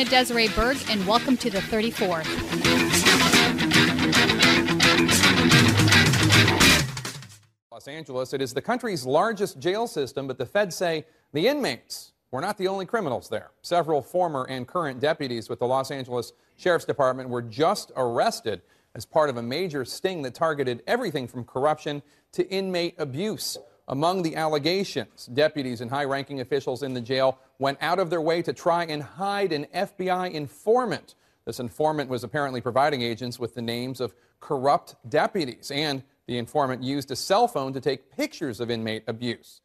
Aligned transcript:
Tina 0.00 0.10
Desiree 0.10 0.48
Berg, 0.48 0.78
and 0.88 1.06
welcome 1.06 1.36
to 1.36 1.50
the 1.50 1.58
34th. 1.58 2.24
Los 7.70 7.86
Angeles, 7.86 8.32
it 8.32 8.40
is 8.40 8.54
the 8.54 8.62
country's 8.62 9.04
largest 9.04 9.58
jail 9.58 9.86
system, 9.86 10.26
but 10.26 10.38
the 10.38 10.46
feds 10.46 10.74
say 10.74 11.04
the 11.34 11.46
inmates 11.46 12.12
were 12.30 12.40
not 12.40 12.56
the 12.56 12.66
only 12.66 12.86
criminals 12.86 13.28
there. 13.28 13.50
Several 13.60 14.00
former 14.00 14.44
and 14.44 14.66
current 14.66 15.00
deputies 15.00 15.50
with 15.50 15.58
the 15.58 15.66
Los 15.66 15.90
Angeles 15.90 16.32
Sheriff's 16.56 16.86
Department 16.86 17.28
were 17.28 17.42
just 17.42 17.92
arrested 17.94 18.62
as 18.94 19.04
part 19.04 19.28
of 19.28 19.36
a 19.36 19.42
major 19.42 19.84
sting 19.84 20.22
that 20.22 20.32
targeted 20.32 20.82
everything 20.86 21.28
from 21.28 21.44
corruption 21.44 22.00
to 22.32 22.48
inmate 22.48 22.94
abuse. 22.96 23.58
Among 23.86 24.22
the 24.22 24.36
allegations, 24.36 25.26
deputies 25.26 25.82
and 25.82 25.90
high 25.90 26.04
ranking 26.04 26.40
officials 26.40 26.82
in 26.82 26.94
the 26.94 27.02
jail 27.02 27.38
went 27.60 27.78
out 27.80 27.98
of 28.00 28.10
their 28.10 28.20
way 28.20 28.42
to 28.42 28.52
try 28.52 28.84
and 28.84 29.02
hide 29.02 29.52
an 29.52 29.66
FBI 29.72 30.32
informant. 30.32 31.14
This 31.44 31.60
informant 31.60 32.08
was 32.08 32.24
apparently 32.24 32.60
providing 32.60 33.02
agents 33.02 33.38
with 33.38 33.54
the 33.54 33.62
names 33.62 34.00
of 34.00 34.14
corrupt 34.40 34.96
deputies, 35.08 35.70
and 35.70 36.02
the 36.26 36.38
informant 36.38 36.82
used 36.82 37.10
a 37.10 37.16
cell 37.16 37.46
phone 37.46 37.72
to 37.74 37.80
take 37.80 38.10
pictures 38.10 38.60
of 38.60 38.70
inmate 38.70 39.04
abuse. 39.06 39.60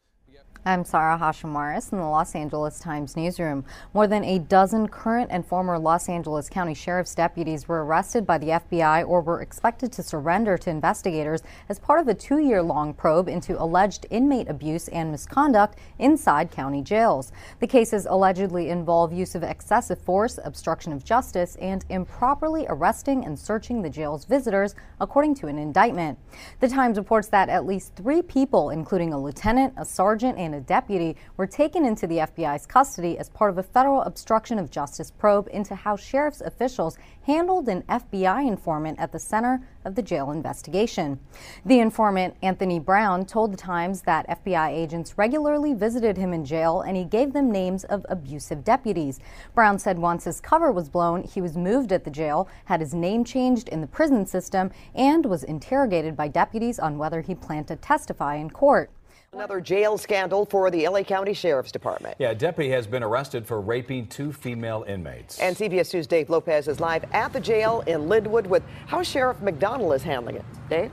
I'm 0.67 0.83
Sarah 0.83 1.19
Hashim 1.19 1.91
in 1.91 1.99
the 1.99 2.05
Los 2.05 2.33
Angeles 2.33 2.79
Times 2.79 3.15
newsroom. 3.15 3.63
More 3.93 4.07
than 4.07 4.23
a 4.23 4.39
dozen 4.39 4.87
current 4.87 5.29
and 5.31 5.45
former 5.45 5.77
Los 5.77 6.09
Angeles 6.09 6.49
County 6.49 6.73
Sheriff's 6.73 7.13
deputies 7.13 7.67
were 7.67 7.85
arrested 7.85 8.25
by 8.25 8.39
the 8.39 8.47
FBI 8.47 9.07
or 9.07 9.21
were 9.21 9.43
expected 9.43 9.91
to 9.91 10.01
surrender 10.01 10.57
to 10.57 10.71
investigators 10.71 11.43
as 11.69 11.77
part 11.77 11.99
of 11.99 12.07
a 12.07 12.15
two 12.15 12.39
year 12.39 12.63
long 12.63 12.95
probe 12.95 13.29
into 13.29 13.61
alleged 13.61 14.07
inmate 14.09 14.49
abuse 14.49 14.87
and 14.87 15.11
misconduct 15.11 15.77
inside 15.99 16.49
county 16.49 16.81
jails. 16.81 17.31
The 17.59 17.67
cases 17.67 18.07
allegedly 18.09 18.69
involve 18.69 19.13
use 19.13 19.35
of 19.35 19.43
excessive 19.43 20.01
force, 20.01 20.39
obstruction 20.43 20.91
of 20.91 21.05
justice, 21.05 21.57
and 21.57 21.85
improperly 21.89 22.65
arresting 22.69 23.23
and 23.23 23.37
searching 23.37 23.83
the 23.83 23.89
jail's 23.91 24.25
visitors, 24.25 24.73
according 24.99 25.35
to 25.35 25.47
an 25.47 25.59
indictment. 25.59 26.17
The 26.59 26.69
Times 26.69 26.97
reports 26.97 27.27
that 27.27 27.49
at 27.49 27.67
least 27.67 27.95
three 27.95 28.23
people, 28.23 28.71
including 28.71 29.13
a 29.13 29.21
lieutenant, 29.21 29.75
a 29.77 29.85
sergeant, 29.85 30.39
and 30.39 30.54
a 30.55 30.61
deputy 30.61 31.15
were 31.37 31.45
taken 31.45 31.85
into 31.85 32.07
the 32.07 32.17
FBI's 32.17 32.65
custody 32.65 33.17
as 33.19 33.29
part 33.29 33.51
of 33.51 33.57
a 33.57 33.63
federal 33.63 34.01
obstruction 34.01 34.57
of 34.57 34.71
justice 34.71 35.11
probe 35.11 35.47
into 35.51 35.75
how 35.75 35.95
sheriff's 35.95 36.41
officials 36.41 36.97
handled 37.23 37.67
an 37.67 37.81
FBI 37.83 38.47
informant 38.47 38.99
at 38.99 39.11
the 39.11 39.19
center 39.19 39.67
of 39.83 39.95
the 39.95 40.01
jail 40.01 40.31
investigation. 40.31 41.19
The 41.65 41.79
informant, 41.79 42.35
Anthony 42.41 42.79
Brown, 42.79 43.25
told 43.25 43.53
the 43.53 43.57
Times 43.57 44.01
that 44.01 44.27
FBI 44.27 44.69
agents 44.69 45.17
regularly 45.17 45.73
visited 45.73 46.17
him 46.17 46.33
in 46.33 46.45
jail 46.45 46.81
and 46.81 46.97
he 46.97 47.03
gave 47.03 47.33
them 47.33 47.51
names 47.51 47.83
of 47.83 48.05
abusive 48.09 48.63
deputies. 48.63 49.19
Brown 49.53 49.79
said 49.79 49.99
once 49.99 50.23
his 50.23 50.41
cover 50.41 50.71
was 50.71 50.89
blown, 50.89 51.23
he 51.23 51.41
was 51.41 51.57
moved 51.57 51.91
at 51.91 52.03
the 52.03 52.09
jail, 52.09 52.47
had 52.65 52.79
his 52.79 52.93
name 52.93 53.23
changed 53.23 53.69
in 53.69 53.81
the 53.81 53.87
prison 53.87 54.25
system, 54.25 54.71
and 54.93 55.25
was 55.25 55.43
interrogated 55.43 56.15
by 56.15 56.27
deputies 56.27 56.79
on 56.79 56.97
whether 56.97 57.21
he 57.21 57.35
planned 57.35 57.67
to 57.67 57.75
testify 57.75 58.35
in 58.35 58.49
court. 58.49 58.89
Another 59.35 59.59
jail 59.59 59.97
scandal 59.97 60.45
for 60.45 60.71
the 60.71 60.87
LA 60.87 61.03
County 61.03 61.33
Sheriff's 61.33 61.73
Department. 61.73 62.15
Yeah, 62.19 62.29
a 62.29 62.35
deputy 62.35 62.69
has 62.69 62.87
been 62.87 63.03
arrested 63.03 63.45
for 63.45 63.59
raping 63.59 64.07
two 64.07 64.31
female 64.31 64.85
inmates. 64.87 65.39
And 65.39 65.57
CBS 65.57 65.93
News' 65.93 66.07
Dave 66.07 66.29
Lopez 66.29 66.69
is 66.69 66.79
live 66.79 67.03
at 67.11 67.33
the 67.33 67.41
jail 67.41 67.83
in 67.85 68.07
Lynwood 68.07 68.47
with 68.47 68.63
how 68.87 69.03
Sheriff 69.03 69.37
McDonnell 69.41 69.93
is 69.93 70.03
handling 70.03 70.37
it. 70.37 70.45
Dave? 70.69 70.89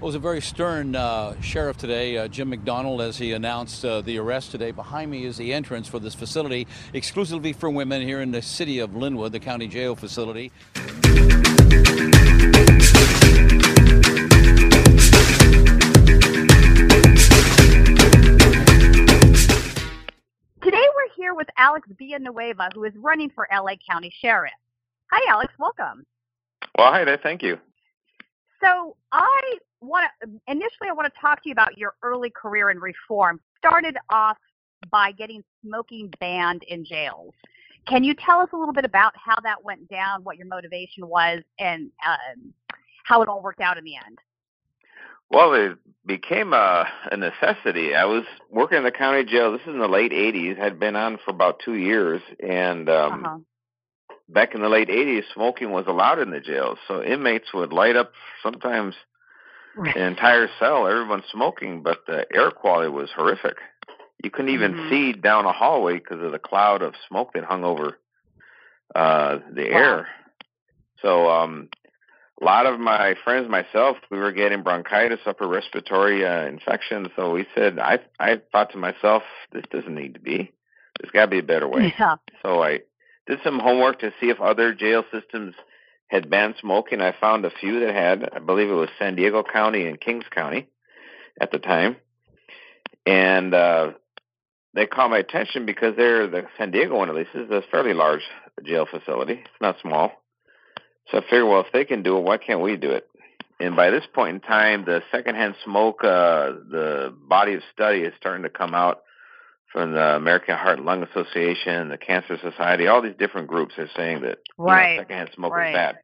Well, 0.00 0.04
it 0.04 0.06
was 0.06 0.14
a 0.14 0.18
very 0.18 0.40
stern 0.40 0.96
uh, 0.96 1.38
sheriff 1.42 1.76
today, 1.76 2.16
uh, 2.16 2.26
Jim 2.26 2.50
McDonnell, 2.50 3.06
as 3.06 3.18
he 3.18 3.34
announced 3.34 3.84
uh, 3.84 4.00
the 4.00 4.16
arrest 4.16 4.50
today. 4.50 4.70
Behind 4.70 5.10
me 5.10 5.26
is 5.26 5.36
the 5.36 5.52
entrance 5.52 5.88
for 5.88 5.98
this 5.98 6.14
facility, 6.14 6.66
exclusively 6.94 7.52
for 7.52 7.68
women 7.68 8.00
here 8.00 8.22
in 8.22 8.30
the 8.30 8.40
city 8.40 8.78
of 8.78 8.92
Lynwood, 8.92 9.32
the 9.32 9.40
county 9.40 9.68
jail 9.68 9.94
facility. 9.94 10.52
Alex 21.78 21.88
Villanueva, 21.96 22.70
who 22.74 22.84
is 22.84 22.92
running 22.96 23.30
for 23.30 23.46
LA 23.52 23.74
County 23.88 24.12
Sheriff. 24.20 24.52
Hi, 25.12 25.32
Alex. 25.32 25.52
Welcome. 25.60 26.04
Well, 26.76 26.90
hi 26.90 27.04
there. 27.04 27.18
Thank 27.22 27.40
you. 27.42 27.56
So 28.60 28.96
I 29.12 29.58
want 29.80 30.10
to 30.20 30.28
initially 30.48 30.88
I 30.88 30.92
want 30.92 31.12
to 31.12 31.20
talk 31.20 31.40
to 31.44 31.48
you 31.48 31.52
about 31.52 31.78
your 31.78 31.94
early 32.02 32.30
career 32.30 32.70
in 32.70 32.80
reform. 32.80 33.40
Started 33.58 33.96
off 34.10 34.38
by 34.90 35.12
getting 35.12 35.44
smoking 35.64 36.12
banned 36.18 36.64
in 36.64 36.84
jails. 36.84 37.34
Can 37.86 38.02
you 38.02 38.14
tell 38.14 38.40
us 38.40 38.48
a 38.52 38.56
little 38.56 38.74
bit 38.74 38.84
about 38.84 39.12
how 39.16 39.36
that 39.44 39.62
went 39.62 39.88
down, 39.88 40.24
what 40.24 40.36
your 40.36 40.48
motivation 40.48 41.06
was, 41.06 41.42
and 41.60 41.90
um, 42.04 42.52
how 43.04 43.22
it 43.22 43.28
all 43.28 43.40
worked 43.40 43.60
out 43.60 43.78
in 43.78 43.84
the 43.84 43.94
end? 43.94 44.18
Well, 45.30 45.52
it 45.54 45.78
became 46.06 46.52
a, 46.52 46.86
a 47.10 47.16
necessity. 47.16 47.94
I 47.94 48.06
was 48.06 48.24
working 48.50 48.78
in 48.78 48.84
the 48.84 48.90
county 48.90 49.24
jail. 49.24 49.52
This 49.52 49.62
is 49.62 49.68
in 49.68 49.78
the 49.78 49.88
late 49.88 50.12
'80s. 50.12 50.56
Had 50.56 50.80
been 50.80 50.96
on 50.96 51.18
for 51.24 51.30
about 51.30 51.60
two 51.64 51.74
years, 51.74 52.22
and 52.42 52.88
um, 52.88 53.24
uh-huh. 53.24 53.38
back 54.28 54.54
in 54.54 54.62
the 54.62 54.68
late 54.68 54.88
'80s, 54.88 55.24
smoking 55.34 55.70
was 55.70 55.84
allowed 55.86 56.18
in 56.18 56.30
the 56.30 56.40
jail. 56.40 56.76
So 56.88 57.02
inmates 57.02 57.52
would 57.52 57.72
light 57.72 57.96
up 57.96 58.12
sometimes 58.42 58.94
an 59.76 60.02
entire 60.02 60.48
cell, 60.58 60.86
everyone 60.86 61.22
smoking, 61.30 61.82
but 61.82 62.04
the 62.06 62.26
air 62.34 62.50
quality 62.50 62.88
was 62.88 63.10
horrific. 63.14 63.56
You 64.22 64.30
couldn't 64.30 64.52
even 64.52 64.72
mm-hmm. 64.74 64.90
see 64.90 65.12
down 65.12 65.44
a 65.44 65.52
hallway 65.52 65.94
because 65.98 66.22
of 66.22 66.32
the 66.32 66.38
cloud 66.38 66.82
of 66.82 66.94
smoke 67.08 67.34
that 67.34 67.44
hung 67.44 67.64
over 67.64 67.98
uh, 68.94 69.38
the 69.52 69.70
wow. 69.70 69.78
air. 69.78 70.08
So 71.02 71.30
um, 71.30 71.68
a 72.40 72.44
lot 72.44 72.66
of 72.66 72.78
my 72.78 73.14
friends, 73.24 73.48
myself, 73.48 73.96
we 74.10 74.18
were 74.18 74.32
getting 74.32 74.62
bronchitis, 74.62 75.20
upper 75.26 75.48
respiratory 75.48 76.24
uh, 76.24 76.46
infection. 76.46 77.08
So 77.16 77.32
we 77.32 77.46
said, 77.54 77.78
I 77.78 77.98
I 78.18 78.40
thought 78.52 78.70
to 78.72 78.78
myself, 78.78 79.22
this 79.52 79.64
doesn't 79.70 79.94
need 79.94 80.14
to 80.14 80.20
be. 80.20 80.52
There's 81.00 81.12
got 81.12 81.26
to 81.26 81.30
be 81.30 81.38
a 81.38 81.42
better 81.42 81.68
way. 81.68 81.94
Yeah. 81.98 82.16
So 82.42 82.62
I 82.62 82.80
did 83.26 83.40
some 83.44 83.58
homework 83.58 84.00
to 84.00 84.12
see 84.20 84.30
if 84.30 84.40
other 84.40 84.74
jail 84.74 85.04
systems 85.12 85.54
had 86.08 86.30
banned 86.30 86.54
smoking. 86.60 87.00
I 87.00 87.14
found 87.20 87.44
a 87.44 87.50
few 87.50 87.80
that 87.80 87.94
had. 87.94 88.28
I 88.32 88.38
believe 88.38 88.70
it 88.70 88.74
was 88.74 88.88
San 88.98 89.16
Diego 89.16 89.42
County 89.42 89.86
and 89.86 90.00
Kings 90.00 90.24
County 90.30 90.68
at 91.40 91.50
the 91.50 91.58
time, 91.58 91.96
and 93.04 93.52
uh, 93.52 93.92
they 94.74 94.86
caught 94.86 95.10
my 95.10 95.18
attention 95.18 95.66
because 95.66 95.96
they're 95.96 96.28
the 96.28 96.44
San 96.56 96.70
Diego 96.70 96.96
one 96.98 97.08
at 97.08 97.16
least 97.16 97.30
is 97.34 97.50
a 97.50 97.62
fairly 97.70 97.94
large 97.94 98.22
jail 98.64 98.86
facility. 98.88 99.34
It's 99.34 99.60
not 99.60 99.76
small 99.82 100.12
so 101.10 101.18
I 101.18 101.20
figured, 101.22 101.48
well, 101.48 101.60
if 101.60 101.72
they 101.72 101.84
can 101.84 102.02
do 102.02 102.16
it, 102.18 102.24
why 102.24 102.36
can't 102.36 102.60
we 102.60 102.76
do 102.76 102.90
it? 102.90 103.08
And 103.60 103.74
by 103.74 103.90
this 103.90 104.04
point 104.14 104.36
in 104.36 104.40
time, 104.40 104.84
the 104.84 105.02
secondhand 105.10 105.54
smoke, 105.64 106.04
uh, 106.04 106.52
the 106.70 107.14
body 107.28 107.54
of 107.54 107.62
study 107.72 108.00
is 108.00 108.12
starting 108.18 108.44
to 108.44 108.50
come 108.50 108.74
out 108.74 109.02
from 109.72 109.92
the 109.92 110.16
American 110.16 110.56
Heart 110.56 110.78
and 110.78 110.86
Lung 110.86 111.02
Association, 111.02 111.88
the 111.88 111.98
Cancer 111.98 112.38
Society, 112.40 112.86
all 112.86 113.02
these 113.02 113.16
different 113.18 113.48
groups 113.48 113.74
are 113.78 113.88
saying 113.96 114.22
that 114.22 114.38
right. 114.56 114.92
you 114.92 114.96
know, 114.96 115.02
secondhand 115.02 115.30
smoke 115.34 115.52
right. 115.52 115.70
is 115.70 115.74
bad. 115.74 115.98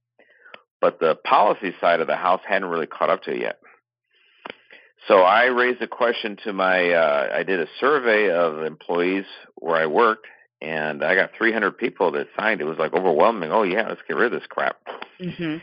But 0.81 1.01
the 1.01 1.15
policy 1.15 1.75
side 1.81 2.01
of 2.01 2.07
the 2.07 2.17
House 2.17 2.43
hadn't 2.47 2.69
really 2.69 2.87
caught 2.87 3.09
up 3.09 3.23
to 3.23 3.31
it 3.31 3.41
yet. 3.41 3.59
So 5.09 5.21
I 5.21 5.47
raised 5.47 5.81
a 5.83 5.87
question 5.87 6.37
to 6.45 6.53
my, 6.53 6.91
uh, 6.91 7.31
I 7.35 7.43
did 7.43 7.61
a 7.61 7.67
survey 7.79 8.31
of 8.31 8.63
employees 8.63 9.27
where 9.57 9.77
I 9.77 9.87
worked, 9.87 10.27
and 10.61 11.05
I 11.05 11.15
got 11.15 11.31
300 11.37 11.77
people 11.77 12.13
that 12.13 12.29
signed. 12.39 12.61
It 12.61 12.65
was 12.65 12.79
like 12.79 12.95
overwhelming. 12.95 13.51
Oh 13.51 13.63
yeah, 13.63 13.89
let's 13.89 14.01
get 14.07 14.17
rid 14.17 14.33
of 14.33 14.41
this 14.41 14.49
crap. 14.49 14.77
Mm-hmm. 15.21 15.59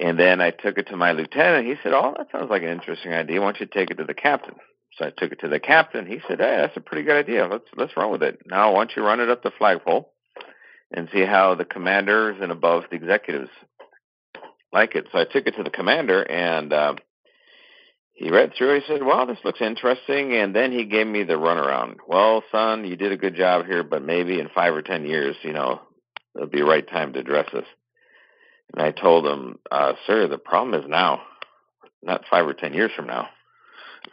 And 0.00 0.18
then 0.18 0.40
I 0.40 0.50
took 0.50 0.78
it 0.78 0.88
to 0.88 0.96
my 0.96 1.12
lieutenant. 1.12 1.66
He 1.66 1.74
said, 1.82 1.92
"Oh, 1.92 2.14
that 2.16 2.28
sounds 2.32 2.50
like 2.50 2.62
an 2.62 2.68
interesting 2.68 3.12
idea. 3.12 3.40
Why 3.40 3.46
don't 3.46 3.60
you 3.60 3.66
take 3.66 3.90
it 3.90 3.98
to 3.98 4.04
the 4.04 4.14
captain?" 4.14 4.56
So 4.96 5.06
I 5.06 5.10
took 5.10 5.32
it 5.32 5.40
to 5.40 5.48
the 5.48 5.60
captain. 5.60 6.06
He 6.06 6.20
said, 6.26 6.40
"Hey, 6.40 6.56
that's 6.56 6.76
a 6.76 6.80
pretty 6.80 7.02
good 7.04 7.16
idea. 7.16 7.46
Let's 7.46 7.66
let's 7.76 7.96
run 7.96 8.10
with 8.10 8.22
it. 8.22 8.40
Now, 8.46 8.72
why 8.72 8.78
don't 8.78 8.96
you 8.96 9.04
run 9.04 9.20
it 9.20 9.28
up 9.28 9.42
the 9.42 9.52
flagpole 9.56 10.12
and 10.92 11.08
see 11.12 11.24
how 11.24 11.54
the 11.54 11.64
commanders 11.64 12.36
and 12.40 12.50
above 12.50 12.84
the 12.90 12.96
executives 12.96 13.50
like 14.72 14.94
it?" 14.94 15.06
So 15.12 15.18
I 15.18 15.24
took 15.24 15.46
it 15.46 15.56
to 15.56 15.62
the 15.62 15.70
commander, 15.70 16.22
and 16.22 16.72
uh, 16.72 16.94
he 18.14 18.30
read 18.30 18.52
through. 18.56 18.80
He 18.80 18.86
said, 18.86 19.02
"Well, 19.02 19.26
this 19.26 19.44
looks 19.44 19.60
interesting," 19.60 20.32
and 20.34 20.54
then 20.54 20.70
he 20.70 20.84
gave 20.84 21.06
me 21.06 21.24
the 21.24 21.34
runaround. 21.34 21.96
Well, 22.06 22.44
son, 22.50 22.84
you 22.84 22.96
did 22.96 23.12
a 23.12 23.16
good 23.16 23.34
job 23.34 23.66
here, 23.66 23.82
but 23.82 24.02
maybe 24.02 24.38
in 24.38 24.48
five 24.54 24.72
or 24.72 24.82
ten 24.82 25.04
years, 25.04 25.36
you 25.42 25.52
know, 25.52 25.80
it'll 26.34 26.46
be 26.46 26.60
the 26.60 26.64
right 26.64 26.88
time 26.88 27.12
to 27.12 27.18
address 27.18 27.48
this. 27.52 27.66
And 28.72 28.82
I 28.82 28.92
told 28.92 29.26
him, 29.26 29.58
uh, 29.70 29.94
"Sir, 30.06 30.28
the 30.28 30.38
problem 30.38 30.80
is 30.80 30.88
now, 30.88 31.22
not 32.02 32.26
five 32.30 32.46
or 32.46 32.54
ten 32.54 32.72
years 32.72 32.92
from 32.94 33.08
now. 33.08 33.28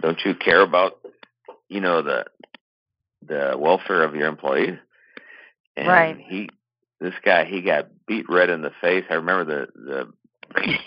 Don't 0.02 0.20
you 0.26 0.34
care 0.34 0.62
about, 0.62 1.00
you 1.70 1.80
know, 1.80 2.02
the 2.02 2.26
the 3.22 3.56
welfare 3.56 4.02
of 4.04 4.16
your 4.16 4.28
employees?" 4.28 4.80
And 5.78 5.88
right. 5.88 6.18
he, 6.18 6.50
this 7.00 7.14
guy, 7.24 7.46
he 7.46 7.62
got 7.62 7.88
beat 8.08 8.26
red 8.28 8.50
in 8.50 8.62
the 8.62 8.74
face. 8.82 9.06
I 9.12 9.16
remember 9.16 9.46
the 9.46 9.68
the 9.80 10.14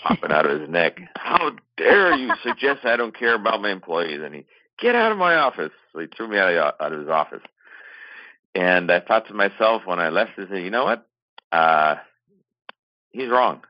popping 0.03 0.33
out 0.33 0.47
of 0.49 0.61
his 0.61 0.69
neck. 0.69 1.01
How 1.17 1.53
dare 1.77 2.15
you 2.15 2.33
suggest 2.43 2.85
I 2.85 2.97
don't 2.97 3.17
care 3.17 3.35
about 3.35 3.61
my 3.61 3.71
employees? 3.71 4.21
And 4.23 4.35
he, 4.35 4.47
get 4.79 4.95
out 4.95 5.13
of 5.13 5.19
my 5.19 5.35
office. 5.35 5.73
So 5.93 6.01
he 6.01 6.07
threw 6.07 6.29
me 6.29 6.39
out 6.39 6.53
of, 6.53 6.75
out 6.81 6.93
of 6.93 7.01
his 7.01 7.09
office. 7.09 7.43
And 8.55 8.91
I 8.91 9.01
thought 9.01 9.27
to 9.29 9.35
myself 9.35 9.83
when 9.85 9.99
I 9.99 10.11
left, 10.11 10.33
I 10.39 10.49
said, 10.49 10.63
you 10.63 10.71
know 10.71 10.85
what? 10.85 11.07
Uh, 11.51 11.97
he's 13.11 13.29
wrong. 13.29 13.63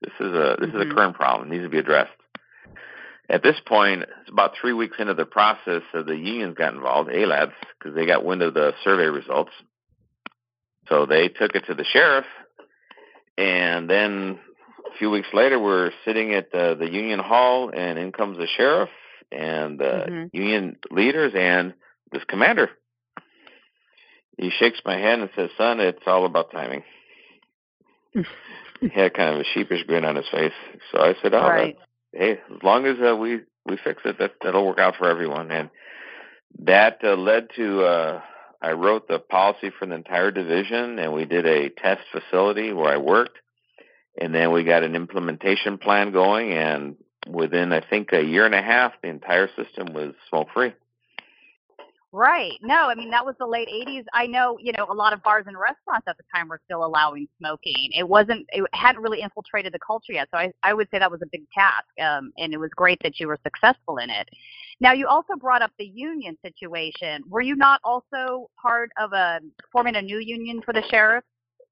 This 0.00 0.12
is 0.20 0.34
a 0.34 0.56
this 0.60 0.68
mm-hmm. 0.68 0.76
is 0.76 0.82
a 0.82 0.84
mm-hmm. 0.84 0.96
current 0.96 1.16
problem. 1.16 1.48
It 1.48 1.54
needs 1.54 1.64
to 1.64 1.70
be 1.70 1.78
addressed. 1.78 2.12
At 3.28 3.42
this 3.42 3.56
point, 3.66 4.02
it's 4.02 4.30
about 4.30 4.52
three 4.60 4.74
weeks 4.74 4.96
into 4.98 5.14
the 5.14 5.24
process, 5.24 5.80
so 5.92 6.02
the 6.02 6.16
unions 6.16 6.56
got 6.58 6.74
involved, 6.74 7.08
ALADS, 7.08 7.54
because 7.78 7.94
they 7.94 8.04
got 8.04 8.22
wind 8.22 8.42
of 8.42 8.52
the 8.52 8.74
survey 8.84 9.06
results. 9.06 9.52
So 10.90 11.06
they 11.06 11.28
took 11.28 11.54
it 11.54 11.64
to 11.66 11.74
the 11.74 11.84
sheriff, 11.84 12.26
and 13.38 13.88
then 13.88 14.38
few 14.98 15.10
weeks 15.10 15.28
later, 15.32 15.58
we're 15.58 15.90
sitting 16.04 16.34
at 16.34 16.52
the, 16.52 16.76
the 16.78 16.90
union 16.90 17.18
hall, 17.18 17.70
and 17.74 17.98
in 17.98 18.12
comes 18.12 18.38
the 18.38 18.46
sheriff 18.56 18.90
and 19.32 19.78
the 19.78 19.84
mm-hmm. 19.84 20.36
union 20.36 20.76
leaders 20.90 21.32
and 21.36 21.74
this 22.12 22.24
commander. 22.24 22.70
He 24.38 24.50
shakes 24.50 24.80
my 24.84 24.96
hand 24.96 25.22
and 25.22 25.30
says, 25.36 25.50
"Son, 25.56 25.80
it's 25.80 26.02
all 26.06 26.26
about 26.26 26.50
timing." 26.50 26.82
he 28.12 28.88
had 28.88 29.14
kind 29.14 29.34
of 29.34 29.40
a 29.40 29.44
sheepish 29.54 29.84
grin 29.86 30.04
on 30.04 30.16
his 30.16 30.28
face. 30.30 30.52
So 30.92 31.00
I 31.00 31.14
said, 31.22 31.34
"Oh, 31.34 31.48
right. 31.48 31.76
that, 32.12 32.18
hey, 32.18 32.32
as 32.32 32.62
long 32.62 32.86
as 32.86 32.96
uh, 33.00 33.16
we 33.16 33.40
we 33.64 33.76
fix 33.82 34.02
it, 34.04 34.18
that 34.18 34.34
that'll 34.42 34.66
work 34.66 34.78
out 34.78 34.96
for 34.96 35.08
everyone." 35.08 35.50
And 35.50 35.70
that 36.60 36.98
uh, 37.04 37.14
led 37.14 37.48
to 37.56 37.82
uh, 37.84 38.20
I 38.60 38.72
wrote 38.72 39.08
the 39.08 39.18
policy 39.18 39.70
for 39.78 39.86
the 39.86 39.94
entire 39.94 40.30
division, 40.30 40.98
and 40.98 41.12
we 41.12 41.26
did 41.26 41.46
a 41.46 41.68
test 41.68 42.02
facility 42.10 42.72
where 42.72 42.92
I 42.92 42.96
worked, 42.96 43.38
and 44.20 44.34
then 44.34 44.52
we 44.52 44.64
got 44.64 44.82
an 44.82 44.94
implementation 44.94 45.78
plan 45.78 46.12
going, 46.12 46.52
and 46.52 46.96
within 47.26 47.72
I 47.72 47.80
think 47.80 48.12
a 48.12 48.22
year 48.22 48.46
and 48.46 48.54
a 48.54 48.62
half, 48.62 48.92
the 49.02 49.08
entire 49.08 49.48
system 49.48 49.92
was 49.92 50.14
smoke 50.28 50.48
free. 50.54 50.72
Right. 52.16 52.52
No, 52.62 52.88
I 52.88 52.94
mean 52.94 53.10
that 53.10 53.26
was 53.26 53.34
the 53.40 53.46
late 53.46 53.66
80s. 53.66 54.04
I 54.12 54.28
know, 54.28 54.56
you 54.60 54.72
know, 54.72 54.86
a 54.88 54.94
lot 54.94 55.12
of 55.12 55.20
bars 55.24 55.46
and 55.48 55.58
restaurants 55.58 56.06
at 56.06 56.16
the 56.16 56.22
time 56.32 56.46
were 56.46 56.60
still 56.64 56.84
allowing 56.84 57.26
smoking. 57.38 57.88
It 57.90 58.08
wasn't 58.08 58.46
it 58.50 58.64
hadn't 58.72 59.02
really 59.02 59.20
infiltrated 59.20 59.74
the 59.74 59.80
culture 59.84 60.12
yet. 60.12 60.28
So 60.30 60.38
I 60.38 60.52
I 60.62 60.74
would 60.74 60.86
say 60.92 61.00
that 61.00 61.10
was 61.10 61.22
a 61.22 61.26
big 61.32 61.42
task. 61.50 61.88
Um 62.00 62.32
and 62.38 62.54
it 62.54 62.58
was 62.58 62.70
great 62.76 63.00
that 63.02 63.18
you 63.18 63.26
were 63.26 63.38
successful 63.42 63.96
in 63.96 64.10
it. 64.10 64.28
Now 64.78 64.92
you 64.92 65.08
also 65.08 65.34
brought 65.34 65.60
up 65.60 65.72
the 65.76 65.86
union 65.86 66.38
situation. 66.40 67.24
Were 67.28 67.40
you 67.40 67.56
not 67.56 67.80
also 67.82 68.48
part 68.62 68.92
of 68.96 69.12
a 69.12 69.40
forming 69.72 69.96
a 69.96 70.02
new 70.02 70.18
union 70.20 70.62
for 70.64 70.72
the 70.72 70.84
sheriff? 70.92 71.24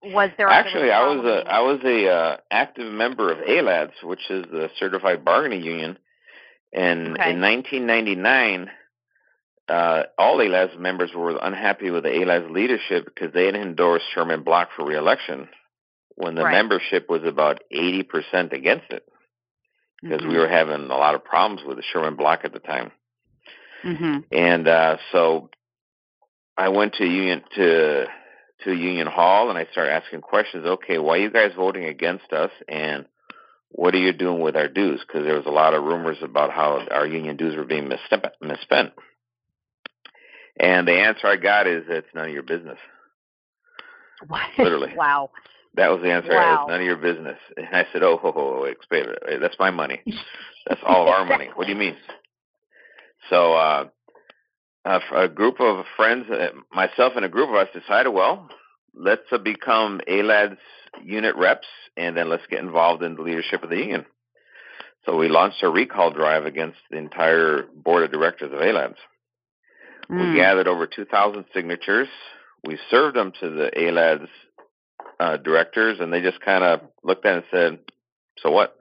Was 0.04 0.30
there 0.36 0.48
Actually, 0.48 0.90
I 0.90 1.06
was 1.06 1.24
a 1.24 1.48
I 1.48 1.60
was 1.60 1.80
a 1.84 2.08
uh, 2.08 2.36
active 2.50 2.92
member 2.92 3.30
of 3.30 3.38
ALADS, 3.38 3.92
which 4.02 4.30
is 4.30 4.44
the 4.50 4.68
certified 4.78 5.24
bargaining 5.24 5.62
union. 5.62 5.98
And 6.72 7.12
okay. 7.12 7.32
in 7.32 7.40
1999 7.40 8.70
uh, 9.68 10.02
all 10.18 10.38
ALADS 10.38 10.78
members 10.78 11.10
were 11.14 11.38
unhappy 11.40 11.90
with 11.90 12.02
the 12.02 12.10
ALADS 12.10 12.50
leadership 12.50 13.04
because 13.04 13.32
they 13.32 13.46
had 13.46 13.54
endorsed 13.54 14.04
Sherman 14.14 14.42
Block 14.42 14.70
for 14.76 14.84
reelection 14.84 15.48
when 16.16 16.34
the 16.34 16.44
right. 16.44 16.52
membership 16.52 17.08
was 17.08 17.22
about 17.24 17.62
80% 17.72 18.52
against 18.52 18.90
it 18.90 19.04
because 20.02 20.20
mm-hmm. 20.20 20.30
we 20.30 20.36
were 20.36 20.48
having 20.48 20.90
a 20.90 20.96
lot 20.96 21.14
of 21.14 21.24
problems 21.24 21.62
with 21.66 21.76
the 21.76 21.82
Sherman 21.92 22.16
Block 22.16 22.40
at 22.44 22.52
the 22.52 22.58
time. 22.58 22.90
Mm-hmm. 23.84 24.18
And 24.30 24.68
uh, 24.68 24.96
so 25.10 25.48
I 26.56 26.68
went 26.68 26.94
to 26.94 27.06
union 27.06 27.42
to 27.54 28.06
to 28.64 28.72
Union 28.72 29.06
Hall 29.06 29.48
and 29.48 29.58
I 29.58 29.66
started 29.72 29.92
asking 29.92 30.20
questions. 30.20 30.64
Okay, 30.64 30.98
why 30.98 31.14
are 31.14 31.20
you 31.20 31.30
guys 31.30 31.52
voting 31.56 31.84
against 31.84 32.32
us? 32.32 32.50
And 32.68 33.06
what 33.70 33.94
are 33.94 33.98
you 33.98 34.12
doing 34.12 34.40
with 34.40 34.56
our 34.56 34.68
dues? 34.68 35.00
Because 35.06 35.24
there 35.24 35.36
was 35.36 35.46
a 35.46 35.50
lot 35.50 35.74
of 35.74 35.84
rumors 35.84 36.18
about 36.22 36.50
how 36.50 36.86
our 36.90 37.06
union 37.06 37.36
dues 37.36 37.56
were 37.56 37.64
being 37.64 37.88
misspent. 37.88 38.92
And 40.60 40.86
the 40.86 40.92
answer 40.92 41.26
I 41.26 41.36
got 41.36 41.66
is 41.66 41.84
it's 41.88 42.06
none 42.14 42.26
of 42.26 42.32
your 42.32 42.42
business. 42.42 42.78
What? 44.26 44.42
Literally. 44.58 44.92
wow. 44.96 45.30
That 45.74 45.90
was 45.90 46.02
the 46.02 46.12
answer. 46.12 46.32
Wow. 46.32 46.62
It's 46.62 46.70
none 46.70 46.80
of 46.80 46.86
your 46.86 46.96
business. 46.96 47.38
And 47.56 47.66
I 47.72 47.86
said, 47.92 48.02
oh, 48.02 48.16
ho, 48.22 48.32
ho, 48.32 48.60
wait, 48.62 48.76
wait, 48.90 49.40
that's 49.40 49.56
my 49.58 49.70
money. 49.70 50.00
That's 50.68 50.80
all 50.86 51.02
of 51.02 51.08
our 51.08 51.24
money. 51.24 51.50
What 51.56 51.66
do 51.66 51.72
you 51.72 51.78
mean? 51.78 51.96
So 53.30 53.54
uh, 53.54 53.88
a, 54.84 55.00
a 55.14 55.28
group 55.28 55.60
of 55.60 55.84
friends, 55.96 56.26
uh, 56.30 56.48
myself 56.72 57.12
and 57.16 57.24
a 57.24 57.28
group 57.28 57.48
of 57.48 57.56
us 57.56 57.68
decided, 57.72 58.10
well, 58.10 58.48
let's 58.94 59.22
uh, 59.30 59.38
become 59.38 60.00
ALAD's 60.08 60.58
unit 61.02 61.36
reps, 61.36 61.66
and 61.96 62.16
then 62.16 62.28
let's 62.28 62.46
get 62.50 62.60
involved 62.60 63.02
in 63.02 63.14
the 63.14 63.22
leadership 63.22 63.62
of 63.62 63.70
the 63.70 63.76
union. 63.76 64.06
So 65.04 65.16
we 65.16 65.28
launched 65.28 65.62
a 65.62 65.68
recall 65.68 66.12
drive 66.12 66.46
against 66.46 66.78
the 66.90 66.98
entire 66.98 67.64
board 67.74 68.04
of 68.04 68.12
directors 68.12 68.52
of 68.52 68.60
ALADS. 68.60 68.96
Mm. 70.10 70.32
We 70.32 70.36
gathered 70.36 70.68
over 70.68 70.86
2,000 70.86 71.44
signatures. 71.54 72.08
We 72.64 72.78
served 72.90 73.16
them 73.16 73.32
to 73.40 73.50
the 73.50 73.70
ALADS 73.76 74.28
uh, 75.18 75.36
directors, 75.38 75.98
and 76.00 76.12
they 76.12 76.20
just 76.20 76.40
kind 76.40 76.62
of 76.62 76.80
looked 77.02 77.26
at 77.26 77.34
it 77.34 77.36
and 77.36 77.44
said, 77.50 77.78
"So 78.38 78.50
what?" 78.50 78.76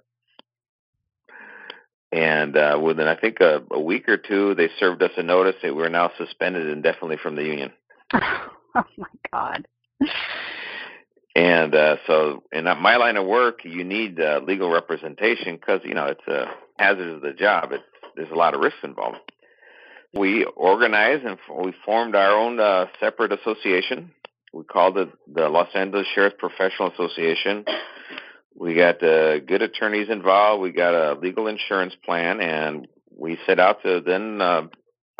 And 2.12 2.58
uh, 2.58 2.80
within, 2.84 3.08
I 3.08 3.16
think, 3.16 3.40
a, 3.40 3.64
a 3.72 3.80
week 3.80 4.10
or 4.10 4.18
two, 4.18 4.54
they 4.56 4.70
served 4.80 5.02
us 5.02 5.12
a 5.18 5.24
notice 5.24 5.56
that 5.64 5.76
we're 5.76 5.90
now 5.90 6.12
suspended 6.18 6.68
indefinitely 6.68 7.18
from 7.24 7.36
the 7.36 7.44
union. 7.44 7.72
oh 8.14 8.84
my 8.98 9.08
God! 9.32 9.68
And 11.34 11.74
uh, 11.74 11.96
so, 12.08 12.44
in 12.52 12.66
my 12.66 12.98
line 12.98 13.16
of 13.16 13.26
work, 13.26 13.64
you 13.64 13.86
need 13.86 14.20
uh, 14.20 14.42
legal 14.46 14.70
representation 14.70 15.56
because 15.56 15.80
you 15.86 15.94
know 15.94 16.08
it's 16.08 16.28
a 16.28 16.48
hazard 16.78 17.08
of 17.08 17.22
the 17.22 17.32
job. 17.32 17.72
It, 17.72 17.82
there's 18.18 18.32
a 18.32 18.36
lot 18.36 18.54
of 18.54 18.60
risks 18.60 18.80
involved 18.84 19.20
we 20.14 20.46
organized 20.56 21.24
and 21.26 21.38
we 21.64 21.74
formed 21.86 22.16
our 22.16 22.32
own 22.32 22.60
uh, 22.60 22.88
separate 23.00 23.32
association. 23.32 24.12
We 24.54 24.64
called 24.64 24.98
it 24.98 25.10
the 25.34 25.48
Los 25.48 25.70
Angeles 25.74 26.08
Sheriff 26.14 26.34
Professional 26.38 26.92
Association. 26.92 27.64
We 28.56 28.76
got 28.76 29.02
uh, 29.02 29.40
good 29.40 29.62
attorneys 29.62 30.10
involved. 30.10 30.62
We 30.62 30.72
got 30.72 30.94
a 30.94 31.20
legal 31.20 31.48
insurance 31.48 31.94
plan, 32.06 32.42
and 32.42 32.88
we 33.18 33.38
set 33.46 33.60
out 33.60 33.82
to 33.84 34.02
then 34.06 34.42
uh, 34.42 34.68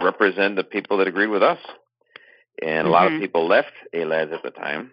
represent 0.02 0.56
the 0.56 0.64
people 0.64 0.98
that 0.98 1.08
agreed 1.08 1.28
with 1.28 1.44
us. 1.44 1.60
And 2.62 2.86
mm-hmm. 2.86 2.88
a 2.88 2.92
lot 2.92 3.06
of 3.08 3.14
mm-hmm. 3.14 3.22
people 3.22 3.48
left 3.48 3.72
ALADS 3.94 4.34
at 4.34 4.44
the 4.44 4.52
time. 4.52 4.92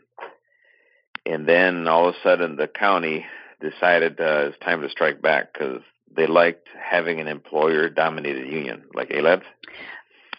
And 1.27 1.47
then 1.47 1.87
all 1.89 2.09
of 2.09 2.15
a 2.15 2.19
sudden, 2.23 2.57
the 2.57 2.69
county 2.69 3.27
decided 3.61 4.21
uh, 4.21 4.49
it's 4.49 4.59
time 4.59 4.81
to 4.83 4.89
strike 4.89 5.21
back 5.21 5.53
because 5.53 5.83
they 6.17 6.27
liked 6.27 6.69
having 6.81 7.21
an 7.21 7.29
employer 7.29 7.89
dominated 7.89 8.47
union 8.47 8.85
like 8.95 9.11
ALADS. 9.11 9.43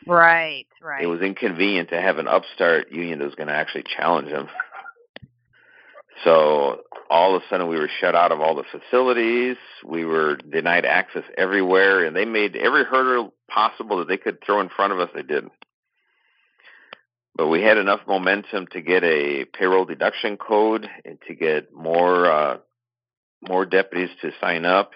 Right, 0.08 0.66
right. 0.82 1.04
It 1.04 1.08
was 1.08 1.22
inconvenient 1.22 1.90
to 1.90 2.02
have 2.02 2.18
an 2.18 2.28
upstart 2.28 2.92
union 2.92 3.20
that 3.20 3.26
was 3.26 3.36
going 3.36 3.48
to 3.48 3.54
actually 3.54 3.84
challenge 3.96 4.30
them. 4.30 4.48
So 6.24 6.82
all 7.10 7.36
of 7.36 7.42
a 7.42 7.46
sudden 7.50 7.68
we 7.68 7.78
were 7.78 7.90
shut 8.00 8.16
out 8.16 8.32
of 8.32 8.42
all 8.42 8.56
the 8.56 8.64
facilities. 8.64 9.58
We 9.86 10.06
were 10.06 10.36
denied 10.36 10.86
access 10.86 11.24
everywhere, 11.38 12.06
and 12.06 12.16
they 12.16 12.26
made 12.26 12.56
every 12.56 12.84
hurdle 12.84 13.34
possible 13.50 13.98
that 13.98 14.08
they 14.08 14.18
could 14.18 14.44
throw 14.44 14.62
in 14.62 14.70
front 14.70 14.94
of 14.94 15.00
us. 15.00 15.10
They 15.14 15.24
did. 15.24 15.50
But 17.36 17.48
we 17.48 17.62
had 17.62 17.78
enough 17.78 18.02
momentum 18.08 18.68
to 18.72 18.82
get 18.82 19.04
a 19.04 19.46
payroll 19.46 19.86
deduction 19.86 20.38
code 20.38 20.90
and 21.06 21.18
to 21.28 21.36
get 21.36 21.74
more 21.74 22.26
uh, 22.26 22.58
more 23.42 23.66
deputies 23.66 24.10
to 24.22 24.32
sign 24.42 24.66
up 24.66 24.92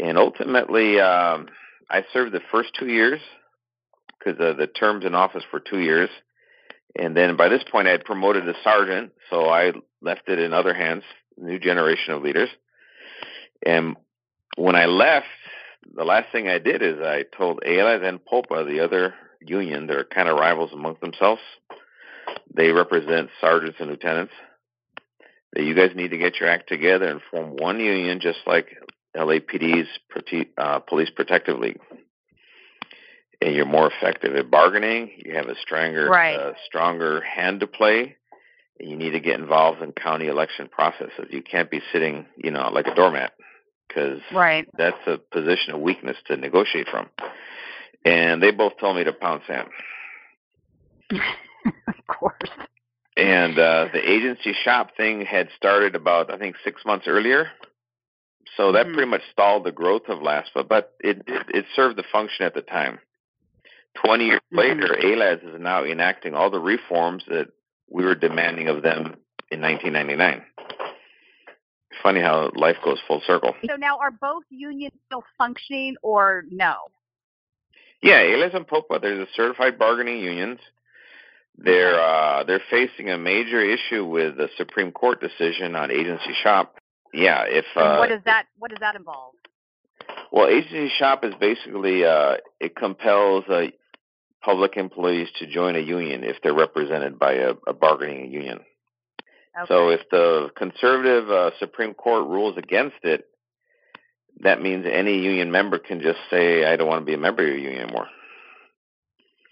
and 0.00 0.16
ultimately, 0.16 1.00
um, 1.00 1.48
I 1.90 2.04
served 2.12 2.32
the 2.32 2.40
first 2.50 2.70
two 2.78 2.88
years 2.88 3.20
because 4.18 4.40
uh, 4.40 4.54
the 4.54 4.66
terms 4.66 5.04
in 5.04 5.14
office 5.14 5.44
for 5.50 5.60
two 5.60 5.80
years. 5.80 6.08
And 6.96 7.16
then 7.16 7.36
by 7.36 7.48
this 7.48 7.62
point, 7.70 7.88
I 7.88 7.92
had 7.92 8.04
promoted 8.04 8.44
to 8.44 8.54
sergeant, 8.64 9.12
so 9.30 9.48
I 9.48 9.72
left 10.02 10.28
it 10.28 10.38
in 10.38 10.52
other 10.52 10.74
hands, 10.74 11.04
new 11.36 11.58
generation 11.58 12.14
of 12.14 12.22
leaders. 12.22 12.48
And 13.64 13.96
when 14.56 14.74
I 14.74 14.86
left, 14.86 15.26
the 15.94 16.04
last 16.04 16.32
thing 16.32 16.48
I 16.48 16.58
did 16.58 16.82
is 16.82 17.00
I 17.00 17.24
told 17.36 17.60
ALADS 17.64 18.06
and 18.06 18.24
POPA, 18.24 18.66
the 18.66 18.80
other 18.80 19.14
union, 19.40 19.86
they're 19.86 20.04
kind 20.04 20.28
of 20.28 20.38
rivals 20.38 20.70
amongst 20.72 21.00
themselves. 21.00 21.40
They 22.52 22.70
represent 22.72 23.30
sergeants 23.40 23.78
and 23.80 23.90
lieutenants. 23.90 24.32
That 25.52 25.64
you 25.64 25.74
guys 25.74 25.90
need 25.96 26.12
to 26.12 26.18
get 26.18 26.38
your 26.38 26.48
act 26.48 26.68
together 26.68 27.08
and 27.08 27.20
form 27.30 27.56
one 27.56 27.80
union, 27.80 28.20
just 28.20 28.38
like 28.46 28.76
LAPD's 29.16 29.88
uh, 30.56 30.78
Police 30.80 31.10
Protective 31.10 31.58
League. 31.58 31.80
And 33.40 33.54
you're 33.54 33.66
more 33.66 33.90
effective 33.90 34.34
at 34.36 34.50
bargaining. 34.50 35.10
You 35.24 35.34
have 35.34 35.48
a 35.48 35.54
stronger, 35.62 36.08
right. 36.10 36.36
uh, 36.36 36.52
stronger 36.66 37.22
hand 37.22 37.60
to 37.60 37.66
play. 37.66 38.16
And 38.78 38.90
you 38.90 38.96
need 38.96 39.10
to 39.10 39.20
get 39.20 39.40
involved 39.40 39.82
in 39.82 39.92
county 39.92 40.26
election 40.26 40.68
processes. 40.68 41.28
You 41.30 41.42
can't 41.42 41.70
be 41.70 41.80
sitting, 41.92 42.26
you 42.36 42.50
know, 42.50 42.68
like 42.70 42.86
a 42.86 42.94
doormat 42.94 43.32
because 43.88 44.20
right. 44.32 44.68
that's 44.76 45.06
a 45.06 45.18
position 45.18 45.74
of 45.74 45.80
weakness 45.80 46.16
to 46.26 46.36
negotiate 46.36 46.88
from. 46.88 47.08
And 48.04 48.42
they 48.42 48.50
both 48.50 48.74
told 48.78 48.96
me 48.96 49.04
to 49.04 49.12
pound 49.12 49.42
sand. 49.46 49.68
of 51.86 52.06
course. 52.06 52.50
And 53.16 53.58
uh, 53.58 53.88
the 53.92 54.00
agency 54.08 54.54
shop 54.64 54.96
thing 54.96 55.22
had 55.22 55.48
started 55.56 55.94
about, 55.94 56.32
I 56.32 56.38
think, 56.38 56.56
six 56.64 56.82
months 56.86 57.06
earlier. 57.06 57.48
So 58.56 58.72
that 58.72 58.86
mm-hmm. 58.86 58.94
pretty 58.94 59.10
much 59.10 59.22
stalled 59.32 59.64
the 59.64 59.72
growth 59.72 60.08
of 60.08 60.20
LASPA, 60.20 60.68
but 60.68 60.94
it, 61.00 61.22
it, 61.26 61.46
it 61.48 61.64
served 61.74 61.96
the 61.96 62.04
function 62.10 62.46
at 62.46 62.54
the 62.54 62.62
time. 62.62 62.98
20 63.94 64.24
years 64.24 64.40
later, 64.52 64.96
ALADS 65.02 65.42
is 65.42 65.60
now 65.60 65.84
enacting 65.84 66.34
all 66.34 66.50
the 66.50 66.60
reforms 66.60 67.24
that 67.28 67.48
we 67.90 68.04
were 68.04 68.14
demanding 68.14 68.68
of 68.68 68.82
them 68.82 69.16
in 69.50 69.60
1999. 69.60 70.42
Funny 72.02 72.20
how 72.20 72.50
life 72.54 72.76
goes 72.84 72.98
full 73.06 73.20
circle. 73.26 73.54
So 73.68 73.76
now, 73.76 73.98
are 73.98 74.10
both 74.10 74.44
unions 74.48 74.94
still 75.06 75.24
functioning 75.36 75.96
or 76.02 76.44
no? 76.50 76.74
Yeah, 78.02 78.20
ALADS 78.20 78.54
and 78.54 78.66
POPA, 78.66 79.00
they're 79.02 79.18
the 79.18 79.26
certified 79.34 79.78
bargaining 79.78 80.20
unions. 80.20 80.60
They're 81.58 82.00
uh, 82.00 82.44
they're 82.44 82.62
facing 82.70 83.10
a 83.10 83.18
major 83.18 83.60
issue 83.60 84.06
with 84.06 84.38
the 84.38 84.48
Supreme 84.56 84.92
Court 84.92 85.20
decision 85.20 85.76
on 85.76 85.90
agency 85.90 86.32
shop. 86.42 86.76
Yeah, 87.12 87.42
if 87.46 87.66
uh, 87.76 87.96
what 87.98 88.08
does 88.08 88.22
that 88.24 88.46
what 88.58 88.70
does 88.70 88.78
that 88.80 88.96
involve? 88.96 89.34
well, 90.32 90.48
agency 90.48 90.90
shop 90.98 91.24
is 91.24 91.34
basically 91.40 92.04
uh, 92.04 92.36
it 92.60 92.76
compels 92.76 93.44
uh, 93.48 93.66
public 94.42 94.76
employees 94.76 95.28
to 95.38 95.46
join 95.46 95.76
a 95.76 95.80
union 95.80 96.24
if 96.24 96.36
they're 96.42 96.54
represented 96.54 97.18
by 97.18 97.34
a, 97.34 97.54
a 97.66 97.72
bargaining 97.72 98.30
union. 98.32 98.60
Okay. 99.58 99.66
So 99.68 99.88
if 99.90 100.00
the 100.10 100.50
conservative 100.56 101.28
uh, 101.30 101.50
Supreme 101.58 101.94
Court 101.94 102.26
rules 102.28 102.56
against 102.56 102.96
it, 103.02 103.26
that 104.42 104.62
means 104.62 104.86
any 104.90 105.18
union 105.18 105.50
member 105.50 105.78
can 105.78 106.00
just 106.00 106.18
say, 106.30 106.64
"I 106.64 106.76
don't 106.76 106.88
want 106.88 107.02
to 107.02 107.06
be 107.06 107.14
a 107.14 107.18
member 107.18 107.42
of 107.42 107.48
your 107.48 107.58
union 107.58 107.82
anymore." 107.82 108.08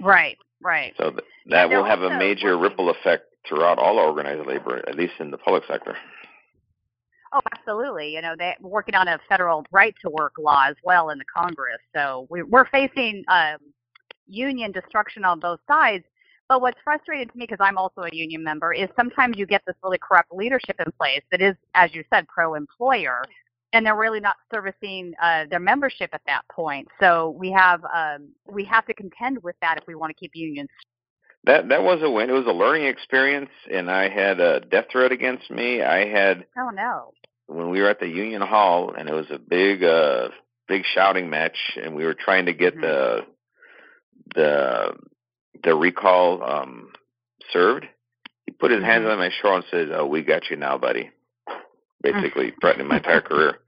right, 0.01 0.39
right. 0.63 0.95
So 0.97 1.11
th- 1.11 1.25
that 1.47 1.69
will 1.69 1.85
have 1.85 2.03
a 2.03 2.17
major 2.19 2.57
working- 2.57 2.63
ripple 2.63 2.91
effect 2.91 3.25
throughout 3.47 3.79
all 3.79 3.99
organized 3.99 4.47
labor, 4.47 4.83
at 4.89 4.95
least 4.95 5.15
in 5.19 5.31
the 5.31 5.39
public 5.39 5.65
sector. 5.67 5.97
Oh, 7.33 7.41
absolutely. 7.53 8.15
You 8.15 8.23
know, 8.23 8.35
they're 8.39 8.57
working 8.61 8.95
on 8.95 9.09
a 9.09 9.19
federal 9.29 9.67
right 9.71 9.95
to 10.03 10.11
work 10.11 10.35
law 10.39 10.65
as 10.69 10.77
well 10.83 11.11
in 11.11 11.19
the 11.19 11.25
Congress. 11.25 11.81
So 11.95 12.27
we- 12.31 12.43
we're 12.43 12.67
facing 12.67 13.25
um, 13.29 13.59
union 14.29 14.73
destruction 14.73 15.25
on 15.25 15.41
both 15.41 15.61
sides. 15.67 16.05
But 16.49 16.63
what's 16.63 16.79
frustrating 16.83 17.29
to 17.29 17.37
me, 17.37 17.45
because 17.45 17.59
I'm 17.61 17.77
also 17.77 18.03
a 18.03 18.09
union 18.11 18.43
member, 18.43 18.73
is 18.73 18.89
sometimes 18.97 19.37
you 19.37 19.45
get 19.47 19.63
this 19.67 19.77
really 19.83 19.99
corrupt 19.99 20.33
leadership 20.33 20.77
in 20.85 20.91
place 20.93 21.21
that 21.31 21.43
is, 21.43 21.55
as 21.75 21.95
you 21.95 22.05
said, 22.13 22.27
pro-employer, 22.29 23.23
and 23.75 23.85
they're 23.85 23.97
really 23.97 24.21
not 24.21 24.37
servicing 24.51 25.13
uh, 25.23 25.45
their 25.51 25.61
membership 25.61 26.09
at 26.15 26.23
that 26.27 26.43
point. 26.51 26.89
So 27.01 27.37
we 27.39 27.51
have 27.53 27.85
um, 27.85 28.29
we 28.47 28.65
have 28.65 28.87
to 28.87 28.95
contend 28.95 29.43
with 29.43 29.57
that 29.61 29.77
if 29.77 29.87
we 29.87 29.95
want 29.95 30.11
to 30.11 30.15
keep 30.19 30.31
unions. 30.35 30.71
That 31.45 31.69
that 31.69 31.83
was 31.83 32.01
a 32.03 32.11
win. 32.11 32.31
It 32.31 32.33
was 32.33 32.47
a 32.47 32.53
learning 32.53 32.87
experience, 32.87 33.51
and 33.71 33.91
I 33.91 34.09
had 34.09 34.41
a 34.41 34.61
death 34.61 34.87
threat 34.91 35.13
against 35.13 35.51
me. 35.51 35.83
I 35.83 36.07
had 36.09 36.47
Oh 36.57 36.71
no. 36.71 37.13
when 37.47 37.69
we 37.69 37.83
were 37.83 37.89
at 37.89 38.01
the 38.01 38.09
Union 38.09 38.41
Hall, 38.41 38.95
and 38.97 39.09
it 39.09 39.13
was 39.13 39.31
a 39.31 39.39
big, 39.39 39.85
uh, 39.85 40.29
big 40.67 40.85
shouting 40.95 41.29
match, 41.29 41.59
and 41.83 41.95
we 41.95 42.05
were 42.07 42.15
trying 42.15 42.47
to 42.47 42.55
get 42.55 42.75
Mhm. 42.75 42.81
the 42.81 43.27
the 44.35 44.97
the 45.65 45.75
recall 45.75 46.43
um, 46.43 46.93
served. 47.53 47.87
He 48.47 48.53
put 48.53 48.71
his 48.71 48.83
hands 48.83 49.05
Mhm. 49.05 49.13
on 49.13 49.19
my 49.19 49.31
shoulder 49.31 49.57
and 49.57 49.65
said, 49.71 49.91
"Oh, 49.93 50.07
we 50.07 50.23
got 50.23 50.51
you 50.51 50.57
now, 50.57 50.79
buddy." 50.79 51.11
Basically, 52.03 52.53
threatening 52.61 52.87
my 52.89 52.97
entire 52.99 53.21
career. 53.21 53.59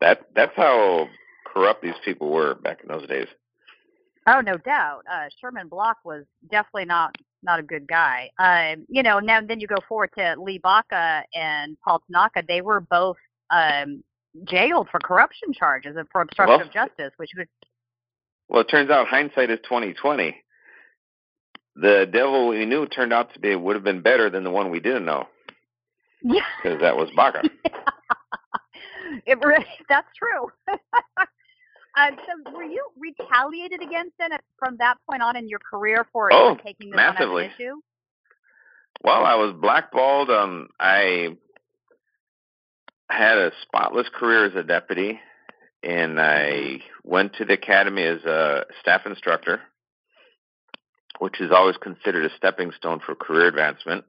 That 0.00 0.26
that's 0.34 0.54
how 0.56 1.08
corrupt 1.46 1.82
these 1.82 1.98
people 2.04 2.30
were 2.30 2.54
back 2.54 2.80
in 2.82 2.88
those 2.88 3.06
days. 3.08 3.28
Oh, 4.26 4.40
no 4.40 4.56
doubt. 4.58 5.02
Uh, 5.10 5.28
Sherman 5.40 5.68
Block 5.68 5.96
was 6.04 6.24
definitely 6.50 6.84
not 6.84 7.16
not 7.42 7.58
a 7.58 7.62
good 7.62 7.88
guy. 7.88 8.30
Um, 8.38 8.84
you 8.88 9.02
know, 9.02 9.18
now 9.18 9.40
then 9.40 9.60
you 9.60 9.66
go 9.66 9.78
forward 9.88 10.10
to 10.18 10.36
Lee 10.38 10.58
Baca 10.58 11.24
and 11.34 11.76
Paul 11.82 12.02
Tanaka. 12.06 12.42
They 12.46 12.60
were 12.60 12.80
both 12.80 13.16
um, 13.50 14.04
jailed 14.44 14.88
for 14.90 15.00
corruption 15.00 15.52
charges 15.54 15.96
and 15.96 16.06
for 16.12 16.20
obstruction 16.20 16.58
Well- 16.58 16.66
of 16.66 16.72
justice, 16.72 17.12
which 17.16 17.30
would 17.36 17.48
Well, 18.50 18.62
it 18.62 18.68
turns 18.68 18.90
out 18.90 19.06
hindsight 19.06 19.50
is 19.50 19.60
twenty 19.66 19.94
twenty. 19.94 20.36
The 21.76 22.06
devil 22.12 22.48
we 22.48 22.66
knew 22.66 22.86
turned 22.86 23.12
out 23.12 23.32
to 23.32 23.40
be 23.40 23.54
would 23.54 23.76
have 23.76 23.84
been 23.84 24.02
better 24.02 24.28
than 24.28 24.44
the 24.44 24.50
one 24.50 24.70
we 24.70 24.80
didn't 24.80 25.04
know 25.04 25.28
yeah, 26.22 26.42
because 26.62 26.80
that 26.80 26.96
was 26.96 27.10
Baca. 27.16 27.42
it 29.26 29.38
really, 29.42 29.64
that's 29.88 30.08
true. 30.16 30.50
uh, 30.68 32.10
so, 32.10 32.52
were 32.52 32.64
you 32.64 32.84
retaliated 32.98 33.82
against 33.82 34.12
then 34.18 34.30
from 34.58 34.76
that 34.78 34.96
point 35.08 35.22
on 35.22 35.36
in 35.36 35.48
your 35.48 35.60
career 35.60 36.06
for 36.12 36.32
Oh, 36.32 36.56
taking 36.64 36.90
this 36.90 37.00
on 37.00 37.16
as 37.16 37.22
an 37.22 37.38
issue? 37.38 37.80
Well, 39.02 39.24
I 39.24 39.36
was 39.36 39.54
blackballed. 39.60 40.30
Um, 40.30 40.68
I 40.78 41.36
had 43.08 43.38
a 43.38 43.52
spotless 43.62 44.08
career 44.14 44.44
as 44.44 44.54
a 44.54 44.62
deputy, 44.62 45.18
and 45.82 46.20
I 46.20 46.80
went 47.04 47.34
to 47.34 47.44
the 47.44 47.54
academy 47.54 48.02
as 48.02 48.22
a 48.24 48.66
staff 48.80 49.02
instructor, 49.06 49.60
which 51.18 51.40
is 51.40 51.50
always 51.52 51.76
considered 51.76 52.24
a 52.24 52.36
stepping 52.36 52.72
stone 52.76 53.00
for 53.04 53.14
career 53.14 53.48
advancement. 53.48 54.04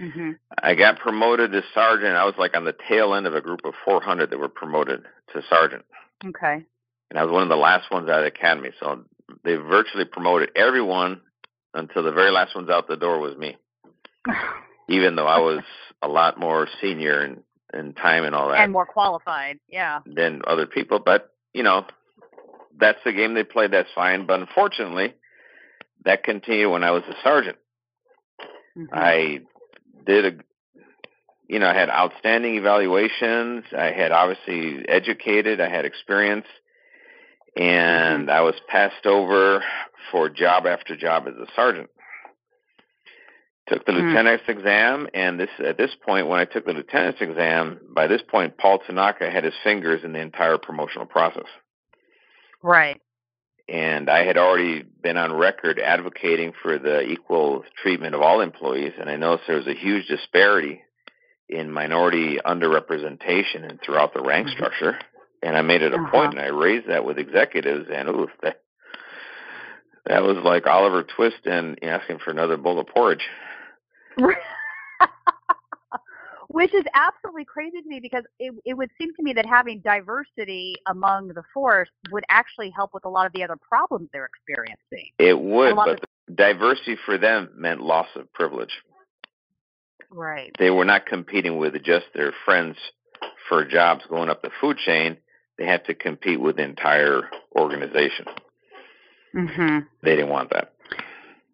Mm-hmm. 0.00 0.32
I 0.62 0.74
got 0.74 1.00
promoted 1.00 1.52
to 1.52 1.62
sergeant. 1.74 2.14
I 2.14 2.24
was 2.24 2.34
like 2.38 2.56
on 2.56 2.64
the 2.64 2.74
tail 2.88 3.14
end 3.14 3.26
of 3.26 3.34
a 3.34 3.40
group 3.40 3.60
of 3.64 3.74
400 3.84 4.30
that 4.30 4.38
were 4.38 4.48
promoted 4.48 5.02
to 5.32 5.42
sergeant, 5.50 5.84
Okay. 6.24 6.64
and 7.10 7.18
I 7.18 7.24
was 7.24 7.32
one 7.32 7.42
of 7.42 7.48
the 7.48 7.56
last 7.56 7.90
ones 7.90 8.08
out 8.08 8.18
of 8.18 8.32
the 8.32 8.38
academy. 8.38 8.70
So 8.78 9.04
they 9.44 9.56
virtually 9.56 10.04
promoted 10.04 10.50
everyone 10.54 11.20
until 11.74 12.02
the 12.04 12.12
very 12.12 12.30
last 12.30 12.54
ones 12.54 12.70
out 12.70 12.86
the 12.86 12.96
door 12.96 13.18
was 13.18 13.36
me. 13.36 13.56
even 14.88 15.16
though 15.16 15.26
I 15.26 15.38
was 15.38 15.62
a 16.02 16.08
lot 16.08 16.38
more 16.38 16.68
senior 16.80 17.24
in, 17.24 17.42
in 17.74 17.92
time 17.94 18.24
and 18.24 18.34
all 18.34 18.48
that 18.48 18.60
and 18.60 18.72
more 18.72 18.86
qualified. 18.86 19.58
Yeah. 19.68 20.00
than 20.06 20.42
other 20.46 20.66
people. 20.66 20.98
But, 20.98 21.32
you 21.52 21.62
know, 21.62 21.86
that's 22.78 22.98
the 23.04 23.12
game 23.12 23.34
they 23.34 23.44
played, 23.44 23.72
that's 23.72 23.92
fine. 23.94 24.26
But 24.26 24.40
unfortunately, 24.40 25.14
that 26.04 26.24
continued 26.24 26.70
when 26.70 26.84
I 26.84 26.92
was 26.92 27.02
a 27.08 27.14
sergeant. 27.22 27.58
Mhm. 28.76 28.88
I 28.92 29.40
did 30.06 30.24
a, 30.24 30.44
you 31.48 31.58
know, 31.58 31.68
I 31.68 31.74
had 31.74 31.90
outstanding 31.90 32.56
evaluations. 32.56 33.64
I 33.76 33.90
had 33.90 34.12
obviously 34.12 34.88
educated, 34.88 35.60
I 35.60 35.68
had 35.68 35.84
experience, 35.84 36.46
and 37.56 38.30
I 38.30 38.42
was 38.42 38.54
passed 38.68 39.06
over 39.06 39.64
for 40.10 40.28
job 40.28 40.66
after 40.66 40.96
job 40.96 41.26
as 41.26 41.34
a 41.34 41.46
sergeant. 41.56 41.90
Took 43.68 43.84
the 43.84 43.92
Hmm. 43.92 43.98
lieutenant's 43.98 44.48
exam, 44.48 45.08
and 45.14 45.38
this 45.38 45.50
at 45.58 45.76
this 45.76 45.94
point, 45.94 46.26
when 46.26 46.40
I 46.40 46.44
took 46.46 46.64
the 46.64 46.72
lieutenant's 46.72 47.20
exam, 47.20 47.80
by 47.90 48.06
this 48.06 48.22
point, 48.22 48.56
Paul 48.56 48.78
Tanaka 48.78 49.30
had 49.30 49.44
his 49.44 49.54
fingers 49.62 50.04
in 50.04 50.12
the 50.12 50.20
entire 50.20 50.58
promotional 50.58 51.06
process 51.06 51.46
Right. 52.62 53.00
and 53.68 54.08
I 54.08 54.24
had 54.24 54.38
already 54.38 54.82
been 54.82 55.18
on 55.18 55.32
record 55.32 55.78
advocating 55.78 56.52
for 56.62 56.78
the 56.78 57.02
equal 57.02 57.64
treatment 57.82 58.14
of 58.14 58.22
all 58.22 58.40
employees, 58.40 58.94
and 58.98 59.10
I 59.10 59.16
noticed 59.16 59.46
there 59.46 59.56
was 59.56 59.66
a 59.66 59.74
huge 59.74 60.06
disparity 60.06 60.82
in 61.48 61.70
minority 61.70 62.38
underrepresentation 62.44 63.68
and 63.68 63.80
throughout 63.82 64.14
the 64.14 64.22
rank 64.22 64.48
Mhm. 64.48 64.52
structure. 64.52 64.98
And 65.42 65.56
I 65.56 65.62
made 65.62 65.82
it 65.82 65.92
a 65.94 65.98
Uh-huh. 65.98 66.10
point, 66.10 66.32
and 66.32 66.40
I 66.40 66.48
raised 66.48 66.86
that 66.88 67.04
with 67.04 67.18
executives, 67.18 67.88
and 67.90 68.08
ooh, 68.08 68.30
that, 68.42 68.62
that 70.06 70.22
was 70.22 70.38
like 70.38 70.66
Oliver 70.66 71.02
Twist 71.02 71.46
and 71.46 71.78
asking 71.84 72.18
for 72.18 72.30
another 72.30 72.56
bowl 72.56 72.80
of 72.80 72.86
porridge. 72.88 73.28
Which 76.48 76.72
is 76.74 76.84
absolutely 76.94 77.44
crazy 77.44 77.82
to 77.82 77.88
me 77.88 78.00
because 78.00 78.24
it, 78.38 78.54
it 78.64 78.74
would 78.74 78.88
seem 78.98 79.14
to 79.14 79.22
me 79.22 79.34
that 79.34 79.44
having 79.44 79.80
diversity 79.80 80.74
among 80.86 81.28
the 81.28 81.42
force 81.52 81.90
would 82.10 82.24
actually 82.30 82.70
help 82.70 82.94
with 82.94 83.04
a 83.04 83.08
lot 83.08 83.26
of 83.26 83.32
the 83.34 83.44
other 83.44 83.56
problems 83.56 84.08
they're 84.12 84.24
experiencing. 84.24 85.10
It 85.18 85.38
would, 85.38 85.76
but 85.76 86.00
diversity 86.34 86.96
for 87.04 87.18
them 87.18 87.50
meant 87.54 87.82
loss 87.82 88.08
of 88.16 88.32
privilege. 88.32 88.72
Right. 90.10 90.52
they 90.58 90.70
were 90.70 90.86
not 90.86 91.04
competing 91.04 91.58
with 91.58 91.74
just 91.84 92.06
their 92.14 92.32
friends 92.46 92.76
for 93.48 93.64
jobs 93.64 94.04
going 94.08 94.30
up 94.30 94.42
the 94.42 94.50
food 94.60 94.78
chain. 94.78 95.18
They 95.58 95.66
had 95.66 95.84
to 95.86 95.94
compete 95.94 96.40
with 96.40 96.56
the 96.56 96.62
entire 96.62 97.28
organization. 97.54 98.26
Mm-hmm. 99.34 99.78
They 100.02 100.16
didn't 100.16 100.30
want 100.30 100.50
that. 100.50 100.72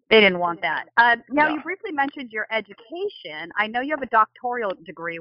They 0.09 0.21
didn't 0.21 0.39
want 0.39 0.61
that. 0.61 0.85
Uh, 0.97 1.17
now, 1.29 1.47
No. 1.47 1.55
you 1.55 1.61
briefly 1.61 1.91
mentioned 1.91 2.31
your 2.31 2.47
education. 2.51 3.51
I 3.57 3.67
know 3.67 3.81
you 3.81 3.91
have 3.91 4.03
a 4.03 4.07
doctoral 4.07 4.71
degree. 4.85 5.19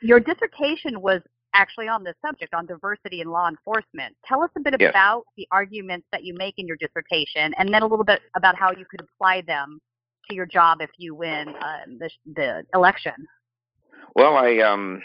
Your 0.00 0.20
dissertation 0.20 1.00
was 1.02 1.20
actually 1.54 1.86
on 1.88 2.02
this 2.02 2.14
subject, 2.24 2.54
on 2.54 2.64
diversity 2.64 3.20
in 3.20 3.28
law 3.28 3.46
enforcement. 3.48 4.16
Tell 4.24 4.42
us 4.42 4.50
a 4.56 4.60
bit 4.60 4.74
Yes. 4.80 4.90
about 4.90 5.24
the 5.36 5.46
arguments 5.50 6.06
that 6.12 6.24
you 6.24 6.32
make 6.34 6.58
in 6.58 6.66
your 6.66 6.78
dissertation, 6.78 7.52
and 7.58 7.72
then 7.72 7.82
a 7.82 7.86
little 7.86 8.06
bit 8.06 8.22
about 8.34 8.56
how 8.56 8.72
you 8.72 8.86
could 8.86 9.00
apply 9.00 9.42
them 9.42 9.80
to 10.28 10.34
your 10.34 10.46
job 10.46 10.80
if 10.80 10.90
you 10.96 11.14
win 11.14 11.48
uh, 11.48 11.80
the, 11.98 12.10
the 12.34 12.66
election. 12.74 13.28
Well, 14.14 14.36
I 14.36 14.58
um, 14.58 15.02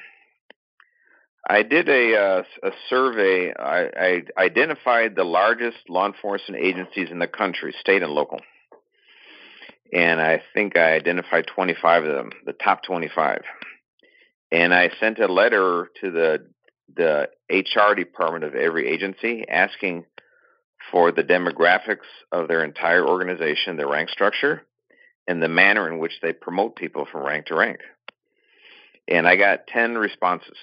I 1.50 1.64
did 1.64 1.90
a 1.90 2.16
uh, 2.16 2.44
a 2.64 2.72
survey. 2.90 3.54
I, 3.54 4.24
I 4.38 4.42
identified 4.42 5.16
the 5.16 5.24
largest 5.26 5.78
law 5.90 6.06
enforcement 6.06 6.62
agencies 6.64 7.10
in 7.12 7.20
the 7.20 7.28
country, 7.28 7.74
state 7.80 8.04
and 8.04 8.12
local, 8.12 8.40
and 9.94 10.22
I 10.22 10.42
think 10.54 10.78
I 10.78 10.94
identified 10.94 11.48
25 11.48 12.04
of 12.04 12.16
them, 12.16 12.32
the 12.46 12.54
top 12.54 12.84
25. 12.84 13.42
And 14.52 14.74
I 14.74 14.92
sent 15.00 15.20
a 15.20 15.28
letter 15.28 15.90
to 16.02 16.12
the 16.12 16.48
the 16.96 17.30
HR 17.50 17.94
department 17.96 18.46
of 18.46 18.56
every 18.56 18.88
agency 18.88 19.46
asking 19.48 20.06
for 20.90 21.12
the 21.12 21.24
demographics 21.24 22.08
of 22.32 22.48
their 22.48 22.64
entire 22.64 23.06
organization, 23.06 23.76
their 23.76 23.90
rank 23.90 24.10
structure, 24.10 24.64
and 25.28 25.42
the 25.42 25.50
manner 25.50 25.92
in 25.92 26.00
which 26.00 26.14
they 26.22 26.32
promote 26.32 26.78
people 26.78 27.06
from 27.12 27.26
rank 27.26 27.48
to 27.48 27.56
rank. 27.56 27.80
And 29.08 29.28
I 29.28 29.36
got 29.36 29.68
10 29.68 29.96
responses. 29.96 30.58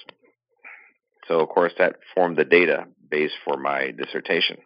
So, 1.27 1.39
of 1.39 1.49
course, 1.49 1.73
that 1.77 1.97
formed 2.13 2.37
the 2.37 2.45
data 2.45 2.85
base 3.09 3.31
for 3.43 3.57
my 3.57 3.91
dissertation. 3.91 4.57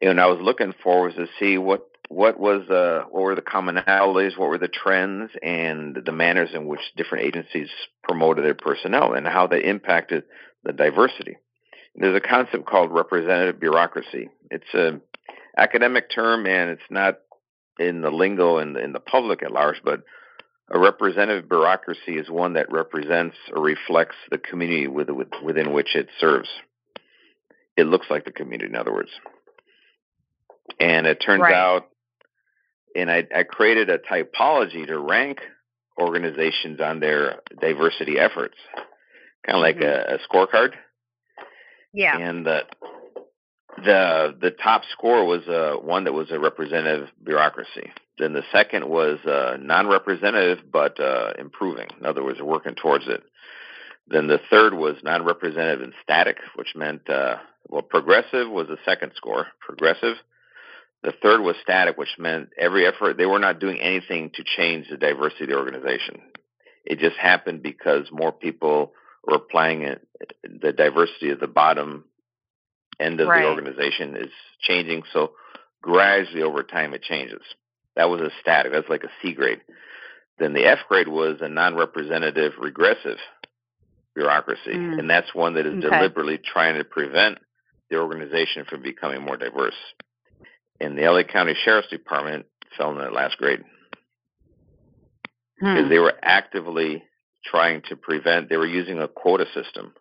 And 0.00 0.20
I 0.20 0.26
was 0.26 0.40
looking 0.40 0.74
for 0.82 1.02
was 1.02 1.14
to 1.14 1.26
see 1.38 1.58
what 1.58 1.89
what 2.10 2.40
was 2.40 2.68
uh, 2.68 3.04
what 3.08 3.22
were 3.22 3.34
the 3.36 3.40
commonalities, 3.40 4.36
what 4.36 4.48
were 4.48 4.58
the 4.58 4.66
trends, 4.66 5.30
and 5.44 5.96
the 6.04 6.10
manners 6.10 6.50
in 6.52 6.66
which 6.66 6.80
different 6.96 7.24
agencies 7.24 7.68
promoted 8.02 8.44
their 8.44 8.54
personnel, 8.54 9.14
and 9.14 9.26
how 9.28 9.46
they 9.46 9.62
impacted 9.62 10.24
the 10.64 10.72
diversity. 10.72 11.36
There's 11.94 12.16
a 12.16 12.20
concept 12.20 12.66
called 12.66 12.90
representative 12.90 13.60
bureaucracy. 13.60 14.28
It's 14.50 14.74
a 14.74 15.00
academic 15.56 16.10
term, 16.12 16.46
and 16.46 16.70
it's 16.70 16.90
not 16.90 17.20
in 17.78 18.00
the 18.00 18.10
lingo 18.10 18.58
in 18.58 18.72
the, 18.72 18.82
in 18.82 18.92
the 18.92 19.00
public 19.00 19.44
at 19.44 19.52
large, 19.52 19.80
but 19.84 20.02
a 20.68 20.80
representative 20.80 21.48
bureaucracy 21.48 22.16
is 22.18 22.28
one 22.28 22.54
that 22.54 22.72
represents 22.72 23.36
or 23.54 23.62
reflects 23.62 24.16
the 24.32 24.38
community 24.38 24.88
with, 24.88 25.10
with, 25.10 25.28
within 25.44 25.72
which 25.72 25.94
it 25.94 26.08
serves. 26.18 26.48
It 27.76 27.86
looks 27.86 28.06
like 28.10 28.24
the 28.24 28.32
community, 28.32 28.68
in 28.68 28.76
other 28.76 28.92
words. 28.92 29.10
And 30.80 31.06
it 31.06 31.16
turns 31.24 31.42
Right. 31.42 31.54
out, 31.54 31.89
and 32.94 33.10
I, 33.10 33.26
I 33.34 33.42
created 33.44 33.90
a 33.90 33.98
typology 33.98 34.86
to 34.86 34.98
rank 34.98 35.40
organizations 36.00 36.80
on 36.80 37.00
their 37.00 37.40
diversity 37.60 38.18
efforts, 38.18 38.56
kind 39.46 39.56
of 39.56 39.62
like 39.62 39.80
a, 39.80 40.14
a 40.14 40.18
scorecard. 40.28 40.72
Yeah. 41.92 42.16
And 42.16 42.46
the 42.46 42.60
the 43.76 44.36
the 44.40 44.50
top 44.50 44.82
score 44.92 45.24
was 45.24 45.46
uh, 45.48 45.76
one 45.80 46.04
that 46.04 46.12
was 46.12 46.30
a 46.30 46.38
representative 46.38 47.08
bureaucracy. 47.24 47.92
Then 48.18 48.32
the 48.32 48.42
second 48.52 48.88
was 48.88 49.18
uh, 49.24 49.56
non-representative 49.60 50.70
but 50.70 51.00
uh, 51.00 51.32
improving. 51.38 51.88
In 51.98 52.06
other 52.06 52.22
words, 52.22 52.40
working 52.42 52.74
towards 52.74 53.06
it. 53.08 53.22
Then 54.08 54.26
the 54.26 54.40
third 54.50 54.74
was 54.74 54.96
non-representative 55.02 55.82
and 55.82 55.94
static, 56.02 56.36
which 56.56 56.74
meant 56.74 57.08
uh, 57.08 57.36
well, 57.68 57.82
progressive 57.82 58.50
was 58.50 58.66
the 58.68 58.78
second 58.84 59.12
score. 59.14 59.46
Progressive. 59.60 60.16
The 61.02 61.12
third 61.22 61.40
was 61.40 61.56
static, 61.62 61.96
which 61.96 62.18
meant 62.18 62.50
every 62.58 62.86
effort 62.86 63.16
they 63.16 63.26
were 63.26 63.38
not 63.38 63.58
doing 63.58 63.80
anything 63.80 64.30
to 64.34 64.44
change 64.44 64.88
the 64.88 64.96
diversity 64.98 65.44
of 65.44 65.50
the 65.50 65.56
organization. 65.56 66.20
It 66.84 66.98
just 66.98 67.16
happened 67.16 67.62
because 67.62 68.10
more 68.12 68.32
people 68.32 68.92
were 69.26 69.36
applying 69.36 69.82
it. 69.82 70.06
The 70.44 70.72
diversity 70.72 71.30
of 71.30 71.40
the 71.40 71.46
bottom 71.48 72.04
end 72.98 73.20
of 73.20 73.28
Right. 73.28 73.42
the 73.42 73.48
organization 73.48 74.16
is 74.16 74.30
changing. 74.60 75.04
So 75.12 75.34
gradually 75.82 76.42
over 76.42 76.62
time 76.62 76.92
it 76.92 77.02
changes. 77.02 77.42
That 77.96 78.10
was 78.10 78.20
a 78.20 78.30
static. 78.40 78.72
That's 78.72 78.88
like 78.88 79.04
a 79.04 79.10
C 79.22 79.32
grade. 79.32 79.62
Then 80.38 80.52
the 80.52 80.66
F 80.66 80.80
grade 80.88 81.08
was 81.08 81.40
a 81.40 81.48
non-representative 81.48 82.54
regressive 82.58 83.18
bureaucracy, 84.14 84.72
Mm. 84.74 84.98
and 84.98 85.10
that's 85.10 85.34
one 85.34 85.54
that 85.54 85.66
is 85.66 85.74
Okay. 85.84 85.88
deliberately 85.96 86.38
trying 86.38 86.76
to 86.76 86.84
prevent 86.84 87.38
the 87.88 87.96
organization 87.98 88.64
from 88.64 88.82
becoming 88.82 89.22
more 89.22 89.36
diverse. 89.36 89.76
And 90.80 90.96
the 90.96 91.02
LA 91.02 91.22
County 91.24 91.54
Sheriff's 91.64 91.88
Department 91.88 92.46
fell 92.76 92.90
in 92.92 92.98
that 92.98 93.12
last 93.12 93.36
grade 93.38 93.62
because 95.58 95.84
Hmm. 95.84 95.88
they 95.90 95.98
were 95.98 96.14
actively 96.22 97.02
trying 97.44 97.82
to 97.88 97.96
prevent. 97.96 98.48
They 98.48 98.56
were 98.56 98.66
using 98.66 98.98
a 98.98 99.08
quota 99.08 99.46
system. 99.52 99.94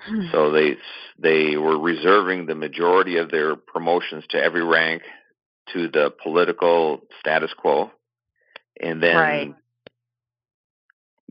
Hmm. 0.00 0.28
So 0.30 0.50
they 0.52 0.76
they 1.18 1.56
were 1.56 1.78
reserving 1.78 2.46
the 2.46 2.54
majority 2.54 3.16
of 3.16 3.30
their 3.30 3.56
promotions 3.56 4.24
to 4.28 4.42
every 4.42 4.62
rank 4.62 5.02
to 5.72 5.88
the 5.88 6.12
political 6.22 7.00
status 7.18 7.52
quo, 7.54 7.90
and 8.80 9.02
then 9.02 9.16
Right. 9.16 9.54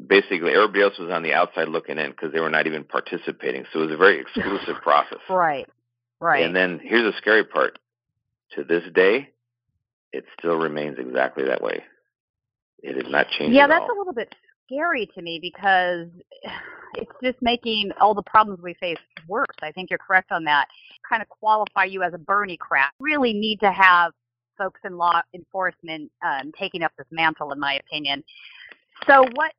basically 0.08 0.52
everybody 0.54 0.82
else 0.82 0.98
was 0.98 1.10
on 1.10 1.24
the 1.24 1.34
outside 1.34 1.70
looking 1.70 1.98
in 2.00 2.12
because 2.12 2.34
they 2.34 2.42
were 2.42 2.50
not 2.50 2.68
even 2.68 2.84
participating. 2.84 3.66
So 3.72 3.80
it 3.80 3.86
was 3.86 3.94
a 3.94 3.98
very 3.98 4.20
exclusive 4.20 4.76
process. 4.84 5.20
Right. 5.30 5.70
Right. 6.20 6.44
And 6.46 6.56
then 6.56 6.80
here's 6.84 7.04
the 7.10 7.18
scary 7.18 7.44
part: 7.46 7.78
to 8.54 8.64
this 8.64 8.84
day, 8.94 9.30
it 10.14 10.26
still 10.38 10.56
remains 10.56 10.98
exactly 11.00 11.46
that 11.46 11.62
way. 11.62 11.84
It 12.80 12.96
has 12.96 13.12
not 13.12 13.28
changed. 13.30 13.56
yeah, 13.56 13.64
at 13.64 13.70
that's 13.70 13.82
all. 13.90 13.96
a 13.96 13.98
little 13.98 14.14
bit 14.14 14.34
scary 14.66 15.10
to 15.16 15.22
me 15.22 15.40
because 15.42 16.08
it's 16.96 17.12
just 17.24 17.42
making 17.42 17.92
all 18.00 18.14
the 18.14 18.24
problems 18.24 18.62
we 18.62 18.74
face 18.76 18.98
worse. 19.28 19.48
I 19.62 19.72
think 19.72 19.90
you're 19.90 20.00
correct 20.00 20.32
on 20.32 20.44
that. 20.46 20.68
Kind 21.08 21.22
of 21.22 21.30
qualify 21.30 21.86
you 21.86 22.04
as 22.04 22.14
a 22.14 22.18
Berniecrat. 22.18 22.90
Really 23.00 23.34
need 23.34 23.60
to 23.62 23.72
have 23.72 24.14
folks 24.58 24.80
in 24.86 24.98
law 24.98 25.22
enforcement 25.34 26.12
um, 26.26 26.52
taking 26.58 26.84
up 26.84 26.92
this 26.98 27.08
mantle, 27.12 27.52
in 27.52 27.60
my 27.60 27.76
opinion. 27.76 28.24
So 29.08 29.26
what 29.34 29.52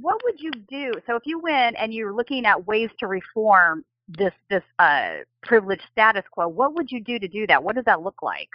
what 0.00 0.20
would 0.24 0.40
you 0.40 0.50
do? 0.68 0.92
So 1.06 1.16
if 1.16 1.22
you 1.26 1.38
win 1.38 1.76
and 1.76 1.92
you're 1.92 2.14
looking 2.14 2.46
at 2.46 2.66
ways 2.66 2.88
to 3.00 3.06
reform 3.06 3.84
this 4.18 4.32
this 4.50 4.62
uh, 4.78 5.18
privileged 5.42 5.82
status 5.92 6.24
quo, 6.30 6.48
what 6.48 6.74
would 6.74 6.90
you 6.90 7.00
do 7.00 7.18
to 7.18 7.28
do 7.28 7.46
that? 7.46 7.62
What 7.62 7.76
does 7.76 7.84
that 7.84 8.02
look 8.02 8.22
like? 8.22 8.48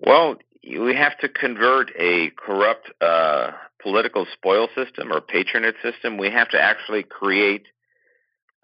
Well, 0.00 0.36
we 0.62 0.94
have 0.94 1.18
to 1.18 1.28
convert 1.28 1.90
a 1.98 2.30
corrupt 2.36 2.90
uh, 3.00 3.52
political 3.82 4.26
spoil 4.32 4.68
system 4.74 5.12
or 5.12 5.20
patronage 5.20 5.76
system. 5.82 6.18
We 6.18 6.30
have 6.30 6.48
to 6.50 6.60
actually 6.60 7.02
create 7.02 7.66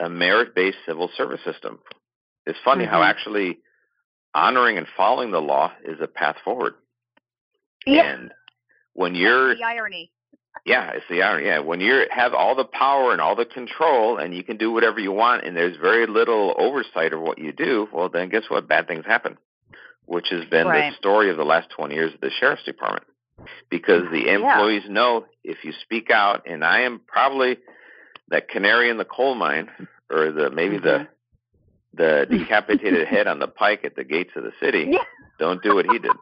a 0.01 0.09
merit-based 0.09 0.79
civil 0.87 1.11
service 1.17 1.41
system. 1.45 1.79
It's 2.45 2.59
funny 2.65 2.85
how 2.85 3.01
Mhm. 3.01 3.07
actually 3.07 3.61
honoring 4.35 4.79
and 4.79 4.89
following 4.89 5.31
the 5.31 5.41
law 5.41 5.73
is 5.85 6.01
a 6.01 6.09
path 6.09 6.37
forward. 6.45 6.75
Yeah, 7.87 8.03
And 8.03 8.33
when 8.95 9.15
you're 9.15 9.55
the 9.55 9.65
irony. 9.65 10.11
Yeah, 10.65 10.91
it's 10.95 11.05
the 11.11 11.23
irony. 11.23 11.47
Yeah, 11.47 11.59
when 11.61 11.81
you 11.81 12.05
have 12.11 12.35
all 12.35 12.55
the 12.55 12.65
power 12.65 13.13
and 13.13 13.21
all 13.21 13.35
the 13.35 13.45
control, 13.45 14.19
and 14.19 14.35
you 14.35 14.45
can 14.45 14.57
do 14.57 14.71
whatever 14.71 15.01
you 15.01 15.13
want, 15.13 15.45
and 15.45 15.57
there's 15.57 15.77
very 15.77 16.07
little 16.07 16.55
oversight 16.59 17.13
of 17.13 17.21
what 17.21 17.39
you 17.39 17.53
do, 17.53 17.89
well, 17.93 18.09
then 18.09 18.29
guess 18.29 18.45
what? 18.49 18.69
Bad 18.69 18.87
things 18.87 19.05
happen, 19.05 19.39
which 20.07 20.29
has 20.31 20.45
been 20.47 20.67
Right. 20.69 20.91
the 20.91 20.97
story 20.97 21.31
of 21.31 21.37
the 21.37 21.45
last 21.45 21.71
20 21.71 21.95
years 21.95 22.15
of 22.15 22.21
the 22.21 22.31
sheriff's 22.31 22.65
department. 22.65 23.07
Because 23.71 24.09
the 24.11 24.21
Yeah. 24.27 24.35
employees 24.37 24.89
know 24.89 25.27
if 25.43 25.65
you 25.65 25.73
speak 25.73 26.11
out, 26.11 26.47
and 26.47 26.65
I 26.65 26.81
am 26.81 27.01
probably 27.01 27.59
that 28.29 28.49
canary 28.49 28.89
in 28.89 28.99
the 28.99 29.05
coal 29.05 29.35
mine, 29.35 29.71
or 30.11 30.31
the 30.31 30.51
maybe 30.51 30.79
the 30.79 30.91
mm-hmm. 30.91 31.97
the 31.97 32.27
decapitated 32.31 33.09
head 33.09 33.27
on 33.27 33.39
the 33.41 33.49
pike 33.49 33.85
at 33.85 33.97
the 33.97 34.05
gates 34.05 34.31
of 34.37 34.45
the 34.45 34.53
city. 34.61 34.87
Yeah. 34.91 35.05
Don't 35.39 35.63
do 35.63 35.75
what 35.75 35.87
he 35.91 35.99
did. 35.99 36.13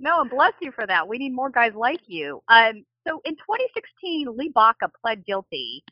No, 0.00 0.22
and 0.22 0.30
bless 0.30 0.54
you 0.60 0.72
for 0.72 0.86
that. 0.86 1.06
We 1.06 1.18
need 1.18 1.34
more 1.34 1.50
guys 1.50 1.72
like 1.74 2.00
you. 2.06 2.42
Um, 2.48 2.84
so 3.06 3.20
in 3.24 3.34
2016, 3.34 4.28
Lee 4.34 4.48
Baca 4.48 4.90
pled 5.02 5.24
guilty 5.26 5.84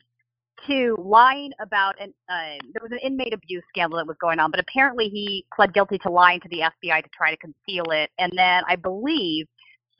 to 0.67 0.97
lying 0.99 1.51
about 1.61 1.95
an 2.01 2.13
uh, 2.27 2.57
there 2.73 2.81
was 2.81 2.91
an 2.91 2.97
inmate 3.03 3.33
abuse 3.33 3.63
scandal 3.69 3.97
that 3.97 4.07
was 4.07 4.17
going 4.19 4.39
on, 4.39 4.51
but 4.51 4.59
apparently 4.59 5.07
he 5.07 5.45
pled 5.55 5.73
guilty 5.73 5.97
to 5.99 6.09
lying 6.09 6.39
to 6.41 6.49
the 6.49 6.59
FBI 6.59 7.03
to 7.03 7.09
try 7.15 7.31
to 7.31 7.37
conceal 7.37 7.85
it. 7.91 8.09
And 8.17 8.31
then 8.35 8.63
I 8.67 8.75
believe 8.75 9.47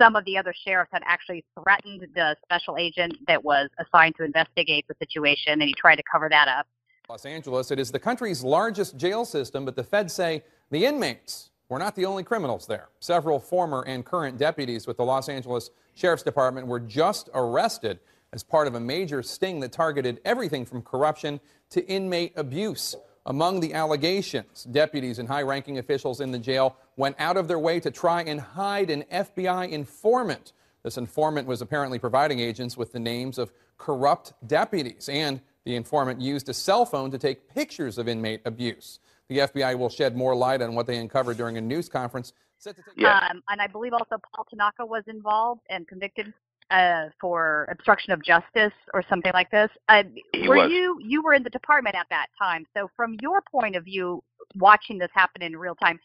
some 0.01 0.15
of 0.15 0.25
the 0.25 0.37
other 0.37 0.53
sheriffs 0.65 0.89
had 0.91 1.03
actually 1.05 1.45
threatened 1.61 2.07
the 2.15 2.35
special 2.43 2.77
agent 2.77 3.13
that 3.27 3.43
was 3.43 3.69
assigned 3.79 4.15
to 4.15 4.23
investigate 4.23 4.85
the 4.87 4.95
situation, 4.99 5.53
and 5.53 5.63
he 5.63 5.73
tried 5.77 5.97
to 5.97 6.03
cover 6.11 6.29
that 6.29 6.47
up. 6.47 6.67
Los 7.09 7.25
Angeles, 7.25 7.71
it 7.71 7.79
is 7.79 7.91
the 7.91 7.99
country's 7.99 8.43
largest 8.43 8.97
jail 8.97 9.25
system, 9.25 9.65
but 9.65 9.75
the 9.75 9.83
feds 9.83 10.13
say 10.13 10.43
the 10.71 10.85
inmates 10.85 11.49
were 11.69 11.79
not 11.79 11.95
the 11.95 12.05
only 12.05 12.23
criminals 12.23 12.65
there. 12.65 12.89
Several 12.99 13.39
former 13.39 13.83
and 13.83 14.03
current 14.03 14.37
deputies 14.37 14.87
with 14.87 14.97
the 14.97 15.05
Los 15.05 15.29
Angeles 15.29 15.69
Sheriff's 15.93 16.23
Department 16.23 16.67
were 16.67 16.79
just 16.79 17.29
arrested 17.33 17.99
as 18.33 18.43
part 18.43 18.67
of 18.67 18.75
a 18.75 18.79
major 18.79 19.23
sting 19.23 19.59
that 19.59 19.71
targeted 19.71 20.19
everything 20.25 20.65
from 20.65 20.81
corruption 20.81 21.39
to 21.69 21.85
inmate 21.87 22.33
abuse. 22.35 22.95
Among 23.25 23.59
the 23.59 23.73
allegations, 23.73 24.63
deputies 24.63 25.19
and 25.19 25.27
high 25.27 25.43
ranking 25.43 25.77
officials 25.77 26.21
in 26.21 26.31
the 26.31 26.39
jail 26.39 26.75
went 26.97 27.15
out 27.19 27.37
of 27.37 27.47
their 27.47 27.59
way 27.59 27.79
to 27.79 27.91
try 27.91 28.23
and 28.23 28.39
hide 28.39 28.89
an 28.89 29.03
FBI 29.11 29.69
informant. 29.69 30.53
This 30.83 30.97
informant 30.97 31.47
was 31.47 31.61
apparently 31.61 31.99
providing 31.99 32.39
agents 32.39 32.77
with 32.77 32.91
the 32.91 32.99
names 32.99 33.37
of 33.37 33.51
corrupt 33.77 34.33
deputies, 34.47 35.09
and 35.09 35.41
the 35.65 35.75
informant 35.75 36.21
used 36.21 36.49
a 36.49 36.53
cell 36.53 36.85
phone 36.85 37.11
to 37.11 37.17
take 37.17 37.53
pictures 37.53 37.97
of 37.97 38.07
inmate 38.07 38.41
abuse. 38.45 38.99
The 39.29 39.37
FBI 39.39 39.77
will 39.77 39.89
shed 39.89 40.17
more 40.17 40.35
light 40.35 40.61
on 40.61 40.73
what 40.73 40.87
they 40.87 40.97
uncovered 40.97 41.37
during 41.37 41.57
a 41.57 41.61
news 41.61 41.87
conference. 41.87 42.33
Set 42.57 42.75
to 42.75 42.81
take- 42.83 42.93
Yeah. 42.97 43.19
Um, 43.31 43.43
and 43.49 43.61
I 43.61 43.67
believe 43.67 43.93
also 43.93 44.17
Paul 44.35 44.45
Tanaka 44.49 44.85
was 44.85 45.03
involved 45.07 45.61
and 45.69 45.87
convicted 45.87 46.33
uh, 46.71 47.09
for 47.19 47.67
obstruction 47.71 48.11
of 48.13 48.23
justice 48.23 48.73
or 48.93 49.03
something 49.09 49.31
like 49.33 49.49
this. 49.49 49.69
Uh, 49.87 50.03
were 50.47 50.57
was. 50.57 50.71
you 50.71 50.99
you 51.01 51.21
were 51.23 51.33
in 51.33 51.41
the 51.43 51.49
department 51.49 51.95
at 51.95 52.05
that 52.09 52.27
time? 52.39 52.65
So 52.75 52.89
from 52.95 53.15
your 53.21 53.41
point 53.41 53.75
of 53.75 53.85
view, 53.85 54.23
watching 54.55 54.97
this 54.97 55.09
happen 55.13 55.41
in 55.41 55.55
real 55.57 55.73
time, 55.75 55.99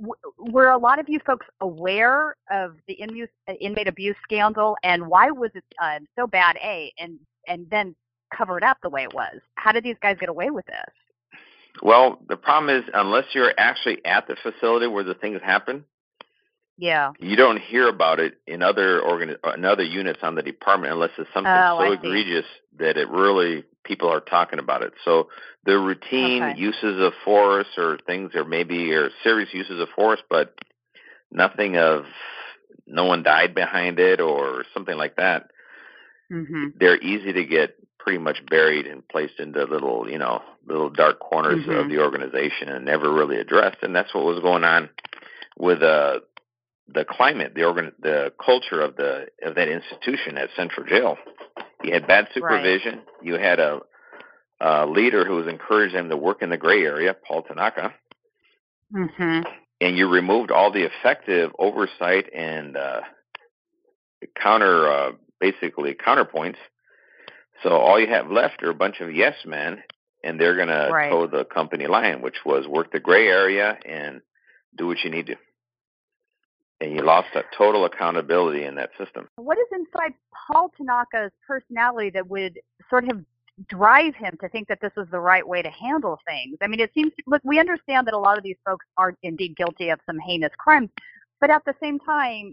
w- 0.00 0.14
were 0.38 0.70
a 0.70 0.78
lot 0.78 0.98
of 0.98 1.08
you 1.08 1.20
folks 1.26 1.46
aware 1.60 2.34
of 2.50 2.76
the 2.88 2.94
inmate, 2.94 3.28
inmate 3.60 3.86
abuse 3.86 4.16
scandal, 4.24 4.76
and 4.82 5.06
why 5.06 5.30
was 5.30 5.50
it 5.54 5.64
uh, 5.80 5.98
so 6.18 6.26
bad? 6.26 6.56
A 6.64 6.92
and 6.98 7.18
and 7.46 7.68
then 7.70 7.94
covered 8.36 8.64
up 8.64 8.78
the 8.82 8.90
way 8.90 9.02
it 9.04 9.14
was. 9.14 9.38
How 9.56 9.70
did 9.72 9.84
these 9.84 9.96
guys 10.02 10.16
get 10.18 10.28
away 10.28 10.50
with 10.50 10.66
this? 10.66 10.94
Well, 11.80 12.18
the 12.28 12.36
problem 12.36 12.76
is 12.76 12.84
unless 12.92 13.24
you're 13.34 13.54
actually 13.56 14.04
at 14.04 14.26
the 14.26 14.36
facility 14.36 14.86
where 14.86 15.04
the 15.04 15.14
things 15.14 15.40
happen, 15.42 15.84
Yeah. 16.76 17.12
you 17.18 17.36
don't 17.36 17.58
hear 17.60 17.88
about 17.88 18.20
it 18.20 18.34
in 18.46 18.62
other 18.62 19.00
organ 19.00 19.36
in 19.54 19.64
other 19.64 19.82
units 19.84 20.20
on 20.22 20.34
the 20.34 20.42
department 20.42 20.92
unless 20.92 21.10
it's 21.18 21.32
something 21.32 21.52
Oh, 21.52 21.78
so 21.78 21.84
I 21.84 21.90
see. 21.90 21.94
egregious 21.94 22.46
that 22.78 22.96
it 22.96 23.08
really 23.08 23.64
people 23.84 24.08
are 24.08 24.20
talking 24.20 24.58
about 24.58 24.82
it. 24.82 24.92
So 25.04 25.28
the 25.64 25.78
routine 25.78 26.42
Okay. 26.42 26.60
uses 26.60 27.00
of 27.00 27.14
force 27.24 27.78
or 27.78 27.98
things 28.06 28.32
or 28.34 28.44
maybe 28.44 28.92
or 28.92 29.10
serious 29.22 29.52
uses 29.52 29.80
of 29.80 29.88
force, 29.90 30.20
but 30.28 30.54
nothing 31.30 31.76
of 31.76 32.04
no 32.86 33.04
one 33.04 33.22
died 33.22 33.54
behind 33.54 33.98
it 33.98 34.20
or 34.20 34.64
something 34.74 34.96
like 34.96 35.16
that. 35.16 35.50
Mhm. 36.30 36.72
They're 36.78 37.00
easy 37.00 37.32
to 37.32 37.44
get 37.44 37.76
pretty 38.02 38.18
much 38.18 38.44
buried 38.46 38.86
and 38.86 39.06
placed 39.08 39.38
into 39.38 39.64
little, 39.64 40.10
you 40.10 40.18
know, 40.18 40.42
little 40.66 40.90
dark 40.90 41.20
corners 41.20 41.64
Mhm. 41.64 41.80
of 41.84 41.88
the 41.88 42.00
organization 42.00 42.68
and 42.68 42.84
never 42.84 43.12
really 43.12 43.36
addressed. 43.36 43.82
And 43.82 43.94
that's 43.94 44.12
what 44.12 44.24
was 44.24 44.40
going 44.40 44.64
on 44.64 44.90
with 45.56 45.82
uh, 45.82 46.20
the 46.88 47.04
climate, 47.04 47.54
the 47.54 47.62
organ, 47.64 47.92
the 48.00 48.32
culture 48.44 48.80
of 48.80 48.96
the 48.96 49.28
of 49.42 49.54
that 49.54 49.68
institution 49.68 50.36
at 50.36 50.50
Central 50.56 50.84
Jail. 50.84 51.16
You 51.84 51.92
had 51.92 52.06
bad 52.08 52.28
supervision. 52.34 53.02
You 53.22 53.34
had 53.34 53.60
a, 53.60 53.80
a 54.60 54.86
leader 54.86 55.24
who 55.24 55.36
was 55.36 55.46
encouraging 55.46 55.96
them 55.96 56.08
to 56.10 56.16
work 56.16 56.42
in 56.42 56.50
the 56.50 56.56
gray 56.56 56.84
area, 56.84 57.14
Paul 57.14 57.42
Tanaka, 57.42 57.94
Mhm. 58.92 59.46
and 59.80 59.96
you 59.96 60.08
removed 60.08 60.50
all 60.50 60.70
the 60.72 60.82
effective 60.82 61.54
oversight 61.58 62.28
and 62.34 62.76
uh, 62.76 63.02
counter, 64.34 64.88
uh, 64.88 65.12
basically 65.40 65.94
counterpoints. 65.94 66.58
So 67.62 67.70
all 67.70 68.00
you 68.00 68.08
have 68.08 68.30
left 68.30 68.62
are 68.62 68.70
a 68.70 68.74
bunch 68.74 69.00
of 69.00 69.14
yes 69.14 69.34
men, 69.44 69.82
and 70.24 70.40
they're 70.40 70.56
going 70.56 70.68
to 70.68 70.90
Right. 70.92 71.10
toe 71.10 71.26
the 71.26 71.44
company 71.44 71.86
line, 71.86 72.22
which 72.22 72.44
was 72.44 72.66
work 72.66 72.92
the 72.92 73.00
gray 73.00 73.28
area 73.28 73.78
and 73.84 74.20
do 74.76 74.86
what 74.86 74.98
you 75.04 75.10
need 75.10 75.26
to. 75.26 75.36
And 76.80 76.92
you 76.92 77.02
lost 77.02 77.28
that 77.34 77.46
total 77.56 77.84
accountability 77.84 78.64
in 78.64 78.74
that 78.74 78.90
system. 78.98 79.28
What 79.36 79.58
is 79.58 79.66
inside 79.72 80.14
Paul 80.46 80.72
Tanaka's 80.76 81.30
personality 81.46 82.10
that 82.10 82.28
would 82.28 82.58
sort 82.90 83.08
of 83.08 83.24
drive 83.68 84.14
him 84.16 84.36
to 84.40 84.48
think 84.48 84.66
that 84.66 84.80
this 84.80 84.90
was 84.96 85.06
the 85.12 85.20
right 85.20 85.46
way 85.46 85.62
to 85.62 85.70
handle 85.70 86.18
things? 86.26 86.58
I 86.60 86.66
mean, 86.66 86.80
it 86.80 86.90
seems 86.94 87.12
look, 87.26 87.40
we 87.44 87.60
understand 87.60 88.08
that 88.08 88.14
a 88.14 88.18
lot 88.18 88.36
of 88.36 88.42
these 88.42 88.56
folks 88.64 88.84
are 88.96 89.14
indeed 89.22 89.56
guilty 89.56 89.90
of 89.90 90.00
some 90.06 90.18
heinous 90.18 90.52
crimes, 90.58 90.90
but 91.40 91.50
at 91.50 91.64
the 91.64 91.74
same 91.80 92.00
time, 92.00 92.52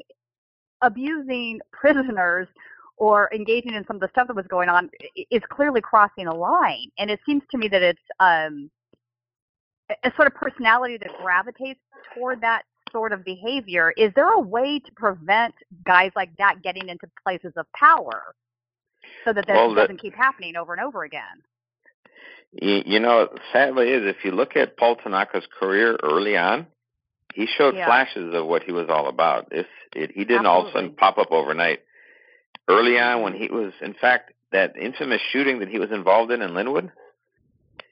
abusing 0.81 1.59
prisoners 1.71 2.47
or 2.99 3.29
engaging 3.33 3.73
in 3.73 3.85
some 3.87 3.95
of 3.95 4.01
the 4.01 4.09
stuff 4.09 4.27
that 4.27 4.35
was 4.35 4.45
going 4.47 4.69
on 4.69 4.89
is 5.31 5.41
clearly 5.49 5.81
crossing 5.81 6.27
a 6.27 6.35
line. 6.35 6.91
And 6.99 7.09
it 7.09 7.19
seems 7.25 7.41
to 7.51 7.57
me 7.57 7.67
that 7.69 7.81
it's 7.81 7.99
um, 8.19 8.69
a- 10.03 10.11
sort 10.15 10.27
of 10.27 10.35
personality 10.35 10.97
that 10.97 11.09
gravitates 11.21 11.79
toward 12.13 12.41
that 12.41 12.63
sort 12.91 13.13
of 13.13 13.23
behavior. 13.23 13.93
Is 13.97 14.11
there 14.15 14.31
a 14.33 14.39
way 14.39 14.79
to 14.79 14.91
prevent 14.95 15.55
guys 15.85 16.11
like 16.15 16.35
that 16.37 16.61
getting 16.61 16.89
into 16.89 17.07
places 17.25 17.53
of 17.55 17.65
power 17.73 18.35
so 19.23 19.31
that 19.31 19.47
this 19.47 19.55
Well, 19.55 19.73
that- 19.75 19.83
doesn't 19.83 20.01
keep 20.01 20.13
happening 20.15 20.57
over 20.57 20.73
and 20.73 20.81
over 20.81 21.03
again? 21.03 21.41
You, 22.51 22.99
know, 22.99 23.29
sadly 23.53 23.89
is 23.91 24.07
if 24.07 24.25
you 24.25 24.31
look 24.31 24.55
at 24.57 24.75
Paul 24.75 24.95
Tanaka's 24.97 25.45
career 25.59 25.97
early 26.01 26.35
on, 26.35 26.65
he 27.35 27.45
showed 27.45 27.75
Yeah. 27.75 27.85
flashes 27.85 28.33
of 28.33 28.47
what 28.47 28.63
he 28.63 28.71
was 28.71 28.89
all 28.89 29.07
about. 29.07 29.49
It's, 29.51 29.69
it, 29.95 30.11
he 30.15 30.25
didn't 30.25 30.47
all 30.47 30.61
of 30.63 30.67
a 30.69 30.71
sudden 30.71 30.95
pop 30.95 31.19
up 31.19 31.31
overnight. 31.31 31.81
Early 32.69 32.99
on, 32.99 33.23
when 33.23 33.33
he 33.33 33.47
was, 33.47 33.73
in 33.81 33.93
fact, 33.95 34.31
that 34.51 34.77
infamous 34.77 35.21
shooting 35.31 35.59
that 35.59 35.69
he 35.69 35.79
was 35.79 35.91
involved 35.91 36.31
in 36.31 36.41
in 36.41 36.51
Lynwood, 36.51 36.91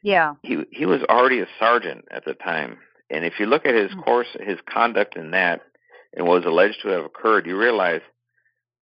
Yeah. 0.04 0.36
he 0.44 0.64
he 0.72 0.86
was 0.86 1.02
already 1.10 1.40
a 1.42 1.48
sergeant 1.60 2.06
at 2.12 2.24
the 2.26 2.36
time. 2.36 2.78
And 3.10 3.26
if 3.26 3.40
you 3.40 3.48
look 3.48 3.66
at 3.66 3.74
his 3.74 3.92
Hmm. 3.92 4.02
course, 4.02 4.28
his 4.40 4.60
conduct 4.62 5.16
in 5.18 5.32
that, 5.32 5.62
and 6.14 6.28
what 6.28 6.36
was 6.38 6.46
alleged 6.46 6.82
to 6.82 6.90
have 6.90 7.06
occurred, 7.06 7.48
you 7.48 7.58
realize 7.58 8.02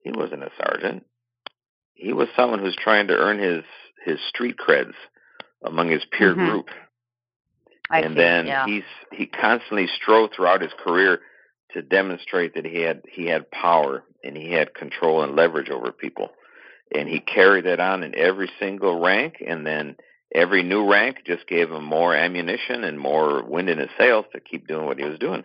he 0.03 0.11
wasn't 0.11 0.43
a 0.43 0.51
sergeant. 0.57 1.07
He 1.95 2.13
was 2.13 2.29
someone 2.37 2.59
who's 2.59 2.77
trying 2.77 3.07
to 3.09 3.17
earn 3.17 3.39
his 3.39 3.65
his 4.05 4.21
street 4.29 4.57
creds 4.57 4.95
among 5.63 5.89
his 5.89 6.05
peer 6.07 6.35
Mhm. 6.35 6.47
group 6.49 6.71
I 7.91 8.01
and 8.01 8.15
see. 8.15 8.19
then 8.21 8.47
yeah. 8.47 8.67
he's 8.67 8.85
he 9.13 9.27
constantly 9.27 9.87
strove 9.87 10.33
throughout 10.33 10.61
his 10.63 10.73
career 10.75 11.21
to 11.73 11.83
demonstrate 11.83 12.55
that 12.55 12.67
he 12.67 12.81
had 12.81 13.03
he 13.11 13.27
had 13.27 13.51
power 13.51 14.05
and 14.25 14.37
he 14.37 14.53
had 14.53 14.75
control 14.75 15.23
and 15.23 15.37
leverage 15.37 15.71
over 15.71 15.93
people 15.93 16.31
and 16.95 17.09
he 17.09 17.21
carried 17.21 17.67
that 17.67 17.81
on 17.81 18.03
in 18.03 18.17
every 18.17 18.51
single 18.59 19.01
rank 19.01 19.43
and 19.47 19.67
then 19.67 19.97
every 20.35 20.63
new 20.63 20.89
rank 20.91 21.19
just 21.27 21.47
gave 21.47 21.71
him 21.71 21.85
more 21.85 22.15
ammunition 22.15 22.85
and 22.85 22.99
more 22.99 23.43
wind 23.43 23.69
in 23.69 23.79
his 23.79 23.91
sails 23.99 24.25
to 24.33 24.41
keep 24.41 24.67
doing 24.67 24.87
what 24.87 24.99
he 24.99 25.05
was 25.05 25.19
doing 25.19 25.45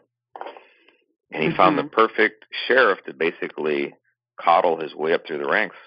and 1.31 1.43
he 1.43 1.49
found 1.55 1.77
the 1.77 1.83
Mhm. 1.83 1.91
perfect 1.91 2.45
sheriff 2.67 2.99
to 3.05 3.13
basically 3.13 3.93
coddle 4.37 4.77
his 4.77 4.93
way 4.95 5.13
up 5.13 5.25
through 5.25 5.39
the 5.39 5.49
ranks 5.49 5.77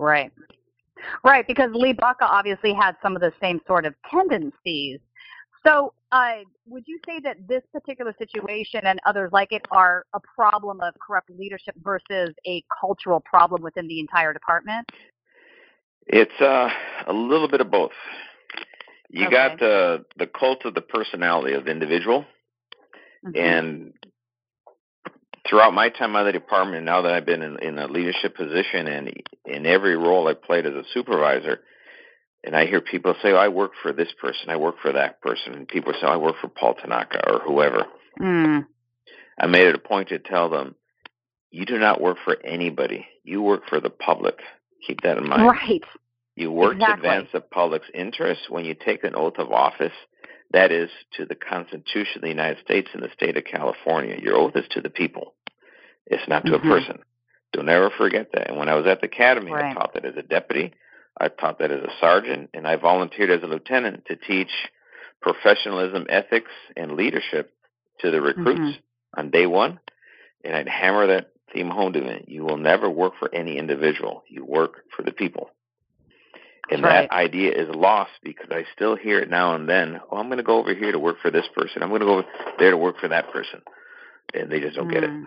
Right. 0.00 0.32
Right, 1.22 1.46
because 1.46 1.70
Lee 1.74 1.92
Baca 1.92 2.24
obviously 2.24 2.72
had 2.72 2.96
some 3.02 3.14
of 3.14 3.20
the 3.20 3.32
same 3.40 3.60
sort 3.66 3.84
of 3.84 3.94
tendencies. 4.10 4.98
So, 5.62 5.92
uh, 6.12 6.32
would 6.66 6.84
you 6.86 6.98
say 7.06 7.20
that 7.20 7.36
this 7.48 7.62
particular 7.72 8.14
situation 8.18 8.80
and 8.84 8.98
others 9.06 9.30
like 9.32 9.52
it 9.52 9.62
are 9.70 10.04
a 10.14 10.20
problem 10.34 10.80
of 10.80 10.94
corrupt 11.04 11.30
leadership 11.30 11.74
versus 11.82 12.34
a 12.46 12.64
cultural 12.80 13.20
problem 13.20 13.62
within 13.62 13.86
the 13.86 14.00
entire 14.00 14.32
department? 14.32 14.88
It's 16.06 16.40
uh, 16.40 16.68
a 17.06 17.12
little 17.12 17.48
bit 17.48 17.60
of 17.60 17.70
both. 17.70 17.92
You 19.08 19.26
Okay. 19.26 19.30
got 19.30 19.58
the 19.58 20.04
the 20.16 20.26
cult 20.26 20.64
of 20.64 20.74
the 20.74 20.80
personality 20.80 21.54
of 21.54 21.64
the 21.64 21.70
individual, 21.70 22.24
Mhm. 23.24 23.36
and 23.36 23.92
throughout 25.48 25.74
my 25.74 25.88
time 25.88 26.14
out 26.16 26.26
of 26.26 26.26
the 26.26 26.32
department, 26.32 26.84
now 26.84 27.02
that 27.02 27.12
I've 27.12 27.26
been 27.26 27.42
in, 27.42 27.58
in 27.60 27.78
a 27.78 27.86
leadership 27.86 28.36
position 28.36 28.86
and 28.86 29.22
in 29.46 29.66
every 29.66 29.96
role 29.96 30.28
I 30.28 30.34
played 30.34 30.66
as 30.66 30.74
a 30.74 30.84
supervisor, 30.92 31.60
and 32.44 32.56
I 32.56 32.66
hear 32.66 32.80
people 32.80 33.14
say, 33.22 33.32
oh, 33.32 33.36
"I 33.36 33.48
work 33.48 33.72
for 33.82 33.92
this 33.92 34.12
person, 34.20 34.50
I 34.50 34.56
work 34.56 34.76
for 34.80 34.92
that 34.92 35.20
person," 35.20 35.54
and 35.54 35.68
people 35.68 35.92
say, 35.92 36.00
oh, 36.04 36.12
"I 36.12 36.16
work 36.16 36.36
for 36.40 36.48
Paul 36.48 36.74
Tanaka 36.74 37.30
or 37.30 37.40
whoever." 37.40 37.86
Mm. 38.18 38.66
I 39.38 39.46
made 39.46 39.66
it 39.66 39.74
a 39.74 39.78
point 39.78 40.08
to 40.08 40.18
tell 40.18 40.48
them, 40.48 40.74
"You 41.50 41.64
do 41.64 41.78
not 41.78 42.00
work 42.00 42.18
for 42.24 42.36
anybody. 42.44 43.06
You 43.24 43.42
work 43.42 43.68
for 43.68 43.80
the 43.80 43.90
public. 43.90 44.40
Keep 44.86 45.02
that 45.02 45.18
in 45.18 45.28
mind." 45.28 45.46
Right. 45.46 45.84
You 46.36 46.50
work 46.50 46.74
Exactly. 46.74 47.02
to 47.02 47.08
advance 47.08 47.32
the 47.32 47.40
public's 47.40 47.90
interests 47.92 48.48
when 48.48 48.64
you 48.64 48.74
take 48.74 49.04
an 49.04 49.14
oath 49.14 49.38
of 49.38 49.52
office. 49.52 49.92
That 50.52 50.72
is 50.72 50.90
to 51.16 51.26
the 51.26 51.34
Constitution 51.34 52.16
of 52.16 52.22
the 52.22 52.28
United 52.28 52.64
States 52.64 52.88
and 52.92 53.02
the 53.02 53.10
state 53.12 53.36
of 53.36 53.44
California. 53.44 54.18
Your 54.20 54.36
oath 54.36 54.56
is 54.56 54.66
to 54.70 54.80
the 54.80 54.90
people. 54.90 55.34
It's 56.06 56.26
not 56.26 56.44
to 56.46 56.52
Mhm. 56.52 56.56
a 56.56 56.60
person. 56.60 57.02
Don't 57.52 57.68
ever 57.68 57.90
forget 57.90 58.32
that. 58.32 58.48
And 58.48 58.58
when 58.58 58.68
I 58.68 58.74
was 58.74 58.86
at 58.86 59.00
the 59.00 59.06
academy, 59.06 59.52
I 59.52 59.74
taught 59.74 59.92
that 59.94 60.04
as 60.04 60.16
a 60.16 60.22
deputy. 60.22 60.72
I 61.18 61.28
taught 61.28 61.58
that 61.58 61.70
as 61.70 61.82
a 61.82 61.92
sergeant, 62.00 62.50
and 62.54 62.66
I 62.66 62.76
volunteered 62.76 63.30
as 63.30 63.42
a 63.42 63.46
lieutenant 63.46 64.06
to 64.06 64.16
teach 64.16 64.50
professionalism, 65.20 66.06
ethics, 66.08 66.50
and 66.76 66.92
leadership 66.92 67.52
to 67.98 68.10
the 68.10 68.20
recruits 68.20 68.60
Mhm. 68.60 68.82
on 69.14 69.30
day 69.30 69.46
one. 69.46 69.80
And 70.44 70.56
I'd 70.56 70.68
hammer 70.68 71.06
that 71.08 71.30
theme 71.52 71.68
home 71.68 71.92
to 71.92 72.00
them. 72.00 72.24
You 72.26 72.44
will 72.44 72.56
never 72.56 72.88
work 72.88 73.14
for 73.18 73.28
any 73.34 73.58
individual. 73.58 74.24
You 74.28 74.44
work 74.44 74.84
for 74.96 75.02
the 75.02 75.12
people. 75.12 75.50
And 76.70 76.84
That's 76.84 77.08
that 77.08 77.12
idea 77.12 77.52
is 77.52 77.68
lost 77.74 78.12
because 78.22 78.48
I 78.50 78.64
still 78.74 78.94
hear 78.94 79.18
it 79.18 79.28
now 79.28 79.54
and 79.54 79.68
then. 79.68 80.00
Oh, 80.10 80.18
I'm 80.18 80.28
going 80.28 80.38
to 80.38 80.44
go 80.44 80.58
over 80.58 80.72
here 80.72 80.92
to 80.92 80.98
work 80.98 81.18
for 81.20 81.30
this 81.30 81.46
person. 81.48 81.82
I'm 81.82 81.88
going 81.88 82.00
to 82.00 82.06
go 82.06 82.18
over 82.18 82.28
there 82.58 82.70
to 82.70 82.76
work 82.76 82.98
for 82.98 83.08
that 83.08 83.32
person. 83.32 83.60
And 84.34 84.50
they 84.50 84.60
just 84.60 84.76
don't 84.76 84.88
get 84.88 85.02
it. 85.02 85.10
Mm. 85.10 85.26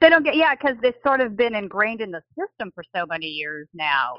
They 0.00 0.10
don't 0.10 0.22
get, 0.22 0.36
yeah, 0.36 0.54
because 0.54 0.76
they've 0.82 0.94
sort 1.04 1.20
of 1.20 1.36
been 1.36 1.54
ingrained 1.54 2.02
in 2.02 2.10
the 2.10 2.22
system 2.38 2.70
for 2.74 2.84
so 2.94 3.06
many 3.06 3.26
years 3.26 3.68
now. 3.72 4.18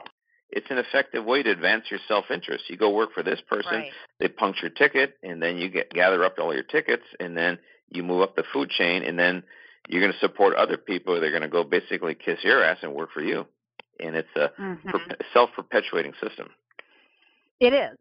It's 0.56 0.70
an 0.70 0.78
effective 0.78 1.26
way 1.26 1.42
to 1.42 1.50
advance 1.50 1.86
your 1.90 2.00
self-interest. 2.08 2.70
You 2.70 2.78
go 2.78 2.92
work 2.92 3.14
for 3.14 3.24
this 3.24 3.42
person, 3.42 3.80
Right. 3.80 3.92
they 4.20 4.28
punch 4.28 4.62
your 4.62 4.70
ticket, 4.70 5.18
and 5.24 5.42
then 5.42 5.58
you 5.58 5.68
get 5.68 5.90
gather 5.90 6.24
up 6.24 6.38
all 6.38 6.54
your 6.54 6.64
tickets, 6.64 7.06
and 7.20 7.36
then 7.36 7.58
you 7.90 8.04
move 8.04 8.22
up 8.22 8.36
the 8.36 8.44
food 8.54 8.70
chain, 8.70 9.04
and 9.04 9.18
then 9.18 9.44
you're 9.90 10.02
going 10.02 10.14
to 10.14 10.20
support 10.20 10.56
other 10.56 10.78
people. 10.78 11.20
They're 11.20 11.32
going 11.32 11.42
to 11.42 11.48
go 11.48 11.64
basically 11.64 12.14
kiss 12.14 12.44
your 12.44 12.64
ass 12.64 12.78
and 12.84 12.94
work 12.94 13.12
for 13.12 13.22
you. 13.22 13.48
And 14.00 14.16
it's 14.16 14.36
a 14.36 14.50
Mhm. 14.60 14.84
perpe- 14.86 15.22
self-perpetuating 15.34 16.14
system. 16.22 16.54
It 17.60 17.74
is. 17.74 17.98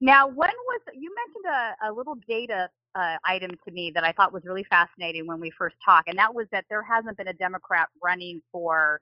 Now, 0.00 0.26
when 0.26 0.50
was 0.66 0.80
you 0.94 1.14
mentioned 1.14 1.46
a, 1.46 1.88
a 1.88 1.92
little 1.92 2.16
data 2.28 2.70
uh, 2.94 3.16
item 3.24 3.50
to 3.64 3.70
me 3.70 3.90
that 3.92 4.04
I 4.04 4.12
thought 4.12 4.32
was 4.32 4.44
really 4.44 4.64
fascinating 4.64 5.26
when 5.26 5.40
we 5.40 5.50
first 5.50 5.76
talked, 5.84 6.08
and 6.08 6.18
that 6.18 6.34
was 6.34 6.46
that 6.52 6.66
there 6.68 6.82
hasn't 6.82 7.16
been 7.16 7.28
a 7.28 7.32
Democrat 7.32 7.88
running 8.02 8.42
for 8.52 9.00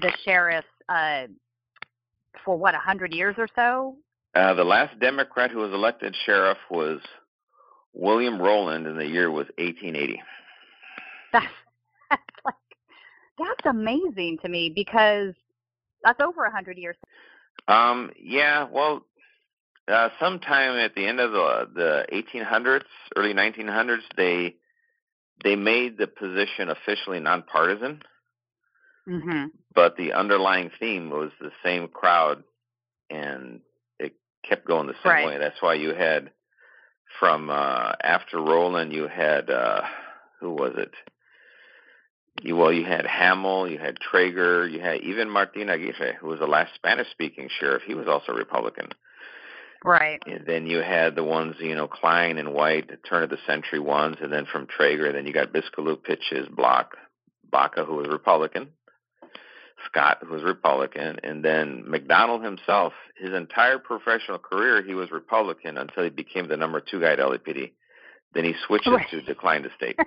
the 0.00 0.12
sheriff 0.24 0.64
uh, 0.88 1.26
for 2.44 2.56
what 2.56 2.74
a 2.74 2.78
hundred 2.78 3.12
years 3.14 3.34
or 3.38 3.48
so. 3.54 3.96
Uh, 4.34 4.54
the 4.54 4.64
last 4.64 4.98
Democrat 4.98 5.50
who 5.50 5.58
was 5.58 5.72
elected 5.72 6.16
sheriff 6.24 6.58
was 6.70 7.00
William 7.92 8.40
Rowland, 8.40 8.86
and 8.86 8.98
the 8.98 9.06
year 9.06 9.30
was 9.30 9.46
1880. 9.58 10.22
That's, 11.32 11.46
that's 12.10 12.22
like 12.44 12.54
that's 13.38 13.66
amazing 13.66 14.38
to 14.42 14.48
me 14.48 14.72
because 14.74 15.34
that's 16.02 16.20
over 16.20 16.44
a 16.44 16.50
hundred 16.50 16.78
years. 16.78 16.96
Um, 17.68 18.10
yeah, 18.18 18.66
well, 18.70 19.04
Uh, 19.88 20.08
sometime 20.20 20.78
at 20.78 20.94
the 20.94 21.04
end 21.06 21.18
of 21.20 21.32
the 21.32 21.68
the 21.74 22.06
1800s, 22.12 22.84
early 23.16 23.34
1900s, 23.34 24.02
they 24.16 24.54
they 25.42 25.56
made 25.56 25.98
the 25.98 26.06
position 26.06 26.68
officially 26.70 27.18
nonpartisan. 27.18 28.00
Mm-hmm. 29.08 29.46
But 29.74 29.96
the 29.96 30.12
underlying 30.12 30.70
theme 30.78 31.10
was 31.10 31.30
the 31.40 31.50
same 31.64 31.88
crowd, 31.88 32.44
and 33.10 33.60
it 33.98 34.14
kept 34.48 34.66
going 34.66 34.86
the 34.86 34.94
same 35.02 35.12
Right. 35.12 35.26
way. 35.26 35.38
That's 35.38 35.60
why 35.60 35.74
you 35.74 35.94
had 35.94 36.30
from 37.18 37.50
uh, 37.50 37.92
after 38.02 38.38
Rowland, 38.38 38.92
you 38.92 39.08
had 39.08 39.50
uh, 39.50 39.82
who 40.40 40.52
was 40.52 40.72
it? 40.76 40.92
You, 42.42 42.56
well, 42.56 42.72
you 42.72 42.84
had 42.84 43.04
Hammel, 43.04 43.68
you 43.70 43.78
had 43.78 43.98
Traeger, 43.98 44.66
you 44.66 44.80
had 44.80 45.02
even 45.02 45.28
Martin 45.28 45.68
Aguirre, 45.68 46.16
who 46.18 46.28
was 46.28 46.40
the 46.40 46.46
last 46.46 46.74
Spanish-speaking 46.74 47.50
sheriff. 47.60 47.82
He 47.86 47.94
was 47.94 48.08
also 48.08 48.32
Republican. 48.32 48.88
Right. 49.84 50.22
And 50.26 50.46
then 50.46 50.66
you 50.66 50.78
had 50.78 51.14
the 51.14 51.24
ones, 51.24 51.56
you 51.60 51.74
know, 51.74 51.88
Cline 51.88 52.38
and 52.38 52.54
White, 52.54 52.88
the 52.88 52.96
turn 52.96 53.22
of 53.22 53.30
the 53.30 53.36
century 53.46 53.80
ones, 53.80 54.16
and 54.22 54.32
then 54.32 54.46
from 54.50 54.66
Traeger, 54.66 55.12
then 55.12 55.26
you 55.26 55.32
got 55.32 55.52
Biscailuz, 55.52 55.98
Pitchess, 55.98 56.48
Block, 56.54 56.96
Baca, 57.50 57.84
who 57.84 57.96
was 57.96 58.08
Republican, 58.08 58.68
Scott, 59.86 60.18
who 60.22 60.34
was 60.34 60.42
Republican, 60.42 61.18
and 61.22 61.44
then 61.44 61.84
McDonnell 61.88 62.42
himself, 62.42 62.92
his 63.16 63.32
entire 63.32 63.78
professional 63.78 64.38
career, 64.38 64.82
he 64.82 64.94
was 64.94 65.10
Republican 65.10 65.78
until 65.78 66.04
he 66.04 66.10
became 66.10 66.48
the 66.48 66.56
number 66.56 66.80
two 66.80 67.00
guy 67.00 67.12
at 67.12 67.18
LAPD. 67.18 67.72
Then 68.34 68.44
he 68.44 68.54
switches 68.66 68.92
Right. 68.92 69.08
to 69.10 69.22
decline 69.22 69.62
the 69.62 69.70
state. 69.76 69.98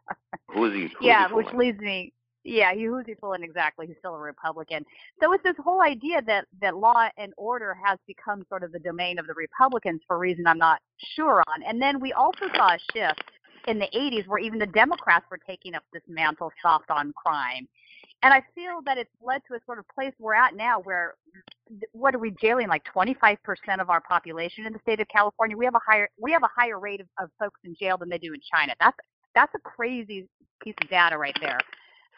who 0.50 0.64
is 0.66 0.72
he? 0.72 0.80
Who 0.80 0.86
is 0.86 0.92
yeah, 1.00 1.28
he 1.28 1.34
which 1.34 1.52
leads 1.54 1.78
me. 1.78 2.12
Yeah, 2.44 2.72
he, 2.72 2.84
who's 2.84 3.04
he 3.06 3.14
fooling 3.14 3.42
exactly? 3.42 3.86
He's 3.86 3.96
still 3.98 4.14
a 4.14 4.18
Republican. 4.18 4.86
So 5.20 5.32
it's 5.32 5.42
this 5.42 5.56
whole 5.62 5.82
idea 5.82 6.22
that 6.22 6.46
that 6.62 6.76
law 6.76 7.08
and 7.18 7.32
order 7.36 7.76
has 7.84 7.98
become 8.06 8.44
sort 8.48 8.62
of 8.62 8.72
the 8.72 8.78
domain 8.78 9.18
of 9.18 9.26
the 9.26 9.34
Republicans 9.34 10.00
for 10.06 10.16
a 10.16 10.18
reason 10.18 10.46
I'm 10.46 10.58
not 10.58 10.80
sure 11.14 11.42
on. 11.48 11.62
And 11.62 11.80
then 11.82 12.00
we 12.00 12.12
also 12.12 12.46
saw 12.54 12.74
a 12.74 12.78
shift 12.92 13.30
in 13.66 13.78
the 13.78 13.88
80s 13.94 14.26
where 14.26 14.38
even 14.38 14.58
the 14.58 14.66
Democrats 14.66 15.26
were 15.30 15.38
taking 15.46 15.74
up 15.74 15.82
this 15.92 16.02
mantle 16.08 16.50
soft 16.62 16.90
on 16.90 17.12
crime. 17.12 17.68
And 18.22 18.34
I 18.34 18.42
feel 18.54 18.80
that 18.84 18.98
it's 18.98 19.10
led 19.22 19.42
to 19.48 19.54
a 19.54 19.60
sort 19.64 19.78
of 19.78 19.84
place 19.94 20.12
we're 20.18 20.34
at 20.34 20.56
now 20.56 20.80
where 20.80 21.14
what 21.92 22.14
are 22.14 22.18
we 22.18 22.32
jailing 22.32 22.68
like 22.68 22.82
25% 22.92 23.38
of 23.80 23.90
our 23.90 24.00
population 24.00 24.66
in 24.66 24.72
the 24.72 24.78
state 24.80 25.00
of 25.00 25.06
California? 25.08 25.56
We 25.56 25.64
have 25.64 25.76
a 25.76 25.80
higher 25.86 26.08
we 26.20 26.32
have 26.32 26.42
a 26.42 26.50
higher 26.54 26.80
rate 26.80 27.00
of, 27.00 27.06
of 27.20 27.30
folks 27.38 27.60
in 27.64 27.76
jail 27.78 27.96
than 27.96 28.08
they 28.08 28.18
do 28.18 28.32
in 28.34 28.40
China. 28.52 28.74
That's 28.80 28.96
that's 29.34 29.54
a 29.54 29.60
crazy 29.60 30.26
piece 30.62 30.74
of 30.82 30.90
data 30.90 31.16
right 31.16 31.36
there. 31.40 31.60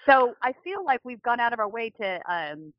So 0.07 0.35
I 0.43 0.55
feel 0.65 0.85
like 0.85 1.01
we've 1.05 1.23
gone 1.23 1.41
out 1.41 1.53
of 1.53 1.59
our 1.59 1.69
way 1.69 1.91
to 2.01 2.21
um, 2.33 2.73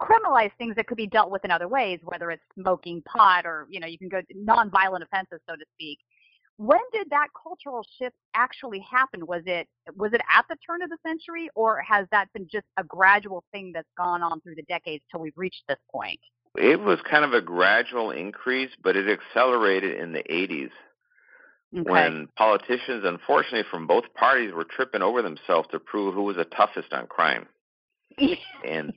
criminalize 0.00 0.50
things 0.58 0.74
that 0.76 0.86
could 0.86 0.96
be 0.96 1.06
dealt 1.06 1.30
with 1.30 1.44
in 1.44 1.50
other 1.50 1.68
ways, 1.68 2.00
whether 2.02 2.30
it's 2.30 2.42
smoking 2.58 3.02
pot 3.02 3.46
or 3.46 3.66
you 3.70 3.80
know 3.80 3.86
you 3.86 3.98
can 3.98 4.08
go 4.08 4.20
nonviolent 4.36 5.02
offenses, 5.02 5.40
so 5.48 5.54
to 5.54 5.64
speak. 5.74 5.98
When 6.58 6.80
did 6.92 7.10
that 7.10 7.28
cultural 7.40 7.84
shift 7.98 8.16
actually 8.34 8.80
happen? 8.80 9.26
Was 9.26 9.42
it 9.46 9.68
was 9.94 10.12
it 10.14 10.22
at 10.30 10.46
the 10.48 10.56
turn 10.66 10.82
of 10.82 10.88
the 10.88 10.96
century, 11.06 11.50
or 11.54 11.80
has 11.82 12.06
that 12.12 12.32
been 12.32 12.48
just 12.50 12.66
a 12.78 12.84
gradual 12.84 13.44
thing 13.52 13.72
that's 13.74 13.90
gone 13.96 14.22
on 14.22 14.40
through 14.40 14.54
the 14.54 14.62
decades 14.62 15.04
till 15.10 15.20
we've 15.20 15.36
reached 15.36 15.62
this 15.68 15.78
point? 15.92 16.18
It 16.56 16.80
was 16.80 16.98
kind 17.08 17.24
of 17.24 17.34
a 17.34 17.42
gradual 17.42 18.10
increase, 18.10 18.70
but 18.82 18.96
it 18.96 19.06
accelerated 19.08 20.00
in 20.00 20.12
the 20.12 20.22
80s. 20.22 20.70
Okay. 21.74 21.90
when 21.90 22.28
politicians, 22.36 23.02
unfortunately, 23.04 23.64
from 23.70 23.86
both 23.86 24.04
parties 24.14 24.52
were 24.54 24.64
tripping 24.64 25.02
over 25.02 25.20
themselves 25.20 25.68
to 25.72 25.80
prove 25.80 26.14
who 26.14 26.22
was 26.22 26.36
the 26.36 26.44
toughest 26.44 26.92
on 26.92 27.06
crime. 27.06 27.46
And 28.64 28.94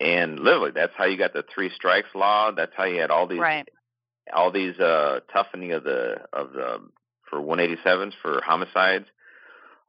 and 0.00 0.40
literally, 0.40 0.72
that's 0.74 0.92
how 0.96 1.04
you 1.04 1.16
got 1.16 1.32
the 1.32 1.44
three 1.54 1.70
strikes 1.74 2.08
law. 2.14 2.50
That's 2.50 2.72
how 2.76 2.84
you 2.84 3.00
had 3.00 3.10
all 3.10 3.26
these 3.26 3.38
right. 3.38 3.66
all 4.34 4.50
these 4.50 4.78
uh, 4.78 5.20
toughening 5.32 5.72
of 5.72 5.84
the 5.84 6.16
of 6.32 6.52
the 6.52 6.80
for 7.28 7.40
187s 7.40 8.12
for 8.22 8.40
homicides. 8.44 9.06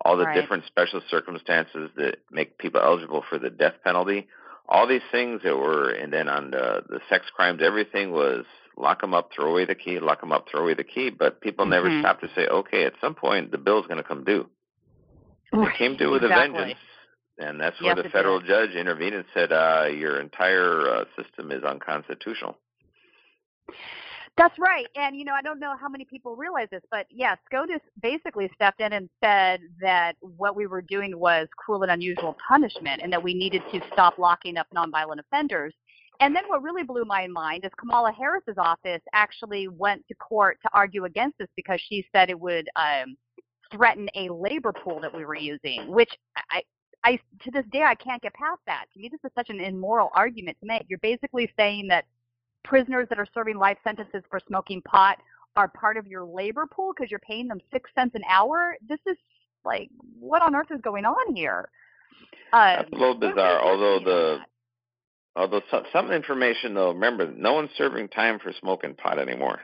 All 0.05 0.15
the 0.17 0.25
Right. 0.25 0.35
different 0.35 0.65
special 0.65 1.01
circumstances 1.09 1.89
that 1.95 2.17
make 2.31 2.57
people 2.57 2.81
eligible 2.81 3.23
for 3.27 3.39
the 3.39 3.49
death 3.49 3.75
penalty. 3.83 4.27
All 4.69 4.85
these 4.85 5.01
things 5.11 5.41
that 5.43 5.57
were, 5.57 5.89
and 5.89 6.11
then 6.13 6.29
on 6.29 6.51
the 6.51 6.83
the 6.87 6.99
sex 7.09 7.25
crimes, 7.33 7.61
everything 7.63 8.11
was 8.11 8.45
lock 8.77 9.01
them 9.01 9.13
up, 9.13 9.31
throw 9.33 9.49
away 9.51 9.65
the 9.65 9.73
key, 9.75 9.99
lock 9.99 10.21
them 10.21 10.31
up, 10.31 10.47
throw 10.49 10.61
away 10.61 10.75
the 10.75 10.83
key. 10.83 11.09
But 11.09 11.41
people 11.41 11.65
never 11.65 11.89
Mhm. 11.89 12.01
stopped 12.01 12.21
to 12.21 12.29
say, 12.35 12.47
okay, 12.47 12.83
at 12.85 12.93
some 13.01 13.15
point 13.15 13.51
the 13.51 13.57
bill's 13.57 13.87
going 13.87 13.97
to 13.97 14.03
come 14.03 14.23
due. 14.23 14.47
It 15.53 15.73
came 15.75 15.95
due 15.95 16.11
with 16.11 16.23
exactly. 16.23 16.43
a 16.45 16.65
vengeance. 16.65 16.79
And 17.39 17.59
that's 17.59 17.79
Yes, 17.81 17.95
where 17.95 18.03
the 18.03 18.09
federal 18.09 18.39
did. 18.39 18.47
judge 18.47 18.71
intervened 18.71 19.15
and 19.15 19.25
said, 19.33 19.51
uh, 19.51 19.87
your 19.91 20.19
entire 20.19 20.89
uh, 20.89 21.05
system 21.15 21.51
is 21.51 21.63
unconstitutional. 21.63 22.57
That's 24.37 24.57
right. 24.59 24.85
And, 24.95 25.15
you 25.15 25.25
know, 25.25 25.33
I 25.33 25.41
don't 25.41 25.59
know 25.59 25.75
how 25.79 25.89
many 25.89 26.05
people 26.05 26.35
realize 26.35 26.67
this, 26.69 26.83
but 26.91 27.07
yeah, 27.09 27.35
SCOTUS 27.47 27.81
basically 28.03 28.49
stepped 28.53 28.81
in 28.81 28.93
and 28.93 29.09
said 29.23 29.61
that 29.81 30.13
what 30.21 30.55
we 30.55 30.67
were 30.67 30.83
doing 30.83 31.17
was 31.17 31.47
cruel 31.57 31.81
and 31.81 31.91
unusual 31.91 32.37
punishment 32.47 33.01
and 33.01 33.11
that 33.11 33.23
we 33.23 33.33
needed 33.33 33.63
to 33.71 33.81
stop 33.91 34.19
locking 34.19 34.57
up 34.57 34.67
nonviolent 34.75 35.19
offenders. 35.19 35.73
And 36.19 36.35
then 36.35 36.43
what 36.47 36.61
really 36.61 36.83
blew 36.83 37.03
my 37.03 37.25
mind 37.27 37.65
is 37.65 37.71
Kamala 37.79 38.11
Harris's 38.11 38.57
office 38.57 39.01
actually 39.13 39.69
went 39.69 40.07
to 40.07 40.15
court 40.15 40.59
to 40.61 40.69
argue 40.71 41.05
against 41.05 41.39
this 41.39 41.49
because 41.55 41.81
she 41.89 42.05
said 42.11 42.29
it 42.29 42.39
would 42.39 42.69
um, 42.75 43.17
threaten 43.71 44.07
a 44.15 44.29
labor 44.29 44.71
pool 44.71 44.99
that 45.01 45.15
we 45.15 45.25
were 45.25 45.35
using, 45.35 45.91
which 45.91 46.11
I, 46.51 46.61
I, 47.03 47.19
to 47.43 47.51
this 47.51 47.65
day, 47.71 47.83
I 47.83 47.95
can't 47.95 48.21
get 48.21 48.33
past 48.33 48.61
that. 48.67 48.85
To 48.93 48.99
me, 48.99 49.09
this 49.09 49.19
is 49.23 49.31
such 49.35 49.49
an 49.49 49.59
immoral 49.59 50.09
argument 50.13 50.57
to 50.59 50.67
make. 50.67 50.85
You're 50.87 50.99
basically 50.99 51.51
saying 51.57 51.87
that 51.89 52.05
prisoners 52.67 53.07
that 53.09 53.17
are 53.17 53.27
serving 53.33 53.57
life 53.57 53.77
sentences 53.83 54.23
for 54.29 54.39
smoking 54.47 54.81
pot 54.81 55.17
are 55.55 55.67
part 55.67 55.97
of 55.97 56.05
your 56.05 56.23
labor 56.23 56.67
pool 56.67 56.93
because 56.95 57.09
you're 57.09 57.19
paying 57.19 57.47
them 57.47 57.59
six 57.71 57.89
cents 57.95 58.13
an 58.15 58.21
hour. 58.29 58.75
This 58.87 58.99
is 59.07 59.17
like, 59.65 59.89
what 60.19 60.41
on 60.41 60.55
earth 60.55 60.67
is 60.71 60.81
going 60.81 61.05
on 61.05 61.35
here? 61.35 61.69
Uh, 62.53 62.77
That's 62.77 62.91
a 62.91 62.95
little 62.95 63.15
bizarre. 63.15 63.61
Although 63.61 63.99
the 63.99 64.37
although 65.35 65.61
some, 65.71 65.83
some 65.91 66.11
information 66.11 66.73
though, 66.73 66.91
remember, 66.91 67.31
no 67.35 67.53
one's 67.53 67.71
serving 67.77 68.09
time 68.09 68.39
for 68.39 68.53
smoking 68.59 68.95
pot 68.95 69.19
anymore. 69.19 69.59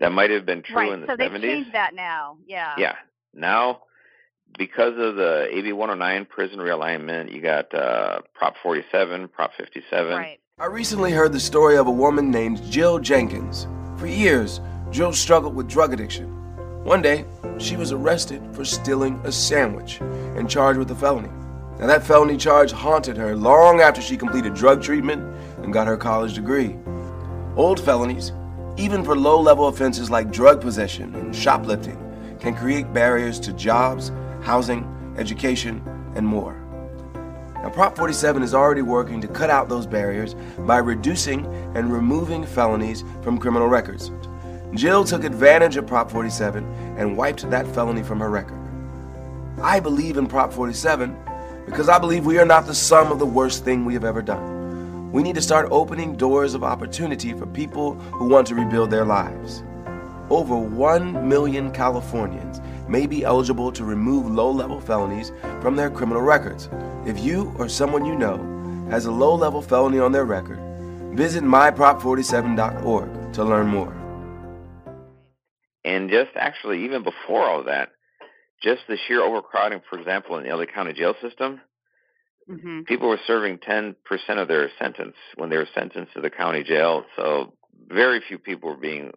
That 0.00 0.12
might 0.12 0.30
have 0.30 0.46
been 0.46 0.62
true 0.62 0.76
right, 0.76 0.92
in 0.92 1.02
the 1.02 1.06
so 1.08 1.16
they've 1.16 1.30
70s. 1.30 1.42
changed 1.42 1.74
that 1.74 1.94
now. 1.94 2.38
Yeah. 2.46 2.74
Yeah. 2.78 2.94
Now, 3.34 3.82
because 4.58 4.94
of 4.96 5.16
the 5.16 5.46
AB 5.52 5.72
109 5.72 6.26
prison 6.26 6.58
realignment, 6.58 7.32
you 7.32 7.42
got 7.42 7.72
uh, 7.74 8.20
Prop 8.34 8.54
47, 8.62 9.28
Prop 9.28 9.50
57. 9.58 10.10
Right. 10.10 10.40
I 10.60 10.66
recently 10.66 11.10
heard 11.10 11.32
the 11.32 11.40
story 11.40 11.78
of 11.78 11.86
a 11.86 11.90
woman 11.90 12.30
named 12.30 12.62
Jill 12.70 12.98
Jenkins. 12.98 13.66
For 13.96 14.06
years, 14.06 14.60
Jill 14.90 15.14
struggled 15.14 15.54
with 15.54 15.70
drug 15.70 15.94
addiction. 15.94 16.26
One 16.84 17.00
day, 17.00 17.24
she 17.56 17.76
was 17.76 17.92
arrested 17.92 18.42
for 18.52 18.66
stealing 18.66 19.18
a 19.24 19.32
sandwich 19.32 20.02
and 20.02 20.50
charged 20.50 20.78
with 20.78 20.90
a 20.90 20.94
felony. 20.94 21.30
Now, 21.78 21.86
that 21.86 22.04
felony 22.04 22.36
charge 22.36 22.72
haunted 22.72 23.16
her 23.16 23.34
long 23.34 23.80
after 23.80 24.02
she 24.02 24.18
completed 24.18 24.52
drug 24.52 24.82
treatment 24.82 25.22
and 25.62 25.72
got 25.72 25.86
her 25.86 25.96
college 25.96 26.34
degree. 26.34 26.76
Old 27.56 27.80
felonies, 27.80 28.32
even 28.76 29.02
for 29.02 29.16
low 29.16 29.40
level 29.40 29.68
offenses 29.68 30.10
like 30.10 30.30
drug 30.30 30.60
possession 30.60 31.14
and 31.14 31.34
shoplifting, 31.34 31.96
can 32.38 32.54
create 32.54 32.92
barriers 32.92 33.40
to 33.40 33.54
jobs, 33.54 34.12
housing, 34.42 34.84
education, 35.16 35.82
and 36.16 36.26
more. 36.26 36.60
Now, 37.62 37.68
Prop 37.68 37.94
47 37.94 38.42
is 38.42 38.54
already 38.54 38.80
working 38.80 39.20
to 39.20 39.28
cut 39.28 39.50
out 39.50 39.68
those 39.68 39.86
barriers 39.86 40.34
by 40.60 40.78
reducing 40.78 41.44
and 41.74 41.92
removing 41.92 42.46
felonies 42.46 43.04
from 43.22 43.38
criminal 43.38 43.68
records. 43.68 44.10
Jill 44.74 45.04
took 45.04 45.24
advantage 45.24 45.76
of 45.76 45.86
Prop 45.86 46.10
47 46.10 46.64
and 46.96 47.18
wiped 47.18 47.48
that 47.50 47.66
felony 47.74 48.02
from 48.02 48.20
her 48.20 48.30
record. 48.30 48.58
I 49.60 49.78
believe 49.78 50.16
in 50.16 50.26
Prop 50.26 50.52
47 50.52 51.14
because 51.66 51.90
I 51.90 51.98
believe 51.98 52.24
we 52.24 52.38
are 52.38 52.46
not 52.46 52.66
the 52.66 52.74
sum 52.74 53.12
of 53.12 53.18
the 53.18 53.26
worst 53.26 53.62
thing 53.62 53.84
we 53.84 53.92
have 53.92 54.04
ever 54.04 54.22
done. 54.22 55.12
We 55.12 55.22
need 55.22 55.34
to 55.34 55.42
start 55.42 55.68
opening 55.70 56.16
doors 56.16 56.54
of 56.54 56.64
opportunity 56.64 57.34
for 57.34 57.46
people 57.46 57.94
who 57.94 58.26
want 58.26 58.46
to 58.46 58.54
rebuild 58.54 58.90
their 58.90 59.04
lives. 59.04 59.62
Over 60.30 60.56
1 60.56 61.28
million 61.28 61.72
Californians 61.72 62.60
may 62.90 63.06
be 63.06 63.24
eligible 63.24 63.72
to 63.72 63.84
remove 63.84 64.26
low 64.26 64.50
level 64.50 64.80
felonies 64.80 65.32
from 65.62 65.76
their 65.76 65.90
criminal 65.90 66.22
records. 66.22 66.68
If 67.06 67.18
you 67.20 67.54
or 67.58 67.68
someone 67.68 68.04
you 68.04 68.16
know 68.16 68.36
has 68.90 69.06
a 69.06 69.12
low 69.12 69.34
level 69.34 69.62
felony 69.62 69.98
on 69.98 70.12
their 70.12 70.24
record, 70.24 70.58
visit 71.16 71.44
myprop47.org 71.44 73.32
to 73.34 73.44
learn 73.44 73.68
more. 73.68 73.96
And 75.84 76.10
just 76.10 76.30
actually, 76.36 76.84
even 76.84 77.02
before 77.02 77.48
all 77.48 77.64
that, 77.64 77.90
just 78.62 78.82
the 78.88 78.98
sheer 79.08 79.22
overcrowding, 79.22 79.80
for 79.88 79.98
example, 79.98 80.36
in 80.36 80.44
the 80.44 80.54
LA 80.54 80.66
County 80.66 80.92
jail 80.92 81.14
system, 81.22 81.60
hmm 82.48 82.82
people 82.82 83.08
were 83.08 83.20
serving 83.26 83.58
10% 83.58 83.94
of 84.36 84.48
their 84.48 84.70
sentence 84.78 85.14
when 85.36 85.50
they 85.50 85.56
were 85.56 85.68
sentenced 85.74 86.12
to 86.14 86.20
the 86.20 86.30
county 86.30 86.64
jail. 86.64 87.04
So 87.16 87.54
very 87.88 88.20
few 88.26 88.38
people 88.38 88.70
were 88.70 88.76
being 88.76 89.12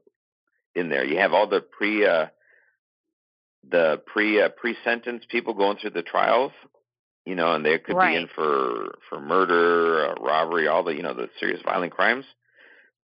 in 0.75 0.89
there. 0.89 1.03
You 1.03 1.17
have 1.17 1.33
all 1.33 1.47
the 1.47 1.61
pre, 1.61 2.05
uh, 2.05 2.27
the 3.69 4.01
pre, 4.05 4.41
uh, 4.41 4.49
pre-sentence 4.49 5.23
people 5.29 5.53
going 5.53 5.77
through 5.77 5.91
the 5.91 6.01
trials, 6.03 6.51
you 7.25 7.35
know, 7.35 7.53
and 7.55 7.65
they 7.65 7.77
could 7.79 7.95
be 7.99 8.15
in 8.15 8.27
for, 8.35 8.95
for 9.09 9.19
murder, 9.19 10.07
uh, 10.09 10.13
robbery, 10.21 10.67
all 10.67 10.83
the, 10.83 10.93
you 10.93 11.01
know, 11.03 11.13
the 11.13 11.29
serious 11.39 11.61
violent 11.63 11.93
crimes. 11.93 12.25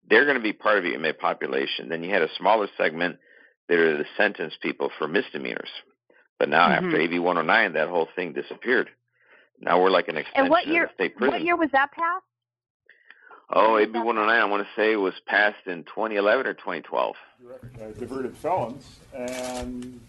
they're 0.08 0.24
going 0.24 0.36
to 0.36 0.42
be 0.42 0.52
part 0.52 0.76
of 0.78 0.82
the 0.82 0.92
inmate 0.94 1.20
population. 1.20 1.88
Then 1.88 2.02
you 2.02 2.10
had 2.10 2.22
a 2.22 2.28
smaller 2.36 2.66
segment 2.76 3.18
that 3.68 3.78
are 3.78 3.96
the 3.96 4.06
sentenced 4.16 4.60
people 4.60 4.90
for 4.98 5.06
misdemeanors. 5.06 5.68
But 6.38 6.48
now 6.48 6.66
Mhm. 6.68 6.76
after 6.78 6.96
AB 7.00 7.18
109, 7.20 7.74
that 7.74 7.88
whole 7.88 8.06
thing 8.16 8.32
disappeared. 8.32 8.90
Now 9.60 9.80
we're 9.80 9.90
like 9.90 10.08
an 10.08 10.16
extension 10.16 10.40
And 10.46 10.50
what 10.50 10.64
of 10.64 10.72
year? 10.72 10.86
the 10.88 10.94
state 10.94 11.16
prison. 11.16 11.32
What 11.34 11.42
year 11.42 11.54
was 11.54 11.70
that 11.70 11.92
passed? 11.92 12.24
Oh, 13.50 13.76
AB 13.78 13.98
109, 14.00 14.40
I 14.40 14.44
want 14.46 14.66
to 14.66 14.74
say 14.74 14.96
was 14.96 15.14
passed 15.26 15.66
in 15.66 15.84
2011 15.84 16.46
or 16.46 16.54
2012. 16.54 17.16
uh, 17.80 17.86
diverted 17.98 18.36
felons. 18.38 18.98
And 19.14 20.00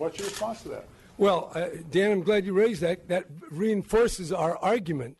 what's 0.00 0.18
your 0.18 0.28
response 0.28 0.62
to 0.62 0.70
that? 0.70 0.86
Well, 1.18 1.52
uh, 1.54 1.68
Dan, 1.90 2.10
I'm 2.12 2.22
glad 2.22 2.46
you 2.46 2.54
raised 2.54 2.80
that. 2.80 3.08
That 3.08 3.26
reinforces 3.50 4.32
our 4.32 4.56
argument 4.58 5.18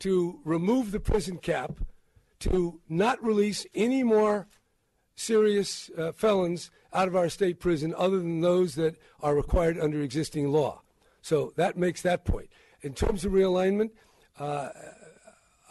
to 0.00 0.38
remove 0.44 0.92
the 0.92 1.00
prison 1.00 1.38
cap, 1.38 1.72
to 2.40 2.80
not 2.88 3.22
release 3.24 3.66
any 3.74 4.02
more 4.02 4.46
serious 5.14 5.90
uh, 5.96 6.12
felons 6.12 6.70
out 6.92 7.08
of 7.08 7.16
our 7.16 7.28
state 7.28 7.60
prison 7.60 7.94
other 7.96 8.18
than 8.18 8.40
those 8.42 8.74
that 8.74 8.96
are 9.22 9.34
required 9.34 9.78
under 9.78 10.02
existing 10.02 10.52
law. 10.52 10.82
So 11.22 11.52
that 11.56 11.78
makes 11.78 12.02
that 12.02 12.24
point. 12.24 12.50
In 12.82 12.92
terms 12.94 13.24
of 13.24 13.32
realignment, 13.32 13.90
uh, 14.38 14.68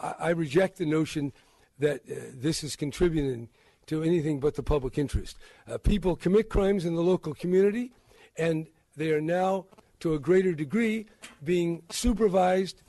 I, 0.00 0.14
I 0.18 0.30
reject 0.30 0.78
the 0.78 0.86
notion 0.86 1.32
that 1.78 2.00
uh, 2.10 2.14
this 2.34 2.64
is 2.64 2.74
contributing 2.74 3.48
to 3.86 4.02
anything 4.02 4.40
but 4.40 4.54
the 4.54 4.62
public 4.62 4.98
interest. 4.98 5.36
Uh, 5.68 5.78
people 5.78 6.16
commit 6.16 6.48
crimes 6.48 6.84
in 6.84 6.94
the 6.94 7.02
local 7.02 7.34
community, 7.34 7.92
and 8.36 8.66
they 8.96 9.10
are 9.12 9.20
now, 9.20 9.66
to 10.00 10.14
a 10.14 10.18
greater 10.18 10.52
degree, 10.52 11.06
being 11.44 11.82
supervised, 11.90 12.82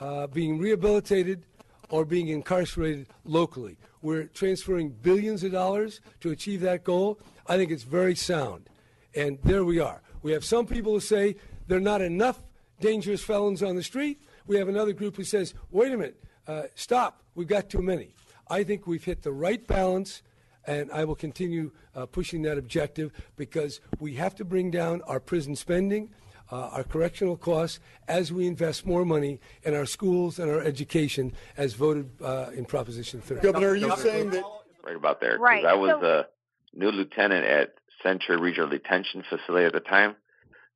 uh, 0.00 0.26
being 0.26 0.58
rehabilitated, 0.58 1.44
or 1.90 2.04
being 2.04 2.28
incarcerated 2.28 3.08
locally. 3.24 3.76
We're 4.02 4.24
transferring 4.24 4.90
billions 4.90 5.42
of 5.42 5.52
dollars 5.52 6.00
to 6.20 6.30
achieve 6.30 6.60
that 6.60 6.84
goal. 6.84 7.18
I 7.46 7.56
think 7.56 7.70
it's 7.70 7.82
very 7.82 8.14
sound. 8.14 8.70
And 9.14 9.38
there 9.42 9.64
we 9.64 9.80
are. 9.80 10.02
We 10.22 10.32
have 10.32 10.44
some 10.44 10.66
people 10.66 10.92
who 10.92 11.00
say 11.00 11.36
there 11.66 11.78
are 11.78 11.80
not 11.80 12.00
enough 12.00 12.40
dangerous 12.80 13.22
felons 13.22 13.62
on 13.62 13.76
the 13.76 13.82
street. 13.82 14.22
We 14.46 14.56
have 14.56 14.68
another 14.68 14.92
group 14.92 15.16
who 15.16 15.24
says, 15.24 15.54
wait 15.70 15.92
a 15.92 15.96
minute, 15.96 16.22
uh, 16.46 16.62
stop, 16.74 17.22
we've 17.34 17.48
got 17.48 17.68
too 17.68 17.82
many. 17.82 18.14
I 18.48 18.64
think 18.64 18.86
we've 18.86 19.04
hit 19.04 19.22
the 19.22 19.32
right 19.32 19.64
balance, 19.66 20.22
and 20.70 20.90
I 20.92 21.04
will 21.04 21.16
continue 21.16 21.72
uh, 21.96 22.06
pushing 22.06 22.42
that 22.42 22.56
objective 22.56 23.10
because 23.36 23.80
we 23.98 24.14
have 24.14 24.36
to 24.36 24.44
bring 24.44 24.70
down 24.70 25.02
our 25.02 25.18
prison 25.18 25.56
spending, 25.56 26.10
uh, 26.52 26.68
our 26.76 26.84
correctional 26.84 27.36
costs, 27.36 27.80
as 28.06 28.32
we 28.32 28.46
invest 28.46 28.86
more 28.86 29.04
money 29.04 29.40
in 29.64 29.74
our 29.74 29.84
schools 29.86 30.38
and 30.38 30.48
our 30.50 30.60
education, 30.60 31.32
as 31.56 31.74
voted 31.74 32.08
uh, 32.22 32.50
in 32.54 32.64
Proposition 32.64 33.20
30. 33.20 33.40
Governor, 33.40 33.68
are 33.70 33.76
you 33.76 33.96
saying 33.96 34.30
that 34.30 34.44
Right 34.82 34.96
about 34.96 35.20
there. 35.20 35.32
'cause 35.36 35.40
Right, 35.40 35.64
I 35.64 35.74
was 35.74 35.90
so- 35.90 36.06
a 36.20 36.26
new 36.72 36.90
lieutenant 36.90 37.44
at 37.44 37.74
Century 38.02 38.36
Regional 38.36 38.68
Detention 38.70 39.22
Facility 39.28 39.66
at 39.66 39.72
the 39.72 39.80
time, 39.80 40.14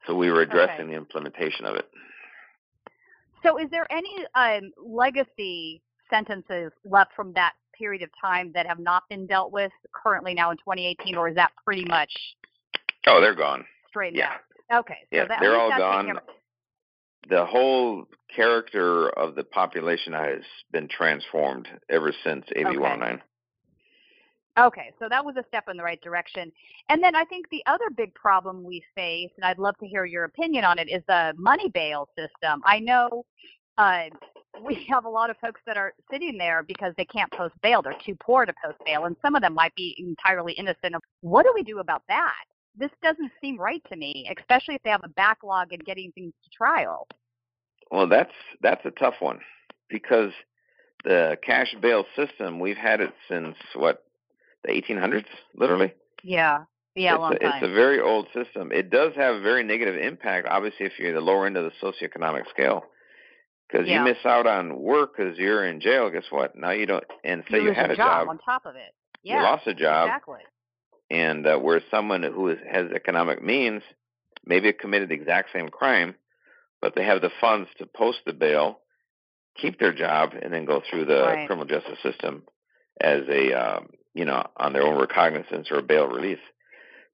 so 0.07 0.15
we 0.15 0.31
were 0.31 0.43
addressing 0.43 0.87
Okay. 0.87 0.91
the 0.93 0.97
implementation 0.97 1.65
of 1.67 1.77
it. 1.77 1.89
So, 3.43 3.59
is 3.59 3.71
there 3.71 3.87
any 3.91 4.27
um, 4.35 4.73
legacy 4.77 5.83
sentences 6.11 6.73
left 6.85 7.13
from 7.15 7.33
that 7.35 7.55
period 7.79 8.03
of 8.03 8.11
time 8.21 8.53
that 8.55 8.67
have 8.67 8.79
not 8.79 9.05
been 9.09 9.27
dealt 9.27 9.53
with 9.53 9.73
currently 9.93 10.35
now 10.35 10.51
in 10.51 10.57
2018, 10.59 11.17
or 11.17 11.29
is 11.29 11.35
that 11.35 11.53
pretty 11.65 11.85
much 11.85 12.13
Oh, 13.07 13.21
they're 13.21 13.35
gone. 13.35 13.67
straightened 13.89 14.19
Yeah. 14.19 14.35
out? 14.71 14.81
Okay, 14.81 14.99
so 15.03 15.17
Yeah, 15.17 15.25
that, 15.27 15.41
they're 15.41 15.57
all 15.57 15.71
gone. 15.71 16.19
The 17.29 17.45
whole 17.45 18.07
character 18.35 19.09
of 19.11 19.35
the 19.35 19.45
population 19.45 20.13
has 20.13 20.43
been 20.73 20.89
transformed 20.89 21.69
ever 21.89 22.13
since 22.23 22.45
AB 22.55 22.69
Okay. 22.71 22.79
109. 22.79 23.23
Okay, 24.57 24.93
so 25.01 25.09
that 25.09 25.25
was 25.25 25.35
a 25.37 25.45
step 25.49 25.69
in 25.69 25.77
the 25.77 25.83
right 25.83 26.01
direction. 26.01 26.53
And 26.89 27.03
then 27.03 27.17
I 27.17 27.25
think 27.25 27.49
the 27.51 27.63
other 27.67 27.91
big 27.97 28.15
problem 28.15 28.63
we 28.63 28.85
face, 28.95 29.31
and 29.37 29.45
I'd 29.45 29.59
love 29.59 29.77
to 29.79 29.87
hear 29.87 30.05
your 30.05 30.25
opinion 30.25 30.65
on 30.65 30.79
it, 30.79 30.89
is 30.89 31.03
the 31.09 31.35
money 31.37 31.69
bail 31.71 32.09
system. 32.17 32.63
I 32.65 32.79
know 32.79 33.25
uh, 33.79 34.05
we 34.63 34.87
have 34.91 35.05
a 35.05 35.09
lot 35.09 35.31
of 35.31 35.37
folks 35.39 35.61
that 35.67 35.77
are 35.77 35.95
sitting 36.11 36.39
there 36.39 36.63
because 36.63 36.95
they 36.97 37.05
can't 37.05 37.31
post 37.33 37.55
bail. 37.63 37.83
They're 37.83 37.97
too 38.05 38.17
poor 38.21 38.47
to 38.47 38.55
post 38.65 38.79
bail, 38.85 39.05
and 39.05 39.17
some 39.23 39.35
of 39.35 39.43
them 39.43 39.55
might 39.55 39.75
be 39.75 39.95
entirely 39.99 40.53
innocent. 40.55 40.95
What 41.21 41.45
do 41.45 41.53
we 41.55 41.63
do 41.63 41.79
about 41.79 42.03
that? 42.09 42.45
This 42.77 42.91
doesn't 43.03 43.31
seem 43.41 43.59
right 43.59 43.83
to 43.89 43.97
me, 43.97 44.29
especially 44.37 44.75
if 44.75 44.83
they 44.83 44.91
have 44.91 45.05
a 45.05 45.09
backlog 45.09 45.73
in 45.73 45.81
getting 45.81 46.13
things 46.13 46.33
to 46.45 46.51
trial. 46.51 47.07
Well, 47.91 48.09
that's 48.09 48.33
that's 48.63 48.85
a 48.85 48.91
tough 48.91 49.15
one 49.21 49.41
because 49.89 50.33
the 51.05 51.39
cash 51.45 51.75
bail 51.81 52.05
system 52.17 52.59
we've 52.59 52.77
had 52.77 53.01
it 53.01 53.13
since 53.29 53.57
what 53.75 54.05
the 54.65 54.73
1800s, 54.73 55.27
literally. 55.55 55.93
Yeah, 56.23 56.65
yeah, 56.95 57.13
a 57.13 57.15
it's, 57.15 57.21
long 57.21 57.35
a, 57.35 57.39
time. 57.39 57.53
it's 57.55 57.71
a 57.71 57.75
very 57.75 58.01
old 58.01 58.27
system. 58.35 58.73
It 58.73 58.91
does 58.91 59.13
have 59.17 59.37
a 59.37 59.41
very 59.41 59.63
negative 59.63 59.97
impact, 59.97 60.49
obviously, 60.49 60.87
if 60.87 60.93
you're 60.99 61.13
the 61.13 61.21
lower 61.21 61.47
end 61.47 61.57
of 61.57 61.65
the 61.65 61.87
socioeconomic 61.87 62.49
scale. 62.51 62.85
Because 63.69 63.89
Yeah. 63.89 63.99
you 63.99 64.05
miss 64.13 64.25
out 64.25 64.47
on 64.47 64.79
work 64.79 65.17
because 65.17 65.39
you're 65.39 65.65
in 65.67 65.81
jail. 65.81 66.11
Guess 66.11 66.25
what? 66.31 66.57
Now 66.57 66.71
you 66.71 66.87
don't. 66.87 67.05
And 67.25 67.43
say 67.51 67.59
you, 67.59 67.65
lose 67.69 67.77
had 67.77 67.91
a 67.91 67.97
job 67.97 68.27
job, 68.27 68.29
on 68.29 68.39
top 68.39 68.67
of 68.67 68.77
it. 68.77 68.95
you 69.23 69.35
Yeah, 69.35 69.43
lost 69.43 69.67
a 69.67 69.75
job, 69.75 70.09
exactly. 70.09 70.41
and 71.11 71.47
uh, 71.47 71.59
where 71.59 71.81
someone 71.91 72.23
who 72.23 72.49
is, 72.49 72.59
has 72.71 72.91
economic 72.95 73.43
means 73.43 73.83
maybe 74.47 74.73
committed 74.73 75.09
the 75.09 75.15
exact 75.15 75.51
same 75.53 75.69
crime, 75.71 76.15
but 76.81 76.95
they 76.95 77.05
have 77.05 77.23
the 77.23 77.31
funds 77.41 77.69
to 77.79 77.87
post 77.87 78.19
the 78.27 78.33
bail, 78.35 78.81
keep 79.57 79.79
their 79.81 79.93
job, 79.95 80.33
and 80.41 80.53
then 80.53 80.67
go 80.67 80.83
through 80.89 81.07
the 81.07 81.23
Right. 81.23 81.47
criminal 81.47 81.67
justice 81.67 81.99
system 82.03 82.43
as 83.01 83.23
a 83.29 83.53
um, 83.55 83.89
you 84.15 84.25
know 84.25 84.45
on 84.57 84.73
their 84.73 84.83
own 84.83 84.99
recognizance 85.01 85.69
or 85.71 85.81
bail 85.83 86.07
release. 86.07 86.39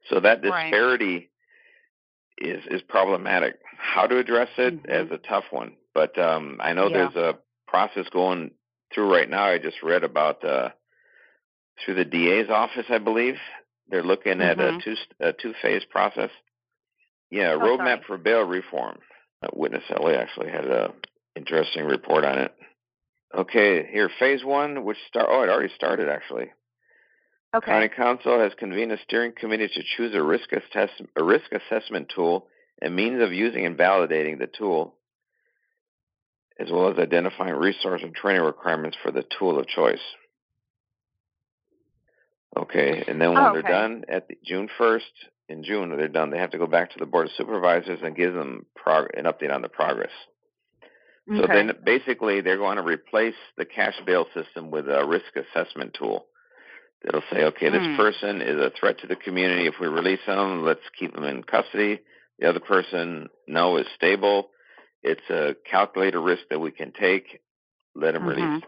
So 0.09 0.21
that 0.21 0.43
Right. 0.43 0.71
disparity 0.73 1.31
is 2.39 2.65
is 2.71 2.83
problematic. 2.83 3.61
How 3.79 4.07
to 4.07 4.19
address 4.19 4.49
it 4.59 4.75
Mhm. 4.83 5.07
is 5.07 5.11
a 5.11 5.19
tough 5.19 5.45
one, 5.51 5.77
but 5.95 6.19
um, 6.19 6.59
I 6.63 6.73
know 6.73 6.89
Yeah. 6.89 7.09
there's 7.13 7.17
a 7.17 7.39
process 7.67 8.09
going 8.11 8.53
through 8.93 9.13
right 9.13 9.29
now. 9.29 9.45
I 9.45 9.59
just 9.59 9.83
read 9.83 10.05
about 10.05 10.45
uh, 10.45 10.71
through 11.85 11.95
the 11.95 12.05
DA's 12.05 12.51
office, 12.51 12.87
I 12.89 12.99
believe. 12.99 13.39
They're 13.89 14.03
looking 14.03 14.41
at 14.41 14.61
a 14.61 14.73
Mhm. 14.73 14.83
two 14.83 14.97
a 15.21 15.33
two 15.33 15.53
phase 15.55 15.85
process. 15.85 16.31
Yeah, 17.31 17.53
Oh, 17.53 17.61
roadmap 17.61 17.99
sorry. 17.99 18.03
for 18.07 18.19
bail 18.19 18.43
reform. 18.43 18.99
Uh, 19.43 19.49
Witness 19.53 19.85
LA 19.91 20.11
actually 20.15 20.51
had 20.51 20.67
a 20.67 20.93
interesting 21.37 21.85
report 21.87 22.25
on 22.25 22.39
it. 22.39 22.53
Okay, 23.33 23.87
here 23.87 24.09
phase 24.19 24.45
one, 24.45 24.85
which 24.85 24.99
start. 25.07 25.27
Oh, 25.31 25.43
it 25.43 25.49
already 25.49 25.73
started 25.75 26.09
actually. 26.09 26.51
Okay. 27.55 27.67
County 27.71 27.89
Counsel 27.89 28.39
has 28.39 28.55
convened 28.55 28.93
a 28.93 28.99
steering 28.99 29.33
committee 29.33 29.69
to 29.69 29.83
choose 29.97 30.15
a 30.15 30.23
risk 30.23 30.53
assess 30.53 30.91
a 31.17 31.25
risk 31.25 31.53
assessment 31.53 32.09
tool 32.15 32.49
and 32.83 32.95
means 32.95 33.21
of 33.23 33.33
using 33.33 33.67
and 33.67 33.77
validating 33.77 34.39
the 34.39 34.47
tool, 34.47 34.95
as 36.61 36.71
well 36.71 36.91
as 36.93 36.99
identifying 36.99 37.55
resource 37.55 38.03
and 38.05 38.15
training 38.15 38.43
requirements 38.43 38.97
for 39.03 39.11
the 39.11 39.25
tool 39.39 39.59
of 39.59 39.67
choice. 39.67 39.99
Okay, 42.57 43.05
and 43.07 43.21
then 43.21 43.33
when 43.35 43.39
Oh, 43.45 43.53
they're 43.53 43.63
done 43.63 44.05
at 44.09 44.29
the, 44.29 44.37
June 44.45 44.69
first, 44.77 45.07
in 45.49 45.63
June, 45.65 45.89
when 45.91 45.99
they're 45.99 46.09
done. 46.09 46.31
They 46.31 46.39
have 46.39 46.51
to 46.51 46.59
go 46.59 46.67
back 46.67 46.91
to 46.93 46.99
the 46.99 47.07
board 47.07 47.27
of 47.27 47.33
supervisors 47.37 48.01
and 48.03 48.15
give 48.17 48.35
them 48.35 48.67
prog- 48.77 49.15
an 49.17 49.25
update 49.25 49.53
on 49.53 49.63
the 49.63 49.69
progress. 49.69 50.11
Okay. 51.31 51.41
So 51.41 51.47
then 51.47 51.73
basically 51.85 52.41
they're 52.41 52.57
going 52.57 52.77
to 52.77 52.83
replace 52.83 53.35
the 53.57 53.65
cash 53.65 53.95
bail 54.05 54.27
system 54.35 54.71
with 54.71 54.89
a 54.89 55.05
risk 55.07 55.27
assessment 55.37 55.95
tool. 55.95 56.27
That'll 57.03 57.23
say, 57.33 57.45
okay, 57.45 57.71
this 57.71 57.87
Hmm. 57.87 57.97
person 57.97 58.43
is 58.43 58.57
a 58.61 58.71
threat 58.79 58.99
to 58.99 59.07
the 59.07 59.17
community. 59.17 59.67
If 59.67 59.75
we 59.81 59.87
release 59.87 60.21
them, 60.27 60.65
let's 60.65 60.81
keep 60.99 61.15
them 61.15 61.25
in 61.25 61.43
custody. 61.45 62.01
The 62.39 62.49
other 62.49 62.61
person, 62.61 63.29
no, 63.47 63.77
is 63.77 63.87
stable. 63.97 64.51
It's 65.03 65.29
a 65.31 65.57
calculated 65.69 66.21
risk 66.21 66.43
that 66.51 66.59
we 66.59 66.71
can 66.71 66.93
take. 66.93 67.41
Let 67.95 68.15
them 68.15 68.27
release. 68.27 68.63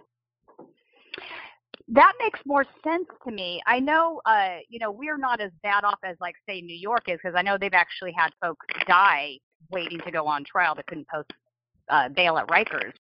That 1.89 2.13
makes 2.21 2.41
more 2.47 2.65
sense 2.83 3.07
to 3.25 3.31
me. 3.31 3.61
I 3.67 3.79
know, 3.79 4.21
uh, 4.25 4.59
you 4.69 4.79
know, 4.79 4.91
we're 4.91 5.19
not 5.19 5.41
as 5.41 5.51
bad 5.63 5.85
off 5.85 5.99
as, 6.05 6.17
like, 6.21 6.35
say, 6.49 6.61
New 6.61 6.77
York 6.77 7.05
is, 7.09 7.19
because 7.23 7.37
I 7.37 7.43
know 7.43 7.59
they've 7.59 7.73
actually 7.75 8.13
had 8.13 8.31
folks 8.41 8.65
die 8.87 9.39
waiting 9.71 9.99
to 10.01 10.11
go 10.11 10.27
on 10.27 10.45
trial 10.45 10.75
that 10.75 10.87
couldn't 10.87 11.09
post 11.09 11.33
uh, 11.89 12.09
bail 12.09 12.39
at 12.39 12.47
Rikers. 12.49 12.93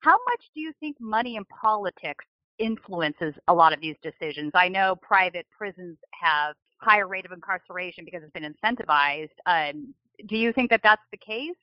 How 0.00 0.18
much 0.28 0.42
do 0.54 0.60
you 0.60 0.72
think 0.80 0.96
money 1.00 1.36
in 1.36 1.44
politics 1.44 2.24
influences 2.58 3.34
a 3.48 3.54
lot 3.54 3.72
of 3.72 3.80
these 3.80 3.96
decisions? 4.02 4.50
I 4.54 4.68
know 4.68 4.96
private 4.96 5.46
prisons 5.56 5.98
have 6.20 6.54
higher 6.78 7.06
rate 7.06 7.26
of 7.26 7.32
incarceration 7.32 8.04
because 8.04 8.22
it's 8.22 8.32
been 8.32 8.54
incentivized. 8.54 9.28
Um, 9.46 9.94
do 10.26 10.36
you 10.36 10.52
think 10.52 10.70
that 10.70 10.80
that's 10.82 11.02
the 11.12 11.18
case? 11.18 11.56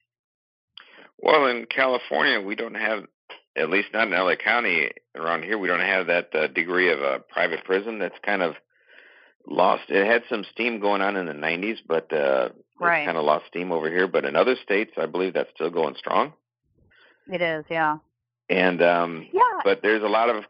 Well, 1.20 1.48
in 1.48 1.66
California, 1.66 2.40
we 2.42 2.56
don't 2.56 2.76
have, 2.76 3.04
at 3.56 3.70
least 3.70 3.90
not 3.94 4.08
in 4.08 4.14
LA 4.14 4.36
County, 4.36 4.92
around 5.16 5.44
here, 5.44 5.58
we 5.58 5.68
don't 5.68 5.80
have 5.80 6.08
that 6.08 6.34
uh, 6.36 6.48
degree 6.48 6.92
of 6.92 7.00
a 7.00 7.20
private 7.20 7.64
prison. 7.64 8.00
That's 8.00 8.18
kind 8.24 8.42
of 8.42 8.56
lost. 9.48 9.84
It 9.90 10.06
had 10.06 10.24
some 10.30 10.44
steam 10.52 10.80
going 10.80 11.02
on 11.02 11.16
in 11.16 11.26
the 11.26 11.34
90s, 11.34 11.78
but 11.88 12.12
uh, 12.14 12.50
Right. 12.80 13.06
kind 13.06 13.18
of 13.18 13.24
lost 13.26 13.46
steam 13.48 13.72
over 13.72 13.90
here. 13.90 14.08
But 14.08 14.24
in 14.26 14.36
other 14.36 14.56
states, 14.64 14.92
I 14.98 15.08
believe 15.08 15.34
that's 15.34 15.50
still 15.56 15.72
going 15.72 15.96
strong. 15.98 16.34
It 17.32 17.42
is, 17.42 17.66
yeah. 17.70 17.98
And 18.50 18.82
um, 18.84 19.28
Yeah. 19.34 19.42
but 19.64 19.82
there's 19.82 20.04
a 20.04 20.08
lot 20.08 20.30
of 20.30 20.44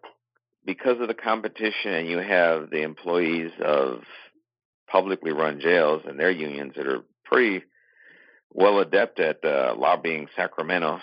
because 0.65 0.99
of 0.99 1.07
the 1.07 1.13
competition, 1.13 1.93
and 1.93 2.07
you 2.09 2.17
have 2.17 2.69
the 2.69 2.81
employees 2.81 3.51
of 3.63 4.03
publicly 4.91 5.31
run 5.31 5.61
jails 5.61 6.01
and 6.05 6.19
their 6.19 6.29
unions 6.29 6.73
that 6.75 6.85
are 6.85 7.03
pretty 7.23 7.63
well 8.53 8.79
adept 8.79 9.19
at 9.19 9.43
uh, 9.43 9.75
lobbying 9.77 10.27
Sacramento 10.35 10.99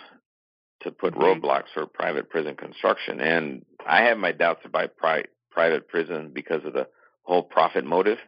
to 0.83 0.91
put 0.91 1.15
mm-hmm. 1.15 1.23
roadblocks 1.23 1.73
for 1.73 1.87
private 1.87 2.31
prison 2.31 2.57
construction. 2.57 3.21
And 3.21 3.65
I 3.87 4.03
have 4.03 4.19
my 4.19 4.33
doubts 4.33 4.63
about 4.65 4.97
pri- 4.97 5.25
private 5.51 5.89
prison 5.89 6.31
because 6.33 6.65
of 6.65 6.73
the 6.73 6.89
whole 7.23 7.43
profit 7.43 7.85
motive 7.85 8.19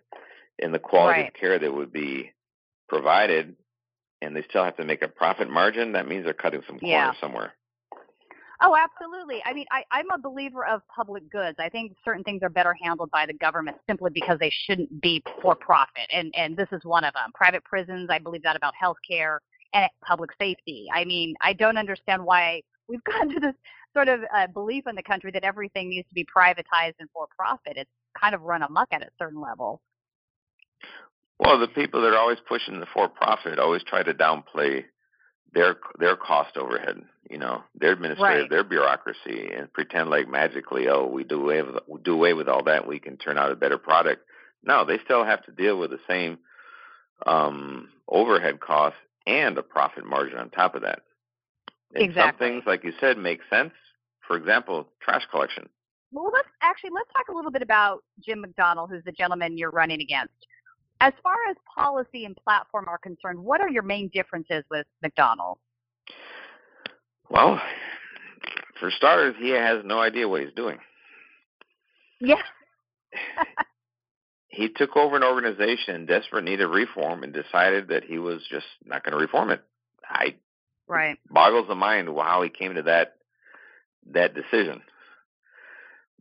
and 0.60 0.72
the 0.72 0.78
quality 0.78 1.22
right. 1.22 1.28
of 1.28 1.34
care 1.34 1.58
that 1.58 1.72
would 1.72 1.92
be 1.92 2.32
provided. 2.88 3.56
And 4.22 4.34
they 4.34 4.42
still 4.48 4.64
have 4.64 4.76
to 4.78 4.84
make 4.84 5.02
a 5.02 5.08
profit 5.08 5.50
margin. 5.50 5.92
That 5.92 6.08
means 6.08 6.24
they're 6.24 6.32
cutting 6.32 6.62
some 6.66 6.78
corners 6.78 6.90
yeah. 6.90 7.12
somewhere. 7.20 7.52
Oh, 8.60 8.74
absolutely. 8.74 9.42
I 9.44 9.52
mean, 9.52 9.66
I, 9.70 9.84
I'm 9.90 10.10
a 10.10 10.18
believer 10.18 10.64
of 10.64 10.80
public 10.94 11.30
goods. 11.30 11.56
I 11.58 11.68
think 11.68 11.92
certain 12.04 12.24
things 12.24 12.42
are 12.42 12.48
better 12.48 12.74
handled 12.80 13.10
by 13.10 13.26
the 13.26 13.34
government 13.34 13.76
simply 13.86 14.10
because 14.12 14.38
they 14.38 14.52
shouldn't 14.66 15.00
be 15.00 15.22
for 15.42 15.54
profit, 15.54 16.06
and 16.10 16.32
and 16.34 16.56
this 16.56 16.68
is 16.72 16.84
one 16.84 17.04
of 17.04 17.12
them. 17.14 17.30
Private 17.34 17.64
prisons, 17.64 18.08
I 18.10 18.18
believe 18.18 18.42
that 18.42 18.56
about 18.56 18.74
health 18.78 18.96
care 19.06 19.40
and 19.74 19.90
public 20.06 20.30
safety. 20.38 20.86
I 20.92 21.04
mean, 21.04 21.34
I 21.42 21.52
don't 21.52 21.76
understand 21.76 22.24
why 22.24 22.62
we've 22.88 23.04
gotten 23.04 23.34
to 23.34 23.40
this 23.40 23.54
sort 23.92 24.08
of 24.08 24.20
uh, 24.34 24.46
belief 24.48 24.84
in 24.86 24.94
the 24.94 25.02
country 25.02 25.30
that 25.32 25.44
everything 25.44 25.90
needs 25.90 26.08
to 26.08 26.14
be 26.14 26.24
privatized 26.24 26.94
and 26.98 27.08
for 27.12 27.26
profit. 27.36 27.74
It's 27.76 27.90
kind 28.18 28.34
of 28.34 28.42
run 28.42 28.62
amok 28.62 28.88
at 28.92 29.02
a 29.02 29.08
certain 29.18 29.40
level. 29.40 29.80
Well, 31.38 31.58
the 31.58 31.68
people 31.68 32.00
that 32.00 32.14
are 32.14 32.18
always 32.18 32.38
pushing 32.48 32.80
the 32.80 32.86
for 32.86 33.08
profit 33.08 33.58
always 33.58 33.82
try 33.82 34.02
to 34.02 34.14
downplay 34.14 34.84
their 35.52 35.76
their 35.98 36.16
cost 36.16 36.56
overhead, 36.56 37.02
you 37.30 37.38
know, 37.38 37.62
their 37.74 37.92
administrative, 37.92 38.42
right. 38.42 38.50
their 38.50 38.64
bureaucracy, 38.64 39.50
and 39.54 39.72
pretend 39.72 40.10
like 40.10 40.28
magically, 40.28 40.88
oh, 40.88 41.06
we 41.06 41.24
do 41.24 41.42
away 41.42 41.62
with 41.62 41.76
we 41.86 42.00
do 42.00 42.14
away 42.14 42.34
with 42.34 42.48
all 42.48 42.62
that, 42.64 42.86
we 42.86 42.98
can 42.98 43.16
turn 43.16 43.38
out 43.38 43.52
a 43.52 43.56
better 43.56 43.78
product. 43.78 44.22
No, 44.62 44.84
they 44.84 44.98
still 45.04 45.24
have 45.24 45.44
to 45.46 45.52
deal 45.52 45.78
with 45.78 45.90
the 45.90 46.00
same 46.08 46.38
um, 47.26 47.88
overhead 48.08 48.60
costs 48.60 48.98
and 49.26 49.56
a 49.58 49.62
profit 49.62 50.04
margin 50.04 50.38
on 50.38 50.50
top 50.50 50.74
of 50.74 50.82
that. 50.82 51.00
And 51.94 52.04
exactly. 52.04 52.46
Some 52.46 52.54
things, 52.54 52.64
like 52.66 52.84
you 52.84 52.92
said, 53.00 53.16
make 53.16 53.40
sense. 53.48 53.72
For 54.26 54.36
example, 54.36 54.88
trash 55.00 55.24
collection. 55.30 55.68
Well, 56.12 56.30
let's 56.32 56.48
actually 56.62 56.90
let's 56.94 57.10
talk 57.12 57.28
a 57.28 57.36
little 57.36 57.50
bit 57.50 57.62
about 57.62 58.02
Jim 58.24 58.44
McDonnell, 58.44 58.88
who's 58.88 59.04
the 59.04 59.12
gentleman 59.12 59.56
you're 59.56 59.70
running 59.70 60.00
against. 60.00 60.34
As 61.00 61.12
far 61.22 61.36
as 61.50 61.56
policy 61.74 62.24
and 62.24 62.36
platform 62.36 62.86
are 62.88 62.98
concerned, 62.98 63.38
what 63.38 63.60
are 63.60 63.68
your 63.68 63.82
main 63.82 64.08
differences 64.14 64.64
with 64.70 64.86
McDonnell? 65.04 65.56
Well, 67.28 67.60
for 68.80 68.90
starters, 68.90 69.34
he 69.38 69.50
has 69.50 69.82
no 69.84 70.00
idea 70.00 70.28
what 70.28 70.42
he's 70.42 70.54
doing. 70.54 70.78
Yeah. 72.20 72.40
he 74.48 74.68
took 74.70 74.96
over 74.96 75.16
an 75.16 75.24
organization 75.24 75.96
in 75.96 76.06
desperate 76.06 76.44
need 76.44 76.60
of 76.60 76.70
reform 76.70 77.22
and 77.22 77.32
decided 77.32 77.88
that 77.88 78.04
he 78.04 78.18
was 78.18 78.40
just 78.50 78.66
not 78.84 79.04
going 79.04 79.12
to 79.12 79.18
reform 79.18 79.50
it. 79.50 79.62
I 80.08 80.36
right 80.88 81.18
boggles 81.28 81.66
the 81.68 81.74
mind 81.74 82.08
how 82.08 82.42
he 82.42 82.48
came 82.48 82.74
to 82.74 82.82
that 82.82 83.16
that 84.12 84.34
decision. 84.34 84.82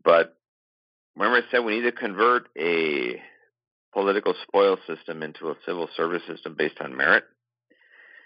But 0.04 0.36
remember, 1.16 1.38
I 1.38 1.52
said 1.52 1.64
we 1.64 1.76
need 1.76 1.84
to 1.84 1.92
convert 1.92 2.50
a 2.58 3.22
political 3.96 4.36
spoil 4.46 4.78
system 4.86 5.24
into 5.24 5.50
a 5.50 5.56
civil 5.66 5.88
service 5.96 6.22
system 6.28 6.54
based 6.58 6.82
on 6.82 6.98
merit. 6.98 7.24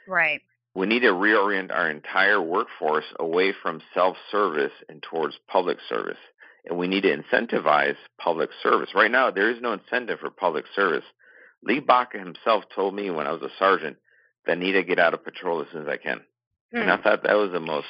Right. 0.07 0.41
We 0.73 0.87
need 0.87 1.01
to 1.01 1.13
reorient 1.13 1.71
our 1.71 1.89
entire 1.89 2.41
workforce 2.41 3.05
away 3.19 3.53
from 3.61 3.81
self 3.93 4.17
service 4.31 4.71
and 4.89 5.01
towards 5.03 5.37
public 5.47 5.77
service. 5.87 6.17
And 6.65 6.77
we 6.77 6.87
need 6.87 7.03
to 7.03 7.15
incentivize 7.15 7.95
public 8.19 8.49
service. 8.63 8.89
Right 8.95 9.11
now, 9.11 9.31
there 9.31 9.51
is 9.51 9.61
no 9.61 9.73
incentive 9.73 10.19
for 10.19 10.31
public 10.31 10.65
service. 10.75 11.05
Lee 11.63 11.79
Baca 11.79 12.17
himself 12.17 12.63
told 12.75 12.95
me 12.95 13.11
when 13.11 13.27
I 13.27 13.31
was 13.31 13.41
a 13.41 13.49
sergeant 13.59 13.97
that 14.45 14.57
I 14.57 14.59
need 14.59 14.73
to 14.73 14.83
get 14.83 14.99
out 14.99 15.13
of 15.13 15.23
patrol 15.23 15.61
as 15.61 15.67
soon 15.71 15.83
as 15.83 15.87
I 15.87 15.97
can. 15.97 16.21
Hmm. 16.71 16.81
And 16.81 16.91
I 16.91 16.97
hmm. 16.97 17.03
thought 17.03 17.23
that 17.23 17.37
was 17.37 17.51
the 17.51 17.59
most 17.59 17.87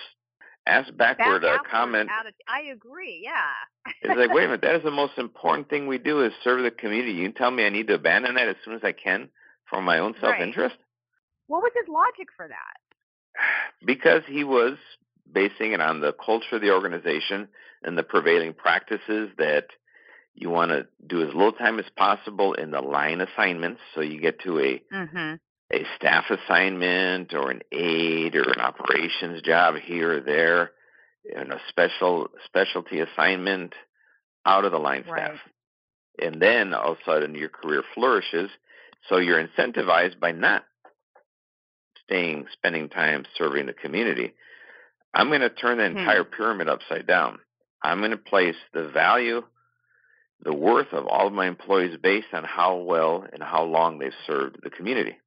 ass 0.69 0.89
backward 0.91 1.43
uh, 1.43 1.57
comment. 1.69 2.09
Of, 2.09 2.33
I 2.47 2.71
agree. 2.71 3.21
Yeah. 3.23 3.93
it's 4.01 4.17
like, 4.17 4.33
wait 4.33 4.45
a 4.45 4.47
minute, 4.47 4.61
that 4.61 4.75
is 4.75 4.83
the 4.83 4.91
most 4.91 5.17
important 5.17 5.69
thing 5.69 5.87
we 5.87 5.97
do 5.97 6.23
is 6.23 6.31
serve 6.43 6.63
the 6.63 6.71
community. 6.71 7.13
You 7.13 7.31
tell 7.31 7.51
me 7.51 7.65
I 7.65 7.69
need 7.69 7.87
to 7.87 7.95
abandon 7.95 8.35
that 8.35 8.47
as 8.47 8.55
soon 8.63 8.75
as 8.75 8.81
I 8.83 8.91
can 8.91 9.29
for 9.69 9.81
my 9.81 9.99
own 9.99 10.15
self-interest? 10.19 10.75
Right. 10.75 10.85
What 11.47 11.63
was 11.63 11.71
his 11.75 11.87
logic 11.89 12.27
for 12.35 12.47
that? 12.47 12.55
Because 13.85 14.23
he 14.27 14.43
was 14.43 14.77
basing 15.31 15.71
it 15.71 15.79
on 15.79 16.01
the 16.01 16.13
culture 16.13 16.57
of 16.57 16.61
the 16.61 16.71
organization 16.71 17.47
and 17.81 17.97
the 17.97 18.03
prevailing 18.03 18.53
practices 18.53 19.29
that 19.37 19.67
you 20.35 20.49
want 20.49 20.71
to 20.71 20.87
do 21.07 21.21
as 21.21 21.33
little 21.33 21.53
time 21.53 21.79
as 21.79 21.85
possible 21.95 22.53
in 22.53 22.71
the 22.71 22.81
line 22.81 23.21
assignments 23.21 23.79
so 23.95 24.01
you 24.01 24.19
get 24.19 24.41
to 24.41 24.59
a 24.59 24.81
mm-hmm 24.93 25.35
a 25.71 25.83
staff 25.95 26.25
assignment 26.29 27.33
or 27.33 27.51
an 27.51 27.61
aid 27.71 28.35
or 28.35 28.43
an 28.43 28.59
operations 28.59 29.41
job 29.41 29.75
here 29.75 30.17
or 30.17 30.19
there, 30.21 30.71
and 31.35 31.51
a 31.51 31.59
special 31.69 32.29
specialty 32.45 32.99
assignment 32.99 33.73
out 34.45 34.65
of 34.65 34.71
the 34.71 34.79
line 34.79 35.03
right. 35.07 35.25
staff. 35.25 35.39
And 36.21 36.41
then 36.41 36.73
all 36.73 36.93
of 36.93 36.97
a 36.97 37.11
sudden 37.11 37.35
your 37.35 37.49
career 37.49 37.83
flourishes. 37.93 38.49
So 39.07 39.17
you're 39.17 39.45
incentivized 39.45 40.19
by 40.19 40.31
not 40.31 40.63
staying, 42.03 42.47
spending 42.53 42.89
time 42.89 43.25
serving 43.37 43.67
the 43.67 43.73
community. 43.73 44.33
I'm 45.13 45.27
going 45.27 45.41
to 45.41 45.49
turn 45.49 45.77
the 45.77 45.89
hmm. 45.89 45.97
entire 45.97 46.23
pyramid 46.23 46.67
upside 46.67 47.07
down. 47.07 47.39
I'm 47.81 47.99
going 47.99 48.11
to 48.11 48.17
place 48.17 48.55
the 48.73 48.89
value, 48.89 49.43
the 50.43 50.53
worth 50.53 50.91
of 50.91 51.07
all 51.07 51.27
of 51.27 51.33
my 51.33 51.47
employees 51.47 51.97
based 52.01 52.33
on 52.33 52.43
how 52.43 52.77
well 52.77 53.25
and 53.31 53.41
how 53.41 53.63
long 53.63 53.99
they've 53.99 54.11
served 54.27 54.57
the 54.61 54.69
community. 54.69 55.17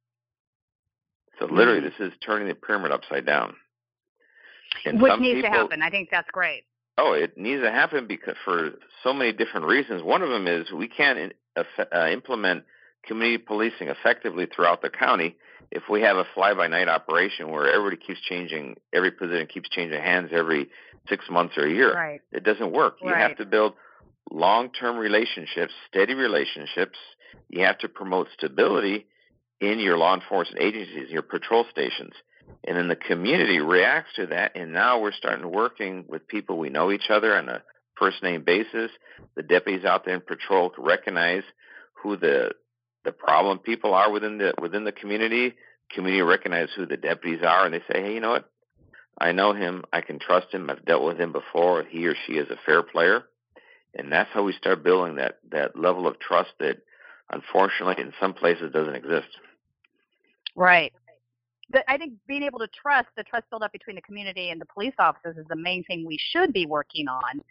So 1.39 1.45
literally, 1.45 1.81
mm-hmm. 1.81 2.03
this 2.03 2.13
is 2.13 2.17
turning 2.25 2.47
the 2.47 2.55
pyramid 2.55 2.91
upside 2.91 3.25
down. 3.25 3.55
And 4.85 5.01
Which 5.01 5.19
needs 5.19 5.37
people, 5.37 5.51
to 5.51 5.57
happen. 5.57 5.81
I 5.81 5.89
think 5.89 6.09
that's 6.11 6.29
great. 6.31 6.63
Oh, 6.97 7.13
it 7.13 7.37
needs 7.37 7.61
to 7.61 7.71
happen 7.71 8.07
because 8.07 8.35
for 8.43 8.71
so 9.03 9.13
many 9.13 9.33
different 9.33 9.65
reasons. 9.65 10.03
One 10.03 10.21
of 10.21 10.29
them 10.29 10.47
is 10.47 10.71
we 10.71 10.87
can't 10.87 11.33
uh, 11.55 12.07
implement 12.07 12.63
community 13.05 13.43
policing 13.45 13.87
effectively 13.87 14.47
throughout 14.53 14.81
the 14.81 14.89
county 14.89 15.35
if 15.71 15.83
we 15.89 16.01
have 16.01 16.17
a 16.17 16.25
fly-by-night 16.35 16.87
operation 16.87 17.49
where 17.49 17.67
everybody 17.67 17.97
keeps 17.97 18.21
changing, 18.21 18.75
every 18.93 19.09
position 19.11 19.47
keeps 19.47 19.69
changing 19.69 19.99
hands 19.99 20.29
every 20.31 20.69
six 21.09 21.25
months 21.29 21.57
or 21.57 21.65
a 21.65 21.71
year. 21.71 21.93
Right. 21.93 22.21
It 22.31 22.43
doesn't 22.43 22.71
work. 22.71 22.97
Right. 23.01 23.09
You 23.09 23.15
have 23.15 23.37
to 23.37 23.45
build 23.45 23.73
long-term 24.31 24.97
relationships, 24.97 25.73
steady 25.89 26.13
relationships. 26.13 26.97
You 27.49 27.65
have 27.65 27.79
to 27.79 27.89
promote 27.89 28.27
stability 28.37 29.07
in 29.63 29.79
your 29.79 29.97
law 29.97 30.13
enforcement 30.13 30.63
agencies, 30.63 31.09
your 31.09 31.21
patrol 31.21 31.65
stations. 31.71 32.13
And 32.65 32.77
then 32.77 32.87
the 32.87 32.95
community 32.95 33.59
reacts 33.59 34.11
to 34.15 34.27
that. 34.27 34.55
And 34.55 34.73
now 34.73 34.99
we're 34.99 35.11
starting 35.11 35.49
working 35.51 36.05
with 36.07 36.27
people 36.27 36.57
we 36.57 36.69
know 36.69 36.91
each 36.91 37.09
other 37.09 37.35
on 37.35 37.49
a 37.49 37.63
first 37.97 38.23
name 38.23 38.43
basis. 38.43 38.91
The 39.35 39.43
deputies 39.43 39.85
out 39.85 40.05
there 40.05 40.15
in 40.15 40.21
patrol 40.21 40.71
recognize 40.77 41.43
who 42.01 42.17
the 42.17 42.51
the 43.05 43.11
problem 43.11 43.59
people 43.59 43.93
are 43.93 44.11
within 44.11 44.37
the 44.37 44.53
within 44.61 44.83
the 44.83 44.91
community. 44.91 45.53
Community 45.93 46.21
recognize 46.21 46.69
who 46.75 46.85
the 46.85 46.97
deputies 46.97 47.43
are, 47.43 47.65
and 47.65 47.73
they 47.73 47.81
say, 47.91 48.01
"Hey, 48.01 48.13
you 48.13 48.19
know 48.19 48.31
what? 48.31 48.49
I 49.19 49.31
know 49.31 49.53
him. 49.53 49.83
I 49.91 50.01
can 50.01 50.19
trust 50.19 50.47
him. 50.51 50.69
I've 50.69 50.85
dealt 50.85 51.03
with 51.03 51.19
him 51.19 51.31
before. 51.31 51.83
He 51.83 52.07
or 52.07 52.15
she 52.25 52.33
is 52.33 52.49
a 52.49 52.59
fair 52.65 52.81
player." 52.81 53.25
And 53.95 54.11
that's 54.11 54.29
how 54.33 54.43
we 54.43 54.53
start 54.53 54.83
building 54.83 55.15
that 55.17 55.39
that 55.51 55.77
level 55.77 56.07
of 56.07 56.19
trust 56.19 56.51
that, 56.59 56.77
unfortunately, 57.29 58.01
in 58.01 58.13
some 58.19 58.33
places 58.33 58.71
doesn't 58.71 58.95
exist. 58.95 59.27
Right. 60.55 60.93
But 61.69 61.83
I 61.87 61.97
think 61.97 62.13
being 62.27 62.43
able 62.43 62.59
to 62.59 62.67
trust, 62.67 63.07
the 63.17 63.23
trust 63.23 63.49
build 63.49 63.63
up 63.63 63.71
between 63.71 63.95
the 63.95 64.01
community 64.01 64.49
and 64.49 64.61
the 64.61 64.65
police 64.65 64.93
officers 64.99 65.37
is 65.37 65.45
the 65.49 65.55
main 65.55 65.83
thing 65.85 66.05
we 66.05 66.19
should 66.31 66.53
be 66.53 66.65
working 66.65 67.07
on. 67.07 67.41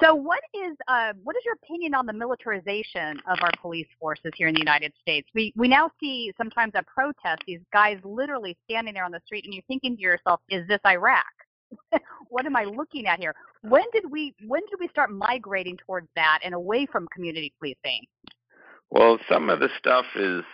So, 0.00 0.14
what 0.14 0.40
is 0.52 0.76
uh, 0.88 1.12
what 1.22 1.36
is 1.36 1.42
your 1.44 1.54
opinion 1.54 1.94
on 1.94 2.06
the 2.06 2.12
militarization 2.12 3.20
of 3.30 3.38
our 3.40 3.50
police 3.62 3.86
forces 4.00 4.32
here 4.36 4.48
in 4.48 4.54
the 4.54 4.60
United 4.60 4.92
States? 5.00 5.28
We 5.32 5.52
we 5.56 5.68
now 5.68 5.90
see 6.00 6.32
sometimes 6.36 6.72
at 6.74 6.86
protests 6.86 7.44
these 7.46 7.60
guys 7.72 7.98
literally 8.04 8.56
standing 8.64 8.94
there 8.94 9.04
on 9.04 9.12
the 9.12 9.20
street, 9.24 9.44
and 9.44 9.54
you're 9.54 9.62
thinking 9.68 9.96
to 9.96 10.02
yourself, 10.02 10.40
"Is 10.50 10.66
this 10.66 10.80
Iraq? 10.84 11.24
what 12.28 12.46
am 12.46 12.56
I 12.56 12.64
looking 12.64 13.06
at 13.06 13.20
here?" 13.20 13.34
When 13.62 13.84
did 13.92 14.10
we 14.10 14.34
when 14.46 14.62
did 14.62 14.80
we 14.80 14.88
start 14.88 15.10
migrating 15.10 15.76
towards 15.78 16.08
that 16.16 16.40
and 16.44 16.52
away 16.52 16.84
from 16.86 17.06
community 17.14 17.52
policing? 17.58 18.04
Well, 18.90 19.18
some 19.28 19.48
of 19.50 19.60
the 19.60 19.68
stuff 19.78 20.04
is 20.16 20.44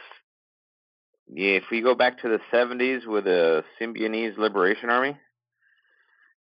yeah, 1.29 1.53
if 1.53 1.65
we 1.71 1.81
go 1.81 1.95
back 1.95 2.21
to 2.23 2.29
the 2.29 2.41
70s 2.53 3.07
with 3.07 3.25
the 3.25 3.65
Symbionese 3.81 4.37
Liberation 4.37 4.91
Army 4.91 5.17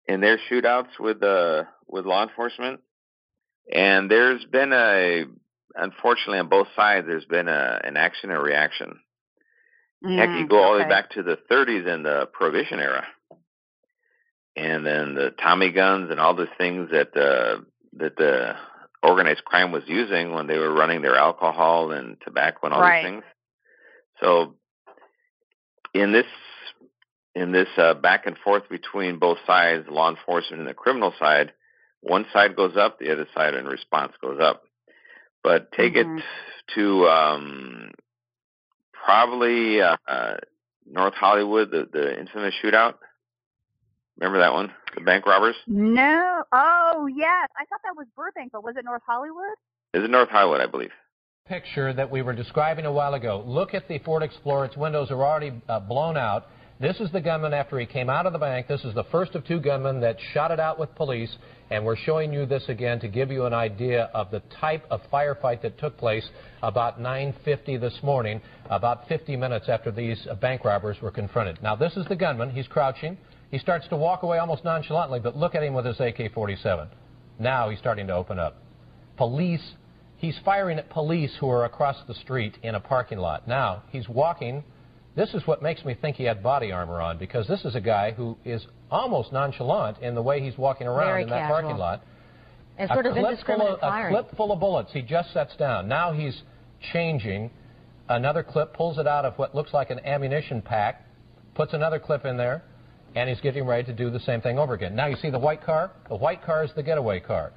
and 0.08 0.22
their 0.22 0.38
shootouts 0.50 0.98
with 0.98 1.22
uh, 1.22 1.64
with 1.86 2.06
law 2.06 2.22
enforcement, 2.22 2.80
and 3.72 4.10
there's 4.10 4.44
been 4.44 4.72
a 4.72 5.24
unfortunately 5.74 6.38
on 6.38 6.48
both 6.48 6.68
sides 6.74 7.06
there's 7.06 7.24
been 7.24 7.48
a 7.48 7.80
an 7.84 7.96
action 7.96 8.30
and 8.30 8.42
reaction. 8.42 8.98
Mm, 10.04 10.18
Heck, 10.18 10.40
you 10.40 10.48
go 10.48 10.62
all 10.62 10.74
the 10.74 10.82
way 10.82 10.88
back 10.88 11.10
to 11.10 11.22
the 11.22 11.38
30s 11.50 11.86
and 11.86 12.04
the 12.04 12.28
Prohibition 12.32 12.78
era, 12.78 13.06
and 14.56 14.84
then 14.84 15.14
the 15.14 15.30
Tommy 15.42 15.72
guns 15.72 16.10
and 16.10 16.20
all 16.20 16.34
the 16.34 16.48
things 16.58 16.90
that 16.90 17.16
uh, 17.16 17.60
that 17.94 18.16
the 18.16 18.54
organized 19.02 19.44
crime 19.44 19.72
was 19.72 19.84
using 19.86 20.32
when 20.32 20.46
they 20.46 20.58
were 20.58 20.72
running 20.72 21.02
their 21.02 21.16
alcohol 21.16 21.92
and 21.92 22.16
tobacco 22.24 22.58
and 22.64 22.74
all 22.74 22.80
Right. 22.80 23.02
these 23.02 23.10
things. 23.12 23.24
So 24.20 24.54
in 25.94 26.12
this 26.12 26.26
in 27.34 27.52
this 27.52 27.68
uh, 27.76 27.94
back 27.94 28.26
and 28.26 28.36
forth 28.38 28.68
between 28.70 29.18
both 29.18 29.38
sides, 29.46 29.86
law 29.90 30.08
enforcement 30.10 30.60
and 30.60 30.68
the 30.68 30.74
criminal 30.74 31.12
side, 31.18 31.52
one 32.00 32.24
side 32.32 32.56
goes 32.56 32.76
up, 32.78 32.98
the 32.98 33.12
other 33.12 33.26
side 33.34 33.54
in 33.54 33.66
response 33.66 34.12
goes 34.22 34.40
up. 34.40 34.62
But 35.42 35.70
take 35.72 35.94
Mhm. 35.94 36.18
it 36.18 36.24
to 36.74 37.06
um, 37.08 37.90
probably 38.92 39.82
uh, 39.82 39.96
uh, 40.08 40.36
North 40.86 41.14
Hollywood, 41.14 41.70
the, 41.70 41.86
the 41.92 42.18
infamous 42.18 42.54
shootout. 42.62 42.94
Remember 44.18 44.38
that 44.38 44.54
one? 44.54 44.72
The 44.94 45.02
bank 45.02 45.26
robbers? 45.26 45.56
No. 45.66 46.42
Oh, 46.52 47.06
yes. 47.06 47.48
I 47.56 47.66
thought 47.66 47.80
that 47.84 47.96
was 47.96 48.06
Burbank, 48.16 48.52
but 48.52 48.64
was 48.64 48.76
it 48.76 48.84
North 48.84 49.02
Hollywood? 49.06 49.54
Is 49.92 50.02
it 50.04 50.10
North 50.10 50.30
Hollywood, 50.30 50.60
I 50.62 50.66
believe? 50.66 50.92
Picture 51.48 51.92
that 51.92 52.10
we 52.10 52.22
were 52.22 52.32
describing 52.32 52.86
a 52.86 52.92
while 52.92 53.14
ago. 53.14 53.42
Look 53.46 53.74
at 53.74 53.88
the 53.88 53.98
Ford 54.00 54.22
Explorer. 54.22 54.66
Its 54.66 54.76
windows 54.76 55.10
are 55.10 55.24
already 55.24 55.52
uh, 55.68 55.80
blown 55.80 56.16
out. 56.16 56.46
This 56.78 57.00
is 57.00 57.10
the 57.10 57.22
gunman 57.22 57.54
after 57.54 57.78
he 57.78 57.86
came 57.86 58.10
out 58.10 58.26
of 58.26 58.34
the 58.34 58.38
bank. 58.38 58.68
This 58.68 58.84
is 58.84 58.94
the 58.94 59.04
first 59.04 59.34
of 59.34 59.46
two 59.46 59.60
gunmen 59.60 60.00
that 60.00 60.16
shot 60.34 60.50
it 60.50 60.60
out 60.60 60.78
with 60.78 60.94
police. 60.94 61.34
And 61.70 61.84
we're 61.84 61.96
showing 61.96 62.32
you 62.32 62.44
this 62.44 62.64
again 62.68 63.00
to 63.00 63.08
give 63.08 63.30
you 63.30 63.46
an 63.46 63.54
idea 63.54 64.10
of 64.12 64.30
the 64.30 64.42
type 64.60 64.84
of 64.90 65.00
firefight 65.10 65.62
that 65.62 65.78
took 65.78 65.96
place 65.96 66.28
about 66.62 67.00
9.50 67.00 67.80
this 67.80 67.98
morning, 68.02 68.42
about 68.68 69.08
50 69.08 69.36
minutes 69.36 69.68
after 69.68 69.90
these 69.90 70.26
uh, 70.30 70.34
bank 70.34 70.64
robbers 70.64 70.98
were 71.00 71.10
confronted. 71.10 71.62
Now, 71.62 71.76
this 71.76 71.96
is 71.96 72.04
the 72.08 72.16
gunman. 72.16 72.50
He's 72.50 72.68
crouching. 72.68 73.16
He 73.50 73.58
starts 73.58 73.88
to 73.88 73.96
walk 73.96 74.22
away 74.22 74.38
almost 74.38 74.64
nonchalantly, 74.64 75.20
but 75.20 75.36
look 75.36 75.54
at 75.54 75.62
him 75.62 75.72
with 75.72 75.86
his 75.86 75.98
AK-47. 75.98 76.88
Now 77.38 77.70
he's 77.70 77.78
starting 77.78 78.06
to 78.08 78.14
open 78.14 78.38
up. 78.38 78.56
Police 79.16 79.62
He's 80.18 80.38
firing 80.44 80.78
at 80.78 80.88
police 80.90 81.34
who 81.40 81.50
are 81.50 81.64
across 81.64 81.96
the 82.08 82.14
street 82.14 82.56
in 82.62 82.74
a 82.74 82.80
parking 82.80 83.18
lot. 83.18 83.46
Now, 83.46 83.82
he's 83.90 84.08
walking. 84.08 84.64
This 85.14 85.34
is 85.34 85.46
what 85.46 85.62
makes 85.62 85.84
me 85.84 85.94
think 85.94 86.16
he 86.16 86.24
had 86.24 86.42
body 86.42 86.72
armor 86.72 87.00
on 87.00 87.18
because 87.18 87.46
this 87.46 87.64
is 87.64 87.74
a 87.74 87.80
guy 87.80 88.12
who 88.12 88.36
is 88.44 88.66
almost 88.90 89.32
nonchalant 89.32 89.98
in 89.98 90.14
the 90.14 90.22
way 90.22 90.40
he's 90.40 90.56
walking 90.56 90.86
around 90.86 91.06
Very 91.08 91.22
in 91.24 91.28
that 91.30 91.40
casual. 91.48 91.60
parking 91.60 91.76
lot. 91.78 92.02
And 92.78 92.90
A 92.90 92.98
of 92.98 93.16
indiscriminate 93.16 93.72
of- 93.74 93.80
firing. 93.80 94.14
A 94.14 94.22
clip 94.22 94.36
full 94.36 94.52
of 94.52 94.60
bullets. 94.60 94.92
He 94.92 95.02
just 95.02 95.32
sets 95.32 95.54
down. 95.56 95.88
Now 95.88 96.12
he's 96.12 96.42
changing. 96.92 97.50
Another 98.08 98.42
clip 98.42 98.72
pulls 98.74 98.98
it 98.98 99.06
out 99.06 99.24
of 99.24 99.38
what 99.38 99.54
looks 99.54 99.72
like 99.74 99.90
an 99.90 100.00
ammunition 100.04 100.62
pack, 100.62 101.04
puts 101.54 101.72
another 101.72 101.98
clip 101.98 102.24
in 102.24 102.36
there, 102.36 102.62
and 103.14 103.28
he's 103.28 103.40
getting 103.40 103.64
ready 103.66 103.82
to 103.84 103.92
do 103.92 104.10
the 104.10 104.20
same 104.20 104.40
thing 104.42 104.58
over 104.58 104.74
again. 104.74 104.94
Now 104.94 105.06
you 105.06 105.16
see 105.16 105.30
the 105.30 105.38
white 105.38 105.62
car? 105.64 105.90
The 106.08 106.16
white 106.16 106.42
car 106.44 106.62
is 106.64 106.70
the 106.74 106.82
getaway 106.82 107.20
car. 107.20 107.52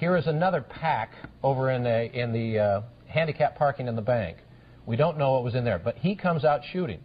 Here 0.00 0.16
is 0.16 0.26
another 0.26 0.62
pack 0.62 1.12
over 1.42 1.70
in 1.70 1.82
the, 1.82 2.10
in 2.18 2.32
the 2.32 2.58
uh, 2.58 2.82
handicap 3.06 3.58
parking 3.58 3.86
in 3.86 3.96
the 3.96 4.02
bank. 4.02 4.38
We 4.86 4.96
don't 4.96 5.18
know 5.18 5.32
what 5.32 5.44
was 5.44 5.54
in 5.54 5.62
there, 5.62 5.78
but 5.78 5.98
he 5.98 6.16
comes 6.16 6.42
out 6.42 6.62
shooting 6.72 7.00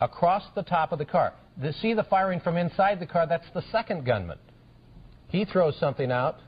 across 0.00 0.44
the 0.54 0.62
top 0.62 0.92
of 0.92 1.00
the 1.00 1.04
car. 1.04 1.32
The, 1.60 1.72
see 1.72 1.92
the 1.92 2.04
firing 2.04 2.38
from 2.38 2.56
inside 2.56 3.00
the 3.00 3.06
car? 3.06 3.26
That's 3.26 3.48
the 3.52 3.64
second 3.72 4.06
gunman. 4.06 4.38
He 5.26 5.44
throws 5.44 5.76
something 5.80 6.12
out. 6.12 6.38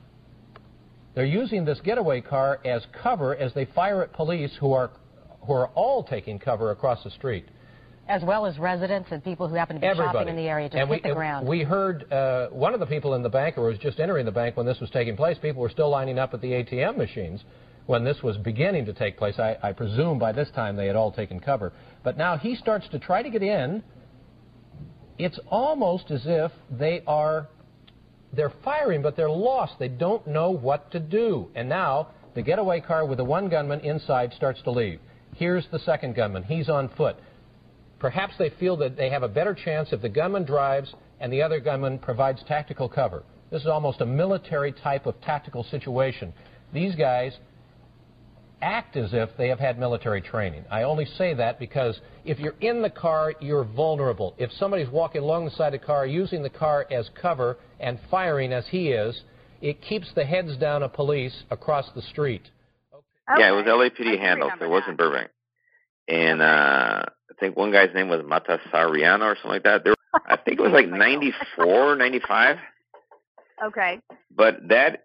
They're 1.16 1.24
using 1.24 1.64
this 1.64 1.80
getaway 1.80 2.20
car 2.20 2.60
as 2.64 2.86
cover 3.02 3.34
as 3.34 3.52
they 3.54 3.64
fire 3.64 4.04
at 4.04 4.12
police 4.12 4.52
who 4.60 4.72
are, 4.72 4.92
who 5.40 5.52
are 5.52 5.66
all 5.70 6.04
taking 6.04 6.38
cover 6.38 6.70
across 6.70 7.02
the 7.02 7.10
street. 7.10 7.46
As 8.08 8.22
well 8.22 8.46
as 8.46 8.58
residents 8.58 9.08
and 9.12 9.22
people 9.22 9.48
who 9.48 9.54
happen 9.54 9.76
to 9.76 9.80
be 9.80 9.86
Everybody. 9.86 10.18
shopping 10.18 10.28
in 10.28 10.36
the 10.36 10.48
area 10.48 10.68
just 10.68 10.80
and 10.80 10.88
hit 10.88 11.04
we, 11.04 11.08
the 11.10 11.14
ground. 11.14 11.46
We 11.46 11.62
heard 11.62 12.10
uh, 12.10 12.48
one 12.48 12.72
of 12.72 12.80
the 12.80 12.86
people 12.86 13.14
in 13.14 13.22
the 13.22 13.28
bank, 13.28 13.58
or 13.58 13.68
was 13.68 13.78
just 13.78 14.00
entering 14.00 14.24
the 14.24 14.32
bank 14.32 14.56
when 14.56 14.64
this 14.64 14.80
was 14.80 14.88
taking 14.90 15.14
place, 15.14 15.36
people 15.40 15.60
were 15.60 15.68
still 15.68 15.90
lining 15.90 16.18
up 16.18 16.32
at 16.32 16.40
the 16.40 16.48
ATM 16.48 16.96
machines 16.96 17.44
when 17.86 18.04
this 18.04 18.22
was 18.22 18.36
beginning 18.38 18.86
to 18.86 18.92
take 18.92 19.16
place. 19.18 19.38
I, 19.38 19.56
I 19.62 19.72
presume 19.72 20.18
by 20.18 20.32
this 20.32 20.48
time 20.54 20.76
they 20.76 20.86
had 20.86 20.96
all 20.96 21.12
taken 21.12 21.38
cover. 21.38 21.72
But 22.02 22.16
now 22.16 22.36
he 22.36 22.54
starts 22.54 22.88
to 22.92 22.98
try 22.98 23.22
to 23.22 23.30
get 23.30 23.42
in. 23.42 23.82
It's 25.18 25.38
almost 25.50 26.10
as 26.10 26.22
if 26.24 26.52
they 26.70 27.02
are 27.06 27.48
they're 28.32 28.52
firing, 28.64 29.02
but 29.02 29.16
they're 29.16 29.30
lost. 29.30 29.74
They 29.78 29.88
don't 29.88 30.26
know 30.26 30.50
what 30.50 30.90
to 30.92 31.00
do. 31.00 31.48
And 31.54 31.68
now 31.68 32.08
the 32.34 32.42
getaway 32.42 32.80
car 32.80 33.06
with 33.06 33.18
the 33.18 33.24
one 33.24 33.48
gunman 33.48 33.80
inside 33.80 34.32
starts 34.34 34.60
to 34.62 34.70
leave. 34.70 35.00
Here's 35.34 35.66
the 35.72 35.78
second 35.78 36.14
gunman. 36.14 36.42
He's 36.42 36.68
on 36.68 36.88
foot. 36.90 37.16
Perhaps 37.98 38.34
they 38.38 38.50
feel 38.60 38.76
that 38.76 38.96
they 38.96 39.10
have 39.10 39.22
a 39.22 39.28
better 39.28 39.54
chance 39.54 39.88
if 39.92 40.00
the 40.00 40.08
gunman 40.08 40.44
drives 40.44 40.94
and 41.20 41.32
the 41.32 41.42
other 41.42 41.60
gunman 41.60 41.98
provides 41.98 42.42
tactical 42.46 42.88
cover. 42.88 43.24
This 43.50 43.62
is 43.62 43.68
almost 43.68 44.00
a 44.00 44.06
military 44.06 44.72
type 44.72 45.06
of 45.06 45.20
tactical 45.20 45.64
situation. 45.64 46.32
These 46.72 46.94
guys 46.94 47.36
act 48.60 48.96
as 48.96 49.10
if 49.12 49.30
they 49.36 49.48
have 49.48 49.58
had 49.58 49.78
military 49.78 50.20
training. 50.20 50.64
I 50.70 50.82
only 50.82 51.04
say 51.04 51.34
that 51.34 51.58
because 51.58 52.00
if 52.24 52.38
you're 52.38 52.56
in 52.60 52.82
the 52.82 52.90
car, 52.90 53.34
you're 53.40 53.64
vulnerable. 53.64 54.34
If 54.38 54.50
somebody's 54.52 54.88
walking 54.88 55.22
along 55.22 55.46
the 55.46 55.50
side 55.52 55.74
of 55.74 55.80
the 55.80 55.86
car, 55.86 56.06
using 56.06 56.42
the 56.42 56.50
car 56.50 56.86
as 56.90 57.08
cover 57.20 57.56
and 57.80 57.98
firing 58.10 58.52
as 58.52 58.66
he 58.68 58.88
is, 58.88 59.22
it 59.60 59.80
keeps 59.82 60.12
the 60.14 60.24
heads 60.24 60.56
down 60.56 60.82
of 60.82 60.92
police 60.92 61.44
across 61.50 61.90
the 61.94 62.02
street. 62.02 62.42
Yeah, 63.36 63.48
it 63.48 63.52
was 63.52 63.64
LAPD 63.64 64.18
handles. 64.18 64.52
It 64.60 64.68
wasn't 64.68 64.96
Burbank. 64.96 65.30
And 66.08 66.40
uh, 66.40 67.04
I 67.30 67.34
think 67.38 67.56
one 67.56 67.72
guy's 67.72 67.94
name 67.94 68.08
was 68.08 68.22
Mata 68.24 68.58
Matasareanu 68.72 69.22
or 69.22 69.36
something 69.36 69.50
like 69.50 69.64
that. 69.64 69.84
There, 69.84 69.94
I 70.26 70.36
think 70.44 70.58
it 70.58 70.62
was 70.62 70.72
like 70.72 70.88
94, 70.88 71.96
95. 71.96 72.56
Okay. 73.64 74.00
But 74.34 74.68
that 74.68 75.04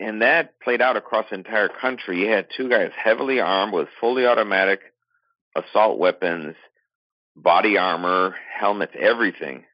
and 0.00 0.22
that 0.22 0.60
played 0.60 0.80
out 0.80 0.96
across 0.96 1.26
the 1.30 1.34
entire 1.36 1.68
country. 1.68 2.20
You 2.20 2.30
had 2.30 2.46
two 2.56 2.68
guys 2.68 2.90
heavily 2.96 3.40
armed 3.40 3.72
with 3.72 3.88
fully 4.00 4.26
automatic 4.26 4.80
assault 5.56 5.98
weapons, 5.98 6.54
body 7.34 7.76
armor, 7.78 8.36
helmets, 8.58 8.92
everything, 8.98 9.64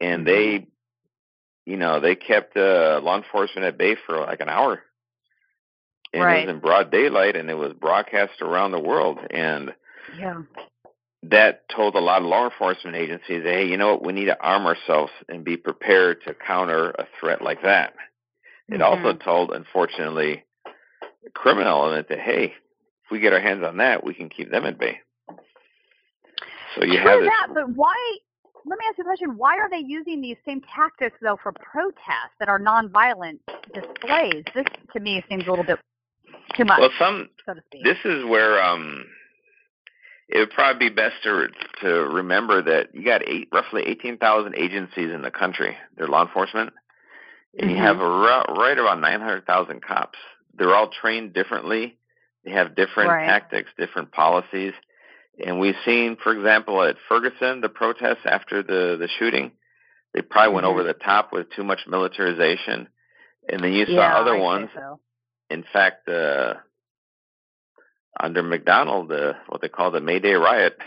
and 0.00 0.26
they, 0.26 0.66
you 1.64 1.76
know, 1.76 2.00
they 2.00 2.14
kept 2.14 2.56
uh, 2.56 3.00
law 3.02 3.16
enforcement 3.16 3.66
at 3.66 3.78
bay 3.78 3.96
for 4.06 4.18
like 4.20 4.40
an 4.40 4.48
hour. 4.48 4.82
And 6.12 6.22
it 6.22 6.46
was 6.46 6.54
in 6.54 6.60
broad 6.60 6.90
daylight, 6.90 7.36
and 7.36 7.50
it 7.50 7.54
was 7.54 7.74
broadcast 7.74 8.40
around 8.40 8.72
the 8.72 8.80
world, 8.80 9.18
and 9.30 9.74
Yeah. 10.18 10.42
That 11.24 11.68
told 11.68 11.94
a 11.94 12.00
lot 12.00 12.22
of 12.22 12.28
law 12.28 12.44
enforcement 12.44 12.96
agencies, 12.96 13.42
hey, 13.42 13.66
you 13.66 13.76
know 13.76 13.92
what, 13.92 14.04
we 14.04 14.12
need 14.12 14.26
to 14.26 14.40
arm 14.40 14.66
ourselves 14.66 15.12
and 15.28 15.44
be 15.44 15.56
prepared 15.56 16.22
to 16.26 16.34
counter 16.34 16.90
a 16.90 17.06
threat 17.18 17.42
like 17.42 17.62
that. 17.62 17.94
It 18.70 18.82
also 18.82 19.14
told, 19.14 19.52
unfortunately, 19.52 20.44
the 21.24 21.30
criminal 21.30 21.84
element 21.84 22.08
that, 22.10 22.20
hey, 22.20 22.52
if 23.04 23.10
we 23.10 23.18
get 23.18 23.32
our 23.32 23.40
hands 23.40 23.64
on 23.64 23.78
that, 23.78 24.04
we 24.04 24.12
can 24.12 24.28
keep 24.28 24.50
them 24.50 24.66
at 24.66 24.78
bay. 24.78 25.00
So 26.74 26.84
you 26.84 27.00
True 27.00 27.10
have 27.10 27.20
this. 27.20 27.28
that, 27.28 27.48
but 27.54 27.70
why? 27.74 27.94
Let 28.66 28.78
me 28.78 28.84
ask 28.88 28.98
you 28.98 29.04
a 29.04 29.06
question. 29.06 29.38
Why 29.38 29.56
are 29.56 29.70
they 29.70 29.78
using 29.78 30.20
these 30.20 30.36
same 30.44 30.60
tactics 30.74 31.16
though 31.22 31.38
for 31.42 31.52
protests 31.52 32.36
that 32.38 32.50
are 32.50 32.60
nonviolent 32.60 33.38
displays? 33.72 34.44
This 34.54 34.66
to 34.92 35.00
me 35.00 35.24
seems 35.30 35.46
a 35.46 35.50
little 35.50 35.64
bit 35.64 35.78
too 36.54 36.66
much. 36.66 36.78
Well, 36.78 36.90
some 36.98 37.30
so 37.46 37.54
to 37.54 37.62
speak. 37.66 37.84
this 37.84 37.96
is 38.04 38.26
where 38.26 38.62
um, 38.62 39.06
it 40.28 40.38
would 40.38 40.50
probably 40.50 40.88
be 40.90 40.94
best 40.94 41.16
to 41.24 41.48
to 41.80 41.88
remember 41.88 42.62
that 42.62 42.94
you 42.94 43.04
got 43.04 43.26
eight, 43.26 43.48
roughly 43.52 43.82
eighteen 43.86 44.18
thousand 44.18 44.54
agencies 44.56 45.10
in 45.12 45.22
the 45.22 45.30
country. 45.30 45.76
They're 45.96 46.08
law 46.08 46.22
enforcement, 46.26 46.72
and 47.58 47.70
you 47.70 47.76
Mm-hmm. 47.76 47.86
have 47.86 48.00
a, 48.00 48.08
right 48.60 48.78
around 48.78 49.00
nine 49.00 49.20
hundred 49.20 49.46
thousand 49.46 49.82
cops. 49.82 50.18
They're 50.56 50.74
all 50.74 50.88
trained 50.90 51.32
differently. 51.34 51.96
They 52.44 52.52
have 52.52 52.74
different 52.76 53.10
Right. 53.10 53.26
tactics, 53.26 53.70
different 53.78 54.12
policies. 54.12 54.72
And 55.44 55.60
we've 55.60 55.76
seen, 55.84 56.16
for 56.22 56.32
example, 56.32 56.82
at 56.82 56.96
Ferguson, 57.08 57.60
the 57.60 57.68
protests 57.68 58.24
after 58.26 58.62
the 58.62 58.96
the 58.98 59.08
shooting, 59.18 59.52
they 60.12 60.20
probably 60.22 60.54
went 60.54 60.66
Mhm. 60.66 60.70
over 60.70 60.82
the 60.82 60.94
top 60.94 61.32
with 61.32 61.48
too 61.50 61.64
much 61.64 61.86
militarization. 61.86 62.88
And 63.48 63.62
then 63.62 63.72
you 63.72 63.86
saw 63.86 63.92
yeah, 63.94 64.16
other 64.18 64.34
I'd 64.34 64.40
ones 64.42 64.70
so. 64.74 65.00
in 65.48 65.62
fact, 65.72 66.08
uh, 66.08 66.54
under 68.20 68.42
McDonnell, 68.42 69.10
uh, 69.10 69.34
what 69.48 69.60
they 69.60 69.68
call 69.68 69.90
the 69.90 70.00
May 70.00 70.18
Day 70.18 70.34
riot 70.34 70.78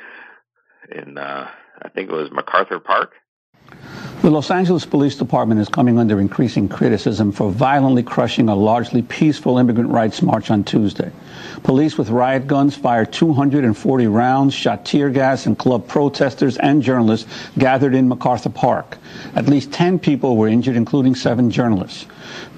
in, 0.90 1.18
uh, 1.18 1.48
I 1.82 1.88
think 1.90 2.10
it 2.10 2.14
was 2.14 2.30
MacArthur 2.30 2.80
Park. 2.80 3.12
The 4.20 4.30
Los 4.30 4.50
Angeles 4.50 4.84
Police 4.84 5.14
Department 5.14 5.60
is 5.60 5.68
coming 5.68 5.96
under 5.96 6.18
increasing 6.18 6.68
criticism 6.68 7.30
for 7.30 7.52
violently 7.52 8.02
crushing 8.02 8.48
a 8.48 8.54
largely 8.56 9.00
peaceful 9.00 9.58
immigrant 9.58 9.90
rights 9.90 10.22
march 10.22 10.50
on 10.50 10.64
Tuesday. 10.64 11.12
Police 11.62 11.96
with 11.96 12.10
riot 12.10 12.48
guns 12.48 12.74
fired 12.74 13.12
240 13.12 14.06
rounds, 14.08 14.54
shot 14.54 14.84
tear 14.84 15.10
gas, 15.10 15.46
and 15.46 15.56
clubbed 15.56 15.86
protesters 15.86 16.56
and 16.56 16.82
journalists 16.82 17.32
gathered 17.58 17.94
in 17.94 18.08
MacArthur 18.08 18.50
Park. 18.50 18.98
At 19.36 19.46
least 19.46 19.70
10 19.72 20.00
people 20.00 20.36
were 20.36 20.48
injured, 20.48 20.76
including 20.76 21.14
seven 21.14 21.48
journalists. 21.48 22.06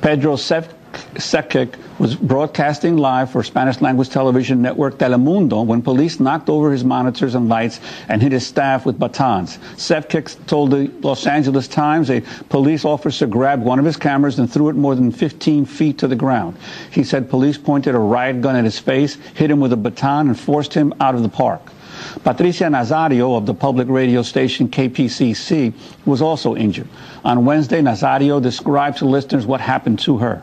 Pedro 0.01 0.36
Sev- 0.36 0.74
Sevcec 1.14 1.74
was 1.99 2.14
broadcasting 2.14 2.97
live 2.97 3.30
for 3.30 3.43
Spanish 3.43 3.80
language 3.80 4.09
television 4.09 4.62
network 4.62 4.99
Telemundo 4.99 5.64
when 5.64 5.82
police 5.82 6.18
knocked 6.18 6.49
over 6.49 6.70
his 6.70 6.84
monitors 6.84 7.34
and 7.34 7.49
lights 7.49 7.80
and 8.09 8.22
hit 8.22 8.32
his 8.32 8.47
staff 8.47 8.86
with 8.86 8.99
batons. 8.99 9.59
Sevcec 9.76 10.47
told 10.47 10.70
the 10.70 10.91
Los 11.03 11.26
Angeles 11.26 11.68
Times 11.68 12.11
a 12.11 12.20
police 12.49 12.84
officer 12.84 13.26
grabbed 13.26 13.62
one 13.62 13.78
of 13.78 13.84
his 13.84 13.97
cameras 13.97 14.38
and 14.38 14.51
threw 14.51 14.68
it 14.68 14.76
more 14.76 14.95
than 14.95 15.11
15 15.12 15.64
feet 15.64 15.99
to 15.99 16.09
the 16.09 16.16
ground. 16.16 16.57
He 16.91 17.05
said 17.05 17.28
police 17.28 17.59
pointed 17.59 17.95
a 17.95 17.99
riot 17.99 18.41
gun 18.41 18.57
at 18.57 18.64
his 18.64 18.78
face, 18.78 19.16
hit 19.34 19.51
him 19.51 19.61
with 19.61 19.72
a 19.72 19.76
baton, 19.76 20.28
and 20.28 20.38
forced 20.38 20.74
him 20.74 20.95
out 21.01 21.14
of 21.14 21.22
the 21.22 21.28
park. 21.28 21.61
Patricia 22.24 22.64
Nazario 22.64 23.36
of 23.36 23.47
the 23.47 23.55
public 23.55 23.88
radio 23.88 24.22
station 24.22 24.68
KPCC 24.68 25.74
was 26.07 26.22
also 26.22 26.57
injured. 26.57 26.88
On 27.24 27.45
Wednesday, 27.45 27.82
Nazario 27.82 28.41
described 28.41 28.99
to 28.99 29.05
listeners 29.05 29.45
what 29.45 29.61
happened 29.61 29.99
to 30.01 30.18
her 30.18 30.43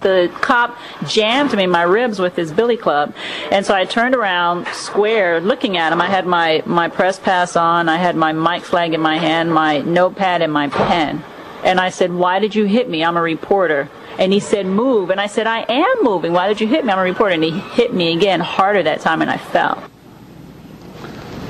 the 0.00 0.30
cop 0.40 0.76
jammed 1.06 1.54
me 1.54 1.64
in 1.64 1.70
my 1.70 1.82
ribs 1.82 2.18
with 2.18 2.36
his 2.36 2.52
billy 2.52 2.76
club. 2.76 3.14
And 3.50 3.64
so 3.64 3.74
I 3.74 3.84
turned 3.84 4.14
around 4.14 4.66
square 4.68 5.40
looking 5.40 5.76
at 5.76 5.92
him. 5.92 6.00
I 6.00 6.06
had 6.06 6.26
my, 6.26 6.62
my 6.66 6.88
press 6.88 7.18
pass 7.18 7.56
on. 7.56 7.88
I 7.88 7.96
had 7.96 8.16
my 8.16 8.32
mic 8.32 8.62
flag 8.62 8.94
in 8.94 9.00
my 9.00 9.18
hand, 9.18 9.52
my 9.52 9.78
notepad 9.78 10.42
and 10.42 10.52
my 10.52 10.68
pen. 10.68 11.24
And 11.64 11.80
I 11.80 11.90
said, 11.90 12.12
why 12.12 12.38
did 12.38 12.54
you 12.54 12.64
hit 12.64 12.88
me? 12.88 13.04
I'm 13.04 13.16
a 13.16 13.22
reporter. 13.22 13.88
And 14.18 14.32
he 14.32 14.40
said, 14.40 14.66
move. 14.66 15.10
And 15.10 15.20
I 15.20 15.26
said, 15.26 15.46
I 15.46 15.64
am 15.68 16.02
moving. 16.02 16.32
Why 16.32 16.48
did 16.48 16.60
you 16.60 16.66
hit 16.66 16.84
me? 16.84 16.92
I'm 16.92 16.98
a 16.98 17.02
reporter. 17.02 17.34
And 17.34 17.44
he 17.44 17.50
hit 17.50 17.92
me 17.92 18.14
again 18.14 18.40
harder 18.40 18.82
that 18.82 19.00
time 19.00 19.22
and 19.22 19.30
I 19.30 19.36
fell. 19.36 19.82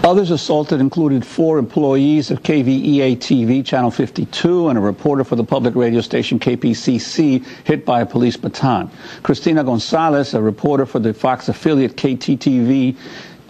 Others 0.07 0.31
assaulted 0.31 0.81
included 0.81 1.27
four 1.27 1.59
employees 1.59 2.31
of 2.31 2.41
KVEA 2.45 3.17
TV, 3.17 3.67
Channel 3.67 3.91
52, 3.91 4.69
and 4.69 4.79
a 4.79 4.81
reporter 4.81 5.25
for 5.25 5.35
the 5.35 5.43
public 5.43 5.75
radio 5.75 6.01
station 6.01 6.39
KPCC 6.39 7.45
hit 7.65 7.85
by 7.85 8.03
a 8.03 8.07
police 8.07 8.37
baton. 8.37 8.89
Christina 9.25 9.65
Gonzalez, 9.65 10.33
a 10.35 10.41
reporter 10.41 10.87
for 10.87 11.01
the 11.01 11.13
Fox 11.13 11.49
affiliate 11.49 11.97
KTTV, 11.97 12.97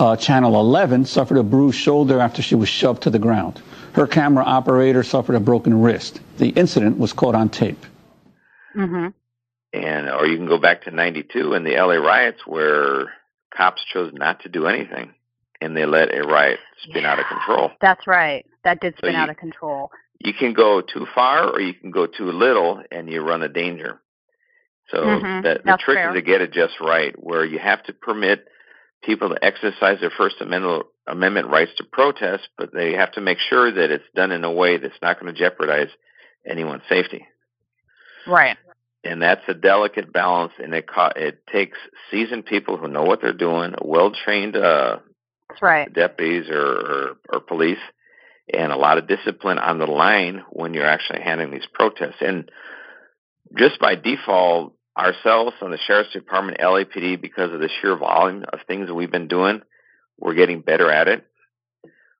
uh, 0.00 0.16
Channel 0.16 0.59
11, 0.59 1.04
suffered 1.04 1.36
a 1.36 1.42
bruised 1.42 1.78
shoulder 1.78 2.20
after 2.20 2.40
she 2.40 2.54
was 2.54 2.70
shoved 2.70 3.02
to 3.02 3.11
the 3.11 3.18
ground. 3.18 3.61
Her 3.92 4.07
camera 4.07 4.44
operator 4.44 5.02
suffered 5.02 5.36
a 5.36 5.40
broken 5.40 5.82
wrist. 5.82 6.20
The 6.38 6.48
incident 6.48 6.96
was 6.96 7.12
caught 7.12 7.34
on 7.34 7.50
tape. 7.50 7.84
Mm-hmm. 8.74 9.09
And 9.74 10.09
or 10.09 10.26
you 10.26 10.38
can 10.38 10.46
go 10.46 10.57
back 10.57 10.84
to 10.84 10.90
'92 10.90 11.52
and 11.52 11.66
the 11.66 11.76
LA 11.76 11.96
riots, 11.96 12.46
where 12.46 13.12
cops 13.54 13.84
chose 13.84 14.14
not 14.14 14.40
to 14.44 14.48
do 14.48 14.66
anything 14.66 15.12
and 15.61 15.76
they 15.76 15.86
let 15.86 16.14
a 16.14 16.22
riot 16.22 16.61
spin 16.82 17.02
yeah. 17.02 17.12
out 17.12 17.18
of 17.18 17.26
control. 17.26 17.70
That's 17.80 18.07
right. 18.07 18.44
That 18.64 18.80
did 18.80 18.96
spin 18.96 19.12
so 19.12 19.16
you, 19.16 19.22
out 19.22 19.30
of 19.30 19.36
control. 19.36 19.90
You 20.18 20.32
can 20.34 20.52
go 20.52 20.80
too 20.80 21.07
far 21.14 21.50
or 21.50 21.61
you 21.61 21.74
can 21.74 21.90
go 21.90 22.07
too 22.07 22.30
little 22.30 22.82
and 22.90 23.11
you 23.11 23.22
run 23.22 23.42
a 23.42 23.48
danger. 23.48 24.00
So 24.90 24.98
mm-hmm. 24.98 25.42
the, 25.42 25.61
the 25.64 25.78
trick 25.78 25.98
fair. 25.98 26.11
is 26.11 26.14
to 26.14 26.22
get 26.22 26.40
it 26.40 26.52
just 26.52 26.74
right, 26.80 27.14
where 27.18 27.44
you 27.44 27.59
have 27.59 27.82
to 27.84 27.92
permit 27.92 28.46
people 29.02 29.30
to 29.30 29.44
exercise 29.44 29.98
their 30.00 30.12
First 30.16 30.36
Amendment, 30.40 30.86
Amendment 31.07 31.48
rights 31.48 31.72
to 31.78 31.84
protest, 31.84 32.48
but 32.57 32.72
they 32.72 32.92
have 32.92 33.12
to 33.12 33.20
make 33.20 33.38
sure 33.38 33.72
that 33.72 33.90
it's 33.90 34.04
done 34.14 34.32
in 34.32 34.44
a 34.44 34.52
way 34.52 34.78
that's 34.78 35.00
not 35.02 35.20
going 35.20 35.32
to 35.32 35.38
jeopardize 35.38 35.88
anyone's 36.48 36.82
safety. 36.88 37.26
Right. 38.26 38.57
And 39.04 39.22
that's 39.22 39.42
a 39.48 39.54
delicate 39.54 40.12
balance, 40.12 40.52
and 40.59 40.74
it 40.74 40.86
co- 40.88 41.12
it 41.14 41.46
takes 41.46 41.78
seasoned 42.11 42.46
people 42.46 42.76
who 42.76 42.88
know 42.88 43.04
what 43.04 43.20
they're 43.20 43.32
doing, 43.32 43.74
well 43.80 44.11
trained 44.24 44.57
uh, 44.57 44.98
that's 45.49 45.62
right. 45.62 45.92
Deputies 45.92 46.49
or, 46.51 46.64
or, 46.64 47.16
or 47.32 47.40
police, 47.40 47.78
and 48.53 48.72
a 48.72 48.76
lot 48.76 48.99
of 48.99 49.09
discipline 49.09 49.59
on 49.59 49.78
the 49.78 49.86
line 49.86 50.42
when 50.51 50.74
you're 50.74 50.86
actually 50.86 51.22
handling 51.22 51.51
these 51.51 51.66
protests. 51.72 52.20
And 52.20 52.51
just 53.57 53.78
by 53.80 53.94
default, 53.94 54.74
ourselves 54.97 55.53
on 55.61 55.70
the 55.70 55.78
Sheriff's 55.78 56.12
Department, 56.12 56.59
LAPD, 56.59 57.20
because 57.20 57.53
of 57.53 57.61
the 57.61 57.68
sheer 57.80 57.97
volume 57.97 58.44
of 58.53 58.61
things 58.66 58.88
that 58.88 58.94
we've 58.94 59.11
been 59.11 59.28
doing, 59.28 59.62
we're 60.18 60.34
getting 60.34 60.61
better 60.61 60.90
at 60.90 61.09
it. 61.09 61.26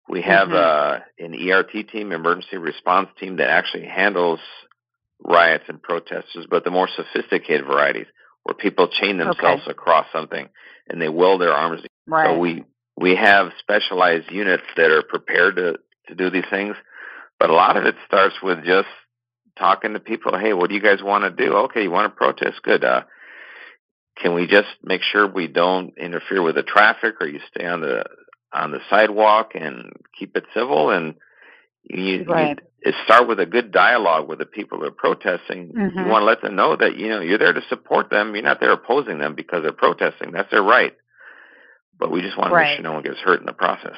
We 0.09 0.23
have 0.23 0.49
mm-hmm. 0.49 1.03
uh, 1.23 1.25
an 1.25 1.35
ERT 1.35 1.89
team, 1.91 2.13
emergency 2.13 2.59
response 2.59 3.09
team, 3.19 3.37
that 3.37 3.49
actually 3.49 3.87
handles 3.87 4.41
riots 5.25 5.65
and 5.69 5.83
protesters, 5.83 6.47
but 6.49 6.65
the 6.65 6.71
more 6.71 6.89
sophisticated 6.95 7.67
varieties, 7.67 8.07
where 8.45 8.55
people 8.55 8.89
chain 8.89 9.19
themselves 9.19 9.63
okay. 9.63 9.71
across 9.71 10.07
something 10.13 10.49
and 10.89 11.01
they 11.01 11.09
weld 11.09 11.41
their 11.41 11.53
arms. 11.53 11.81
Right. 12.07 12.29
So 12.29 12.39
we 12.39 12.65
we 12.97 13.15
have 13.15 13.53
specialized 13.59 14.31
units 14.31 14.65
that 14.77 14.91
are 14.91 15.03
prepared 15.03 15.57
to, 15.57 15.79
to 16.09 16.15
do 16.15 16.31
these 16.31 16.49
things. 16.51 16.77
But 17.39 17.51
a 17.51 17.55
lot 17.55 17.77
of 17.77 17.85
it 17.85 17.95
starts 18.07 18.37
with 18.43 18.65
just 18.65 18.89
talking 19.59 19.93
to 19.93 20.01
people. 20.01 20.39
Hey, 20.39 20.55
what 20.55 20.71
do 20.71 20.75
you 20.75 20.81
guys 20.81 21.03
want 21.03 21.25
to 21.25 21.31
do? 21.31 21.53
Okay, 21.65 21.83
you 21.83 21.91
want 21.91 22.11
to 22.11 22.17
protest? 22.17 22.63
Good. 22.63 22.85
Uh, 22.85 23.03
can 24.17 24.35
we 24.35 24.47
just 24.47 24.69
make 24.83 25.03
sure 25.03 25.27
we 25.27 25.47
don't 25.47 25.93
interfere 25.99 26.41
with 26.41 26.55
the 26.55 26.63
traffic, 26.63 27.17
or 27.21 27.29
you 27.29 27.41
stay 27.55 27.67
on 27.67 27.83
the 27.83 28.05
on 28.53 28.71
the 28.71 28.81
sidewalk 28.89 29.51
and 29.55 29.93
keep 30.19 30.35
it 30.35 30.45
civil? 30.55 30.89
And 30.89 31.17
you, 31.85 32.25
right. 32.25 32.59
you 32.83 32.93
start 33.05 33.29
with 33.29 33.39
a 33.39 33.47
good 33.47 33.71
dialogue 33.71 34.27
with 34.27 34.39
the 34.39 34.47
people 34.47 34.81
that 34.81 34.87
are 34.87 34.91
protesting. 34.93 35.75
Mm-hmm. 35.75 35.99
You 35.99 36.07
want 36.07 36.23
to 36.23 36.27
let 36.27 36.41
them 36.41 36.57
know 36.57 36.75
that 36.75 36.97
you 36.97 37.09
know 37.09 37.21
you're 37.21 37.37
there 37.37 37.53
to 37.53 37.63
support 37.69 38.09
them. 38.09 38.35
You're 38.35 38.45
not 38.45 38.61
there 38.61 38.73
opposing 38.73 39.19
them 39.19 39.35
because 39.35 39.63
they're 39.63 39.73
protesting. 39.73 40.33
That's 40.33 40.51
their 40.51 40.63
right 40.63 40.97
but 41.99 42.11
we 42.11 42.21
just 42.21 42.37
want 42.37 42.51
to 42.51 42.57
make 42.57 42.77
sure 42.77 42.83
no 42.83 42.93
one 42.93 43.03
gets 43.03 43.19
hurt 43.21 43.41
in 43.41 43.47
the 43.47 43.53
process. 43.53 43.97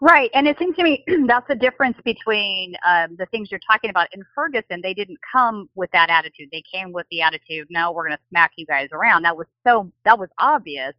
Right, 0.00 0.30
and 0.34 0.46
it 0.46 0.58
seems 0.58 0.76
to 0.76 0.82
me 0.82 1.04
that's 1.26 1.46
the 1.48 1.54
difference 1.54 1.96
between 2.04 2.74
um, 2.86 3.16
the 3.18 3.26
things 3.26 3.50
you're 3.50 3.60
talking 3.70 3.90
about 3.90 4.08
in 4.12 4.24
Ferguson. 4.34 4.80
They 4.82 4.94
didn't 4.94 5.18
come 5.32 5.68
with 5.74 5.90
that 5.92 6.10
attitude. 6.10 6.48
They 6.50 6.62
came 6.70 6.92
with 6.92 7.06
the 7.10 7.22
attitude, 7.22 7.68
"No, 7.70 7.92
we're 7.92 8.06
going 8.06 8.16
to 8.16 8.22
smack 8.28 8.52
you 8.56 8.66
guys 8.66 8.88
around." 8.92 9.22
That 9.22 9.36
was 9.36 9.46
so 9.66 9.90
that 10.04 10.18
was 10.18 10.28
obvious. 10.38 10.92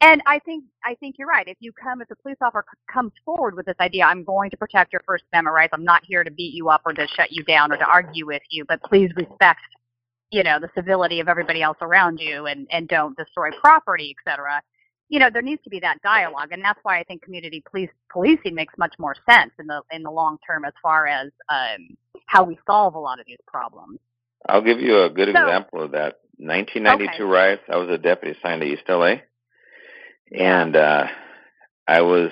And 0.00 0.22
I 0.26 0.38
think 0.40 0.64
I 0.84 0.94
think 0.96 1.16
you're 1.18 1.28
right. 1.28 1.48
If 1.48 1.56
you 1.60 1.72
come, 1.72 2.02
if 2.02 2.08
the 2.08 2.16
police 2.16 2.36
officer 2.40 2.64
comes 2.92 3.12
forward 3.24 3.56
with 3.56 3.66
this 3.66 3.76
idea, 3.80 4.04
I'm 4.04 4.24
going 4.24 4.50
to 4.50 4.56
protect 4.56 4.92
your 4.92 5.02
First 5.06 5.24
Amendment 5.32 5.54
rights. 5.54 5.70
I'm 5.72 5.84
not 5.84 6.02
here 6.04 6.22
to 6.22 6.30
beat 6.30 6.54
you 6.54 6.68
up 6.68 6.82
or 6.84 6.92
to 6.92 7.06
shut 7.16 7.32
you 7.32 7.42
down 7.44 7.72
or 7.72 7.76
to 7.76 7.86
argue 7.86 8.26
with 8.26 8.42
you, 8.50 8.64
but 8.66 8.82
please 8.82 9.10
respect, 9.16 9.60
you 10.30 10.42
know, 10.42 10.58
the 10.60 10.70
civility 10.74 11.20
of 11.20 11.28
everybody 11.28 11.62
else 11.62 11.78
around 11.80 12.18
you 12.18 12.46
and 12.46 12.66
and 12.70 12.86
don't 12.88 13.16
destroy 13.16 13.50
property, 13.60 14.14
etc 14.18 14.60
you 15.10 15.18
know 15.18 15.28
there 15.30 15.42
needs 15.42 15.62
to 15.64 15.70
be 15.70 15.80
that 15.80 16.00
dialogue 16.02 16.48
and 16.52 16.64
that's 16.64 16.78
why 16.82 16.98
i 16.98 17.02
think 17.02 17.20
community 17.20 17.62
police 17.70 17.90
policing 18.10 18.54
makes 18.54 18.72
much 18.78 18.94
more 18.98 19.14
sense 19.28 19.50
in 19.58 19.66
the 19.66 19.82
in 19.90 20.02
the 20.02 20.10
long 20.10 20.38
term 20.46 20.64
as 20.64 20.72
far 20.82 21.06
as 21.06 21.30
um, 21.50 21.96
how 22.26 22.42
we 22.44 22.58
solve 22.64 22.94
a 22.94 22.98
lot 22.98 23.18
of 23.18 23.26
these 23.26 23.40
problems. 23.46 23.98
I'll 24.48 24.62
give 24.62 24.78
you 24.80 25.02
a 25.02 25.10
good 25.10 25.28
so, 25.34 25.42
example 25.42 25.82
of 25.82 25.90
that. 25.90 26.20
1992 26.38 27.12
okay. 27.12 27.22
riots 27.30 27.62
i 27.70 27.76
was 27.76 27.90
a 27.90 27.98
deputy 27.98 28.38
assigned 28.38 28.62
to 28.62 28.66
east 28.66 28.82
la 28.88 29.14
and 30.32 30.74
uh 30.74 31.04
i 31.86 32.00
was 32.00 32.30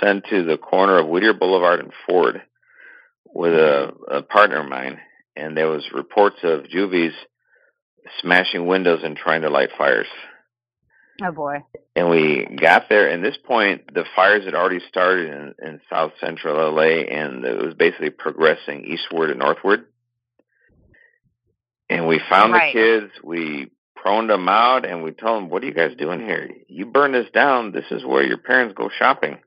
sent 0.00 0.24
to 0.30 0.44
the 0.44 0.56
corner 0.56 0.98
of 0.98 1.08
whittier 1.08 1.32
boulevard 1.32 1.80
and 1.80 1.92
ford 2.06 2.42
with 3.26 3.52
a, 3.52 3.92
a 4.08 4.22
partner 4.22 4.60
of 4.60 4.68
mine 4.68 5.00
and 5.34 5.56
there 5.56 5.68
was 5.68 5.82
reports 5.92 6.36
of 6.44 6.68
juvies 6.68 7.12
smashing 8.20 8.66
windows 8.66 9.00
and 9.02 9.16
trying 9.16 9.42
to 9.42 9.50
light 9.50 9.70
fires 9.76 10.06
Oh 11.22 11.30
boy. 11.30 11.62
And 11.94 12.10
we 12.10 12.46
got 12.60 12.88
there, 12.88 13.08
and 13.08 13.24
this 13.24 13.36
point, 13.36 13.94
the 13.94 14.04
fires 14.16 14.44
had 14.44 14.54
already 14.54 14.80
started 14.88 15.30
in, 15.30 15.54
in 15.66 15.80
south 15.88 16.12
central 16.20 16.74
LA, 16.74 17.02
and 17.02 17.44
it 17.44 17.64
was 17.64 17.74
basically 17.74 18.10
progressing 18.10 18.84
eastward 18.84 19.30
and 19.30 19.38
northward. 19.38 19.86
And 21.88 22.08
we 22.08 22.20
found 22.28 22.52
right. 22.52 22.74
the 22.74 22.80
kids, 22.80 23.12
we 23.22 23.70
proned 23.94 24.28
them 24.28 24.48
out, 24.48 24.84
and 24.84 25.04
we 25.04 25.12
told 25.12 25.42
them, 25.42 25.50
What 25.50 25.62
are 25.62 25.66
you 25.66 25.74
guys 25.74 25.96
doing 25.96 26.20
here? 26.20 26.50
You 26.68 26.86
burn 26.86 27.12
this 27.12 27.30
down, 27.32 27.70
this 27.70 27.84
is 27.92 28.04
where 28.04 28.24
your 28.24 28.38
parents 28.38 28.74
go 28.76 28.90
shopping. 28.98 29.38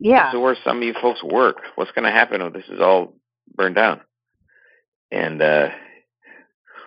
Yeah. 0.00 0.26
This 0.26 0.38
is 0.38 0.42
where 0.42 0.56
some 0.64 0.78
of 0.78 0.82
you 0.82 0.94
folks 1.00 1.22
work. 1.22 1.58
What's 1.76 1.92
going 1.92 2.04
to 2.04 2.10
happen 2.10 2.40
if 2.40 2.52
this 2.52 2.68
is 2.68 2.80
all 2.80 3.14
burned 3.54 3.76
down? 3.76 4.00
And, 5.12 5.40
uh, 5.40 5.68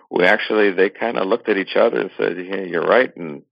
we 0.10 0.26
actually, 0.26 0.72
they 0.72 0.90
kind 0.90 1.18
of 1.18 1.28
looked 1.28 1.48
at 1.48 1.58
each 1.58 1.78
other 1.78 2.02
and 2.02 2.12
said, 2.18 2.36
Yeah, 2.38 2.64
you're 2.64 2.86
right. 2.86 3.16
And 3.16 3.44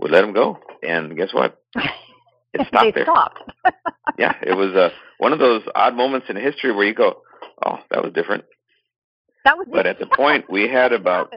we 0.00 0.10
let 0.10 0.22
them 0.22 0.32
go, 0.32 0.58
and 0.82 1.16
guess 1.16 1.32
what? 1.32 1.60
It 2.52 2.66
stopped 2.66 2.84
they 2.86 2.90
there. 2.90 3.04
stopped. 3.04 3.38
yeah, 4.18 4.34
it 4.42 4.56
was 4.56 4.74
uh, 4.74 4.88
one 5.18 5.32
of 5.32 5.38
those 5.38 5.62
odd 5.72 5.94
moments 5.94 6.26
in 6.28 6.34
history 6.34 6.72
where 6.72 6.84
you 6.84 6.94
go, 6.94 7.22
"Oh, 7.64 7.78
that 7.92 8.02
was 8.02 8.12
different." 8.12 8.42
That 9.44 9.56
was. 9.56 9.68
But 9.70 9.86
at 9.86 10.00
the 10.00 10.06
point, 10.06 10.50
we 10.50 10.68
had 10.72 10.92
about 10.92 11.32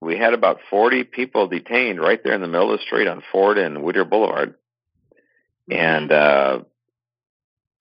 we 0.00 0.16
had 0.16 0.32
about 0.32 0.60
forty 0.70 1.02
people 1.02 1.48
detained 1.48 2.00
right 2.00 2.20
there 2.22 2.34
in 2.34 2.40
the 2.40 2.46
middle 2.46 2.72
of 2.72 2.78
the 2.78 2.84
street 2.86 3.08
on 3.08 3.20
Ford 3.32 3.58
and 3.58 3.82
Whittier 3.82 4.04
Boulevard, 4.04 4.54
Mm-hmm. 5.70 5.80
and 5.80 6.12
uh, 6.12 6.58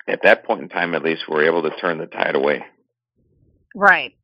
at 0.07 0.21
that 0.23 0.45
point 0.45 0.61
in 0.61 0.69
time, 0.69 0.95
at 0.95 1.03
least, 1.03 1.23
we 1.27 1.35
were 1.35 1.45
able 1.45 1.63
to 1.63 1.75
turn 1.77 1.97
the 1.97 2.05
tide 2.05 2.35
away. 2.35 2.63
Right. 3.75 4.15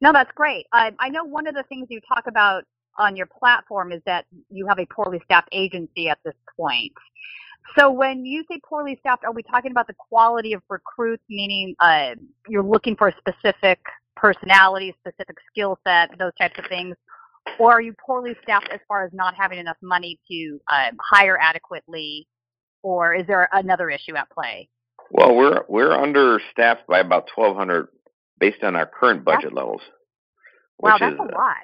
No, 0.00 0.12
that's 0.12 0.30
great. 0.34 0.66
I, 0.72 0.92
I 0.98 1.08
know 1.08 1.24
one 1.24 1.46
of 1.46 1.54
the 1.54 1.62
things 1.64 1.88
you 1.90 2.00
talk 2.08 2.24
about 2.26 2.64
on 2.98 3.16
your 3.16 3.26
platform 3.26 3.92
is 3.92 4.02
that 4.06 4.26
you 4.50 4.66
have 4.66 4.78
a 4.78 4.86
poorly 4.86 5.20
staffed 5.24 5.48
agency 5.52 6.08
at 6.08 6.18
this 6.24 6.34
point. 6.58 6.92
So 7.78 7.90
when 7.90 8.24
you 8.24 8.44
say 8.50 8.60
poorly 8.64 8.96
staffed, 9.00 9.24
are 9.24 9.32
we 9.32 9.42
talking 9.42 9.70
about 9.70 9.86
the 9.86 9.94
quality 9.94 10.52
of 10.52 10.62
recruits, 10.68 11.24
meaning 11.28 11.74
uh, 11.80 12.14
you're 12.48 12.62
looking 12.62 12.96
for 12.96 13.08
a 13.08 13.14
specific 13.18 13.80
personality, 14.14 14.94
specific 15.00 15.36
skill 15.50 15.78
set, 15.86 16.10
those 16.18 16.32
types 16.38 16.58
of 16.58 16.64
things? 16.68 16.96
Or 17.58 17.72
are 17.72 17.80
you 17.80 17.94
poorly 18.04 18.34
staffed 18.42 18.68
as 18.72 18.80
far 18.88 19.04
as 19.04 19.12
not 19.12 19.34
having 19.34 19.58
enough 19.58 19.76
money 19.82 20.18
to 20.30 20.60
um, 20.72 20.96
hire 21.00 21.38
adequately? 21.40 22.26
Or 22.82 23.14
is 23.14 23.26
there 23.26 23.48
another 23.52 23.90
issue 23.90 24.16
at 24.16 24.30
play? 24.30 24.68
Well, 25.10 25.34
we're 25.36 25.64
we're 25.68 25.92
understaffed 25.92 26.86
by 26.88 26.98
about 26.98 27.28
1,200 27.34 27.88
based 28.38 28.62
on 28.62 28.74
our 28.74 28.86
current 28.86 29.24
budget 29.24 29.52
levels. 29.52 29.80
Wow, 30.78 30.96
that's 30.98 31.14
is, 31.14 31.20
a 31.20 31.22
lot. 31.22 31.56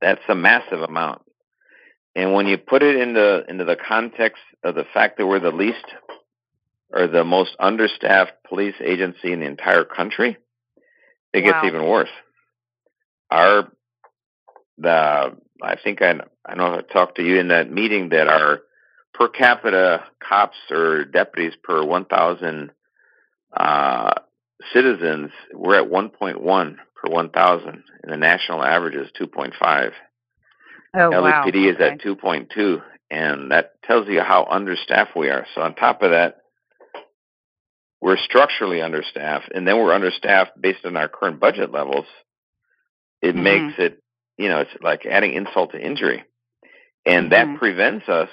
That's 0.00 0.22
a 0.28 0.34
massive 0.34 0.80
amount. 0.80 1.22
And 2.14 2.32
when 2.32 2.46
you 2.46 2.58
put 2.58 2.82
it 2.82 2.96
into 2.96 3.44
into 3.48 3.64
the 3.64 3.76
context 3.76 4.42
of 4.64 4.74
the 4.74 4.84
fact 4.92 5.18
that 5.18 5.26
we're 5.26 5.40
the 5.40 5.50
least 5.50 5.84
or 6.90 7.06
the 7.06 7.24
most 7.24 7.54
understaffed 7.60 8.32
police 8.48 8.74
agency 8.84 9.32
in 9.32 9.40
the 9.40 9.46
entire 9.46 9.84
country, 9.84 10.36
it 11.32 11.42
gets 11.42 11.64
even 11.64 11.86
worse. 11.86 12.10
Our 13.30 13.70
the 14.78 15.36
I 15.62 15.76
think 15.82 16.02
I 16.02 16.20
I 16.44 16.54
know 16.56 16.74
I 16.74 16.80
talked 16.92 17.16
to 17.16 17.22
you 17.22 17.38
in 17.38 17.48
that 17.48 17.70
meeting 17.70 18.08
that 18.08 18.26
our 18.26 18.62
per 19.14 19.28
capita 19.28 20.04
cops 20.26 20.56
or 20.70 21.04
deputies 21.04 21.52
per 21.62 21.84
1,000 21.84 22.70
uh, 23.56 24.12
citizens 24.72 25.30
we're 25.52 25.76
at 25.76 25.90
1.1 25.90 26.76
per 27.02 27.10
1,000, 27.10 27.68
and 28.02 28.12
the 28.12 28.16
national 28.16 28.62
average 28.62 28.94
is 28.94 29.08
2.5. 29.20 29.92
Oh, 30.94 31.10
wow. 31.10 31.44
LAPD 31.44 31.72
is 31.72 31.80
at 31.80 32.00
2.2, 32.00 32.82
and 33.10 33.50
that 33.52 33.82
tells 33.82 34.08
you 34.08 34.20
how 34.20 34.46
understaffed 34.50 35.16
we 35.16 35.30
are. 35.30 35.46
So 35.54 35.62
on 35.62 35.74
top 35.74 36.02
of 36.02 36.10
that, 36.10 36.38
we're 38.00 38.16
structurally 38.16 38.80
understaffed, 38.80 39.50
and 39.54 39.66
then 39.66 39.76
we're 39.76 39.92
understaffed 39.92 40.60
based 40.60 40.84
on 40.84 40.96
our 40.96 41.08
current 41.08 41.38
budget 41.38 41.70
levels. 41.70 42.06
It 43.22 43.34
Mhm. 43.34 43.42
makes 43.42 43.78
it, 43.78 44.02
you 44.38 44.48
know, 44.48 44.60
it's 44.60 44.82
like 44.82 45.06
adding 45.06 45.34
insult 45.34 45.72
to 45.72 45.80
injury, 45.80 46.24
and 47.04 47.32
that 47.32 47.46
Mhm. 47.48 47.58
prevents 47.58 48.08
us 48.08 48.30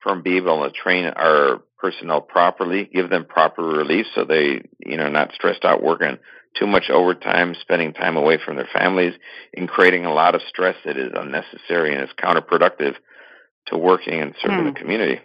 from 0.00 0.22
being 0.22 0.36
able 0.36 0.64
to 0.64 0.70
train 0.70 1.06
our 1.06 1.62
personnel 1.78 2.20
properly, 2.20 2.84
give 2.84 3.10
them 3.10 3.24
proper 3.24 3.62
relief, 3.62 4.06
so 4.14 4.24
they, 4.24 4.62
you 4.78 4.96
know, 4.96 5.08
not 5.08 5.32
stressed 5.32 5.64
out 5.64 5.82
working 5.82 6.18
too 6.58 6.66
much 6.66 6.90
overtime, 6.90 7.54
spending 7.60 7.92
time 7.92 8.16
away 8.16 8.38
from 8.42 8.56
their 8.56 8.68
families, 8.72 9.14
and 9.54 9.68
creating 9.68 10.04
a 10.04 10.12
lot 10.12 10.34
of 10.34 10.42
stress 10.48 10.76
that 10.84 10.96
is 10.96 11.12
unnecessary 11.14 11.94
and 11.94 12.02
is 12.02 12.10
counterproductive 12.22 12.94
to 13.66 13.76
working 13.76 14.20
and 14.20 14.34
serving 14.40 14.60
Hmm. 14.60 14.66
the 14.66 14.72
community. 14.72 15.20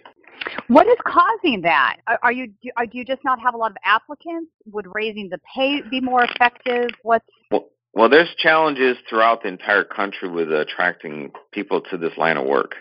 What 0.68 0.88
is 0.88 0.98
causing 1.06 1.62
that? 1.62 1.98
Are, 2.24 2.32
you 2.32 2.48
do, 2.64 2.72
are, 2.76 2.86
do 2.88 2.98
you 2.98 3.06
just 3.06 3.24
not 3.24 3.40
have 3.40 3.54
a 3.54 3.58
lot 3.58 3.72
of 3.72 3.78
applicants? 3.86 4.52
Would 4.72 4.88
raising 4.94 5.30
the 5.30 5.40
pay 5.56 5.82
be 5.82 6.02
more 6.02 6.24
effective? 6.24 6.90
What's 7.04 7.26
Well, 7.52 7.70
well, 7.94 8.10
there's 8.10 8.34
challenges 8.38 8.98
throughout 9.08 9.44
the 9.44 9.50
entire 9.50 9.84
country 9.84 10.30
with 10.30 10.52
attracting 10.52 11.32
people 11.52 11.82
to 11.92 11.98
this 11.98 12.18
line 12.18 12.38
of 12.38 12.46
work. 12.48 12.76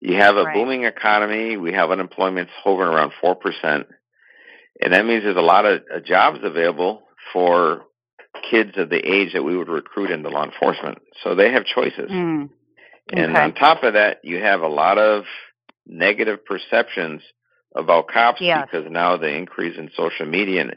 You 0.00 0.16
have 0.16 0.36
a 0.36 0.44
Right. 0.44 0.54
booming 0.54 0.84
economy. 0.84 1.56
We 1.56 1.72
have 1.74 1.90
unemployment 1.90 2.48
hovering 2.50 2.88
around 2.88 3.12
four 3.20 3.36
percent, 3.36 3.86
and 4.82 4.92
that 4.92 5.04
means 5.04 5.22
there's 5.22 5.36
a 5.36 5.40
lot 5.42 5.66
of 5.66 5.82
uh, 5.94 6.00
jobs 6.00 6.40
available 6.42 7.02
for 7.32 7.82
kids 8.50 8.72
of 8.76 8.90
the 8.90 8.98
age 8.98 9.32
that 9.32 9.42
we 9.42 9.56
would 9.56 9.68
recruit 9.68 10.10
into 10.10 10.28
law 10.28 10.44
enforcement. 10.44 10.98
So 11.22 11.34
they 11.34 11.52
have 11.52 11.64
choices. 11.64 12.10
Mm. 12.10 12.50
And 13.12 13.36
on 13.36 13.54
top 13.54 13.82
of 13.82 13.94
that, 13.94 14.20
you 14.24 14.38
have 14.40 14.60
a 14.60 14.68
lot 14.68 14.98
of 14.98 15.24
negative 15.86 16.44
perceptions 16.44 17.22
about 17.74 18.08
cops 18.08 18.40
Yes. 18.40 18.68
because 18.70 18.90
now 18.90 19.16
the 19.16 19.28
increase 19.32 19.76
in 19.78 19.90
social 19.96 20.26
media 20.26 20.62
and, 20.62 20.76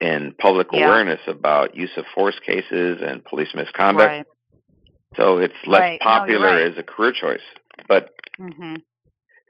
and 0.00 0.38
public 0.38 0.68
Yeah. 0.72 0.86
awareness 0.86 1.20
about 1.26 1.74
use 1.74 1.94
of 1.96 2.06
force 2.14 2.38
cases 2.40 3.00
and 3.02 3.24
police 3.24 3.54
misconduct. 3.54 4.10
right? 4.10 4.26
So 5.16 5.38
it's 5.38 5.54
less 5.66 5.80
Right. 5.80 6.00
No, 6.00 6.04
popular 6.04 6.46
right. 6.48 6.72
as 6.72 6.78
a 6.78 6.82
career 6.82 7.12
choice. 7.12 7.42
But 7.88 8.10
hmm 8.38 8.76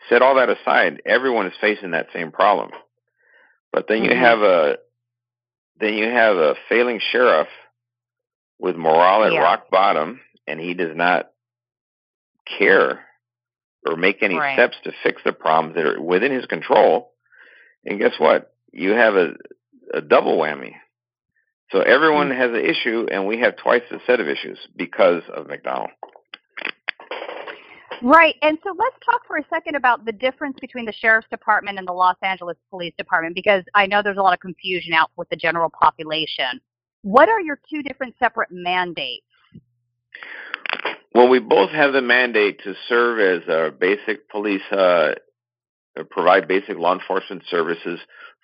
set 0.09 0.20
all 0.20 0.34
that 0.34 0.50
aside, 0.50 1.00
everyone 1.07 1.46
is 1.46 1.57
facing 1.61 1.92
that 1.92 2.09
same 2.12 2.30
problem. 2.30 2.70
But 3.72 3.88
then 3.88 4.05
you 4.05 4.11
Mhm. 4.11 4.16
have 4.18 4.42
a 4.42 4.78
then 5.81 5.95
you 5.95 6.05
have 6.07 6.37
a 6.37 6.55
failing 6.68 7.01
sheriff 7.01 7.49
with 8.59 8.77
morale 8.77 9.25
at 9.25 9.33
Yeah. 9.33 9.41
rock 9.41 9.70
bottom, 9.70 10.20
and 10.47 10.61
he 10.61 10.75
does 10.75 10.95
not 10.97 11.31
care 12.59 13.05
or 13.87 13.97
make 13.97 14.22
any 14.22 14.39
Right. 14.39 14.55
steps 14.55 14.77
to 14.85 14.93
fix 15.03 15.22
the 15.25 15.33
problems 15.33 15.75
that 15.77 15.87
are 15.87 16.01
within 16.01 16.33
his 16.33 16.47
control. 16.47 17.12
And 17.85 17.99
guess 17.99 18.18
what? 18.18 18.55
You 18.72 18.93
have 18.93 19.16
a, 19.16 19.35
a 19.93 20.01
double 20.01 20.39
whammy. 20.39 20.75
So 21.70 21.81
everyone 21.81 22.31
Mm. 22.31 22.37
has 22.37 22.51
an 22.51 22.64
issue, 22.64 23.07
and 23.11 23.27
we 23.27 23.39
have 23.41 23.57
twice 23.57 23.83
the 23.91 24.01
set 24.07 24.20
of 24.20 24.29
issues 24.29 24.59
because 24.77 25.22
of 25.29 25.49
McDonnell. 25.49 25.91
Right. 28.05 28.34
And 28.42 28.59
so 28.62 28.74
let's 28.78 28.96
talk 29.02 29.22
for 29.26 29.38
a 29.38 29.44
second 29.48 29.76
about 29.76 30.05
the 30.05 30.12
difference 30.12 30.59
between 30.61 30.84
the 30.84 30.92
sheriff's 30.92 31.26
department 31.30 31.78
and 31.78 31.88
the 31.88 31.92
Los 31.92 32.16
Angeles 32.22 32.59
Police 32.68 32.92
Department 32.98 33.34
because 33.34 33.64
I 33.74 33.86
know 33.86 34.02
there's 34.02 34.18
a 34.18 34.22
lot 34.22 34.34
of 34.34 34.40
confusion 34.40 34.92
out 34.92 35.11
with 35.16 35.26
the 35.30 35.36
general 35.36 35.70
population. 35.70 36.61
What 37.00 37.30
are 37.30 37.40
your 37.40 37.59
two 37.70 37.82
different 37.82 38.14
separate 38.18 38.50
mandates? 38.52 39.24
Well, 41.14 41.30
we 41.30 41.38
both 41.38 41.70
have 41.70 41.94
the 41.94 42.02
mandate 42.02 42.61
to 42.64 42.74
serve 42.90 43.20
as 43.20 43.48
a 43.48 43.70
basic 43.70 44.28
police, 44.28 44.61
uh, 44.70 45.14
uh, 45.98 46.02
provide 46.11 46.46
basic 46.46 46.76
law 46.76 46.92
enforcement 46.92 47.44
services 47.48 48.00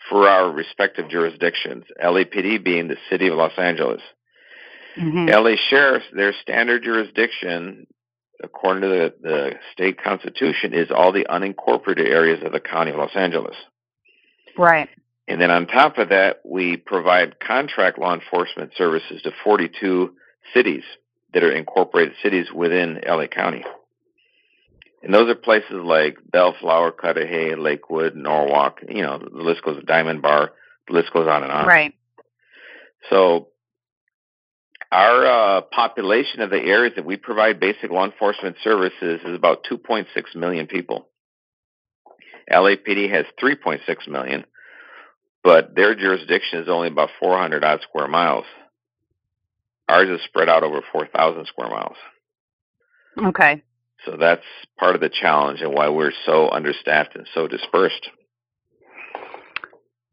for 0.08 0.26
our 0.26 0.50
respective 0.50 1.10
jurisdictions. 1.10 1.84
LAPD 2.02 2.64
being 2.64 2.88
the 2.88 2.96
city 3.10 3.28
of 3.28 3.34
Los 3.34 3.58
Angeles. 3.58 4.00
LA 4.96 5.56
Sheriff's, 5.68 6.06
their 6.14 6.32
standard 6.42 6.82
jurisdiction, 6.82 7.86
according 8.42 8.82
to 8.82 8.88
the, 8.88 9.14
the 9.22 9.50
state 9.72 10.02
constitution, 10.02 10.72
is 10.74 10.90
all 10.90 11.12
the 11.12 11.26
unincorporated 11.30 12.08
areas 12.08 12.42
of 12.44 12.52
the 12.52 12.60
county 12.60 12.90
of 12.90 12.98
Los 12.98 13.14
Angeles. 13.14 13.56
Right. 14.56 14.88
And 15.28 15.40
then 15.40 15.50
on 15.50 15.66
top 15.66 15.98
of 15.98 16.08
that, 16.08 16.40
we 16.44 16.76
provide 16.76 17.38
contract 17.38 17.98
law 17.98 18.14
enforcement 18.14 18.72
services 18.76 19.22
to 19.22 19.30
42 19.44 20.14
cities 20.52 20.82
that 21.32 21.44
are 21.44 21.52
incorporated 21.52 22.14
cities 22.22 22.46
within 22.52 23.00
LA 23.06 23.26
County. 23.26 23.64
And 25.02 25.14
those 25.14 25.30
are 25.30 25.34
places 25.34 25.70
like 25.72 26.18
Bellflower, 26.30 26.92
Cudahy, 26.92 27.54
Lakewood, 27.54 28.16
Norwalk, 28.16 28.80
you 28.88 29.02
know, 29.02 29.18
the 29.18 29.42
list 29.42 29.62
goes, 29.62 29.82
Diamond 29.84 30.20
Bar, 30.20 30.52
the 30.88 30.94
list 30.94 31.12
goes 31.12 31.28
on 31.28 31.42
and 31.42 31.52
on. 31.52 31.66
Right. 31.66 31.94
So 33.08 33.49
our 34.92 35.26
uh, 35.26 35.60
population 35.62 36.40
of 36.40 36.50
the 36.50 36.58
areas 36.60 36.94
that 36.96 37.04
we 37.04 37.16
provide 37.16 37.60
basic 37.60 37.90
law 37.90 38.04
enforcement 38.04 38.56
services 38.62 39.20
is 39.24 39.34
about 39.34 39.64
2.6 39.70 40.06
million 40.34 40.66
people. 40.66 41.06
LAPD 42.50 43.10
has 43.10 43.26
3.6 43.40 44.08
million, 44.08 44.44
but 45.44 45.74
their 45.76 45.94
jurisdiction 45.94 46.60
is 46.60 46.68
only 46.68 46.88
about 46.88 47.10
400 47.20 47.62
odd 47.62 47.80
square 47.82 48.08
miles. 48.08 48.44
Ours 49.88 50.08
is 50.08 50.24
spread 50.24 50.48
out 50.48 50.64
over 50.64 50.80
4,000 50.92 51.46
square 51.46 51.68
miles. 51.68 51.96
Okay. 53.18 53.62
So 54.04 54.16
that's 54.16 54.44
part 54.78 54.94
of 54.94 55.00
the 55.00 55.10
challenge 55.10 55.60
and 55.60 55.72
why 55.72 55.88
we're 55.88 56.12
so 56.26 56.48
understaffed 56.50 57.14
and 57.14 57.26
so 57.34 57.46
dispersed. 57.46 58.08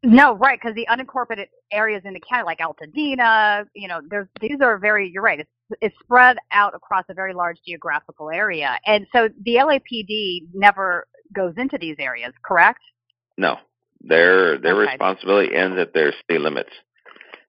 No, 0.04 0.36
right, 0.36 0.58
because 0.60 0.76
the 0.76 0.86
unincorporated 0.88 1.46
areas 1.72 2.02
in 2.04 2.14
the 2.14 2.20
county, 2.20 2.44
like 2.44 2.60
Altadena, 2.60 3.66
you 3.74 3.88
know, 3.88 4.00
there's 4.08 4.28
these 4.40 4.60
are 4.60 4.78
very. 4.78 5.10
You're 5.10 5.24
right. 5.24 5.40
It's 5.40 5.50
it's 5.80 5.94
spread 6.00 6.36
out 6.52 6.74
across 6.74 7.04
a 7.08 7.14
very 7.14 7.34
large 7.34 7.58
geographical 7.66 8.30
area, 8.30 8.78
and 8.86 9.06
so 9.12 9.28
the 9.44 9.56
LAPD 9.56 10.46
never 10.54 11.08
goes 11.32 11.54
into 11.56 11.78
these 11.78 11.96
areas, 11.98 12.32
correct? 12.44 12.80
No, 13.36 13.56
their 14.00 14.58
their 14.58 14.76
Okay. 14.76 14.92
responsibility 14.92 15.54
ends 15.54 15.76
at 15.78 15.92
their 15.92 16.12
city 16.12 16.38
limits. 16.38 16.70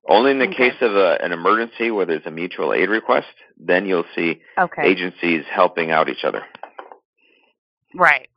Only 0.08 0.32
in 0.32 0.40
the 0.40 0.48
Okay. 0.48 0.72
case 0.72 0.82
of 0.82 0.96
a, 0.96 1.24
an 1.24 1.32
emergency 1.32 1.92
where 1.92 2.08
there's 2.08 2.26
a 2.26 2.32
mutual 2.32 2.74
aid 2.74 2.90
request, 2.90 3.28
then 3.58 3.86
you'll 3.86 4.06
see 4.16 4.42
Okay. 4.58 4.90
agencies 4.90 5.46
helping 5.52 5.92
out 5.92 6.10
each 6.10 6.24
other. 6.24 6.44
Right. 7.94 8.28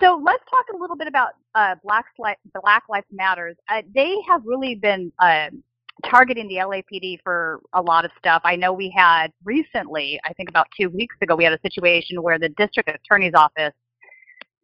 So 0.00 0.20
let's 0.22 0.44
talk 0.48 0.66
a 0.72 0.76
little 0.76 0.96
bit 0.96 1.08
about 1.08 1.30
uh, 1.54 1.74
Black, 1.82 2.06
Black 2.62 2.82
Lives 2.88 3.06
Matters. 3.12 3.56
Uh, 3.68 3.82
they 3.94 4.16
have 4.28 4.42
really 4.44 4.74
been 4.74 5.12
uh, 5.18 5.48
targeting 6.04 6.48
the 6.48 6.56
LAPD 6.56 7.18
for 7.22 7.60
a 7.72 7.80
lot 7.80 8.04
of 8.04 8.10
stuff. 8.18 8.42
I 8.44 8.56
know 8.56 8.72
we 8.72 8.92
had 8.94 9.32
recently, 9.44 10.20
I 10.24 10.32
think 10.32 10.48
about 10.48 10.66
two 10.78 10.90
weeks 10.90 11.16
ago, 11.22 11.36
we 11.36 11.44
had 11.44 11.52
a 11.52 11.60
situation 11.62 12.22
where 12.22 12.38
the 12.38 12.48
district 12.50 12.88
attorney's 12.88 13.34
office 13.34 13.72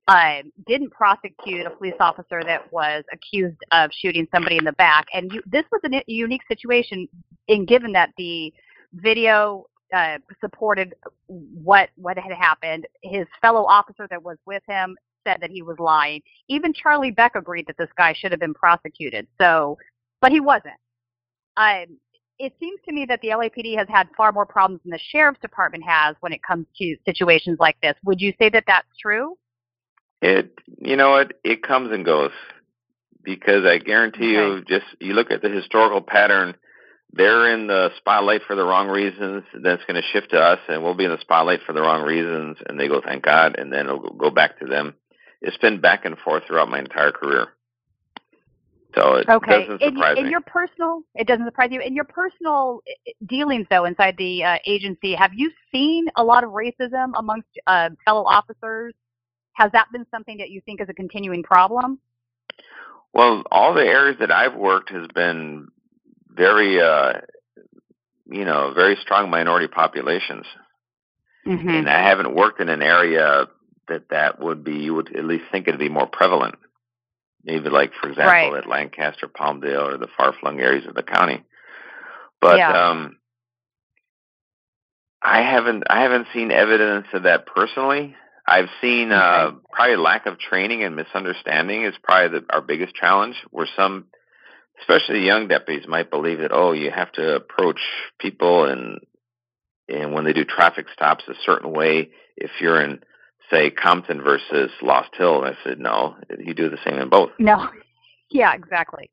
uh, 0.08 0.42
didn't 0.66 0.90
prosecute 0.90 1.66
a 1.66 1.70
police 1.70 1.94
officer 2.00 2.42
that 2.44 2.72
was 2.72 3.04
accused 3.12 3.58
of 3.70 3.90
shooting 3.92 4.26
somebody 4.34 4.56
in 4.56 4.64
the 4.64 4.72
back. 4.72 5.06
And 5.14 5.32
you, 5.32 5.42
this 5.46 5.64
was 5.70 5.80
a 5.84 6.02
unique 6.06 6.42
situation, 6.48 7.08
in 7.46 7.64
given 7.64 7.92
that 7.92 8.10
the 8.16 8.52
video 8.94 9.66
uh, 9.94 10.18
supported 10.40 10.94
what 11.28 11.90
what 11.96 12.18
had 12.18 12.32
happened. 12.32 12.86
His 13.02 13.26
fellow 13.40 13.64
officer 13.64 14.06
that 14.08 14.22
was 14.22 14.36
with 14.46 14.62
him 14.68 14.96
said 15.26 15.38
that 15.40 15.50
he 15.50 15.62
was 15.62 15.78
lying. 15.78 16.22
Even 16.48 16.72
Charlie 16.72 17.10
Beck 17.10 17.34
agreed 17.34 17.66
that 17.66 17.76
this 17.76 17.90
guy 17.96 18.14
should 18.16 18.30
have 18.30 18.40
been 18.40 18.54
prosecuted. 18.54 19.26
So, 19.40 19.78
but 20.20 20.32
he 20.32 20.40
wasn't. 20.40 20.74
Um, 21.56 21.98
it 22.38 22.54
seems 22.58 22.80
to 22.86 22.92
me 22.92 23.04
that 23.06 23.20
the 23.20 23.28
LAPD 23.28 23.76
has 23.76 23.86
had 23.88 24.08
far 24.16 24.32
more 24.32 24.46
problems 24.46 24.80
than 24.82 24.90
the 24.92 24.98
sheriff's 25.10 25.40
department 25.40 25.84
has 25.84 26.16
when 26.20 26.32
it 26.32 26.42
comes 26.42 26.66
to 26.78 26.96
situations 27.04 27.58
like 27.60 27.76
this. 27.82 27.94
Would 28.04 28.20
you 28.20 28.32
say 28.38 28.48
that 28.50 28.64
that's 28.66 28.88
true? 29.00 29.36
It, 30.22 30.52
you 30.78 30.96
know 30.96 31.10
what, 31.10 31.34
it 31.44 31.62
comes 31.62 31.92
and 31.92 32.04
goes 32.04 32.32
because 33.22 33.64
I 33.66 33.78
guarantee 33.78 34.36
Okay. 34.38 34.56
you, 34.56 34.64
just 34.66 34.86
you 35.00 35.12
look 35.12 35.30
at 35.30 35.42
the 35.42 35.50
historical 35.50 36.00
pattern. 36.00 36.54
They're 37.12 37.52
in 37.52 37.66
the 37.66 37.90
spotlight 37.96 38.42
for 38.46 38.54
the 38.54 38.64
wrong 38.64 38.88
reasons. 38.88 39.42
Then 39.52 39.74
it's 39.74 39.84
going 39.84 40.00
to 40.00 40.08
shift 40.12 40.30
to 40.30 40.40
us, 40.40 40.60
and 40.68 40.82
we'll 40.82 40.94
be 40.94 41.04
in 41.04 41.10
the 41.10 41.20
spotlight 41.20 41.60
for 41.66 41.72
the 41.72 41.80
wrong 41.80 42.02
reasons. 42.02 42.58
And 42.66 42.78
they 42.78 42.86
go, 42.86 43.00
"Thank 43.00 43.24
God," 43.24 43.56
and 43.58 43.72
then 43.72 43.86
it'll 43.86 44.14
go 44.14 44.30
back 44.30 44.60
to 44.60 44.66
them. 44.66 44.94
It's 45.42 45.56
been 45.58 45.80
back 45.80 46.04
and 46.04 46.18
forth 46.18 46.44
throughout 46.46 46.68
my 46.68 46.78
entire 46.78 47.12
career. 47.12 47.48
So 48.94 49.14
it 49.14 49.28
Okay. 49.28 49.62
doesn't 49.62 49.82
In, 49.82 49.94
surprise 49.94 50.16
in 50.18 50.24
me. 50.24 50.30
your 50.30 50.40
personal, 50.40 51.02
it 51.14 51.26
doesn't 51.26 51.46
surprise 51.46 51.70
you. 51.70 51.80
In 51.80 51.94
your 51.94 52.04
personal 52.04 52.80
uh, 52.88 53.12
dealings, 53.26 53.66
though, 53.70 53.84
inside 53.84 54.16
the 54.18 54.42
uh, 54.42 54.56
agency, 54.66 55.14
have 55.14 55.32
you 55.32 55.50
seen 55.70 56.06
a 56.16 56.24
lot 56.24 56.42
of 56.42 56.50
racism 56.50 57.12
amongst 57.16 57.48
uh, 57.66 57.90
fellow 58.04 58.24
officers? 58.24 58.94
Has 59.52 59.70
that 59.72 59.86
been 59.92 60.06
something 60.10 60.38
that 60.38 60.50
you 60.50 60.60
think 60.62 60.80
is 60.80 60.88
a 60.88 60.94
continuing 60.94 61.42
problem? 61.42 62.00
Well, 63.12 63.44
all 63.50 63.74
the 63.74 63.84
areas 63.84 64.16
that 64.20 64.30
I've 64.32 64.54
worked 64.54 64.90
has 64.90 65.06
been 65.14 65.68
very, 66.28 66.80
uh, 66.80 67.20
you 68.26 68.44
know, 68.44 68.72
very 68.74 68.96
strong 69.02 69.30
minority 69.30 69.68
populations, 69.68 70.46
Mm-hmm. 71.46 71.68
and 71.70 71.88
I 71.88 72.06
haven't 72.06 72.34
worked 72.34 72.60
in 72.60 72.68
an 72.68 72.82
area 72.82 73.46
that 73.90 74.08
that 74.10 74.40
would 74.40 74.64
be. 74.64 74.76
You 74.76 74.94
would 74.94 75.14
at 75.14 75.24
least 75.24 75.44
think 75.52 75.68
it'd 75.68 75.78
be 75.78 75.88
more 75.88 76.06
prevalent. 76.06 76.56
Maybe 77.44 77.68
like, 77.68 77.92
for 78.00 78.08
example, 78.08 78.32
Right. 78.32 78.54
at 78.54 78.66
Lancaster, 78.68 79.28
Palmdale, 79.28 79.94
or 79.94 79.96
the 79.98 80.08
far-flung 80.16 80.60
areas 80.60 80.86
of 80.86 80.94
the 80.94 81.02
county. 81.02 81.42
But 82.40 82.58
Yeah. 82.58 82.88
um, 82.88 83.18
I 85.22 85.42
haven't, 85.42 85.84
I 85.88 86.02
haven't 86.02 86.28
seen 86.32 86.50
evidence 86.50 87.06
of 87.12 87.24
that 87.24 87.46
personally. 87.46 88.16
I've 88.46 88.70
seen 88.80 89.12
uh, 89.12 89.52
probably 89.72 89.96
lack 89.96 90.26
of 90.26 90.38
training 90.38 90.82
and 90.82 90.96
misunderstanding 90.96 91.84
is 91.84 91.94
probably 92.02 92.40
the, 92.40 92.46
our 92.52 92.60
biggest 92.62 92.94
challenge. 92.94 93.36
Where 93.50 93.68
some, 93.76 94.06
especially 94.80 95.24
young 95.24 95.46
deputies, 95.48 95.86
might 95.86 96.10
believe 96.10 96.38
that 96.38 96.52
oh, 96.52 96.72
you 96.72 96.90
have 96.90 97.12
to 97.12 97.36
approach 97.36 97.80
people 98.18 98.64
and 98.64 99.00
and 99.88 100.12
when 100.12 100.24
they 100.24 100.32
do 100.32 100.44
traffic 100.44 100.86
stops 100.92 101.24
a 101.28 101.34
certain 101.44 101.72
way. 101.72 102.10
If 102.36 102.50
you're 102.60 102.80
in, 102.80 103.00
say, 103.50 103.70
Compton 103.70 104.22
versus 104.22 104.70
Lost 104.82 105.10
Hill, 105.16 105.42
And 105.44 105.54
I 105.54 105.58
said 105.64 105.78
no, 105.78 106.16
you 106.38 106.54
do 106.54 106.70
the 106.70 106.78
same 106.84 106.98
in 106.98 107.08
both. 107.08 107.30
No. 107.38 107.68
Yeah, 108.32 108.54
exactly. 108.54 109.10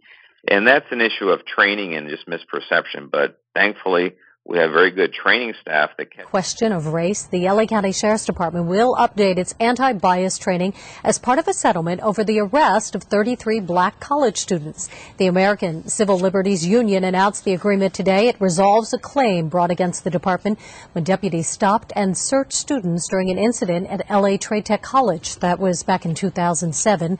And 0.47 0.67
that's 0.67 0.85
an 0.91 1.01
issue 1.01 1.29
of 1.29 1.43
training 1.43 1.95
and 1.95 2.07
just 2.07 2.27
misperception. 2.27 3.09
But 3.11 3.41
thankfully, 3.55 4.13
we 4.47 4.57
have 4.59 4.71
very 4.71 4.91
good 4.91 5.11
training 5.11 5.53
staff 5.59 5.91
that 5.97 6.09
can. 6.09 6.23
question 6.25 6.71
of 6.71 6.87
race, 6.87 7.23
the 7.23 7.49
LA 7.49 7.65
County 7.65 7.91
Sheriff's 7.91 8.25
Department 8.25 8.67
will 8.67 8.95
update 8.95 9.37
its 9.37 9.53
anti-bias 9.59 10.37
training 10.37 10.73
as 11.03 11.19
part 11.19 11.37
of 11.37 11.49
a 11.49 11.53
settlement 11.53 11.99
over 12.01 12.23
the 12.23 12.39
arrest 12.39 12.95
of 12.95 13.03
33 13.03 13.59
black 13.59 13.99
college 13.99 14.37
students. 14.37 14.89
The 15.17 15.27
American 15.27 15.89
Civil 15.89 16.17
Liberties 16.17 16.65
Union 16.65 17.03
announced 17.03 17.43
the 17.43 17.53
agreement 17.53 17.93
today. 17.93 18.29
It 18.29 18.39
resolves 18.39 18.93
a 18.93 18.97
claim 18.97 19.49
brought 19.49 19.69
against 19.69 20.05
the 20.05 20.09
department 20.09 20.59
when 20.93 21.03
deputies 21.03 21.49
stopped 21.49 21.91
and 21.93 22.17
searched 22.17 22.53
students 22.53 23.09
during 23.09 23.29
an 23.29 23.37
incident 23.37 23.87
at 23.89 24.09
LA 24.09 24.37
Trade 24.37 24.65
Tech 24.65 24.81
College. 24.81 25.35
That 25.39 25.59
was 25.59 25.83
back 25.83 26.05
in 26.05 26.15
2007. 26.15 27.19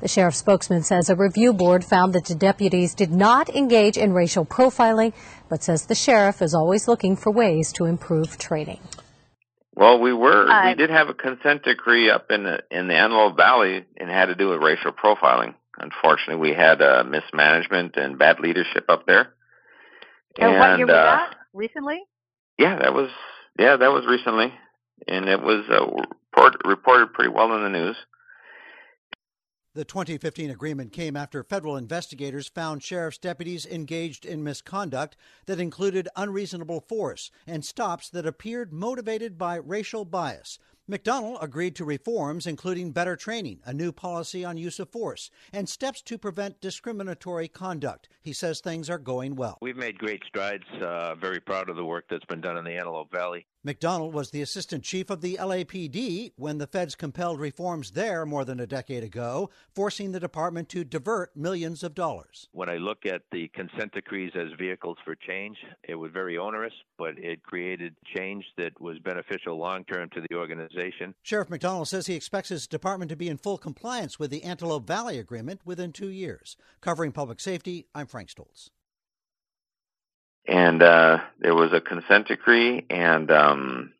The 0.00 0.08
sheriff's 0.08 0.38
spokesman 0.38 0.82
says 0.82 1.08
a 1.08 1.16
review 1.16 1.52
board 1.52 1.84
found 1.84 2.12
that 2.12 2.26
the 2.26 2.34
deputies 2.34 2.94
did 2.94 3.10
not 3.10 3.48
engage 3.48 3.96
in 3.96 4.12
racial 4.12 4.44
profiling, 4.44 5.14
but 5.48 5.62
says 5.62 5.86
the 5.86 5.94
sheriff 5.94 6.42
is 6.42 6.54
always 6.54 6.86
looking 6.86 7.16
for 7.16 7.30
ways 7.30 7.72
to 7.74 7.86
improve 7.86 8.36
training. 8.36 8.80
Well, 9.74 10.00
we 10.00 10.12
were 10.12 10.50
Uh, 10.50 10.68
we 10.68 10.74
did 10.74 10.90
have 10.90 11.08
a 11.08 11.14
consent 11.14 11.62
decree 11.62 12.10
up 12.10 12.30
in 12.30 12.44
the 12.44 12.60
in 12.70 12.88
the 12.88 12.94
Antelope 12.94 13.36
Valley 13.36 13.84
and 13.96 14.10
had 14.10 14.26
to 14.26 14.34
do 14.34 14.48
with 14.48 14.62
racial 14.62 14.92
profiling. 14.92 15.54
Unfortunately, 15.78 16.36
we 16.36 16.54
had 16.54 16.80
uh, 16.80 17.04
mismanagement 17.04 17.96
and 17.96 18.18
bad 18.18 18.40
leadership 18.40 18.86
up 18.88 19.06
there. 19.06 19.34
And, 20.38 20.58
what 20.58 20.78
year 20.78 20.86
was 20.86 20.94
uh, 20.94 21.04
that? 21.04 21.36
Recently? 21.52 22.00
Yeah, 22.58 22.76
that 22.76 22.94
was 22.94 23.10
yeah, 23.58 23.76
that 23.76 23.92
was 23.92 24.06
recently, 24.06 24.52
and 25.08 25.28
it 25.28 25.40
was 25.40 25.64
uh, 25.70 25.84
report, 25.84 26.54
reported 26.64 27.12
pretty 27.12 27.30
well 27.30 27.54
in 27.54 27.62
the 27.62 27.70
news. 27.70 27.96
The 29.76 29.84
2015 29.84 30.48
agreement 30.48 30.90
came 30.94 31.18
after 31.18 31.42
federal 31.42 31.76
investigators 31.76 32.48
found 32.48 32.82
sheriff's 32.82 33.18
deputies 33.18 33.66
engaged 33.66 34.24
in 34.24 34.42
misconduct 34.42 35.18
that 35.44 35.60
included 35.60 36.08
unreasonable 36.16 36.80
force 36.80 37.30
and 37.46 37.62
stops 37.62 38.08
that 38.08 38.24
appeared 38.24 38.72
motivated 38.72 39.36
by 39.36 39.56
racial 39.56 40.06
bias. 40.06 40.58
McDonnell 40.90 41.42
agreed 41.42 41.76
to 41.76 41.84
reforms 41.84 42.46
including 42.46 42.92
better 42.92 43.16
training, 43.16 43.60
a 43.66 43.74
new 43.74 43.92
policy 43.92 44.46
on 44.46 44.56
use 44.56 44.78
of 44.78 44.88
force, 44.88 45.30
and 45.52 45.68
steps 45.68 46.00
to 46.00 46.16
prevent 46.16 46.60
discriminatory 46.62 47.48
conduct. 47.48 48.08
He 48.22 48.32
says 48.32 48.60
things 48.60 48.88
are 48.88 48.96
going 48.96 49.36
well. 49.36 49.58
We've 49.60 49.76
made 49.76 49.98
great 49.98 50.22
strides. 50.24 50.64
Uh, 50.80 51.16
very 51.16 51.40
proud 51.40 51.68
of 51.68 51.76
the 51.76 51.84
work 51.84 52.06
that's 52.08 52.24
been 52.24 52.40
done 52.40 52.56
in 52.56 52.64
the 52.64 52.78
Antelope 52.78 53.12
Valley. 53.12 53.46
McDonnell 53.66 54.12
was 54.12 54.30
the 54.30 54.42
assistant 54.42 54.84
chief 54.84 55.10
of 55.10 55.22
the 55.22 55.38
LAPD 55.40 56.30
when 56.36 56.58
the 56.58 56.68
feds 56.68 56.94
compelled 56.94 57.40
reforms 57.40 57.90
there 57.90 58.24
more 58.24 58.44
than 58.44 58.60
a 58.60 58.66
decade 58.66 59.02
ago, 59.02 59.50
forcing 59.74 60.12
the 60.12 60.20
department 60.20 60.68
to 60.68 60.84
divert 60.84 61.36
millions 61.36 61.82
of 61.82 61.92
dollars. 61.92 62.48
When 62.52 62.68
I 62.68 62.76
look 62.76 63.04
at 63.06 63.22
the 63.32 63.48
consent 63.48 63.92
decrees 63.92 64.30
as 64.36 64.56
vehicles 64.56 64.98
for 65.04 65.16
change, 65.16 65.56
it 65.82 65.96
was 65.96 66.12
very 66.12 66.38
onerous, 66.38 66.74
but 66.96 67.18
it 67.18 67.42
created 67.42 67.96
change 68.16 68.44
that 68.56 68.80
was 68.80 69.00
beneficial 69.00 69.58
long 69.58 69.84
term 69.84 70.10
to 70.10 70.20
the 70.20 70.36
organization. 70.36 71.12
Sheriff 71.24 71.48
McDonnell 71.48 71.88
says 71.88 72.06
he 72.06 72.14
expects 72.14 72.50
his 72.50 72.68
department 72.68 73.08
to 73.08 73.16
be 73.16 73.28
in 73.28 73.36
full 73.36 73.58
compliance 73.58 74.16
with 74.16 74.30
the 74.30 74.44
Antelope 74.44 74.86
Valley 74.86 75.18
Agreement 75.18 75.62
within 75.64 75.90
two 75.90 76.10
years. 76.10 76.56
Covering 76.80 77.10
public 77.10 77.40
safety, 77.40 77.88
I'm 77.96 78.06
Frank 78.06 78.30
Stoltze. 78.30 78.70
And 80.48 80.82
uh, 80.82 81.18
there 81.40 81.54
was 81.54 81.72
a 81.72 81.80
consent 81.80 82.28
decree, 82.28 82.86
and 82.88 83.30
um, 83.30 83.92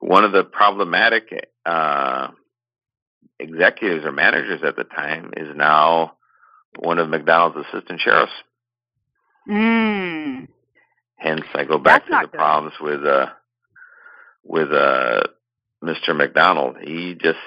one 0.00 0.24
of 0.24 0.32
the 0.32 0.42
problematic 0.42 1.50
uh, 1.66 2.28
executives 3.38 4.04
or 4.06 4.12
managers 4.12 4.62
at 4.64 4.76
the 4.76 4.84
time 4.84 5.32
is 5.36 5.54
now 5.54 6.14
one 6.78 6.98
of 6.98 7.08
McDonnell's 7.08 7.66
assistant 7.66 8.00
sheriffs. 8.00 8.32
Mm. 9.48 10.48
Hence, 11.16 11.42
I 11.54 11.64
go 11.64 11.78
back 11.78 12.04
That's 12.08 12.22
to 12.22 12.26
the 12.26 12.30
good. 12.30 12.38
problems 12.38 12.74
with 12.80 13.04
uh, 13.04 13.26
with 14.44 14.72
uh, 14.72 15.22
Mr. 15.82 16.10
McDonnell. 16.10 16.80
He 16.82 17.14
just 17.14 17.38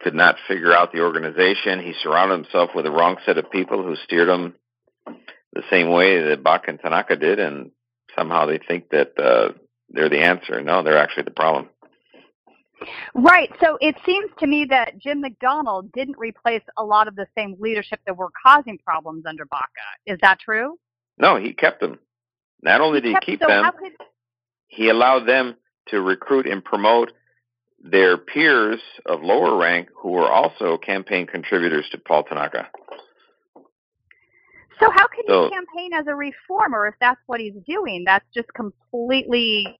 could 0.00 0.14
not 0.14 0.36
figure 0.48 0.72
out 0.72 0.92
the 0.92 1.00
organization. 1.00 1.80
He 1.80 1.92
surrounded 2.02 2.44
himself 2.44 2.70
with 2.74 2.84
the 2.84 2.90
wrong 2.90 3.16
set 3.24 3.38
of 3.38 3.50
people 3.50 3.82
who 3.82 3.94
steered 4.04 4.28
him 4.28 4.54
the 5.52 5.62
same 5.70 5.90
way 5.90 6.20
that 6.22 6.42
Baca 6.42 6.70
and 6.70 6.80
Tanaka 6.80 7.16
did, 7.16 7.38
and 7.38 7.70
somehow 8.16 8.46
they 8.46 8.58
think 8.58 8.90
that 8.90 9.18
uh, 9.18 9.52
they're 9.90 10.08
the 10.08 10.20
answer. 10.20 10.60
No, 10.62 10.82
they're 10.82 10.98
actually 10.98 11.24
the 11.24 11.30
problem. 11.30 11.68
Right. 13.14 13.50
So 13.62 13.78
it 13.80 13.94
seems 14.04 14.30
to 14.40 14.46
me 14.46 14.66
that 14.70 14.98
Jim 14.98 15.22
McDonnell 15.22 15.92
didn't 15.92 16.18
replace 16.18 16.62
a 16.76 16.82
lot 16.82 17.06
of 17.06 17.14
the 17.14 17.26
same 17.36 17.54
leadership 17.60 18.00
that 18.06 18.16
were 18.16 18.30
causing 18.44 18.78
problems 18.78 19.24
under 19.26 19.44
Baca. 19.44 19.66
Is 20.06 20.18
that 20.22 20.40
true? 20.40 20.78
No, 21.18 21.36
he 21.36 21.52
kept 21.52 21.80
them. 21.80 21.98
Not 22.62 22.80
only 22.80 23.00
did 23.00 23.08
he 23.08 23.14
Kept- 23.14 23.26
keep 23.26 23.40
so 23.40 23.46
them, 23.48 23.64
could 23.78 23.92
he 24.66 24.88
allowed 24.88 25.26
them 25.28 25.56
to 25.88 26.00
recruit 26.00 26.46
and 26.46 26.64
promote 26.64 27.12
their 27.82 28.16
peers 28.16 28.80
of 29.06 29.22
lower 29.22 29.56
rank 29.56 29.88
who 30.00 30.10
were 30.10 30.30
also 30.30 30.78
campaign 30.78 31.26
contributors 31.26 31.88
to 31.90 31.98
Paul 31.98 32.22
Tanaka. 32.24 32.68
So 34.82 34.90
how 34.90 35.06
can 35.06 35.24
So- 35.28 35.44
he 35.44 35.50
campaign 35.50 35.92
as 35.94 36.06
a 36.08 36.14
reformer 36.14 36.86
if 36.88 36.94
that's 37.00 37.20
what 37.26 37.40
he's 37.40 37.54
doing? 37.66 38.04
That's 38.04 38.24
just 38.34 38.52
completely 38.54 39.78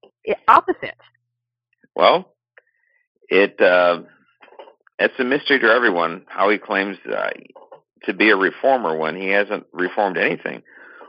opposite. 0.49 0.97
Well, 1.97 2.33
it 3.29 3.61
uh, 3.61 4.03
it's 4.99 5.19
a 5.19 5.25
mystery 5.25 5.59
to 5.61 5.67
everyone 5.67 6.25
how 6.29 6.49
he 6.51 6.59
claims 6.59 6.97
uh, 7.07 7.31
to 8.05 8.15
be 8.15 8.31
a 8.31 8.37
reformer 8.37 8.97
when 8.97 9.17
he 9.17 9.29
hasn't 9.29 9.67
reformed 9.73 10.17
anything. 10.19 10.63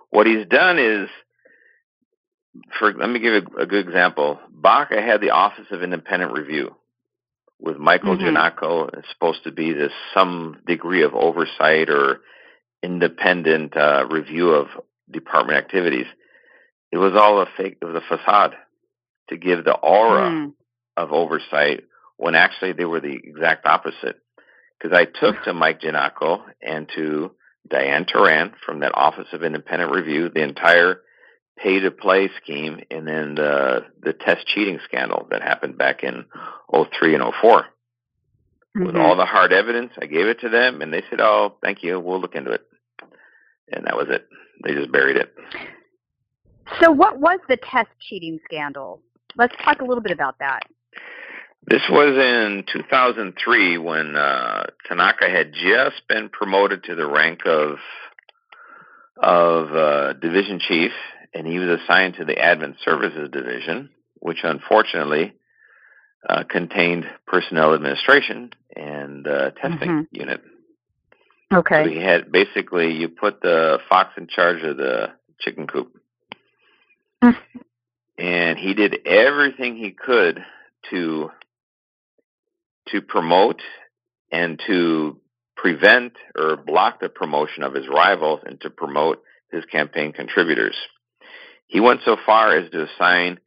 What 0.09 0.25
he's 0.27 0.45
done 0.47 0.79
is, 0.79 1.09
for 2.79 2.93
let 2.93 3.09
me 3.09 3.19
give 3.19 3.33
you 3.33 3.47
a, 3.59 3.61
a 3.63 3.65
good 3.65 3.87
example. 3.87 4.39
Baca 4.49 5.01
had 5.01 5.21
the 5.21 5.31
Office 5.31 5.67
of 5.71 5.83
Independent 5.83 6.31
Review 6.33 6.75
with 7.59 7.77
Michael 7.77 8.17
Mhm. 8.17 8.21
Gennaco. 8.21 8.89
It's 8.97 9.09
supposed 9.09 9.43
to 9.43 9.51
be 9.51 9.71
this 9.73 9.93
some 10.13 10.61
degree 10.65 11.03
of 11.03 11.13
oversight 11.13 11.89
or 11.89 12.21
independent 12.83 13.75
uh, 13.75 14.05
review 14.09 14.49
of 14.49 14.67
department 15.09 15.57
activities. 15.57 16.05
It 16.91 16.97
was 16.97 17.13
all 17.15 17.41
a 17.41 17.47
fake. 17.57 17.77
It 17.81 17.85
was 17.85 17.95
a 17.95 18.17
facade 18.17 18.55
to 19.29 19.37
give 19.37 19.63
the 19.63 19.73
aura 19.75 20.29
Mm. 20.29 20.53
of 20.97 21.11
oversight 21.11 21.85
when 22.17 22.35
actually 22.35 22.73
they 22.73 22.85
were 22.85 22.99
the 22.99 23.15
exact 23.15 23.65
opposite. 23.65 24.17
Because 24.79 24.95
I 24.97 25.05
took 25.05 25.43
to 25.43 25.53
Mike 25.53 25.79
Gennaco 25.81 26.41
and 26.61 26.89
to 26.95 27.31
Diane 27.67 28.05
Turan 28.05 28.53
from 28.65 28.81
that 28.81 28.91
Office 28.95 29.27
of 29.31 29.43
Independent 29.43 29.91
Review, 29.91 30.29
the 30.29 30.43
entire 30.43 31.01
pay 31.57 31.79
to 31.79 31.91
play 31.91 32.29
scheme, 32.41 32.81
and 32.91 33.07
then 33.07 33.35
the 33.35 33.85
the 34.01 34.13
test 34.13 34.45
cheating 34.47 34.79
scandal 34.83 35.27
that 35.31 35.41
happened 35.41 35.77
back 35.77 36.03
in 36.03 36.25
03 36.71 37.15
and 37.15 37.33
4 37.41 37.65
Mm-hmm. 38.75 38.87
With 38.87 38.95
all 38.95 39.15
the 39.15 39.25
hard 39.25 39.53
evidence, 39.53 39.91
I 40.01 40.07
gave 40.07 40.25
it 40.25 40.39
to 40.39 40.49
them, 40.49 40.81
and 40.81 40.91
they 40.91 41.03
said, 41.09 41.21
"Oh, 41.21 41.57
thank 41.61 41.83
you, 41.83 41.99
we'll 41.99 42.19
look 42.19 42.33
into 42.33 42.51
it." 42.51 42.65
And 43.71 43.85
that 43.85 43.95
was 43.95 44.07
it. 44.09 44.27
They 44.63 44.73
just 44.73 44.91
buried 44.91 45.17
it. 45.17 45.33
So, 46.81 46.91
what 46.91 47.19
was 47.19 47.39
the 47.49 47.57
test 47.57 47.89
cheating 48.09 48.39
scandal? 48.45 49.01
Let's 49.35 49.55
talk 49.63 49.81
a 49.81 49.85
little 49.85 50.03
bit 50.03 50.11
about 50.11 50.39
that. 50.39 50.61
This 51.65 51.81
was 51.89 52.09
in 52.17 52.65
2003 52.71 53.77
when 53.77 54.15
uh, 54.15 54.65
Tanaka 54.87 55.29
had 55.29 55.53
just 55.53 56.07
been 56.09 56.29
promoted 56.29 56.83
to 56.85 56.95
the 56.95 57.07
rank 57.07 57.41
of 57.45 57.77
of 59.21 59.73
uh, 59.73 60.13
division 60.13 60.59
chief, 60.59 60.91
and 61.33 61.47
he 61.47 61.59
was 61.59 61.79
assigned 61.81 62.15
to 62.15 62.25
the 62.25 62.35
admin 62.35 62.75
services 62.83 63.29
division, 63.31 63.89
which 64.19 64.39
unfortunately 64.43 65.33
uh, 66.27 66.43
contained 66.49 67.05
personnel 67.27 67.73
administration 67.73 68.51
and 68.75 69.27
uh, 69.27 69.51
testing 69.51 69.89
Mhm. 69.89 70.07
unit. 70.11 70.41
Okay. 71.53 71.93
He 71.93 72.01
had 72.01 72.31
basically 72.31 72.93
you 72.93 73.09
put 73.09 73.41
the 73.41 73.79
fox 73.89 74.13
in 74.17 74.27
charge 74.27 74.63
of 74.63 74.77
the 74.77 75.11
chicken 75.39 75.67
coop, 75.67 75.95
mm. 77.23 77.35
and 78.17 78.57
he 78.57 78.73
did 78.73 79.05
everything 79.05 79.75
he 79.75 79.91
could 79.91 80.39
to 80.89 81.29
to 82.89 83.01
promote 83.01 83.61
and 84.31 84.61
to 84.67 85.17
prevent 85.55 86.13
or 86.37 86.57
block 86.57 86.99
the 86.99 87.09
promotion 87.09 87.63
of 87.63 87.73
his 87.73 87.87
rivals 87.87 88.41
and 88.45 88.59
to 88.61 88.69
promote 88.69 89.23
his 89.51 89.63
campaign 89.65 90.11
contributors. 90.11 90.75
He 91.67 91.79
went 91.79 92.01
so 92.03 92.17
far 92.25 92.55
as 92.55 92.69
to 92.71 92.87
assign 92.87 93.39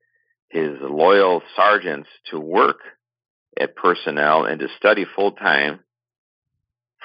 his 0.49 0.71
loyal 0.81 1.43
sergeants 1.57 2.09
to 2.31 2.39
work 2.39 2.79
at 3.59 3.77
personnel 3.77 4.45
and 4.45 4.61
to 4.61 4.69
study 4.79 5.05
full 5.05 5.33
time 5.33 5.81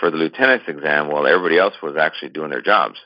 for 0.02 0.12
the 0.12 0.18
lieutenant's 0.18 0.68
exam 0.68 1.08
while 1.08 1.28
everybody 1.28 1.58
else 1.60 1.76
was 1.82 1.96
actually 1.96 2.30
doing 2.30 2.50
their 2.50 2.62
jobs. 2.62 3.00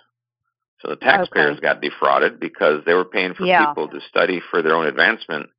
So 0.80 0.90
the 0.90 0.96
taxpayers 0.96 1.58
Okay. 1.58 1.62
got 1.62 1.82
defrauded 1.82 2.40
because 2.40 2.84
they 2.86 2.94
were 2.94 3.06
paying 3.06 3.34
for 3.34 3.46
Yeah. 3.46 3.68
people 3.68 3.90
to 3.90 4.00
study 4.02 4.40
for 4.40 4.62
their 4.62 4.74
own 4.76 4.88
advancement, 4.88 5.50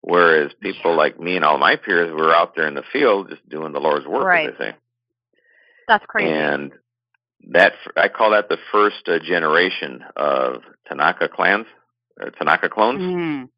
whereas 0.00 0.52
people 0.60 0.94
like 0.94 1.18
me 1.18 1.34
and 1.36 1.44
all 1.44 1.58
my 1.58 1.76
peers 1.76 2.12
were 2.12 2.32
out 2.34 2.54
there 2.54 2.68
in 2.68 2.74
the 2.74 2.84
field 2.84 3.30
just 3.30 3.46
doing 3.48 3.72
the 3.72 3.80
Lord's 3.80 4.06
work, 4.06 4.24
Right. 4.24 4.48
as 4.48 4.56
they 4.58 4.70
say. 4.70 4.76
That's 5.88 6.06
crazy. 6.06 6.30
And 6.32 6.72
that 7.48 7.74
I 7.96 8.08
call 8.08 8.30
that 8.30 8.48
the 8.48 8.58
first 8.70 9.08
uh, 9.08 9.18
generation 9.18 10.04
of 10.14 10.62
Tanaka 10.86 11.28
clans, 11.28 11.66
uh, 12.20 12.30
Tanaka 12.30 12.68
clones. 12.68 13.00
Mm. 13.00 13.48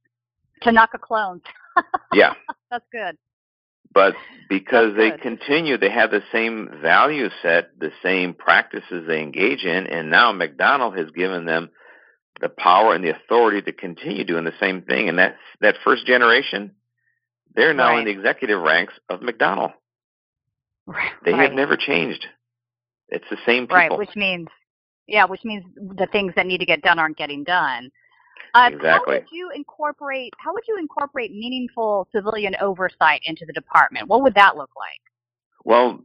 Tanaka 0.62 0.98
clones. 0.98 1.42
Yeah. 2.12 2.34
That's 2.70 2.86
good. 2.92 3.16
But 3.92 4.14
because 4.48 4.96
they 4.96 5.10
continue, 5.10 5.76
they 5.76 5.90
have 5.90 6.10
the 6.10 6.22
same 6.32 6.68
value 6.82 7.28
set, 7.42 7.78
the 7.78 7.90
same 8.02 8.34
practices 8.34 9.04
they 9.06 9.20
engage 9.22 9.64
in, 9.64 9.86
and 9.86 10.10
now 10.10 10.32
McDonnell 10.32 10.96
has 10.96 11.10
given 11.10 11.44
them 11.44 11.70
the 12.40 12.48
power 12.48 12.94
and 12.94 13.04
the 13.04 13.14
authority 13.14 13.62
to 13.62 13.72
continue 13.72 14.24
doing 14.24 14.44
the 14.44 14.54
same 14.60 14.82
thing. 14.82 15.08
And 15.08 15.18
that 15.18 15.36
that 15.60 15.76
first 15.84 16.06
generation, 16.06 16.72
they're 17.54 17.74
now 17.74 17.98
in 17.98 18.04
the 18.04 18.10
executive 18.10 18.60
ranks 18.60 18.94
of 19.08 19.20
McDonnell. 19.20 19.72
Right. 20.86 21.12
They 21.24 21.32
have 21.32 21.52
never 21.52 21.76
changed. 21.76 22.26
It's 23.08 23.24
the 23.30 23.36
same 23.46 23.64
people. 23.64 23.76
Right, 23.76 23.98
which 23.98 24.16
means, 24.16 24.48
yeah, 25.06 25.26
which 25.26 25.44
means 25.44 25.64
the 25.76 26.08
things 26.10 26.32
that 26.34 26.46
need 26.46 26.58
to 26.58 26.66
get 26.66 26.82
done 26.82 26.98
aren't 26.98 27.16
getting 27.16 27.44
done. 27.44 27.90
Uh, 28.54 28.60
How 28.60 28.76
Exactly. 28.76 29.14
would 29.14 29.26
you 29.32 29.50
incorporate? 29.54 30.32
How 30.38 30.52
would 30.52 30.64
you 30.68 30.78
incorporate 30.78 31.32
meaningful 31.32 32.08
civilian 32.14 32.54
oversight 32.60 33.22
into 33.24 33.46
the 33.46 33.52
department? 33.52 34.08
What 34.08 34.22
would 34.22 34.34
that 34.34 34.56
look 34.56 34.70
like? 34.76 35.00
Well, 35.64 36.00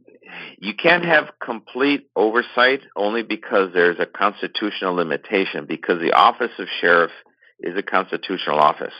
you 0.58 0.74
can't 0.74 1.04
have 1.04 1.30
complete 1.42 2.08
oversight 2.14 2.80
only 2.96 3.22
because 3.22 3.70
there's 3.74 3.98
a 3.98 4.06
constitutional 4.06 4.94
limitation, 4.94 5.66
because 5.66 6.00
the 6.00 6.12
office 6.12 6.52
of 6.58 6.68
sheriff 6.80 7.10
is 7.60 7.76
a 7.76 7.82
constitutional 7.82 8.58
office. 8.58 8.94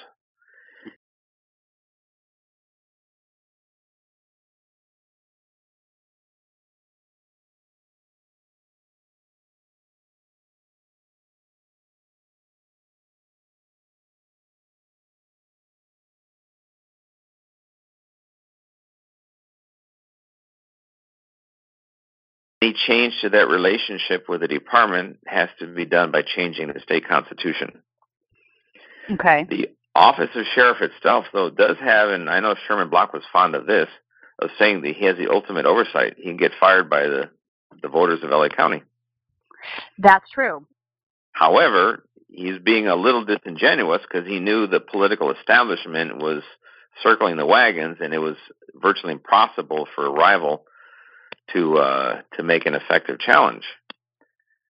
Any 22.68 22.76
change 22.86 23.14
to 23.22 23.30
that 23.30 23.48
relationship 23.48 24.28
with 24.28 24.42
the 24.42 24.48
department 24.48 25.20
has 25.26 25.48
to 25.58 25.66
be 25.66 25.86
done 25.86 26.10
by 26.10 26.20
changing 26.20 26.68
the 26.68 26.80
state 26.80 27.08
constitution. 27.08 27.80
Okay. 29.10 29.46
The 29.48 29.70
office 29.94 30.28
of 30.34 30.44
sheriff 30.54 30.82
itself, 30.82 31.24
though, 31.32 31.48
does 31.48 31.78
have, 31.80 32.10
and 32.10 32.28
I 32.28 32.40
know 32.40 32.54
Sherman 32.66 32.90
Block 32.90 33.14
was 33.14 33.22
fond 33.32 33.54
of 33.54 33.66
this, 33.66 33.88
of 34.38 34.50
saying 34.58 34.82
that 34.82 34.96
he 34.96 35.06
has 35.06 35.16
the 35.16 35.30
ultimate 35.30 35.64
oversight. 35.64 36.16
He 36.18 36.24
can 36.24 36.36
get 36.36 36.52
fired 36.60 36.90
by 36.90 37.04
the, 37.04 37.30
the 37.80 37.88
voters 37.88 38.22
of 38.22 38.28
LA 38.28 38.48
County. 38.48 38.82
That's 39.96 40.28
true. 40.30 40.66
However, 41.32 42.04
he's 42.28 42.58
being 42.58 42.86
a 42.86 42.96
little 42.96 43.24
disingenuous 43.24 44.02
because 44.02 44.28
he 44.28 44.40
knew 44.40 44.66
the 44.66 44.80
political 44.80 45.32
establishment 45.32 46.18
was 46.18 46.42
circling 47.02 47.38
the 47.38 47.46
wagons, 47.46 47.96
and 48.00 48.12
it 48.12 48.18
was 48.18 48.36
virtually 48.74 49.14
impossible 49.14 49.88
for 49.94 50.04
a 50.04 50.10
rival 50.10 50.64
to 51.54 51.78
uh, 51.78 52.22
to 52.36 52.42
make 52.42 52.66
an 52.66 52.74
effective 52.74 53.18
challenge. 53.18 53.64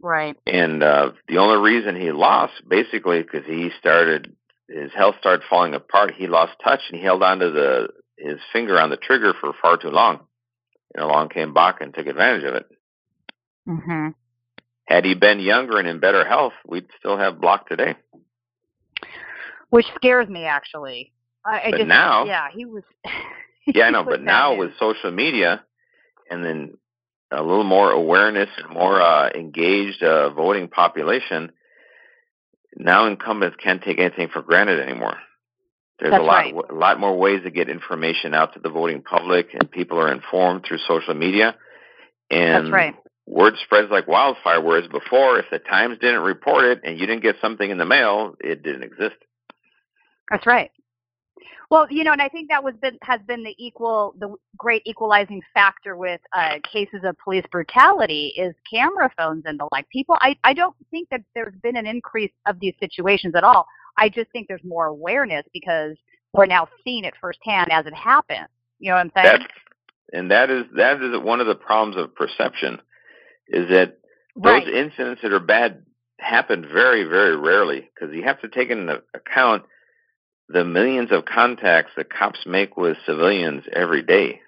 Right. 0.00 0.36
And 0.46 0.82
uh, 0.82 1.12
the 1.26 1.38
only 1.38 1.58
reason 1.58 1.96
he 1.96 2.12
lost, 2.12 2.54
basically, 2.68 3.22
because 3.22 3.44
he 3.46 3.70
started 3.78 4.34
his 4.68 4.92
health 4.94 5.16
started 5.18 5.44
falling 5.48 5.74
apart. 5.74 6.12
He 6.16 6.26
lost 6.26 6.52
touch, 6.62 6.80
and 6.90 6.98
he 6.98 7.04
held 7.04 7.22
onto 7.22 7.50
the 7.52 7.88
his 8.16 8.38
finger 8.52 8.78
on 8.78 8.90
the 8.90 8.96
trigger 8.96 9.32
for 9.40 9.52
far 9.60 9.76
too 9.76 9.90
long. 9.90 10.20
And 10.94 11.04
along 11.04 11.28
came 11.30 11.52
Baca 11.52 11.84
and 11.84 11.94
took 11.94 12.06
advantage 12.06 12.44
of 12.44 12.54
it. 12.54 12.66
hmm 13.66 14.08
Had 14.86 15.04
he 15.04 15.14
been 15.14 15.38
younger 15.40 15.78
and 15.78 15.86
in 15.86 16.00
better 16.00 16.26
health, 16.26 16.54
we'd 16.66 16.86
still 16.98 17.18
have 17.18 17.40
Block 17.40 17.68
today. 17.68 17.94
Which 19.70 19.86
scares 19.96 20.28
me, 20.28 20.44
actually. 20.44 21.12
I, 21.44 21.60
I 21.60 21.70
But 21.70 21.76
just, 21.78 21.88
now- 21.88 22.24
yeah, 22.24 22.48
he 22.52 22.64
was. 22.64 22.82
Yeah, 23.74 23.84
I 23.84 23.90
know, 23.90 24.02
but 24.02 24.22
now 24.22 24.56
with 24.56 24.70
social 24.78 25.10
media 25.10 25.62
and 26.30 26.44
then 26.44 26.74
a 27.30 27.42
little 27.42 27.64
more 27.64 27.90
awareness 27.90 28.48
and 28.56 28.72
more 28.72 29.00
uh, 29.00 29.30
engaged 29.30 30.02
uh, 30.02 30.30
voting 30.30 30.68
population, 30.68 31.52
now 32.76 33.06
incumbents 33.06 33.56
can't 33.62 33.82
take 33.82 33.98
anything 33.98 34.28
for 34.32 34.42
granted 34.42 34.80
anymore. 34.80 35.16
There's 35.98 36.12
That's 36.12 36.22
a 36.22 36.24
lot, 36.24 36.36
right. 36.36 36.54
a 36.70 36.74
lot 36.74 37.00
more 37.00 37.18
ways 37.18 37.42
to 37.42 37.50
get 37.50 37.68
information 37.68 38.32
out 38.32 38.54
to 38.54 38.60
the 38.60 38.70
voting 38.70 39.02
public, 39.02 39.48
and 39.52 39.70
people 39.70 39.98
are 39.98 40.12
informed 40.12 40.64
through 40.66 40.78
social 40.86 41.14
media. 41.14 41.56
And 42.30 42.66
That's 42.66 42.72
right. 42.72 42.94
word 43.26 43.54
spreads 43.64 43.90
like 43.90 44.06
wildfire. 44.06 44.60
Whereas 44.60 44.86
before, 44.88 45.38
if 45.40 45.46
the 45.50 45.58
Times 45.58 45.98
didn't 46.00 46.20
report 46.20 46.64
it 46.64 46.80
and 46.84 46.98
you 46.98 47.06
didn't 47.06 47.22
get 47.22 47.36
something 47.40 47.68
in 47.68 47.78
the 47.78 47.84
mail, 47.84 48.36
it 48.38 48.62
didn't 48.62 48.84
exist. 48.84 49.16
That's 50.30 50.46
right. 50.46 50.70
Well, 51.70 51.86
you 51.90 52.02
know, 52.02 52.12
and 52.12 52.22
I 52.22 52.28
think 52.28 52.48
that 52.48 52.64
was 52.64 52.74
been, 52.80 52.96
has 53.02 53.20
been 53.26 53.44
the 53.44 53.54
equal, 53.58 54.14
the 54.18 54.34
great 54.56 54.82
equalizing 54.86 55.42
factor 55.52 55.96
with 55.96 56.20
uh, 56.34 56.56
cases 56.70 57.00
of 57.04 57.16
police 57.22 57.44
brutality 57.50 58.32
is 58.38 58.54
camera 58.70 59.10
phones 59.18 59.42
and 59.44 59.60
the 59.60 59.68
like. 59.70 59.86
People, 59.90 60.16
I, 60.20 60.36
I 60.44 60.54
don't 60.54 60.74
think 60.90 61.08
that 61.10 61.20
there's 61.34 61.54
been 61.62 61.76
an 61.76 61.86
increase 61.86 62.32
of 62.46 62.58
these 62.58 62.74
situations 62.80 63.34
at 63.34 63.44
all. 63.44 63.66
I 63.98 64.08
just 64.08 64.30
think 64.30 64.48
there's 64.48 64.64
more 64.64 64.86
awareness 64.86 65.44
because 65.52 65.96
we're 66.32 66.46
now 66.46 66.68
seeing 66.84 67.04
it 67.04 67.14
firsthand 67.20 67.70
as 67.70 67.84
it 67.84 67.94
happens. 67.94 68.48
You 68.78 68.90
know 68.90 68.96
what 68.96 69.00
I'm 69.00 69.12
saying? 69.14 69.38
That's 69.40 69.52
and 70.12 70.30
that 70.30 70.50
is 70.50 70.64
that 70.76 71.02
is 71.02 71.20
one 71.22 71.40
of 71.40 71.46
the 71.46 71.54
problems 71.54 71.96
of 71.96 72.14
perception, 72.14 72.80
is 73.48 73.68
that 73.70 73.98
Right. 74.36 74.64
those 74.64 74.72
incidents 74.72 75.20
that 75.22 75.32
are 75.32 75.40
bad 75.40 75.84
happen 76.20 76.62
very 76.62 77.04
very 77.04 77.36
rarely 77.36 77.90
because 77.92 78.14
you 78.14 78.22
have 78.22 78.40
to 78.40 78.48
take 78.48 78.70
into 78.70 79.02
account 79.14 79.64
the 80.48 80.64
millions 80.64 81.12
of 81.12 81.24
contacts 81.24 81.92
that 81.96 82.12
cops 82.12 82.40
make 82.46 82.76
with 82.76 82.96
civilians 83.06 83.64
every 83.72 84.02
day. 84.02 84.40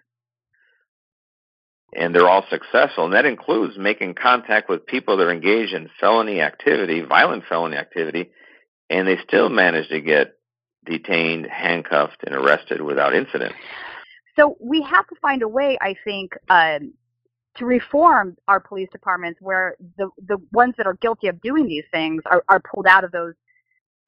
And 1.94 2.14
they're 2.14 2.28
all 2.28 2.44
successful, 2.48 3.04
and 3.04 3.14
that 3.14 3.26
includes 3.26 3.76
making 3.76 4.14
contact 4.14 4.68
with 4.68 4.86
people 4.86 5.16
that 5.16 5.24
are 5.24 5.32
engaged 5.32 5.74
in 5.74 5.90
felony 5.98 6.40
activity, 6.40 7.00
violent 7.00 7.44
felony 7.48 7.76
activity, 7.76 8.30
and 8.88 9.08
they 9.08 9.18
still 9.26 9.48
manage 9.48 9.88
to 9.88 10.00
get 10.00 10.36
detained, 10.86 11.46
handcuffed, 11.46 12.22
and 12.24 12.34
arrested 12.34 12.80
without 12.80 13.14
incident. 13.14 13.52
So 14.36 14.56
we 14.60 14.82
have 14.82 15.06
to 15.08 15.16
find 15.20 15.42
a 15.42 15.48
way, 15.48 15.76
I 15.80 15.96
think, 16.04 16.32
um, 16.48 16.94
to 17.56 17.66
reform 17.66 18.36
our 18.46 18.60
police 18.60 18.88
departments 18.92 19.40
where 19.42 19.76
the 19.98 20.08
the 20.26 20.38
ones 20.52 20.74
that 20.78 20.86
are 20.86 20.94
guilty 20.94 21.26
of 21.26 21.40
doing 21.42 21.66
these 21.66 21.84
things 21.90 22.22
are, 22.26 22.44
are 22.48 22.60
pulled 22.60 22.86
out 22.86 23.02
of 23.02 23.10
those 23.10 23.34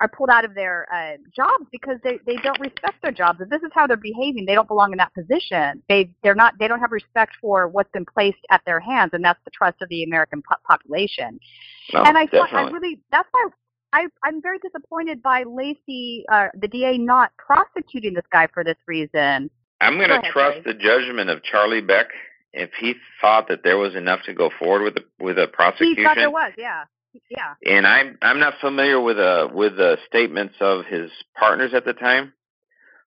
are 0.03 0.09
pulled 0.09 0.31
out 0.31 0.45
of 0.45 0.55
their 0.55 0.87
uh, 0.93 1.17
jobs 1.35 1.65
because 1.71 1.97
they, 2.03 2.19
they 2.27 2.35
don't 2.43 2.59
respect 2.59 3.01
their 3.03 3.13
jobs. 3.13 3.41
If 3.41 3.49
this 3.49 3.63
is 3.63 3.71
how 3.73 3.87
they're 3.87 3.97
behaving, 3.97 4.47
they 4.47 4.55
don't 4.55 4.67
belong 4.67 4.91
in 4.91 4.99
that 4.99 5.15
position. 5.15 5.81
They 5.89 6.11
they're 6.25 6.35
not 6.35 6.55
they 6.59 6.67
don't 6.67 6.81
have 6.81 6.91
respect 6.91 7.35
for 7.41 7.69
what's 7.69 7.91
been 7.93 8.05
placed 8.05 8.45
at 8.51 8.63
their 8.67 8.81
hands, 8.81 9.11
and 9.13 9.25
that's 9.25 9.39
the 9.45 9.53
trust 9.53 9.81
of 9.81 9.89
the 9.89 10.03
American 10.03 10.43
po- 10.43 10.57
population. 10.67 11.39
No, 11.95 12.03
and 12.03 12.19
I 12.19 12.27
thought 12.27 12.53
I 12.53 12.63
really 12.63 13.01
that's 13.13 13.29
why 13.31 13.47
I 13.93 14.07
I'm 14.25 14.43
very 14.43 14.59
disappointed 14.59 15.23
by 15.23 15.45
Lacey, 15.45 16.25
uh, 16.31 16.49
the 16.61 16.67
DA, 16.67 16.99
not 16.99 17.31
prosecuting 17.39 18.15
this 18.15 18.27
guy 18.33 18.49
for 18.53 18.65
this 18.65 18.79
reason. 18.89 19.51
I'm 19.81 19.99
going 19.99 20.11
to 20.11 20.31
trust 20.31 20.65
the 20.65 20.75
judgment 20.75 21.31
of 21.31 21.43
Charlie 21.43 21.81
Beck. 21.81 22.07
If 22.53 22.71
he 22.79 22.95
thought 23.21 23.49
that 23.49 23.61
there 23.65 23.79
was 23.79 23.95
enough 23.97 24.21
to 24.27 24.35
go 24.35 24.51
forward 24.59 24.83
with 24.83 24.95
the, 24.95 25.05
with 25.19 25.39
a 25.39 25.49
prosecution, 25.49 25.97
He 25.97 26.05
thought 26.05 26.17
there 26.17 26.31
was, 26.31 26.53
yeah, 26.59 26.85
yeah. 27.31 27.55
and 27.67 27.87
I'm 27.87 28.19
I'm 28.23 28.39
not 28.39 28.55
familiar 28.61 29.01
with 29.01 29.19
uh 29.19 29.49
with 29.53 29.77
the 29.77 29.99
statements 30.07 30.55
of 30.61 30.85
his 30.87 31.11
partners 31.39 31.73
at 31.75 31.85
the 31.85 31.93
time, 31.93 32.33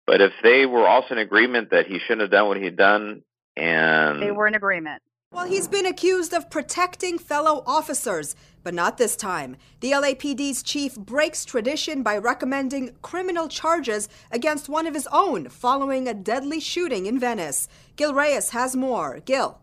but 0.06 0.22
if 0.22 0.32
they 0.44 0.66
were 0.66 0.88
also 0.88 1.14
in 1.14 1.18
agreement 1.20 1.72
that 1.72 1.88
he 1.88 2.00
shouldn't 2.00 2.22
have 2.22 2.32
done 2.32 2.48
what 2.48 2.58
he'd 2.58 2.78
done, 2.78 3.24
and 3.56 4.22
They 4.22 4.32
were 4.32 4.48
in 4.48 4.56
agreement. 4.56 5.02
Well, 5.32 5.46
he's 5.46 5.68
been 5.68 5.86
accused 5.86 6.34
of 6.34 6.50
protecting 6.50 7.20
fellow 7.20 7.64
officers, 7.68 8.36
but 8.64 8.74
not 8.74 8.98
this 8.98 9.16
time. 9.16 9.58
The 9.80 9.92
LAPD's 9.92 10.64
chief 10.64 10.96
breaks 10.96 11.46
tradition 11.46 12.02
by 12.02 12.18
recommending 12.18 12.96
criminal 13.04 13.48
charges 13.48 14.10
against 14.32 14.70
one 14.70 14.88
of 14.88 14.96
his 14.96 15.08
own 15.12 15.48
following 15.50 16.08
a 16.08 16.16
deadly 16.16 16.60
shooting 16.60 17.06
in 17.06 17.20
Venice. 17.20 17.68
Gil 17.96 18.16
Reyes 18.16 18.50
has 18.50 18.76
more. 18.76 19.20
Gil. 19.24 19.60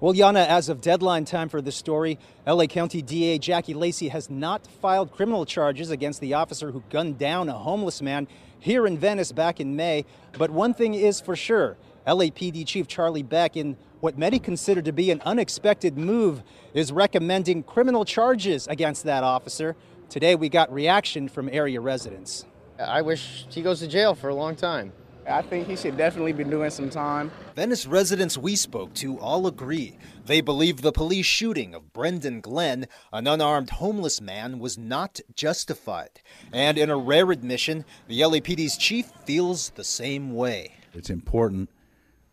Well, 0.00 0.14
Yana, 0.14 0.46
as 0.46 0.68
of 0.68 0.80
deadline 0.80 1.24
time 1.24 1.48
for 1.48 1.60
this 1.60 1.74
story, 1.74 2.20
LA 2.46 2.66
County 2.66 3.02
DA 3.02 3.36
Jackie 3.36 3.74
Lacey 3.74 4.06
has 4.08 4.30
not 4.30 4.64
filed 4.64 5.10
criminal 5.10 5.44
charges 5.44 5.90
against 5.90 6.20
the 6.20 6.34
officer 6.34 6.70
who 6.70 6.84
gunned 6.88 7.18
down 7.18 7.48
a 7.48 7.54
homeless 7.54 8.00
man 8.00 8.28
here 8.60 8.86
in 8.86 8.96
Venice 8.96 9.32
back 9.32 9.58
in 9.58 9.74
May. 9.74 10.04
But 10.38 10.50
one 10.50 10.72
thing 10.72 10.94
is 10.94 11.20
for 11.20 11.34
sure 11.34 11.76
LAPD 12.06 12.64
Chief 12.64 12.86
Charlie 12.86 13.24
Beck, 13.24 13.56
in 13.56 13.76
what 13.98 14.16
many 14.16 14.38
consider 14.38 14.80
to 14.82 14.92
be 14.92 15.10
an 15.10 15.20
unexpected 15.22 15.98
move, 15.98 16.44
is 16.74 16.92
recommending 16.92 17.64
criminal 17.64 18.04
charges 18.04 18.68
against 18.68 19.02
that 19.02 19.24
officer. 19.24 19.74
Today, 20.10 20.36
we 20.36 20.48
got 20.48 20.72
reaction 20.72 21.28
from 21.28 21.48
area 21.48 21.80
residents. 21.80 22.44
I 22.78 23.02
wish 23.02 23.46
he 23.50 23.62
goes 23.62 23.80
to 23.80 23.88
jail 23.88 24.14
for 24.14 24.28
a 24.28 24.34
long 24.34 24.54
time. 24.54 24.92
I 25.28 25.42
think 25.42 25.66
he 25.66 25.76
should 25.76 25.96
definitely 25.96 26.32
be 26.32 26.44
doing 26.44 26.70
some 26.70 26.88
time. 26.88 27.30
Venice 27.54 27.86
residents 27.86 28.38
we 28.38 28.56
spoke 28.56 28.94
to 28.94 29.18
all 29.18 29.46
agree. 29.46 29.98
They 30.24 30.40
believe 30.40 30.80
the 30.80 30.92
police 30.92 31.26
shooting 31.26 31.74
of 31.74 31.92
Brendan 31.92 32.40
Glenn, 32.40 32.86
an 33.12 33.26
unarmed 33.26 33.70
homeless 33.70 34.20
man, 34.20 34.58
was 34.58 34.78
not 34.78 35.20
justified. 35.34 36.20
And 36.52 36.78
in 36.78 36.88
a 36.88 36.96
rare 36.96 37.30
admission, 37.30 37.84
the 38.06 38.20
LAPD's 38.20 38.78
chief 38.78 39.10
feels 39.24 39.70
the 39.70 39.84
same 39.84 40.34
way. 40.34 40.72
It's 40.94 41.10
important 41.10 41.68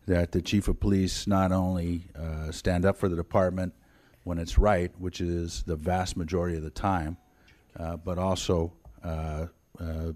that 0.06 0.32
the 0.32 0.40
chief 0.40 0.68
of 0.68 0.80
police 0.80 1.26
not 1.26 1.52
only 1.52 2.08
uh, 2.14 2.50
stand 2.50 2.86
up 2.86 2.96
for 2.96 3.08
the 3.08 3.16
department 3.16 3.74
when 4.24 4.38
it's 4.38 4.56
right, 4.56 4.90
which 4.98 5.20
is 5.20 5.62
the 5.64 5.76
vast 5.76 6.16
majority 6.16 6.56
of 6.56 6.62
the 6.62 6.70
time, 6.70 7.16
uh, 7.78 7.96
but 7.96 8.18
also 8.18 8.72
uh, 9.04 9.46
uh, 9.78 10.12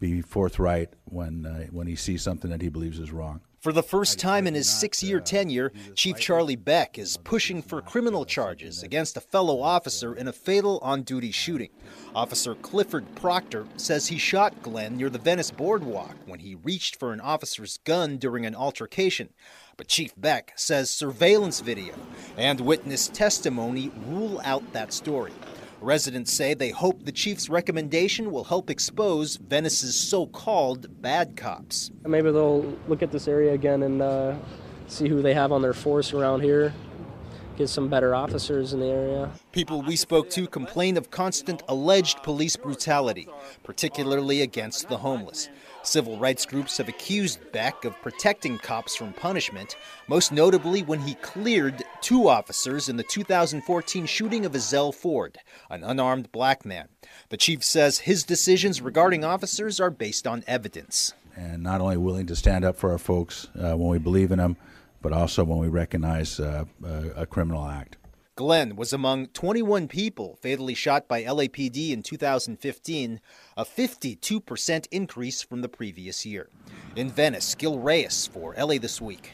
be 0.00 0.20
forthright 0.22 0.90
when 1.04 1.46
uh, 1.46 1.66
when 1.70 1.86
he 1.86 1.96
sees 1.96 2.22
something 2.22 2.50
that 2.50 2.62
he 2.62 2.68
believes 2.68 2.98
is 2.98 3.12
wrong. 3.12 3.40
For 3.60 3.72
the 3.72 3.82
first 3.82 4.20
time 4.20 4.46
in 4.46 4.54
his 4.54 4.70
six 4.70 5.02
year 5.02 5.18
tenure, 5.18 5.72
Chief 5.96 6.16
Charlie 6.16 6.54
Beck 6.54 6.96
is 6.96 7.16
pushing 7.16 7.60
for 7.60 7.82
criminal 7.82 8.24
charges 8.24 8.84
against 8.84 9.16
a 9.16 9.20
fellow 9.20 9.60
officer 9.60 10.14
in 10.14 10.28
a 10.28 10.32
fatal 10.32 10.78
on 10.80 11.02
duty 11.02 11.32
shooting. 11.32 11.70
Officer 12.14 12.54
Clifford 12.54 13.12
Proctor 13.16 13.66
says 13.76 14.06
he 14.06 14.16
shot 14.16 14.62
Glenn 14.62 14.96
near 14.96 15.10
the 15.10 15.18
Venice 15.18 15.50
boardwalk 15.50 16.14
when 16.24 16.38
he 16.38 16.54
reached 16.54 17.00
for 17.00 17.12
an 17.12 17.20
officer's 17.20 17.78
gun 17.78 18.16
during 18.16 18.46
an 18.46 18.54
altercation. 18.54 19.30
But 19.76 19.88
Chief 19.88 20.12
Beck 20.16 20.52
says 20.54 20.88
surveillance 20.88 21.58
video 21.58 21.94
and 22.36 22.60
witness 22.60 23.08
testimony 23.08 23.90
rule 24.06 24.40
out 24.44 24.72
that 24.72 24.92
story. 24.92 25.32
Residents 25.80 26.32
say 26.32 26.54
they 26.54 26.70
hope 26.70 27.04
the 27.04 27.12
chief's 27.12 27.48
recommendation 27.48 28.32
will 28.32 28.44
help 28.44 28.68
expose 28.68 29.36
Venice's 29.36 29.94
so 29.94 30.26
called 30.26 31.00
bad 31.00 31.36
cops. 31.36 31.92
Maybe 32.04 32.32
they'll 32.32 32.76
look 32.88 33.02
at 33.02 33.12
this 33.12 33.28
area 33.28 33.52
again 33.52 33.84
and 33.84 34.02
uh, 34.02 34.34
see 34.88 35.08
who 35.08 35.22
they 35.22 35.34
have 35.34 35.52
on 35.52 35.62
their 35.62 35.72
force 35.72 36.12
around 36.12 36.40
here, 36.40 36.74
get 37.56 37.68
some 37.68 37.88
better 37.88 38.12
officers 38.12 38.72
in 38.72 38.80
the 38.80 38.86
area. 38.86 39.30
People 39.52 39.82
we 39.82 39.94
spoke 39.94 40.28
to 40.30 40.48
complain 40.48 40.96
of 40.96 41.12
constant 41.12 41.62
alleged 41.68 42.24
police 42.24 42.56
brutality, 42.56 43.28
particularly 43.62 44.42
against 44.42 44.88
the 44.88 44.96
homeless. 44.96 45.48
Civil 45.88 46.18
rights 46.18 46.44
groups 46.44 46.76
have 46.76 46.88
accused 46.90 47.50
Beck 47.50 47.86
of 47.86 47.98
protecting 48.02 48.58
cops 48.58 48.94
from 48.94 49.14
punishment, 49.14 49.74
most 50.06 50.30
notably 50.32 50.82
when 50.82 51.00
he 51.00 51.14
cleared 51.14 51.82
two 52.02 52.28
officers 52.28 52.90
in 52.90 52.98
the 52.98 53.02
2014 53.02 54.04
shooting 54.04 54.44
of 54.44 54.52
Ezell 54.52 54.94
Ford, 54.94 55.38
an 55.70 55.82
unarmed 55.82 56.30
black 56.30 56.66
man. 56.66 56.88
The 57.30 57.38
chief 57.38 57.64
says 57.64 58.00
his 58.00 58.22
decisions 58.22 58.82
regarding 58.82 59.24
officers 59.24 59.80
are 59.80 59.90
based 59.90 60.26
on 60.26 60.44
evidence. 60.46 61.14
And 61.34 61.62
not 61.62 61.80
only 61.80 61.96
willing 61.96 62.26
to 62.26 62.36
stand 62.36 62.66
up 62.66 62.76
for 62.76 62.92
our 62.92 62.98
folks 62.98 63.48
uh, 63.58 63.74
when 63.74 63.88
we 63.88 63.98
believe 63.98 64.30
in 64.30 64.40
them, 64.40 64.58
but 65.00 65.14
also 65.14 65.42
when 65.42 65.58
we 65.58 65.68
recognize 65.68 66.38
uh, 66.38 66.66
a, 66.84 67.22
a 67.22 67.26
criminal 67.26 67.66
act. 67.66 67.96
Glenn 68.38 68.76
was 68.76 68.92
among 68.92 69.26
21 69.30 69.88
people 69.88 70.38
fatally 70.40 70.74
shot 70.74 71.08
by 71.08 71.24
LAPD 71.24 71.90
in 71.90 72.04
2015, 72.04 73.20
a 73.56 73.64
52% 73.64 74.86
increase 74.92 75.42
from 75.42 75.60
the 75.60 75.68
previous 75.68 76.24
year. 76.24 76.48
In 76.94 77.10
Venice, 77.10 77.56
Gil 77.56 77.80
Reyes 77.80 78.28
for 78.28 78.54
LA 78.56 78.78
This 78.78 79.00
Week. 79.00 79.32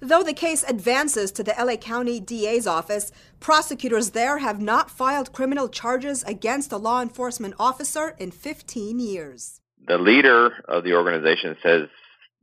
Though 0.00 0.22
the 0.22 0.34
case 0.34 0.62
advances 0.68 1.32
to 1.32 1.42
the 1.42 1.54
LA 1.58 1.76
County 1.76 2.20
DA's 2.20 2.66
office, 2.66 3.10
prosecutors 3.40 4.10
there 4.10 4.36
have 4.36 4.60
not 4.60 4.90
filed 4.90 5.32
criminal 5.32 5.70
charges 5.70 6.22
against 6.24 6.72
a 6.72 6.76
law 6.76 7.00
enforcement 7.00 7.54
officer 7.58 8.16
in 8.18 8.32
15 8.32 8.98
years. 8.98 9.62
the 9.88 9.96
leader 9.96 10.62
of 10.68 10.84
the 10.84 10.92
organization 10.92 11.56
says 11.62 11.88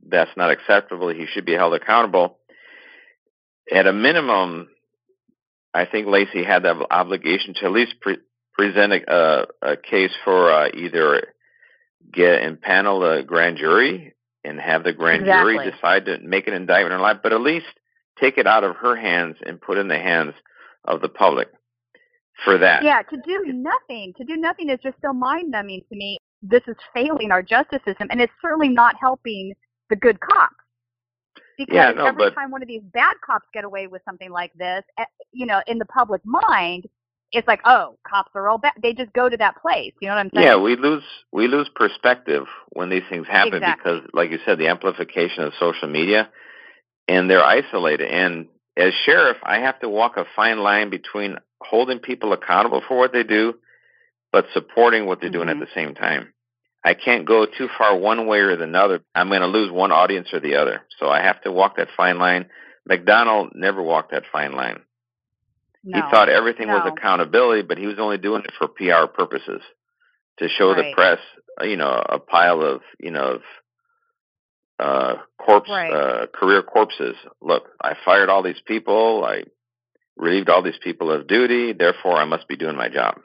that's 0.04 0.36
not 0.36 0.50
acceptable. 0.50 1.08
He 1.10 1.26
should 1.32 1.46
be 1.46 1.54
held 1.54 1.74
accountable. 1.74 2.38
At 3.70 3.86
a 3.86 3.92
minimum, 3.92 4.66
I 5.74 5.84
think 5.84 6.06
Lacey 6.06 6.44
had 6.44 6.62
the 6.62 6.86
obligation 6.90 7.54
to 7.54 7.66
at 7.66 7.72
least 7.72 7.94
pre- 8.00 8.18
present 8.54 8.92
a, 8.92 9.14
a, 9.62 9.72
a 9.72 9.76
case 9.76 10.12
for 10.24 10.50
uh, 10.50 10.68
either 10.74 11.34
get 12.12 12.42
impanel 12.42 13.18
a 13.18 13.22
grand 13.22 13.58
jury 13.58 14.14
and 14.44 14.58
have 14.58 14.84
the 14.84 14.92
grand 14.92 15.24
jury 15.24 15.70
decide 15.70 16.06
to 16.06 16.18
make 16.18 16.46
an 16.46 16.54
indictment 16.54 16.94
or 16.94 16.98
not, 16.98 17.22
but 17.22 17.32
at 17.32 17.40
least 17.40 17.66
take 18.20 18.38
it 18.38 18.46
out 18.46 18.64
of 18.64 18.76
her 18.76 18.96
hands 18.96 19.36
and 19.44 19.60
put 19.60 19.78
it 19.78 19.82
in 19.82 19.88
the 19.88 19.98
hands 19.98 20.34
of 20.84 21.00
the 21.00 21.08
public 21.08 21.48
for 22.44 22.58
that. 22.58 22.82
Yeah, 22.82 23.02
to 23.02 23.16
do 23.24 23.52
nothing, 23.52 24.12
to 24.16 24.24
do 24.24 24.36
nothing 24.36 24.70
is 24.70 24.78
just 24.82 24.96
so 25.02 25.12
mind 25.12 25.50
numbing 25.50 25.82
to 25.88 25.96
me. 25.96 26.18
This 26.42 26.62
is 26.68 26.76
failing 26.94 27.32
our 27.32 27.42
justice 27.42 27.80
system, 27.84 28.08
and 28.10 28.20
it's 28.20 28.32
certainly 28.40 28.68
not 28.68 28.94
helping 29.00 29.54
the 29.90 29.96
good 29.96 30.20
cops. 30.20 30.54
Because 31.58 31.74
Yeah, 31.74 31.90
no, 31.90 32.06
every 32.06 32.26
but- 32.26 32.34
time 32.34 32.50
one 32.50 32.62
of 32.62 32.68
these 32.68 32.82
bad 32.82 33.16
cops 33.26 33.46
get 33.52 33.64
away 33.64 33.88
with 33.88 34.00
something 34.04 34.30
like 34.30 34.52
this, 34.54 34.84
eh, 34.98 35.04
you 35.32 35.44
know, 35.44 35.60
in 35.66 35.78
the 35.78 35.84
public 35.86 36.22
mind, 36.24 36.88
it's 37.32 37.46
like, 37.46 37.60
oh, 37.66 37.98
cops 38.08 38.30
are 38.34 38.48
all 38.48 38.56
bad. 38.56 38.72
They 38.80 38.94
just 38.94 39.12
go 39.12 39.28
to 39.28 39.36
that 39.36 39.56
place. 39.60 39.92
You 40.00 40.08
know 40.08 40.14
what 40.14 40.20
I'm 40.20 40.30
saying? 40.34 40.46
Yeah, 40.46 40.56
we 40.56 40.76
lose 40.76 41.02
we 41.32 41.46
lose 41.48 41.68
perspective 41.74 42.46
when 42.70 42.88
these 42.88 43.02
things 43.10 43.26
happen 43.26 43.54
Exactly. 43.56 44.00
because, 44.00 44.10
like 44.14 44.30
you 44.30 44.38
said, 44.46 44.58
the 44.58 44.68
amplification 44.68 45.44
of 45.44 45.52
social 45.60 45.88
media, 45.88 46.30
and 47.06 47.28
they're 47.28 47.44
isolated. 47.44 48.08
And 48.08 48.46
as 48.78 48.94
sheriff, 49.04 49.36
I 49.42 49.58
have 49.58 49.78
to 49.80 49.88
walk 49.90 50.16
a 50.16 50.24
fine 50.36 50.60
line 50.60 50.88
between 50.88 51.36
holding 51.60 51.98
people 51.98 52.32
accountable 52.32 52.82
for 52.86 52.96
what 52.96 53.12
they 53.12 53.24
do, 53.24 53.54
but 54.32 54.46
supporting 54.54 55.04
what 55.04 55.20
they're 55.20 55.28
doing 55.28 55.48
at 55.50 55.58
the 55.58 55.66
same 55.74 55.94
time. 55.94 56.32
I 56.84 56.94
can't 56.94 57.26
go 57.26 57.46
too 57.46 57.68
far 57.76 57.96
one 57.98 58.26
way 58.26 58.38
or 58.38 58.56
the 58.56 58.70
other. 58.78 59.00
I'm 59.14 59.28
going 59.28 59.40
to 59.40 59.46
lose 59.46 59.70
one 59.70 59.92
audience 59.92 60.28
or 60.32 60.40
the 60.40 60.56
other. 60.56 60.82
So 60.98 61.08
I 61.08 61.22
have 61.22 61.40
to 61.42 61.52
walk 61.52 61.76
that 61.76 61.88
fine 61.96 62.18
line. 62.18 62.46
McDonnell 62.88 63.54
never 63.54 63.82
walked 63.82 64.12
that 64.12 64.24
fine 64.32 64.52
line. 64.52 64.80
No. 65.84 65.96
He 66.02 66.10
thought 66.10 66.28
everything 66.28 66.68
was 66.68 66.90
accountability, 66.96 67.62
but 67.62 67.78
he 67.78 67.86
was 67.86 67.98
only 67.98 68.18
doing 68.18 68.42
it 68.44 68.52
for 68.58 68.68
PR 68.68 69.06
purposes 69.12 69.60
to 70.38 70.48
show 70.48 70.74
the 70.74 70.92
press, 70.94 71.18
uh, 71.60 71.64
you 71.64 71.76
know, 71.76 71.90
a 72.08 72.18
pile 72.18 72.62
of, 72.62 72.82
you 73.00 73.10
know, 73.10 73.34
of 73.36 73.42
uh, 74.78 75.14
corpse, 75.38 75.68
Right. 75.70 75.92
uh, 75.92 76.26
career 76.28 76.62
corpses. 76.62 77.16
Look, 77.40 77.64
I 77.82 77.94
fired 78.04 78.28
all 78.28 78.42
these 78.42 78.60
people. 78.66 79.24
I 79.24 79.44
relieved 80.16 80.48
all 80.48 80.62
these 80.62 80.78
people 80.82 81.10
of 81.10 81.26
duty. 81.26 81.72
Therefore, 81.72 82.16
I 82.16 82.24
must 82.24 82.46
be 82.48 82.56
doing 82.56 82.76
my 82.76 82.88
job. 82.88 83.20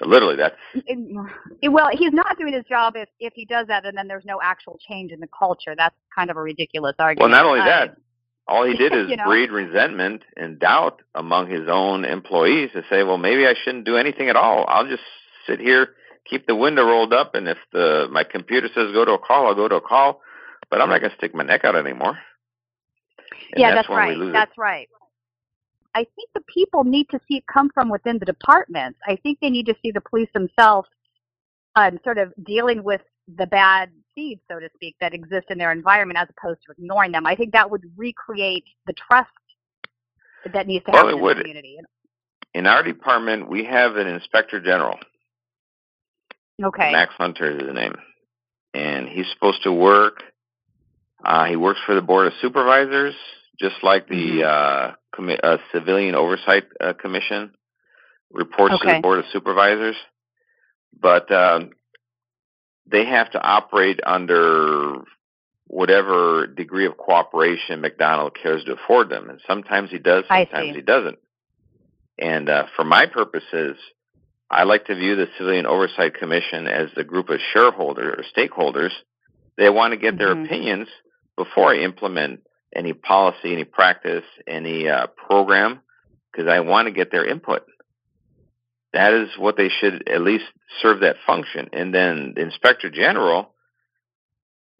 Literally, 0.00 0.36
that's 0.36 0.56
It- 0.74 1.70
well, 1.70 1.88
he's 1.92 2.12
not 2.12 2.36
doing 2.36 2.52
his 2.52 2.64
job 2.64 2.96
if 2.96 3.08
if 3.20 3.32
he 3.34 3.44
does 3.44 3.68
that, 3.68 3.84
and 3.86 3.96
then 3.96 4.08
there's 4.08 4.24
no 4.24 4.40
actual 4.42 4.78
change 4.88 5.12
in 5.12 5.20
the 5.20 5.28
culture. 5.28 5.74
That's 5.76 5.94
kind 6.14 6.30
of 6.30 6.36
a 6.36 6.42
ridiculous 6.42 6.96
argument. 6.98 7.30
well. 7.30 7.42
Not 7.42 7.46
only 7.48 7.60
that, 7.60 7.96
All 8.48 8.64
he 8.64 8.74
did 8.76 8.92
is 8.92 9.08
You 9.08 9.16
know? 9.16 9.24
breed 9.26 9.50
resentment 9.50 10.22
and 10.36 10.58
doubt 10.58 11.00
among 11.14 11.48
his 11.48 11.68
own 11.68 12.04
employees 12.04 12.70
to 12.72 12.82
say, 12.90 13.02
well, 13.04 13.18
maybe 13.18 13.46
I 13.46 13.54
shouldn't 13.54 13.84
do 13.84 13.96
anything 13.96 14.28
at 14.28 14.36
all. 14.36 14.64
I'll 14.68 14.86
just 14.86 15.02
sit 15.46 15.60
here, 15.60 15.94
keep 16.28 16.46
the 16.46 16.56
window 16.56 16.84
rolled 16.84 17.12
up, 17.12 17.34
and 17.34 17.48
if 17.48 17.58
the 17.72 18.08
my 18.10 18.24
computer 18.24 18.68
says 18.74 18.92
go 18.92 19.04
to 19.04 19.12
a 19.12 19.18
call, 19.18 19.46
I'll 19.46 19.54
go 19.54 19.68
to 19.68 19.76
a 19.76 19.80
call. 19.80 20.20
But 20.70 20.80
I'm 20.80 20.88
not 20.88 21.00
going 21.00 21.10
to 21.10 21.16
stick 21.16 21.34
my 21.34 21.44
neck 21.44 21.64
out 21.64 21.76
anymore. 21.76 22.18
And 23.52 23.60
yeah, 23.60 23.74
that's, 23.74 23.88
we 23.88 23.94
right. 23.94 24.16
lose 24.16 24.30
it. 24.30 24.32
That's 24.32 24.56
right. 24.58 24.88
I 25.94 26.06
think 26.16 26.30
the 26.34 26.42
people 26.52 26.84
need 26.84 27.08
to 27.10 27.20
see 27.28 27.36
it 27.36 27.44
come 27.52 27.70
from 27.72 27.88
within 27.88 28.18
the 28.18 28.24
departments. 28.24 28.98
I 29.06 29.16
think 29.16 29.38
they 29.40 29.50
need 29.50 29.66
to 29.66 29.74
see 29.82 29.92
the 29.92 30.00
police 30.00 30.28
themselves 30.34 30.88
um, 31.76 31.98
sort 32.04 32.18
of 32.18 32.32
dealing 32.44 32.82
with 32.82 33.00
the 33.36 33.46
bad 33.46 33.90
seeds, 34.14 34.40
so 34.50 34.58
to 34.58 34.68
speak, 34.74 34.96
that 35.00 35.14
exist 35.14 35.46
in 35.50 35.58
their 35.58 35.72
environment 35.72 36.18
as 36.18 36.28
opposed 36.36 36.60
to 36.66 36.72
ignoring 36.72 37.12
them. 37.12 37.26
I 37.26 37.34
think 37.36 37.52
that 37.52 37.70
would 37.70 37.84
recreate 37.96 38.64
the 38.86 38.92
trust 38.92 39.30
that 40.52 40.66
needs 40.66 40.84
to 40.86 40.90
Well, 40.92 41.06
happen 41.06 41.18
in 41.18 41.22
would. 41.22 41.36
the 41.38 41.42
community. 41.42 41.78
In 42.54 42.66
our 42.66 42.82
department, 42.82 43.48
we 43.48 43.64
have 43.64 43.96
an 43.96 44.06
inspector 44.06 44.60
general. 44.60 44.98
Okay. 46.62 46.92
Max 46.92 47.12
Huntsman 47.14 47.60
is 47.60 47.66
the 47.66 47.72
name, 47.72 47.94
and 48.74 49.08
he's 49.08 49.26
supposed 49.32 49.62
to 49.64 49.72
work. 49.72 50.22
Uh, 51.24 51.46
he 51.46 51.56
works 51.56 51.80
for 51.86 51.94
the 51.94 52.02
board 52.02 52.26
of 52.26 52.32
supervisors, 52.40 53.14
just 53.58 53.76
like 53.82 54.08
the 54.08 54.14
Mm-hmm. 54.14 54.42
uh, 54.44 54.94
commi- 55.14 55.40
uh, 55.42 55.58
civilian 55.72 56.14
oversight 56.14 56.64
uh, 56.80 56.92
commission 56.92 57.52
reports 58.32 58.74
to 58.80 58.86
the 58.96 59.00
board 59.00 59.18
of 59.20 59.24
supervisors. 59.32 59.96
But 60.98 61.30
um, 61.32 61.70
they 62.86 63.04
have 63.06 63.30
to 63.32 63.40
operate 63.40 64.00
under 64.04 65.02
whatever 65.66 66.46
degree 66.46 66.86
of 66.86 66.96
cooperation 66.96 67.82
McDonnell 67.82 68.30
cares 68.40 68.64
to 68.64 68.74
afford 68.74 69.08
them, 69.08 69.30
and 69.30 69.40
sometimes 69.46 69.90
he 69.90 69.98
does, 69.98 70.24
sometimes 70.28 70.76
he 70.76 70.82
doesn't. 70.82 71.18
And 72.18 72.48
uh, 72.48 72.66
for 72.76 72.84
my 72.84 73.06
purposes, 73.06 73.76
I 74.50 74.64
like 74.64 74.86
to 74.86 74.94
view 74.94 75.16
the 75.16 75.26
Civilian 75.38 75.66
Oversight 75.66 76.14
Commission 76.14 76.66
as 76.66 76.90
the 76.94 77.02
group 77.02 77.28
of 77.28 77.40
shareholders 77.52 78.18
or 78.18 78.24
stakeholders. 78.36 78.90
They 79.56 79.70
want 79.70 79.92
to 79.92 79.98
get 79.98 80.18
their 80.18 80.32
opinions 80.32 80.88
before 81.36 81.72
I 81.72 81.78
implement 81.78 82.40
any 82.74 82.92
policy, 82.92 83.52
any 83.52 83.64
practice, 83.64 84.24
any 84.46 84.88
uh, 84.88 85.06
program, 85.08 85.80
because 86.32 86.48
I 86.48 86.60
want 86.60 86.86
to 86.86 86.92
get 86.92 87.10
their 87.10 87.26
input. 87.26 87.62
That 88.92 89.12
is 89.12 89.28
what 89.38 89.56
they 89.56 89.68
should 89.68 90.08
at 90.08 90.22
least 90.22 90.44
serve 90.80 91.00
that 91.00 91.16
function. 91.26 91.70
And 91.72 91.94
then 91.94 92.34
the 92.36 92.42
Inspector 92.42 92.88
General 92.90 93.50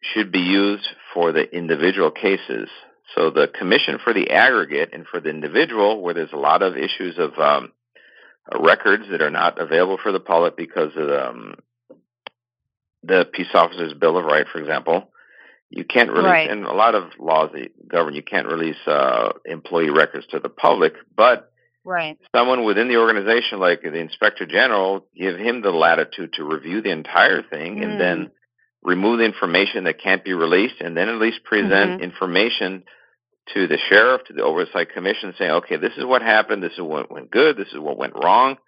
should 0.00 0.30
be 0.30 0.40
used 0.40 0.86
for 1.12 1.32
the 1.32 1.42
individual 1.54 2.10
cases. 2.10 2.68
So 3.14 3.30
the 3.30 3.48
commission 3.48 3.98
for 4.02 4.12
the 4.12 4.30
aggregate 4.30 4.90
and 4.92 5.06
for 5.06 5.20
the 5.20 5.30
individual, 5.30 6.00
where 6.00 6.14
there's 6.14 6.32
a 6.32 6.38
lot 6.38 6.62
of 6.62 6.76
issues 6.76 7.18
of 7.18 7.38
um, 7.38 7.72
records 8.58 9.04
that 9.10 9.22
are 9.22 9.30
not 9.30 9.58
available 9.60 9.98
for 10.02 10.12
the 10.12 10.20
public 10.20 10.56
because 10.56 10.92
of 10.96 11.08
um, 11.10 11.54
the 13.02 13.26
peace 13.32 13.48
officers 13.54 13.94
bill 13.94 14.16
of 14.16 14.24
right, 14.24 14.46
for 14.50 14.58
example. 14.58 15.10
You 15.76 15.84
can't 15.84 16.10
release, 16.10 16.30
Right. 16.30 16.50
and 16.50 16.64
a 16.64 16.72
lot 16.72 16.94
of 16.94 17.10
laws 17.18 17.50
that 17.52 17.88
govern, 17.88 18.14
you 18.14 18.22
can't 18.22 18.46
release 18.46 18.76
uh, 18.86 19.32
employee 19.44 19.90
records 19.90 20.24
to 20.28 20.38
the 20.38 20.48
public. 20.48 20.94
But 21.16 21.50
Right. 21.84 22.16
someone 22.34 22.62
within 22.64 22.86
the 22.86 22.96
organization, 22.98 23.58
like 23.58 23.82
the 23.82 23.92
inspector 23.94 24.46
general, 24.46 25.06
give 25.16 25.36
him 25.36 25.62
the 25.62 25.72
latitude 25.72 26.32
to 26.34 26.44
review 26.44 26.80
the 26.80 26.90
entire 26.92 27.42
thing 27.42 27.82
and 27.82 27.98
then 27.98 28.30
remove 28.84 29.18
the 29.18 29.24
information 29.24 29.84
that 29.84 29.98
can't 29.98 30.22
be 30.22 30.32
released, 30.32 30.80
and 30.80 30.96
then 30.96 31.08
at 31.08 31.16
least 31.16 31.42
present 31.42 31.98
Mhm. 31.98 32.00
information 32.00 32.84
to 33.54 33.66
the 33.66 33.78
sheriff, 33.88 34.22
to 34.24 34.32
the 34.32 34.42
oversight 34.44 34.90
commission, 34.90 35.34
saying, 35.36 35.50
okay, 35.50 35.76
this 35.76 35.96
is 35.96 36.04
what 36.04 36.22
happened, 36.22 36.62
this 36.62 36.74
is 36.74 36.82
what 36.82 37.10
went 37.10 37.30
good, 37.30 37.56
this 37.56 37.72
is 37.72 37.78
what 37.78 37.98
went 37.98 38.14
wrong, 38.14 38.58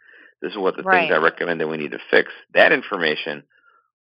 this 0.43 0.51
is 0.53 0.59
what 0.59 0.77
the 0.77 0.83
Right. 0.83 1.03
things 1.03 1.13
I 1.13 1.19
recommend 1.19 1.61
that 1.61 1.69
we 1.69 1.77
need 1.77 1.93
to 1.93 2.01
fix. 2.11 2.33
That 2.53 2.73
information 2.73 3.45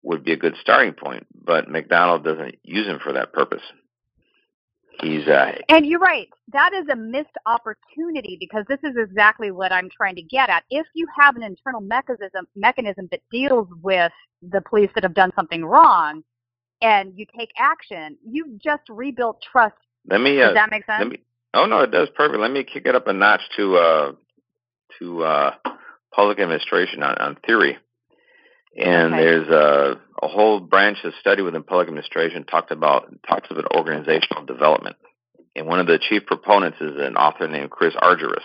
would 0.03 0.25
be 0.25 0.33
a 0.33 0.37
good 0.37 0.55
starting 0.61 0.95
point, 0.95 1.27
but 1.45 1.69
McDonnell 1.69 2.25
doesn't 2.25 2.57
use 2.63 2.87
him 2.87 2.99
for 3.03 3.13
that 3.13 3.33
purpose. 3.33 3.63
He's 5.03 5.27
uh, 5.27 5.53
And 5.69 5.87
you're 5.87 6.01
right. 6.01 6.29
That 6.53 6.73
is 6.75 6.87
a 6.93 6.97
missed 6.97 7.37
opportunity 7.47 8.37
because 8.39 8.65
this 8.69 8.81
is 8.83 8.97
exactly 8.97 9.51
what 9.51 9.73
I'm 9.73 9.89
trying 9.89 10.15
to 10.17 10.23
get 10.23 10.51
at. 10.51 10.65
If 10.71 10.87
you 10.95 11.07
have 11.19 11.37
an 11.37 11.43
internal 11.43 11.81
mechanism 11.81 12.47
mechanism 12.55 13.09
that 13.11 13.21
deals 13.31 13.69
with 13.83 14.13
the 14.43 14.61
police 14.61 14.91
that 14.95 15.05
have 15.05 15.15
done 15.15 15.33
something 15.35 15.65
wrong 15.65 16.23
and 16.83 17.13
you 17.17 17.25
take 17.37 17.51
action, 17.59 18.19
you've 18.27 18.59
just 18.59 18.83
rebuilt 18.89 19.43
trust. 19.43 19.77
Let 20.09 20.21
me. 20.21 20.37
Does 20.37 20.51
uh, 20.51 20.55
that 20.55 20.71
make 20.71 20.85
sense? 20.85 20.99
Let 20.99 21.09
me. 21.09 21.19
Oh 21.55 21.67
no, 21.67 21.81
it 21.81 21.91
does 21.91 22.09
perfect. 22.15 22.41
Let 22.41 22.51
me 22.51 22.65
kick 22.65 22.85
it 22.87 22.95
up 22.95 23.07
a 23.07 23.13
notch 23.13 23.43
to 23.57 23.77
uh, 23.77 24.13
to 24.99 25.25
uh, 25.25 25.55
public 26.13 26.39
administration 26.41 27.03
on, 27.03 27.17
on 27.19 27.37
theory. 27.47 27.79
And 28.77 29.15
Okay. 29.15 29.25
there's 29.25 29.49
a, 29.49 30.01
a 30.23 30.29
whole 30.29 30.61
branch 30.61 30.99
of 31.05 31.13
study 31.21 31.43
within 31.43 31.63
public 31.63 31.89
administration 31.89 32.45
talked 32.45 32.71
about 32.71 33.13
talks 33.29 33.51
about 33.51 33.75
organizational 33.77 34.45
development. 34.45 34.97
And 35.57 35.67
one 35.67 35.81
of 35.81 35.87
the 35.87 35.99
chief 35.99 36.27
proponents 36.27 36.79
is 36.81 36.93
an 36.97 37.17
author 37.17 37.49
named 37.49 37.71
Chris 37.71 37.95
Argyris. 37.95 38.45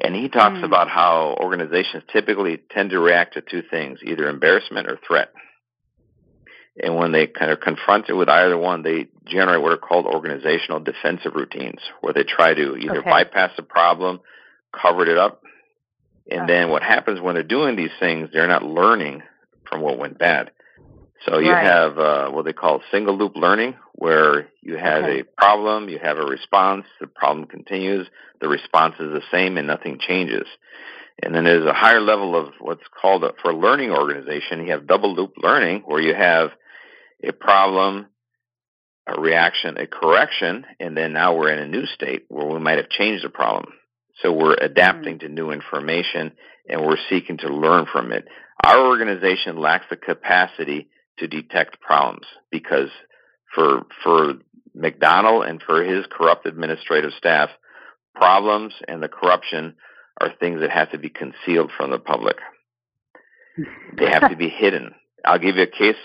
And 0.00 0.14
he 0.14 0.28
talks 0.28 0.58
hmm. 0.58 0.64
about 0.64 0.88
how 0.88 1.36
organizations 1.40 2.04
typically 2.12 2.58
tend 2.70 2.90
to 2.90 3.00
react 3.00 3.34
to 3.34 3.40
two 3.40 3.62
things, 3.68 3.98
either 4.04 4.28
embarrassment 4.28 4.88
or 4.88 4.98
threat. 5.06 5.32
And 6.82 6.94
when 6.94 7.12
they 7.12 7.26
kind 7.26 7.50
of 7.50 7.60
confronted 7.60 8.16
with 8.16 8.28
either 8.28 8.56
one, 8.56 8.82
they 8.82 9.08
generate 9.24 9.62
what 9.62 9.72
are 9.72 9.78
called 9.78 10.04
organizational 10.04 10.80
defensive 10.80 11.34
routines, 11.34 11.80
where 12.02 12.12
they 12.12 12.22
try 12.22 12.52
to 12.52 12.76
either 12.76 12.98
Okay. 12.98 13.10
bypass 13.10 13.52
the 13.56 13.62
problem, 13.62 14.20
cover 14.72 15.08
it 15.08 15.16
up, 15.16 15.42
and 16.30 16.48
then 16.48 16.70
what 16.70 16.82
happens 16.82 17.20
when 17.20 17.34
they're 17.34 17.42
doing 17.42 17.76
these 17.76 17.90
things, 18.00 18.30
they're 18.32 18.48
not 18.48 18.64
learning 18.64 19.22
from 19.68 19.80
what 19.80 19.98
went 19.98 20.18
bad. 20.18 20.50
So 21.24 21.38
you 21.38 21.50
Right. 21.52 21.64
have 21.64 21.98
uh, 21.98 22.30
what 22.30 22.44
they 22.44 22.52
call 22.52 22.82
single 22.90 23.16
loop 23.16 23.36
learning, 23.36 23.74
where 23.94 24.48
you 24.62 24.76
have 24.76 25.04
Okay. 25.04 25.20
a 25.20 25.24
problem, 25.24 25.88
you 25.88 25.98
have 25.98 26.18
a 26.18 26.26
response, 26.26 26.84
the 27.00 27.06
problem 27.06 27.46
continues, 27.46 28.06
the 28.40 28.48
response 28.48 28.94
is 29.00 29.12
the 29.12 29.22
same, 29.30 29.56
and 29.56 29.66
nothing 29.66 29.98
changes. 29.98 30.46
And 31.22 31.34
then 31.34 31.44
there's 31.44 31.64
a 31.64 31.72
higher 31.72 32.00
level 32.00 32.36
of 32.36 32.52
what's 32.60 32.86
called 33.00 33.24
a, 33.24 33.32
for 33.42 33.54
learning 33.54 33.90
organization, 33.90 34.66
you 34.66 34.72
have 34.72 34.86
double 34.86 35.14
loop 35.14 35.32
learning, 35.38 35.82
where 35.86 36.00
you 36.00 36.14
have 36.14 36.50
a 37.22 37.32
problem, 37.32 38.06
a 39.06 39.18
reaction, 39.18 39.78
a 39.78 39.86
correction, 39.86 40.66
and 40.78 40.96
then 40.96 41.14
now 41.14 41.34
we're 41.34 41.52
in 41.52 41.60
a 41.60 41.68
new 41.68 41.86
state 41.86 42.26
where 42.28 42.46
we 42.46 42.58
might 42.60 42.76
have 42.76 42.90
changed 42.90 43.24
the 43.24 43.30
problem. 43.30 43.72
So 44.22 44.32
we're 44.32 44.54
adapting 44.54 45.16
mm. 45.16 45.20
to 45.20 45.28
new 45.28 45.50
information 45.50 46.32
and 46.68 46.84
we're 46.84 46.98
seeking 47.08 47.38
to 47.38 47.48
learn 47.48 47.86
from 47.90 48.12
it. 48.12 48.26
Our 48.64 48.86
organization 48.86 49.58
lacks 49.58 49.86
the 49.90 49.96
capacity 49.96 50.88
to 51.18 51.26
detect 51.26 51.80
problems 51.80 52.26
because 52.50 52.90
for 53.54 53.86
for 54.02 54.34
McDonnell 54.76 55.48
and 55.48 55.62
for 55.62 55.82
his 55.82 56.06
corrupt 56.10 56.46
administrative 56.46 57.12
staff, 57.16 57.50
problems 58.14 58.72
and 58.88 59.02
the 59.02 59.08
corruption 59.08 59.74
are 60.20 60.32
things 60.40 60.60
that 60.60 60.70
have 60.70 60.90
to 60.92 60.98
be 60.98 61.10
concealed 61.10 61.70
from 61.76 61.90
the 61.90 61.98
public. 61.98 62.36
They 63.96 64.10
have 64.10 64.28
to 64.28 64.36
be 64.36 64.50
hidden. 64.50 64.94
I'll 65.24 65.38
give 65.38 65.56
you 65.56 65.62
a 65.62 65.66
case. 65.66 65.96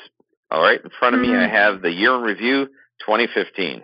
All 0.49 0.61
right, 0.61 0.79
in 0.81 0.89
front 0.97 1.15
of 1.15 1.21
me, 1.21 1.29
I 1.29 1.31
mm-hmm. 1.31 1.53
have 1.53 1.81
the 1.81 1.91
year 1.91 2.15
in 2.15 2.21
review 2.21 2.67
2015, 3.05 3.83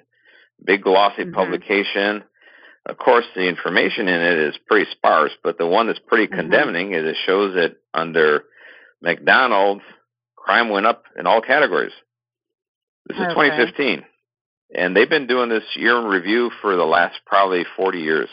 big 0.63 0.83
glossy 0.83 1.23
mm-hmm. 1.23 1.33
publication. 1.33 2.23
Of 2.87 2.97
course, 2.97 3.25
the 3.35 3.47
information 3.47 4.07
in 4.07 4.21
it 4.21 4.39
is 4.39 4.55
pretty 4.65 4.89
sparse, 4.91 5.33
but 5.43 5.57
the 5.57 5.67
one 5.67 5.87
that's 5.87 5.99
pretty 5.99 6.27
mm-hmm. 6.27 6.39
condemning 6.39 6.93
is 6.93 7.03
it 7.03 7.17
shows 7.25 7.53
that 7.55 7.75
under 7.93 8.45
McDonnell's, 9.03 9.83
crime 10.35 10.69
went 10.69 10.85
up 10.85 11.03
in 11.19 11.27
all 11.27 11.41
categories. 11.41 11.91
This 13.07 13.17
is 13.17 13.23
Okay. 13.23 13.33
2015, 13.33 14.05
and 14.73 14.95
they've 14.95 15.09
been 15.09 15.27
doing 15.27 15.49
this 15.49 15.63
year 15.75 15.97
in 15.97 16.05
review 16.05 16.49
for 16.61 16.75
the 16.77 16.85
last 16.85 17.19
probably 17.25 17.65
40 17.75 17.99
years. 17.99 18.29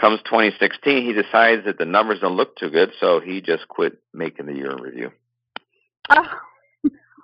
Comes 0.00 0.20
2016, 0.24 1.04
he 1.04 1.12
decides 1.12 1.64
that 1.64 1.78
the 1.78 1.84
numbers 1.84 2.20
don't 2.20 2.36
look 2.36 2.56
too 2.56 2.70
good, 2.70 2.92
so 3.00 3.20
he 3.20 3.40
just 3.40 3.68
quit 3.68 3.98
making 4.12 4.46
the 4.46 4.54
year 4.54 4.70
in 4.70 4.82
review. 4.82 5.12
Oh, 6.10 6.26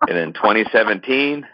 And 0.09 0.19
in 0.19 0.33
2017, 0.33 1.47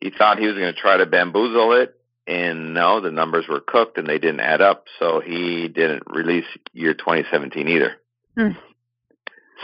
he 0.00 0.10
thought 0.10 0.38
he 0.38 0.46
was 0.46 0.56
going 0.56 0.72
to 0.74 0.80
try 0.80 0.96
to 0.96 1.06
bamboozle 1.06 1.72
it, 1.80 1.96
and 2.26 2.74
no, 2.74 3.00
the 3.00 3.10
numbers 3.10 3.46
were 3.48 3.60
cooked 3.60 3.98
and 3.98 4.06
they 4.06 4.18
didn't 4.18 4.40
add 4.40 4.60
up, 4.60 4.86
so 4.98 5.20
he 5.20 5.68
didn't 5.68 6.02
release 6.06 6.46
year 6.72 6.94
2017 6.94 7.68
either. 7.68 7.96
Hmm. 8.36 8.50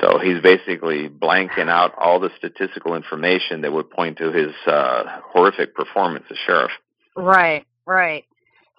So 0.00 0.18
he's 0.18 0.40
basically 0.40 1.08
blanking 1.08 1.68
out 1.68 1.92
all 1.98 2.18
the 2.18 2.30
statistical 2.38 2.94
information 2.94 3.60
that 3.62 3.72
would 3.72 3.90
point 3.90 4.18
to 4.18 4.32
his 4.32 4.52
uh, 4.66 5.20
horrific 5.24 5.74
performance 5.74 6.24
as 6.30 6.38
sheriff. 6.46 6.70
right, 7.16 7.66
right. 7.84 8.24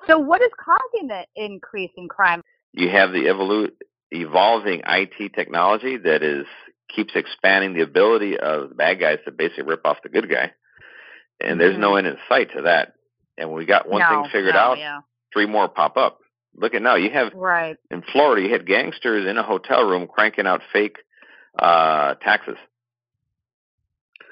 So 0.07 0.17
what 0.17 0.41
is 0.41 0.51
causing 0.57 1.07
the 1.07 1.25
increase 1.35 1.91
in 1.97 2.07
crime? 2.07 2.41
You 2.73 2.89
have 2.89 3.11
the 3.11 3.25
evolu- 3.25 3.71
evolving 4.11 4.81
IT 4.85 5.33
technology 5.33 5.97
that 5.97 6.23
is 6.23 6.45
keeps 6.93 7.13
expanding 7.15 7.73
the 7.73 7.81
ability 7.81 8.37
of 8.37 8.69
the 8.69 8.75
bad 8.75 8.99
guys 8.99 9.19
to 9.25 9.31
basically 9.31 9.63
rip 9.63 9.85
off 9.85 9.97
the 10.03 10.09
good 10.09 10.29
guy, 10.29 10.51
and 11.39 11.59
there's 11.59 11.77
no 11.77 11.95
end 11.95 12.07
in 12.07 12.17
sight 12.27 12.49
to 12.55 12.63
that. 12.63 12.93
And 13.37 13.49
when 13.49 13.57
we 13.57 13.65
got 13.65 13.89
one 13.89 13.99
No, 14.01 14.09
thing 14.23 14.31
figured 14.31 14.53
no, 14.55 14.59
out, 14.59 14.77
yeah. 14.77 15.01
three 15.33 15.45
more 15.45 15.67
pop 15.67 15.97
up. 15.97 16.19
Look 16.55 16.75
at 16.75 16.81
now, 16.83 16.95
you 16.95 17.09
have 17.11 17.33
Right. 17.33 17.77
in 17.89 18.03
Florida, 18.11 18.43
you 18.45 18.51
had 18.53 18.67
gangsters 18.67 19.25
in 19.27 19.37
a 19.37 19.43
hotel 19.43 19.89
room 19.89 20.07
cranking 20.07 20.45
out 20.45 20.61
fake 20.71 20.97
uh, 21.57 22.13
taxes 22.15 22.57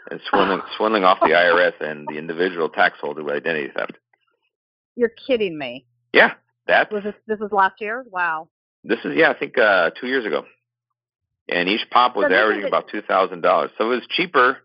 and 0.09 0.19
swindling, 0.29 0.61
swindling 0.77 1.03
off 1.03 1.19
the 1.19 1.27
IRS 1.29 1.73
and 1.81 2.07
the 2.07 2.17
individual 2.17 2.69
tax 2.69 2.97
holder 2.99 3.23
with 3.23 3.35
identity 3.35 3.69
theft. 3.75 3.93
You're 4.95 5.11
kidding 5.27 5.57
me. 5.57 5.85
Yeah, 6.13 6.33
that 6.67 6.91
Was 6.91 7.03
this 7.03 7.15
this 7.27 7.39
was 7.39 7.51
last 7.51 7.79
year? 7.79 8.05
Wow. 8.09 8.49
this 8.83 8.99
is 9.05 9.13
yeah, 9.15 9.29
I 9.29 9.33
think 9.39 9.57
uh, 9.57 9.91
two 9.99 10.07
years 10.07 10.25
ago, 10.25 10.43
and 11.49 11.69
each 11.69 11.89
pop 11.89 12.15
was 12.15 12.25
So 12.29 12.35
averaging 12.35 12.65
about 12.65 12.89
two 12.89 13.01
thousand 13.01 13.41
dollars. 13.41 13.71
So 13.77 13.85
it 13.91 13.95
was 13.95 14.07
cheaper 14.09 14.57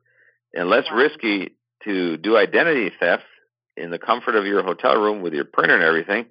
and 0.52 0.68
less 0.68 0.84
risky 0.92 1.54
to 1.84 2.16
do 2.16 2.36
identity 2.36 2.90
theft 2.98 3.22
in 3.76 3.90
the 3.90 3.98
comfort 3.98 4.34
of 4.34 4.46
your 4.46 4.62
hotel 4.62 4.96
room 4.96 5.22
with 5.22 5.34
your 5.34 5.44
printer 5.44 5.74
and 5.74 5.84
everything 5.84 6.26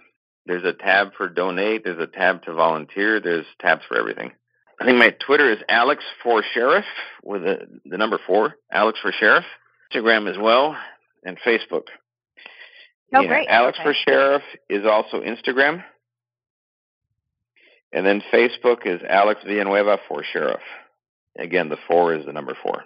There's 0.46 0.64
a 0.64 0.74
tab 0.74 1.14
for 1.18 1.30
donate. 1.30 1.84
There's 1.84 2.02
a 2.02 2.08
tab 2.08 2.44
to 2.44 2.54
volunteer. 2.54 3.20
There's 3.20 3.46
tabs 3.60 3.84
for 3.88 3.98
everything. 3.98 4.32
I 4.80 4.86
think 4.86 4.98
my 4.98 5.10
Twitter 5.26 5.52
is 5.52 5.58
Alex 5.68 6.04
for 6.24 6.42
Sheriff 6.54 6.86
with 7.24 7.42
the, 7.42 7.68
the 7.86 7.98
number 7.98 8.20
four, 8.26 8.56
Alex 8.72 9.00
for 9.02 9.12
Sheriff. 9.12 9.44
Instagram 9.92 10.30
as 10.30 10.38
well, 10.38 10.78
and 11.24 11.38
Facebook. 11.46 11.88
Oh, 13.14 13.22
Yeah, 13.22 13.28
great. 13.28 13.48
Alex 13.48 13.78
Okay. 13.80 13.90
for 13.90 13.94
Sheriff 13.94 14.44
is 14.70 14.86
also 14.86 15.22
Instagram. 15.22 15.84
And 17.94 18.06
then 18.06 18.22
Facebook 18.34 18.86
is 18.86 19.02
Alex 19.08 19.42
Villanueva 19.46 19.98
for 20.08 20.24
Sheriff. 20.24 20.62
Again, 21.40 21.70
the 21.70 21.78
four 21.88 22.14
is 22.14 22.26
the 22.26 22.34
number 22.34 22.56
four. 22.62 22.84